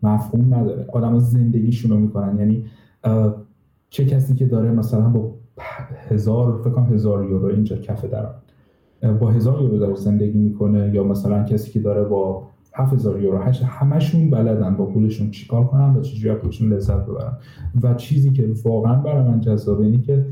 مفهوم 0.02 0.54
نداره. 0.54 0.86
آدم 0.92 1.18
زندگیشون 1.18 1.90
رو 1.90 1.98
می‌کنن. 1.98 2.38
یعنی 2.38 2.64
چه 3.90 4.04
کسی 4.04 4.34
که 4.34 4.46
داره 4.46 4.72
مثلا 4.72 5.08
با 5.08 5.34
هزار 6.08 6.60
فکر 6.62 6.70
کنم 6.70 6.94
هزار 6.94 7.24
یورو 7.24 7.46
اینجا 7.46 7.76
کفه 7.76 8.08
درآمد. 8.08 8.47
با 9.20 9.30
هزار 9.30 9.62
یورو 9.62 9.78
داره 9.78 9.94
زندگی 9.94 10.38
می‌کنه 10.38 10.90
یا 10.94 11.04
مثلا 11.04 11.44
کسی 11.44 11.70
که 11.70 11.80
داره 11.80 12.04
با 12.04 12.42
7000 12.74 13.22
یورو 13.22 13.38
هشت 13.38 13.62
همشون 13.62 14.30
بلدن 14.30 14.76
با 14.76 14.86
پولشون 14.86 15.30
چیکار 15.30 15.66
کنن 15.66 15.96
و 15.96 16.00
چجوری 16.00 16.34
پولشون 16.34 16.72
لذت 16.72 17.06
ببرن. 17.06 17.32
و 17.82 17.94
چیزی 17.94 18.30
که 18.30 18.48
واقعا 18.64 18.94
برای 18.94 19.22
من 19.22 19.40
جذابه 19.40 19.84
اینه 19.84 20.00
که 20.00 20.26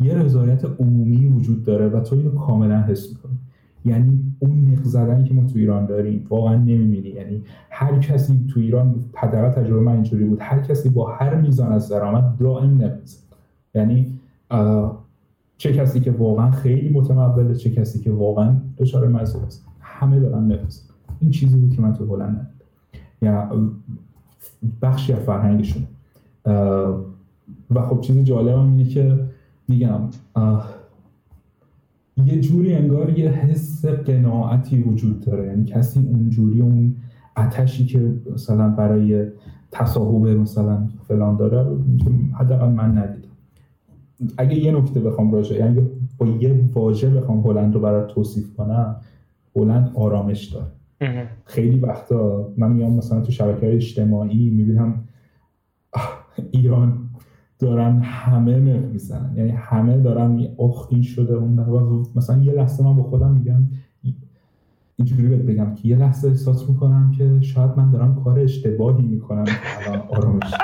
یه 0.00 0.14
رضایت 0.14 0.64
عمومی 0.64 1.26
وجود 1.26 1.64
داره 1.64 1.88
و 1.88 2.00
تو 2.00 2.16
اینو 2.16 2.30
کاملا 2.30 2.82
حس 2.82 3.08
می‌کنی. 3.08 3.38
یعنی 3.84 4.20
اون 4.38 4.68
نق 4.70 4.82
زدنی 4.82 5.24
که 5.24 5.34
ما 5.34 5.46
تو 5.46 5.58
ایران 5.58 5.86
داریم 5.86 6.26
واقعا 6.28 6.56
نمی‌بینی. 6.56 7.08
یعنی 7.08 7.42
هر 7.70 7.98
کسی 7.98 8.46
تو 8.54 8.60
ایران 8.60 8.94
حداقل 9.14 9.48
تجربه 9.48 9.80
من 9.80 9.92
اینجوری 9.92 10.24
بود 10.24 10.38
هر 10.40 10.60
کسی 10.60 10.88
با 10.88 11.10
هر 11.10 11.34
میزان 11.34 11.72
از 11.72 11.88
درآمد 11.88 12.36
دائم 12.38 12.70
نمیزه 12.70 13.18
یعنی 13.74 14.06
چه 15.56 15.72
کسی 15.72 16.00
که 16.00 16.10
واقعا 16.10 16.50
خیلی 16.50 16.88
متموله 16.88 17.54
چه 17.54 17.70
کسی 17.70 18.00
که 18.00 18.10
واقعا 18.10 18.56
دچار 18.76 19.08
مزه 19.08 19.42
است. 19.46 19.66
همه 19.80 20.20
دارن 20.20 20.52
نفس 20.52 20.88
این 21.20 21.30
چیزی 21.30 21.56
بود 21.56 21.74
که 21.74 21.82
من 21.82 21.92
تو 21.92 22.14
هلند 22.16 22.50
یا 23.22 23.50
بخشی 24.82 25.12
از 25.12 25.18
فرهنگشون 25.18 25.82
و 27.70 27.82
خب 27.82 28.00
چیز 28.00 28.18
جالب 28.18 28.58
هم 28.58 28.66
اینه 28.66 28.84
که 28.84 29.18
میگم 29.68 30.00
یه 32.24 32.40
جوری 32.40 32.74
انگار 32.74 33.18
یه 33.18 33.30
حس 33.30 33.84
قناعتی 33.84 34.82
وجود 34.82 35.20
داره. 35.20 35.46
یعنی 35.46 35.64
کسی 35.64 36.00
اونجوری 36.00 36.60
اون 36.60 36.96
اتشی 37.36 37.86
که 37.86 38.14
مثلا 38.34 38.68
برای 38.68 39.26
تصاحب 39.70 40.26
مثلا 40.26 40.88
فلان 41.08 41.36
داره 41.36 41.66
حداقل 42.32 42.68
من 42.68 42.98
ندیدم. 42.98 43.23
اگه 44.38 44.54
یه 44.54 44.72
نکته 44.72 45.00
بخوام 45.00 45.32
راجع 45.32 45.56
یعنی 45.56 45.82
با 46.18 46.26
یه 46.26 46.70
واژه 46.72 47.10
بخوام 47.10 47.40
هلند 47.40 47.74
رو 47.74 47.80
برای 47.80 48.14
توصیف 48.14 48.54
کنم 48.54 48.96
هلند 49.56 49.92
آرامش 49.94 50.44
داره. 50.44 50.66
خیلی 51.44 51.80
وقتا 51.80 52.48
من 52.56 52.72
میام 52.72 52.92
مثلا 52.92 53.20
تو 53.20 53.32
شبکه 53.32 53.66
های 53.66 53.74
اجتماعی 53.74 54.50
می‌بینم 54.50 55.04
ایران 56.50 56.98
دارن 57.58 58.00
همه 58.00 58.60
نق 58.60 58.92
می‌زنن. 58.92 59.32
یعنی 59.36 59.50
همه 59.50 59.98
دارن 59.98 60.30
می 60.30 60.50
این 60.90 61.02
شده 61.02 61.34
اون 61.34 62.06
مثلا 62.14 62.42
یه 62.42 62.52
لحظه 62.52 62.84
من 62.84 62.96
با 62.96 63.02
خودم 63.02 63.32
میگم 63.32 63.62
اینجوری 64.96 65.28
بهت 65.28 65.42
بگم 65.42 65.74
که 65.74 65.88
یه 65.88 65.96
لحظه 65.96 66.28
احساس 66.28 66.68
می‌کنم 66.68 67.12
که 67.18 67.40
شاید 67.40 67.70
من 67.76 67.90
دارم 67.90 68.22
کار 68.24 68.40
اشتباهی 68.40 69.02
می‌کنم 69.02 69.44
الان 69.86 70.02
آرامش 70.08 70.54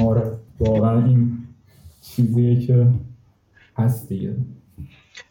آره 0.00 0.32
واقعا 0.60 1.04
این 1.04 1.32
چیزیه 2.04 2.66
که 2.66 2.86
هست 3.78 4.08
دیگه. 4.08 4.34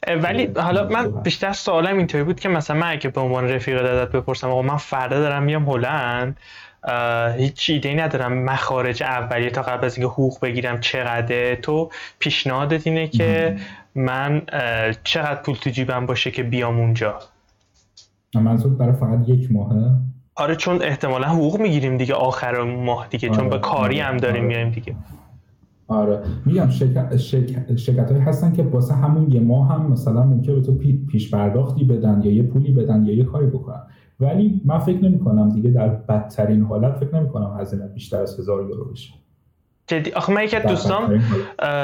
ولی 0.07 0.45
حالا 0.45 0.87
من 0.87 1.11
بیشتر 1.11 1.53
سوالم 1.53 1.97
اینطوری 1.97 2.23
بود 2.23 2.39
که 2.39 2.49
مثلا 2.49 2.77
من 2.77 2.91
اگه 2.91 3.09
به 3.09 3.21
عنوان 3.21 3.49
رفیق 3.49 3.81
دادت 3.81 4.11
بپرسم 4.11 4.49
آقا 4.49 4.61
من 4.61 4.77
فردا 4.77 5.19
دارم 5.19 5.43
میام 5.43 5.69
هلند 5.69 6.37
هیچ 7.37 7.69
ایده 7.69 7.93
ندارم 7.93 8.33
مخارج 8.33 9.03
اولیه 9.03 9.49
تا 9.49 9.61
قبل 9.61 9.85
از 9.85 9.97
اینکه 9.97 10.13
حقوق 10.13 10.39
بگیرم 10.39 10.79
چقدره. 10.79 11.55
تو 11.55 11.89
پیشنهادت 12.19 12.87
اینه 12.87 13.07
که 13.07 13.57
من 13.95 14.41
چقدر 15.03 15.41
پول 15.41 15.55
تو 15.55 15.69
جیبم 15.69 16.05
باشه 16.05 16.31
که 16.31 16.43
بیام 16.43 16.79
اونجا؟ 16.79 17.19
منظور 18.35 18.73
برای 18.73 18.93
فقط 18.93 19.29
یک 19.29 19.51
ماهه. 19.51 19.91
آره 20.35 20.55
چون 20.55 20.81
احتمالا 20.81 21.27
حقوق 21.27 21.59
می‌گیریم 21.59 21.97
دیگه 21.97 22.13
آخر 22.13 22.63
ماه 22.63 23.07
دیگه 23.07 23.29
چون 23.29 23.49
به 23.49 23.55
آره، 23.55 23.61
کاری 23.61 24.01
آره، 24.01 24.11
هم 24.11 24.17
داریم 24.17 24.43
آره. 24.43 24.47
میایم 24.47 24.69
دیگه. 24.69 24.95
آره. 25.88 26.19
میگم 26.45 26.69
شرکت, 26.69 27.18
شرکت, 27.76 28.11
هایی 28.11 28.23
هستن 28.23 28.53
که 28.53 28.64
واسه 28.64 28.93
همون 28.93 29.31
یه 29.31 29.39
ماه 29.39 29.69
هم 29.69 29.91
مثلا 29.91 30.23
ممکنه 30.23 30.55
به 30.55 30.61
تو 30.61 30.77
پیش 31.11 31.31
پرداختی 31.31 31.84
بدن 31.84 32.22
یا 32.23 32.31
یه 32.31 32.43
پولی 32.43 32.72
بدن 32.72 33.05
یا 33.05 33.15
یه 33.15 33.23
کاری 33.23 33.47
بکنن. 33.47 33.81
ولی 34.19 34.61
من 34.65 34.80
فکر 34.80 34.99
نمی 35.03 35.19
کنم 35.19 35.49
دیگه 35.49 35.69
در 35.69 35.88
بدترین 35.88 36.61
حالت 36.61 36.95
فکر 36.97 37.19
نمی 37.19 37.30
کنم 37.30 37.57
هزینه 37.60 37.88
بیشتر 37.88 38.22
از 38.22 38.39
هزار 38.39 38.61
یورو 38.69 38.91
بشه. 38.91 39.14
جدی. 39.88 40.11
آخه 40.11 40.34
من 40.34 40.43
یکی 40.43 40.55
از 40.55 40.64
دوستان 40.64 41.22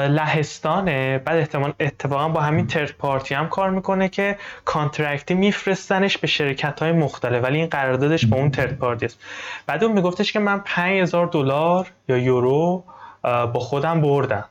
لهستانه. 0.08 1.18
بعد 1.18 1.38
احتمال 1.38 1.72
اتفاقا 1.80 2.28
با 2.28 2.40
همین 2.40 2.66
third 2.66 2.94
party 2.98 3.34
هم 3.34 3.48
کار 3.48 3.70
می‌کنه 3.70 4.08
که 4.08 4.36
contract 4.64 5.26
ی 5.26 5.34
میفرستنش 5.34 6.18
به 6.18 6.26
شرکت 6.26 6.80
های 6.80 6.92
مختلف 6.92 7.44
ولی 7.44 7.58
این 7.58 7.66
قراردادش 7.66 8.26
با 8.26 8.36
اون 8.36 8.50
third 8.50 8.78
party 8.78 9.06
است. 9.06 9.20
بعد 9.66 9.84
اون 9.84 9.92
میگفتش 9.92 10.32
که 10.32 10.38
من 10.38 10.60
5000 10.64 11.26
دلار 11.26 11.92
یا 12.08 12.18
یورو 12.18 12.84
با 13.22 13.60
خودم 13.60 14.00
بردم. 14.00 14.44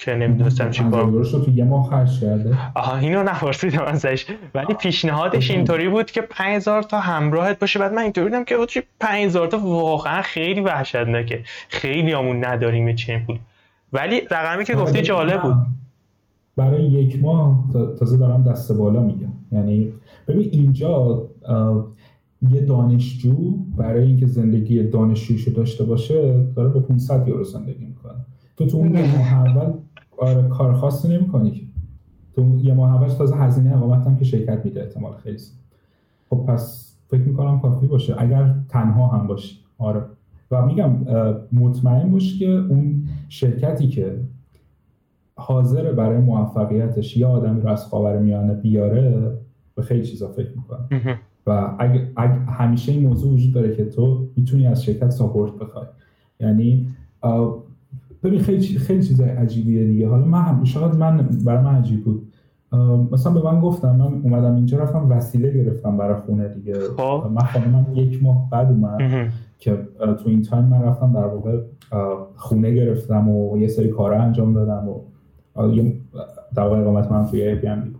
که 0.00 0.14
نمی‌دونستم 0.14 0.70
چی 0.70 0.84
کار 0.84 1.24
تو 1.24 1.50
یه 1.50 1.64
ماه 1.64 1.90
خرج 1.90 2.20
کرده. 2.20 2.56
آها 2.74 2.96
اینو 2.96 3.22
نپرسیدم 3.22 3.82
ازش. 3.82 4.26
ولی 4.54 4.74
پیشنهادش 4.74 5.50
اینطوری 5.50 5.88
بود 5.88 6.10
که 6.10 6.20
5000 6.20 6.82
تا 6.82 7.00
همراهت 7.00 7.58
باشه. 7.58 7.78
بعد 7.78 7.92
من 7.92 8.02
اینطوری 8.02 8.26
بودم 8.26 8.44
که 8.44 8.56
5000 9.00 9.46
تا 9.46 9.58
واقعا 9.58 10.22
خیلی 10.22 10.60
وحشتناکه. 10.60 11.42
خیلی 11.68 12.12
همون 12.12 12.44
نداریم 12.44 12.94
چه 12.94 13.22
پول 13.26 13.38
ولی 13.92 14.20
رقمی 14.30 14.64
که 14.64 14.74
گفتی 14.74 15.02
جالب 15.02 15.42
بود. 15.42 15.56
برای 16.56 16.82
یک 16.82 17.22
ماه 17.22 17.64
تازه 17.98 18.16
دارم 18.16 18.42
دست 18.42 18.72
بالا 18.72 19.00
میگم. 19.00 19.32
یعنی 19.52 19.92
ببین 20.28 20.48
اینجا 20.52 21.22
یه 22.42 22.60
دانشجو 22.60 23.56
برای 23.76 24.06
اینکه 24.06 24.26
زندگی 24.26 24.82
دانشجویشو 24.82 25.50
داشته 25.50 25.84
باشه 25.84 26.44
داره 26.56 26.68
با 26.68 26.80
500 26.80 27.28
یورو 27.28 27.44
زندگی 27.44 27.84
می‌کنه. 27.84 28.14
تو 28.56 28.66
تو 28.66 28.76
اون 28.76 28.92
ماه 28.92 29.34
اول 29.34 29.72
آره 30.18 30.48
کار 30.48 30.72
خاصی 30.72 31.08
نمی‌کنی 31.08 31.68
تو 32.34 32.58
یه 32.62 32.74
ماه 32.74 32.94
اولش 32.94 33.14
تازه 33.14 33.36
هزینه 33.36 33.76
اقامت 33.76 34.06
هم 34.06 34.16
که 34.16 34.24
شرکت 34.24 34.64
میده 34.64 34.82
احتمال 34.82 35.12
خیلی. 35.12 35.38
خب 36.30 36.36
پس 36.36 36.94
فکر 37.08 37.22
می‌کنم 37.22 37.60
کافی 37.60 37.86
باشه. 37.86 38.14
اگر 38.18 38.54
تنها 38.68 39.06
هم 39.06 39.26
باشی. 39.26 39.56
آره. 39.78 40.02
و 40.50 40.66
میگم 40.66 40.90
مطمئن 41.52 42.10
باش 42.10 42.38
که 42.38 42.48
اون 42.48 43.04
شرکتی 43.28 43.88
که 43.88 44.20
حاضر 45.36 45.92
برای 45.92 46.18
موفقیتش 46.18 47.16
یا 47.16 47.28
آدمی 47.28 47.60
رو 47.60 47.68
از 47.68 47.86
خاور 47.86 48.18
میانه 48.18 48.54
بیاره 48.54 49.32
به 49.74 49.82
خیلی 49.82 50.06
چیزا 50.06 50.28
فکر 50.28 50.50
می‌کنه 50.56 51.18
و 51.48 51.76
اگه, 51.78 52.08
همیشه 52.48 52.92
این 52.92 53.08
موضوع 53.08 53.32
وجود 53.32 53.54
داره 53.54 53.76
که 53.76 53.84
تو 53.84 54.28
می‌تونی 54.36 54.66
از 54.66 54.84
شرکت 54.84 55.10
ساپورت 55.10 55.52
بخوای. 55.52 55.86
یعنی 56.40 56.88
ببین 58.22 58.40
خیلی 58.40 58.60
خیلی 58.60 59.02
چیزای 59.02 59.28
عجیبیه 59.28 59.84
دیگه. 59.84 60.08
حالا 60.08 60.24
من 60.24 60.64
شاید 60.64 60.94
من 60.94 61.28
برای 61.44 61.64
من 61.64 61.74
عجیب 61.74 62.04
بود. 62.04 62.32
مثلا 63.12 63.32
به 63.32 63.42
من 63.42 63.60
گفتم 63.60 63.96
من 63.96 64.20
اومدم 64.22 64.54
اینجا 64.54 64.78
رفتم 64.78 65.10
وسیله 65.10 65.50
گرفتم 65.50 65.96
برای 65.96 66.20
خونه 66.20 66.48
دیگه. 66.48 66.74
خب. 66.96 67.24
من 67.34 67.42
خانمم 67.42 67.86
یک 67.94 68.22
ماه 68.22 68.50
بعد 68.50 68.70
اومد 68.70 69.30
که 69.58 69.78
تو 69.96 70.28
این 70.28 70.42
تایم 70.42 70.64
من 70.64 70.82
رفتم 70.82 71.12
در 71.12 71.26
واقع 71.26 71.60
خونه 72.34 72.74
گرفتم 72.74 73.28
و 73.28 73.58
یه 73.58 73.68
سری 73.68 73.88
کارا 73.88 74.22
انجام 74.22 74.52
دادم 74.52 74.88
و 74.88 75.00
در 76.54 76.62
واقع 76.62 76.78
اقامت 76.78 77.12
من 77.12 77.26
توی 77.26 77.42
ای 77.42 77.54
بود. 77.54 77.97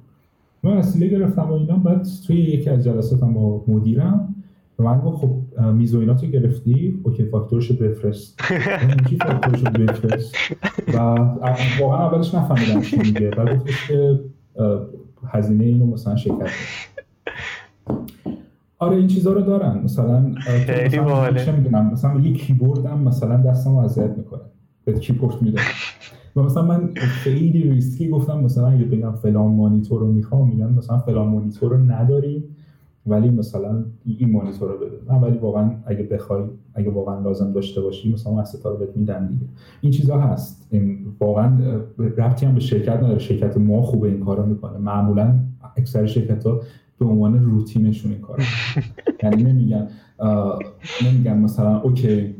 من 0.62 0.76
وسیله 0.76 1.08
گرفتم 1.08 1.42
و 1.42 1.52
اینا 1.52 1.76
بعد 1.76 2.06
توی 2.26 2.36
یکی 2.36 2.70
از 2.70 2.84
جلساتم 2.84 3.34
با 3.34 3.64
مدیرم 3.68 4.34
به 4.78 4.82
من 4.82 5.00
گفت 5.00 5.18
خب 5.18 5.60
میز 5.60 5.85
و 5.85 5.93
ایناتو 5.93 6.26
گرفتی؟ 6.26 7.00
okay 7.02 7.24
فاکتورشو 7.24 7.76
بفرست. 7.76 8.38
کی 9.08 9.16
فاکتورشو 9.16 9.70
بفرست؟ 9.70 10.34
و 10.88 10.98
واقعا 11.80 12.06
اولش 12.06 12.34
نفهمیدم 12.34 12.82
چی 12.82 12.96
میگه. 12.96 13.30
و 13.30 13.56
گفتش 13.56 13.88
که 13.88 14.20
هزینه 15.28 15.64
اینو 15.64 15.86
مثلا 15.86 16.16
شرکت 16.16 16.50
آره 18.78 18.96
این 18.96 19.06
چیزا 19.06 19.32
رو 19.32 19.40
دارن. 19.40 19.80
مثلا 19.84 20.34
خیلی 20.40 20.98
باحاله. 20.98 21.80
مثلا 21.92 22.20
یه 22.20 22.32
کیبورد 22.32 22.86
هم 22.86 22.98
مثلا 22.98 23.36
دستمو 23.36 23.78
اذیت 23.78 24.10
می‌کنه. 24.16 24.40
به 24.84 24.92
کیبورد 24.92 25.42
میده 25.42 25.60
و 26.38 26.42
مثلا 26.42 26.62
من 26.62 26.94
خیلی 26.94 27.62
ریسکی 27.62 28.08
گفتم 28.08 28.40
مثلا 28.40 28.68
اگه 28.68 28.84
بگم 28.84 29.12
فلان 29.12 29.54
مانیتور 29.54 30.00
رو 30.00 30.12
می‌خوام 30.12 30.48
میگن 30.48 30.66
مثلا 30.66 30.98
فلان 30.98 31.28
مانیتور 31.28 31.70
رو 31.70 31.76
نداریم 31.76 32.44
ولی 33.06 33.30
مثلا 33.30 33.84
این 34.04 34.32
مانیتور 34.32 34.72
رو 34.72 34.78
بده 34.78 35.12
نه 35.12 35.18
ولی 35.18 35.38
واقعا 35.38 35.70
اگه 35.86 36.02
بخوای 36.02 36.42
اگه 36.74 36.90
واقعا 36.90 37.20
لازم 37.20 37.52
داشته 37.52 37.80
باشی 37.80 38.12
مثلا 38.12 38.44
رو 38.64 38.76
بهت 38.76 38.96
میدن 38.96 39.26
دیگه. 39.26 39.46
این 39.80 39.92
چیزا 39.92 40.18
هست. 40.20 40.68
این 40.70 40.98
واقعا 41.20 41.58
ربطی 41.98 42.46
هم 42.46 42.54
به 42.54 42.60
شرکت 42.60 42.96
نداره. 42.96 43.18
شرکت 43.18 43.56
ما 43.56 43.82
خوبه 43.82 44.08
این 44.08 44.24
کارو 44.24 44.46
می‌کنه. 44.46 44.78
معمولا 44.78 45.38
اکثر 45.76 46.06
شرکت 46.06 46.46
ها 46.46 46.60
به 46.98 47.04
عنوان 47.04 47.44
روتینشون 47.44 48.12
این 48.12 48.20
کارو 48.20 48.42
یعنی 49.22 49.42
نمیگن 49.42 49.88
نمیگن 51.04 51.38
مثلا 51.38 51.80
اوکی 51.80 52.34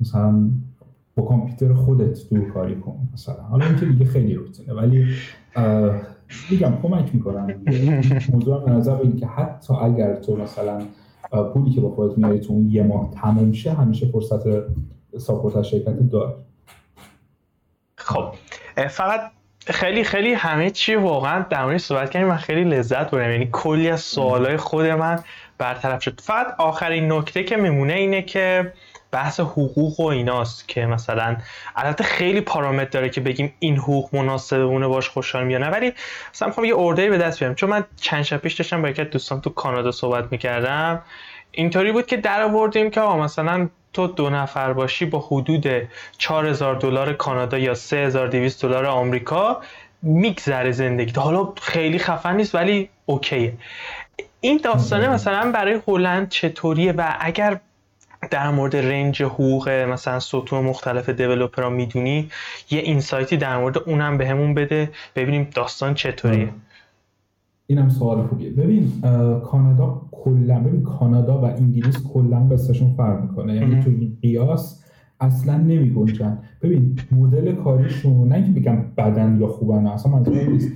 مثلا 0.00 0.50
با 1.16 1.22
کامپیوتر 1.22 1.74
خودت 1.74 2.28
دور 2.30 2.50
کاری 2.50 2.76
کن 2.76 3.08
مثلا. 3.12 3.42
حالا 3.42 3.66
اینکه 3.66 3.86
دیگه 3.86 4.04
خیلی 4.04 4.34
روتینه 4.34 4.74
ولی 4.74 5.06
میگم 6.50 6.72
کمک 6.82 7.14
می‌کنن 7.14 7.62
موضوع 8.32 8.70
نظر 8.70 8.96
این 8.96 9.16
که 9.16 9.26
حتی 9.26 9.74
اگر 9.74 10.14
تو 10.14 10.36
مثلا 10.36 10.82
پولی 11.54 11.70
که 11.70 11.80
با 11.80 11.90
خودت 11.90 12.18
میاری 12.18 12.40
تو 12.40 12.52
اون 12.52 12.70
یه 12.70 12.82
ماه 12.82 13.10
تموم 13.10 13.52
شه 13.52 13.72
همیشه 13.72 14.06
فرصت 14.06 14.42
ساپورت 15.18 15.56
از 15.56 15.68
شرکت 15.68 16.10
دار 16.10 16.36
خب. 17.96 18.24
فقط 18.88 19.20
خیلی 19.66 20.04
خیلی 20.04 20.32
همه 20.32 20.70
چی 20.70 20.94
واقعا 20.94 21.46
در 21.50 21.64
مورد 21.64 21.76
صحبت 21.76 22.10
کردیم 22.10 22.28
من 22.28 22.36
خیلی 22.36 22.64
لذت 22.64 23.10
بردم. 23.10 23.30
یعنی 23.30 23.48
کلی 23.52 23.88
از 23.88 24.00
سوالای 24.00 24.56
خود 24.56 24.86
من 24.86 25.18
برطرف 25.58 26.02
شد. 26.02 26.20
فقط 26.20 26.46
آخرین 26.58 27.12
نکته 27.12 27.44
که 27.44 27.56
میمونه 27.56 27.92
اینه 27.92 28.22
که 28.22 28.72
بحث 29.12 29.40
حقوق 29.40 30.00
و 30.00 30.06
ایناست 30.06 30.68
که 30.68 30.86
مثلا 30.86 31.36
البته 31.76 32.04
خیلی 32.04 32.40
پارامتر 32.40 32.90
داره 32.90 33.08
که 33.08 33.20
بگیم 33.20 33.52
این 33.58 33.76
حقوق 33.76 34.14
مناسبونه 34.14 34.86
باش 34.86 35.08
خوشحال 35.08 35.44
میاد 35.44 35.62
ولی 35.62 35.92
مثلا 36.34 36.48
می‌خوام 36.48 36.66
یه 36.66 36.72
اوردری 36.72 37.10
به 37.10 37.18
دست 37.18 37.38
بیارم. 37.38 37.54
چون 37.54 37.70
من 37.70 37.84
چند 37.96 38.22
شب 38.22 38.36
پیش 38.36 38.54
داشتم 38.54 38.82
با 38.82 38.88
یکی 38.88 39.04
دوستان 39.04 39.40
تو 39.40 39.50
کانادا 39.50 39.90
صحبت 39.90 40.32
می‌کردم. 40.32 41.02
اینطوری 41.50 41.92
بود 41.92 42.06
که 42.06 42.16
در 42.16 42.42
آوردیم 42.42 42.90
که 42.90 43.00
آقا 43.00 43.16
مثلا 43.16 43.68
تو 43.92 44.06
دو 44.06 44.30
نفر 44.30 44.72
باشی 44.72 45.04
با 45.04 45.18
حدود 45.18 45.66
4000 46.18 46.74
دلار 46.74 47.12
کانادا 47.12 47.58
یا 47.58 47.74
3200 47.74 48.62
دلار 48.62 48.86
آمریکا 48.86 49.60
میگذره 50.02 50.72
زندگی 50.72 51.20
حالا 51.20 51.52
خیلی 51.62 51.98
خفن 51.98 52.36
نیست 52.36 52.54
ولی 52.54 52.88
اوکیه. 53.06 53.52
این 54.40 54.60
داستانه 54.64 55.08
مثلا 55.08 55.52
برای 55.52 55.80
هلند 55.88 56.28
چطوریه 56.28 56.92
و 56.92 57.16
اگر 57.20 57.60
در 58.30 58.50
مورد 58.50 58.76
رنج 58.76 59.22
حقوق 59.22 59.68
مثلا 59.68 60.20
سطوح 60.20 60.60
مختلف 60.60 61.08
دیولوپرها 61.08 61.70
می‌دونی؟ 61.70 62.28
یه 62.70 62.80
اینسایتی 62.80 63.36
در 63.36 63.58
مورد 63.58 63.78
اونم 63.78 64.18
بهمون 64.18 64.54
به 64.54 64.64
بده. 64.64 64.90
ببینیم 65.16 65.48
داستان 65.54 65.94
چطوریه. 65.94 66.48
اینم 67.66 67.88
سوال 67.88 68.26
خوبیه. 68.26 68.50
ببین 68.50 68.92
کانادا 69.44 70.02
کلا 70.12 70.60
ببین 70.60 70.82
کانادا 70.82 71.38
و 71.38 71.44
انگلیس 71.44 72.06
کلا 72.12 72.48
قصهشون 72.52 72.94
فرق 72.96 73.22
می‌کنه. 73.22 73.54
یعنی 73.54 73.82
تو 73.82 73.90
این 73.90 74.18
قیاس 74.22 74.84
اصلا 75.20 75.56
نمی 75.56 75.90
گنجن 75.90 76.38
ببین 76.62 76.98
مدل 77.12 77.54
کاریشون 77.54 78.28
نه 78.28 78.34
اینکه 78.34 78.60
بگم 78.60 78.84
بدن 78.96 79.40
یا 79.40 79.46
خوبن 79.46 79.86
اصلا 79.86 80.12
منظور 80.12 80.42
نیست. 80.42 80.72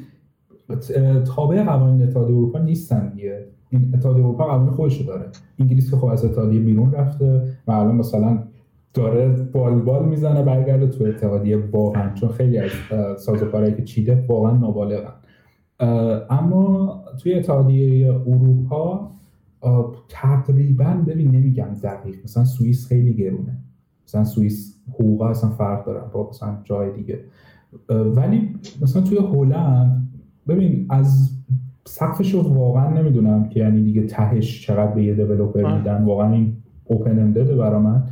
تابع 1.36 1.62
قوانین 1.62 2.08
اتحادیه 2.08 2.36
اروپا 2.36 2.58
نیستن 2.58 3.08
دیگه. 3.08 3.46
این 3.78 3.94
اتحادیه 3.94 4.24
اروپا 4.24 4.46
قوانین 4.46 4.72
خودشو 4.72 5.04
داره. 5.04 5.26
انگلیس 5.58 5.90
که 5.90 5.96
خب 5.96 6.04
از 6.04 6.24
اتحادیه 6.24 6.60
بیرون 6.60 6.92
رفته 6.92 7.42
و 7.66 7.72
الان 7.72 7.96
مثلا 7.96 8.38
داره 8.94 9.28
بالبال 9.28 10.08
می‌زنه 10.08 10.42
برگرده 10.42 10.86
تو 10.86 11.04
اتحادیه 11.04 11.56
واقعا 11.72 12.14
چون 12.14 12.28
خیلی 12.28 12.58
از 12.58 12.70
سازوکارهایی 13.18 13.74
که 13.74 13.82
چیده 13.84 14.24
واقعا 14.28 14.56
نابالغن. 14.56 15.12
اما 16.30 17.04
توی 17.22 17.34
اتحادیه 17.34 18.14
اروپا 18.26 19.10
تقریبا 20.08 21.04
ببین 21.06 21.30
نمیگم 21.30 21.68
دقیق 21.82 22.24
مثلا 22.24 22.44
سوئیس 22.44 22.88
خیلی 22.88 23.14
گرونه. 23.14 23.58
مثلا 24.06 24.24
سوئیس 24.24 24.82
حقوقا 24.94 25.28
اصلا 25.28 25.50
فرق 25.50 25.86
دارن 25.86 26.10
با 26.12 26.28
مثلا 26.28 26.58
جای 26.64 26.92
دیگه. 26.92 27.20
ولی 27.88 28.54
مثلا 28.82 29.02
توی 29.02 29.18
هلند 29.18 30.08
ببین 30.48 30.86
از 30.88 31.30
سقفش 31.86 32.34
رو 32.34 32.42
واقعا 32.42 33.00
نمی‌دونم 33.00 33.48
که 33.48 33.60
یعنی 33.60 33.82
دیگه 33.82 34.02
تهش 34.02 34.66
چقدر 34.66 34.92
به 34.92 35.04
یه 35.04 35.14
دیولوپر 35.14 35.78
میدن. 35.78 36.04
واقعا 36.04 36.32
این 36.32 36.56
اوپن 36.84 37.18
اندده 37.18 37.56
برا 37.56 37.80
من. 37.80 38.02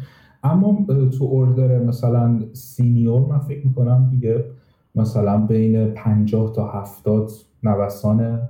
اما 0.42 0.86
تو 1.18 1.24
اوردر 1.24 1.78
مثلا 1.78 2.40
سینیور 2.52 3.26
من 3.26 3.38
فکر 3.38 3.66
می‌کنم 3.66 4.08
دیگه 4.10 4.44
مثلا 4.94 5.46
بین 5.46 5.86
50 5.86 6.52
تا 6.52 6.68
70 6.68 7.30
نوسان 7.62 8.40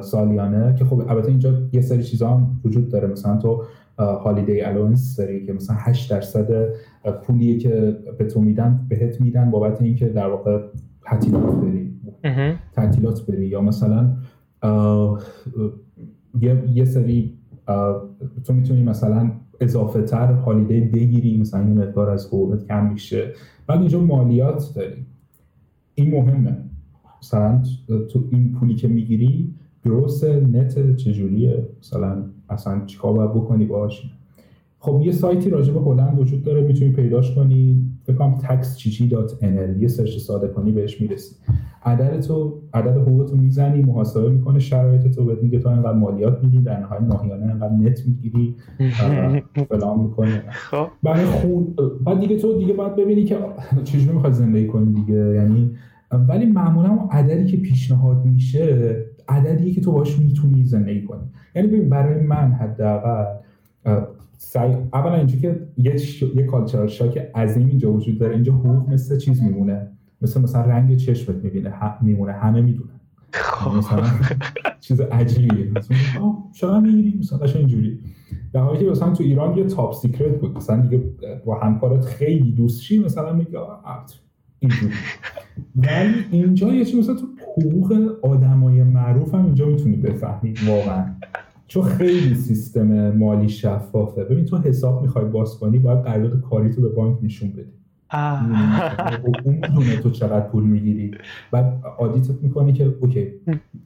سالیانه 0.00 0.74
که 0.74 0.84
خب 0.84 1.02
البته 1.08 1.28
اینجا 1.28 1.52
یه 1.72 1.80
سری 1.80 2.02
چیزا 2.02 2.30
هم 2.30 2.60
وجود 2.64 2.88
داره. 2.88 3.08
مثلا 3.08 3.36
تو 3.36 3.62
هالیدی 3.98 4.60
الونس 4.60 5.16
داری 5.16 5.46
که 5.46 5.52
مثلا 5.52 5.76
8 5.80 6.10
درصد 6.10 6.68
پولیه 7.22 7.58
که 7.58 7.96
به 8.18 8.24
تو 8.24 8.40
میدن 8.40 8.86
بهت 8.88 9.20
میدن 9.20 9.50
بابت 9.50 9.82
اینکه 9.82 10.08
در 10.08 10.28
واقع 10.28 10.60
تعطیلات 11.02 11.54
بری. 11.54 11.94
تعطیلات 12.72 13.26
بری. 13.26 13.46
یا 13.46 13.60
مثلا 13.60 14.10
یه, 16.40 16.64
یه 16.74 16.84
سری 16.84 17.34
تو 18.44 18.52
می‌تونی 18.52 18.82
مثلا 18.82 19.30
اضافه 19.60 20.02
تر 20.02 20.32
holiday 20.32 20.80
بگیری 20.80 21.38
مثلا 21.38 21.60
این 21.60 21.78
مقدار 21.78 22.10
از 22.10 22.26
حقوقت 22.26 22.66
کم 22.66 22.92
میشه. 22.92 23.32
بعد 23.66 23.78
اینجا 23.78 24.00
مالیات 24.00 24.72
داری. 24.74 25.04
این 25.94 26.10
مهمه. 26.10 26.56
مثلا 27.22 27.62
تو 28.10 28.24
این 28.30 28.52
پولی 28.52 28.74
که 28.74 28.88
می‌گیری 28.88 29.54
gross 29.84 30.24
net 30.24 30.96
چجوریه؟ 30.96 31.68
مثلا 31.80 32.24
اصلا 32.48 32.84
چیکار 32.86 33.12
باید 33.12 33.30
بکنی 33.30 33.64
باش؟ 33.64 34.10
خب 34.78 35.02
یه 35.04 35.12
سایتی 35.12 35.50
راجع 35.50 35.72
به 35.72 35.80
هلند 35.80 36.18
وجود 36.18 36.42
داره 36.42 36.62
می‌تونی 36.62 36.90
پیداش 36.90 37.34
کنی. 37.34 37.90
کنم 38.14 38.38
taxgg.nl 38.38 39.82
یه 39.82 39.88
سرچ 39.88 40.16
ساده 40.18 40.48
کنی 40.48 40.72
بهش 40.72 41.00
می‌رسی. 41.00 41.36
عدد 41.84 42.20
تو 42.20 42.62
عدد 42.74 42.96
حقوق 42.96 43.24
تو 43.24 43.36
می‌زنی 43.36 43.82
محاسبه 43.82 44.30
می‌کنه 44.30 44.58
شرایط 44.58 45.14
تو 45.14 45.24
بهت 45.24 45.42
میگه 45.42 45.58
تو 45.58 45.68
اینقدر 45.68 45.92
مالیات 45.92 46.44
میدی 46.44 46.58
در 46.58 46.80
نهایت 46.80 47.02
ماهیانه 47.02 47.46
اینقدر 47.46 47.72
net 47.72 48.00
می‌گیری 48.06 48.56
فلان 49.68 50.00
می‌کنه 50.00 50.42
خب. 50.50 50.86
برای 51.02 51.24
خون 51.24 51.74
بعد 52.04 52.20
دیگه 52.20 52.36
تو 52.36 52.58
دیگه 52.58 52.72
باید 52.72 52.96
ببینی 52.96 53.24
که 53.24 53.36
چجوری 53.84 54.12
می‌خوای 54.12 54.32
زندگی 54.32 54.66
کنی 54.66 54.92
دیگه 54.92 55.34
یعنی 55.34 55.76
ولی 56.28 56.46
معمولا 56.46 56.98
عددی 57.10 57.46
که 57.46 57.56
پیشنهاد 57.56 58.24
میشه 58.24 58.96
عددی 59.28 59.72
که 59.72 59.80
تو 59.80 59.92
باش 59.92 60.18
می‌تونی 60.18 60.64
زندگی 60.64 61.02
کنی. 61.02 61.22
یعنی 61.54 61.68
ببین 61.68 61.88
برای 61.88 62.22
من 62.22 62.52
حداقل 62.52 63.24
سعی 64.40 64.74
اولا 64.92 65.14
اینجا 65.14 65.36
که 65.36 65.68
یه, 65.76 65.96
ش... 65.96 66.22
یه 66.22 66.42
کالچرال 66.42 66.86
شاک 66.86 67.18
عظیم 67.18 67.66
اینجا 67.66 67.92
وجود 67.92 68.18
داره. 68.18 68.34
اینجا 68.34 68.52
حقوق 68.52 68.88
مثل 68.88 69.18
چیز 69.18 69.42
میمونه. 69.42 69.90
مثل 70.22 70.40
مثلا 70.40 70.62
رنگ 70.62 70.96
چشمت 70.96 71.36
می‌بینه. 71.36 71.74
میمونه. 72.02 72.32
همه 72.32 72.60
می‌دونن. 72.60 73.00
خب. 73.32 73.76
مثلا 73.76 74.04
چیز 74.80 75.00
عجیبیه. 75.00 75.70
مثلا 75.76 75.96
چرا 76.52 76.80
می‌گیری؟ 76.80 77.18
مثلا 77.18 77.40
اینجوری. 77.54 77.98
در 78.52 78.60
حالی 78.60 78.78
که 78.78 78.90
مثلا 78.90 79.12
تو 79.12 79.24
ایران 79.24 79.58
یه 79.58 79.64
top 79.64 79.94
secret 79.94 80.40
بود. 80.40 80.56
مثلا 80.56 80.80
دیگه 80.80 81.02
با 81.44 81.58
همکارت 81.58 82.04
خیلی 82.04 82.52
دوست 82.52 82.82
شی 82.82 82.98
مثلا 82.98 83.32
میگه 83.32 83.58
اینجوری. 84.58 84.92
ولی 85.76 86.14
اینجا 86.30 86.74
یه 86.74 86.84
چیز 86.84 86.98
مثلا 86.98 87.14
تو 87.14 87.26
حقوق 87.42 88.18
آدمای 88.22 88.82
معروف 88.82 89.34
هم 89.34 89.44
اینجا 89.44 89.66
می‌تونی 89.66 89.96
بفهمی. 89.96 90.54
واقعا. 90.66 91.04
چون 91.68 91.82
خیلی 91.82 92.34
سیستم 92.34 93.16
مالی 93.16 93.48
شفافه. 93.48 94.24
ببین 94.24 94.44
تو 94.44 94.58
حساب 94.58 95.02
می‌خوای 95.02 95.24
باز 95.24 95.58
کنی 95.58 95.78
باید 95.78 95.98
قرارداد 95.98 96.40
کاری 96.40 96.70
تو 96.70 96.82
به 96.82 96.88
بانک 96.88 97.18
نشون 97.22 97.50
بدی. 97.50 97.72
اون 99.44 99.54
می‌دونه 99.54 99.96
تو 99.96 100.10
چقدر 100.10 100.46
پول 100.46 100.64
می‌گیری. 100.64 101.10
بعد 101.52 101.82
audit 101.98 102.35
ت 102.35 102.42
می‌کنه 102.42 102.72
که 102.72 102.94
okay 103.00 103.26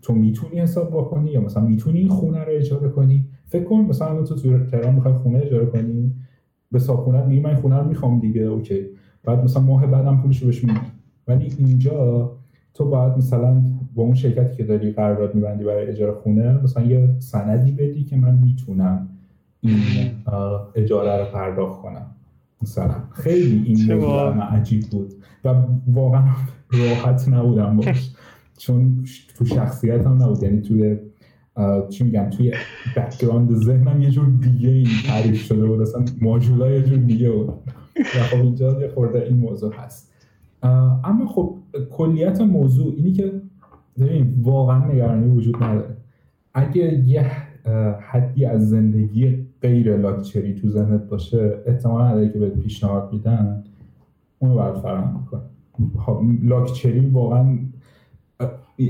تو 0.02 0.14
می‌تونی 0.14 0.60
حساب 0.60 0.88
بکنی 0.88 1.30
یا 1.30 1.40
مثلا 1.40 1.64
می‌تونی 1.64 1.98
این 1.98 2.08
خونه 2.08 2.38
رو 2.38 2.48
اجاره 2.48 2.88
کنی؟ 2.88 3.26
فکر 3.46 3.64
کن 3.64 3.76
مثلا 3.76 4.22
تو 4.22 4.34
تو 4.34 4.66
تهران 4.66 4.94
می‌خوای 4.94 5.14
خونه 5.14 5.38
اجاره 5.38 5.66
کنی 5.66 6.14
به 6.72 6.78
صاحب 6.78 7.26
میگی 7.28 7.40
من 7.40 7.54
خونه 7.54 7.76
رو 7.76 7.88
می‌خوام 7.88 8.20
دیگه 8.20 8.42
okay. 8.42 8.86
بعد 9.24 9.44
مثلا 9.44 9.62
ماه 9.62 9.86
بعدم 9.86 10.20
پولش 10.22 10.42
رو 10.42 10.46
بهش 10.46 10.64
میدی. 10.64 10.80
ولی 11.28 11.52
اینجا 11.58 12.30
تو 12.74 12.84
باید 12.84 13.16
مثلا 13.16 13.62
با 13.94 14.02
اون 14.02 14.14
شرکتی 14.14 14.56
که 14.56 14.64
داری 14.64 14.90
قرارداد 14.92 15.34
میبندی 15.34 15.64
برای 15.64 15.86
اجاره 15.86 16.12
خونه 16.12 16.62
مثلا 16.62 16.82
یه 16.82 17.08
سندی 17.18 17.72
بدی 17.72 18.04
که 18.04 18.16
من 18.16 18.34
می‌تونم 18.34 19.08
این 19.60 19.80
اجاره 20.74 21.18
رو 21.18 21.24
پرداخت 21.32 21.82
کنم. 21.82 22.06
مثلا 22.62 22.94
خیلی 23.10 23.62
این 23.66 23.94
موضوع 23.94 24.40
عجیب 24.40 24.82
بود 24.82 25.14
و 25.44 25.54
واقعا 25.86 26.24
راحت 26.72 27.28
نبودم 27.28 27.76
باش. 27.76 28.10
چون 28.58 29.04
تو 29.36 29.44
شخصیت 29.44 30.06
هم 30.06 30.22
نبود. 30.22 30.42
یعنی 30.42 30.60
توی 30.60 30.96
چی 31.88 32.04
میگم 32.04 32.30
توی 32.30 32.52
background 32.96 33.54
ذهنم 33.54 34.02
یه 34.02 34.10
جور 34.10 34.28
دیگه 34.40 34.68
این 34.68 34.88
تعریف 35.06 35.42
شده 35.42 35.66
بود. 35.66 35.80
اصلا 35.80 36.04
ماجرا 36.20 36.70
یه 36.70 36.82
جور 36.82 36.98
دیگه 36.98 37.30
بود. 37.30 37.48
و 37.96 38.22
خب 38.22 38.42
اینجا 38.42 38.80
یه 38.80 38.88
خورده 38.88 39.22
این 39.22 39.36
موضوع 39.36 39.74
هست. 39.74 40.12
اما 41.04 41.26
خب 41.26 41.58
کلیت 41.90 42.40
موضوع 42.40 42.94
اینی 42.96 43.12
که 43.12 43.32
ببین 44.00 44.34
واقعا 44.42 44.92
نگرانی 44.92 45.30
وجود 45.30 45.62
نداره. 45.62 45.96
اگه 46.54 47.08
یه 47.08 47.26
حدی 48.00 48.44
از 48.44 48.70
زندگی 48.70 49.46
غیر 49.62 49.96
لاکچری 49.96 50.54
تو 50.54 50.68
ذهنت 50.68 51.08
باشه 51.08 51.62
احتمال 51.66 52.04
نداره 52.04 52.28
که 52.28 52.38
بهت 52.38 52.58
پیشنهاد 52.58 53.12
میدن 53.12 53.64
اونو 54.38 54.54
برات 54.56 54.78
فراهم 54.78 55.20
می‌کنه 55.20 55.40
خب، 55.98 56.22
لاکچری 56.42 57.00
واقعا 57.06 57.58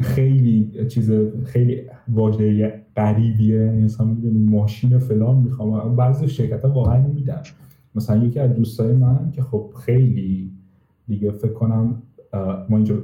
خیلی 0.02 0.70
چیز 0.88 1.12
خیلی 1.44 1.82
واژه 2.08 2.80
غریبیه. 2.96 3.56
یعنی 3.56 3.84
مثلا 3.84 4.06
می‌دونی 4.06 4.38
ماشین 4.38 4.98
فلان 4.98 5.36
می‌خوام. 5.36 5.96
بعضی 5.96 6.28
شرکت 6.28 6.64
ها 6.64 6.70
واقعا 6.70 7.06
میدن. 7.06 7.42
مثلا 7.94 8.24
یکی 8.24 8.40
از 8.40 8.54
دوستای 8.54 8.92
من 8.92 9.30
که 9.32 9.42
خب 9.42 9.70
خیلی 9.84 10.50
دیگه 11.08 11.30
فکر 11.30 11.52
کنم 11.52 12.02
ما 12.68 12.76
اینجا 12.76 12.94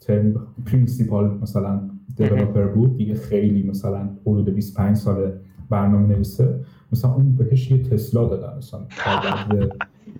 ترم 0.00 0.46
پرینسیپال 0.66 1.38
مثلا 1.42 1.80
دیولپر 2.16 2.66
بود 2.66 2.96
دیگه 2.96 3.14
خیلی 3.14 3.62
مثلا 3.62 4.08
حدود 4.26 4.48
25 4.54 4.96
سال 4.96 5.32
برنامه 5.70 6.06
نویسه. 6.06 6.60
مثلا 6.92 7.14
اون 7.14 7.36
بهش 7.36 7.70
یه 7.70 7.82
تسلا 7.82 8.28
دادن 8.28 8.56
مثلا 8.58 8.80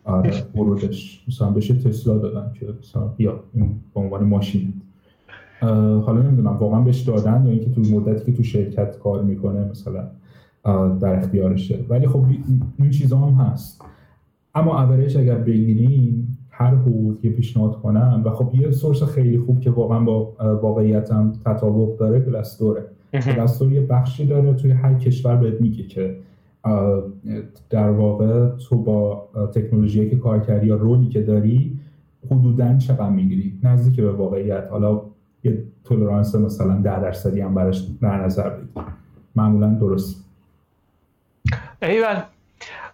آره 0.04 0.32
ورودش. 0.54 1.24
مثلا 1.28 1.50
بهش 1.50 1.68
تسلا 1.68 2.18
دادن 2.18 2.52
که 2.52 2.66
مثلا 2.80 3.06
بیا 3.06 3.44
این 3.54 3.80
به 3.94 4.00
عنوان 4.00 4.24
ماشین. 4.24 4.72
حالا 6.06 6.22
نمی‌دونم 6.22 6.56
واقعا 6.56 6.80
بهش 6.80 7.00
دادن 7.00 7.46
یا 7.46 7.52
اینکه 7.52 7.70
تو 7.70 7.80
مدتی 7.80 8.24
که 8.24 8.32
تو 8.32 8.42
شرکت 8.42 8.98
کار 8.98 9.22
می‌کنه 9.22 9.70
مثلا 9.70 10.08
در 10.98 11.18
اختیارشه. 11.18 11.84
ولی 11.88 12.06
خب 12.06 12.24
این 12.78 12.90
چیزا 12.90 13.18
هم 13.18 13.34
هست. 13.34 13.84
اما 14.54 14.82
اوریج 14.82 15.18
اگر 15.18 15.38
بگیریم 15.38 16.29
هر 16.60 16.74
حقوقی 16.74 17.30
پیشنهاد 17.30 17.76
کنم 17.76 18.22
و 18.24 18.30
خب 18.30 18.54
یه 18.54 18.70
سورس 18.70 19.02
خیلی 19.02 19.38
خوب 19.38 19.60
که 19.60 19.70
واقعا 19.70 20.00
با 20.00 20.32
واقعیتم 20.62 21.32
تطابق 21.44 21.96
داره 21.96 22.20
گلستوره 22.20 22.84
گلستور 23.12 23.72
یه 23.72 23.80
بخشی 23.80 24.26
داره 24.26 24.54
توی 24.54 24.70
هر 24.70 24.94
کشور 24.94 25.36
بهت 25.36 25.60
میگه 25.60 25.82
که 25.82 26.16
در 27.70 27.90
واقع 27.90 28.48
تو 28.48 28.82
با 28.82 29.28
تکنولوژی 29.54 30.10
که 30.10 30.16
کار 30.16 30.40
کردی 30.40 30.66
یا 30.66 30.76
رولی 30.76 31.08
که 31.08 31.22
داری 31.22 31.78
حدودا 32.30 32.78
چقدر 32.78 33.10
می‌گیری؟ 33.10 33.58
نزدیک 33.62 34.00
به 34.00 34.12
واقعیت. 34.12 34.68
حالا 34.70 35.02
یه 35.44 35.64
تولرانس 35.84 36.34
مثلا 36.34 36.80
ده 36.80 37.00
درصدی 37.00 37.40
هم 37.40 37.54
براش 37.54 37.86
در 38.02 38.24
نظر 38.24 38.50
بگیر. 38.50 38.84
معمولا 39.36 39.74
درست. 39.74 40.24
ایول 41.82 42.16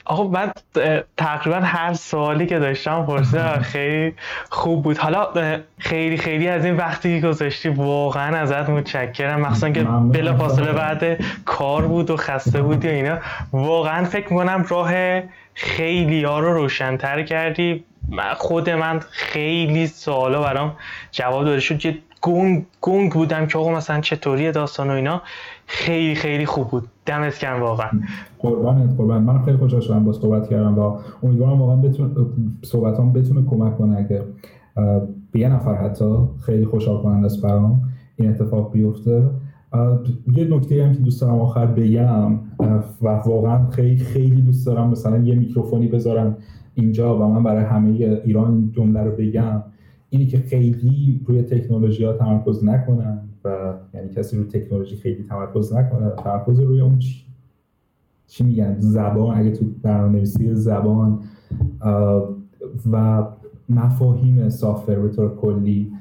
آقا 0.05 0.24
من 0.24 0.52
تقریبا 1.16 1.60
هر 1.60 1.94
سوالی 1.94 2.47
که 2.47 2.59
داشتم 2.59 3.06
پرسیدم 3.06 3.60
خیلی 3.72 4.14
خوب 4.51 4.82
بود. 4.82 4.98
حالا 4.98 5.28
خیلی 5.78 6.16
خیلی 6.16 6.48
از 6.48 6.64
این 6.64 6.76
وقتی 6.76 7.20
که 7.20 7.28
گذاشتی 7.28 7.68
واقعا 7.68 8.36
ازت 8.36 8.68
متشکرم. 8.70 9.40
مخصوصا 9.40 9.70
که 9.70 9.82
بلا 9.82 10.36
فاصله 10.36 10.72
بعد 10.72 11.18
کار 11.44 11.86
بود 11.86 12.10
و 12.10 12.16
خسته 12.16 12.62
بودی 12.62 12.88
و 12.88 12.90
اینا. 12.90 13.18
واقعا 13.52 14.05
فکر 14.05 14.32
می‌کنم 14.32 14.66
راه 14.68 14.93
خیلی 15.55 16.24
ها 16.24 16.38
رو 16.38 16.52
روشنتر 16.52 17.22
کردی. 17.22 17.84
خود 18.36 18.70
من 18.70 19.01
خیلی 19.10 19.86
سوالا 19.86 20.43
برام 20.43 20.76
جواب 21.12 21.44
داده 21.44 21.60
شد. 21.60 21.94
گنگ, 22.20 22.66
گنگ 22.80 23.12
بودم 23.12 23.47
که 23.47 23.59
آقا 23.59 23.70
مثلا 23.70 24.01
چطوری 24.01 24.52
داستان 24.52 24.90
و 24.90 24.93
اینا. 24.93 25.22
خیلی 25.66 26.14
خیلی 26.14 26.47
خوب 26.47 26.68
بود. 26.68 26.82
دمت 27.06 27.38
گرم 27.38 27.62
واقعا. 27.62 27.88
قربانت 28.38 28.97
قربان 28.97 29.22
من 29.22 29.43
خیلی 29.43 29.56
خوشحال 29.56 29.80
شدم 29.80 30.05
با 30.05 30.12
صحبت 30.12 30.48
کردم 30.48 30.78
و 30.78 30.98
امیدوارم 31.22 31.60
واقعا 31.60 31.76
بتونه 31.76 32.10
صحبتام 32.62 33.12
بتونه 33.12 33.43
کمک 33.43 33.78
کنه. 33.78 33.97
اگه 33.97 34.22
به 35.32 35.40
یه 35.40 35.48
نفر 35.48 35.74
حتی 35.74 36.16
خیلی 36.40 36.64
خوشحال 36.64 37.02
کننده 37.02 37.26
است 37.26 37.43
برام 37.43 37.82
این 38.16 38.30
اتفاق 38.30 38.72
بیفته. 38.72 39.22
یه 40.36 40.44
نکته 40.44 40.84
هم 40.84 40.93
که 40.93 40.98
دوست 40.98 41.20
دارم 41.20 41.40
آخر 41.40 41.66
بگم 41.66 42.32
و 43.02 43.09
واقعا 43.09 43.70
خیلی 43.70 43.97
خیلی 43.97 44.43
دوست 44.43 44.66
دارم 44.66 44.90
مثلا 44.90 45.18
یه 45.18 45.34
میکروفونی 45.34 45.88
بذارم 45.88 46.36
اینجا 46.74 47.18
و 47.18 47.34
من 47.34 47.43
برای 47.43 47.64
همه 47.64 48.20
ایران 48.24 48.72
جمله 48.72 49.02
رو 49.02 49.10
بگم 49.10 49.62
اینی 50.10 50.26
که 50.26 50.38
خیلی 50.38 51.20
روی 51.26 51.43
تکنولوژی 51.43 52.05
ها 52.05 52.12
تمرکز 52.12 52.64
نکنن. 52.64 53.25
یعنی 53.94 54.09
کسی 54.09 54.36
روی 54.36 54.47
تکنولوژی 54.47 54.97
خیلی 54.97 55.23
تمرکز 55.23 55.74
نکنه 55.74 56.10
تمرکز 56.10 56.60
روی 56.60 56.81
اون 56.81 56.98
چی, 56.98 57.24
چی 58.27 58.44
میگن؟ 58.44 58.77
زبان 58.78 59.39
اگه 59.39 59.51
تو 59.51 59.64
برنامه‌نویسی 59.82 60.55
زبان 60.55 61.20
و 62.93 63.27
مفاهیم 63.68 64.48
سافتور 64.48 64.94
به 64.98 65.09
طور 65.09 65.36
کلی 65.36 65.93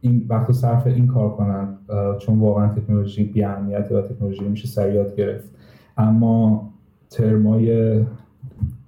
این 0.00 0.26
وقت 0.28 0.52
صرف 0.52 0.86
این 0.86 1.06
کار 1.06 1.30
کنن 1.30 1.78
چون 2.18 2.38
واقعا 2.38 2.68
تکنولوژی 2.68 3.24
بی 3.24 3.42
و 3.42 4.02
تکنولوژی 4.02 4.44
میشه 4.44 4.68
سریعات 4.68 5.16
گرفت. 5.16 5.50
اما 5.96 6.70
ترمای 7.10 8.00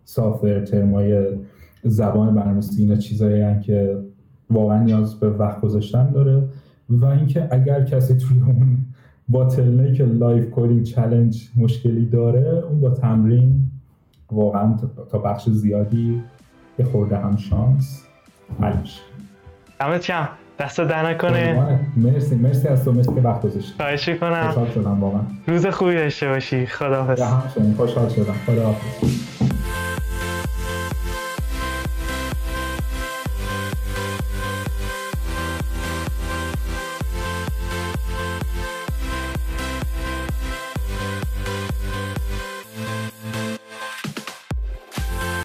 سافر 0.05 0.65
ترمای 0.65 1.37
زبان 1.85 2.35
برنامه‌نویسی 2.35 2.83
اینا 2.83 2.97
چیزایی 2.97 3.61
که 3.61 3.99
واقعا 4.51 4.83
نیاز 4.83 5.21
به 5.21 5.31
وقت 5.31 5.61
گذاشتن 5.61 6.11
داره. 6.11 6.49
و 6.89 7.05
اینکه 7.05 7.48
اگر 7.51 7.85
کسی 7.85 8.15
توی 8.15 8.39
اون 8.47 8.78
bottleneck 9.28 10.01
live 10.01 10.51
coding 10.51 10.82
challenge 10.82 11.49
مشکلی 11.56 12.06
داره 12.06 12.62
اون 12.69 12.81
با 12.81 12.90
تمرین 12.90 13.70
واقعا 14.32 14.77
تا 15.10 15.19
بخش 15.19 15.48
زیادی 15.48 16.23
یه 16.78 16.85
خورده 16.85 17.19
هم 17.19 17.36
شانس 17.36 18.05
حل 18.60 18.77
میشه. 18.81 19.01
دمت 19.81 20.01
گرم 20.01 20.28
دستت 20.59 20.81
درد 20.81 21.11
نکنه 21.10 21.78
مرسی 21.97 22.35
مرسی 22.36 22.69
از 22.69 22.85
تو 22.85 22.93
مرسی 22.93 23.15
که 23.15 23.20
وقت 23.20 23.43
گذاشتی. 23.43 23.73
خواهش 23.77 24.09
کنم 24.09 24.43
خوشحال 24.47 24.70
شدم 24.70 25.01
واقعا. 25.01 25.20
روز 25.47 25.66
خوبی 25.66 25.94
داشته 25.94 26.28
باشی. 26.28 26.66
خداحافظ. 26.66 27.23
خوشحال 27.77 28.09
شدم. 28.09 28.35
خداحافظ. 28.47 29.38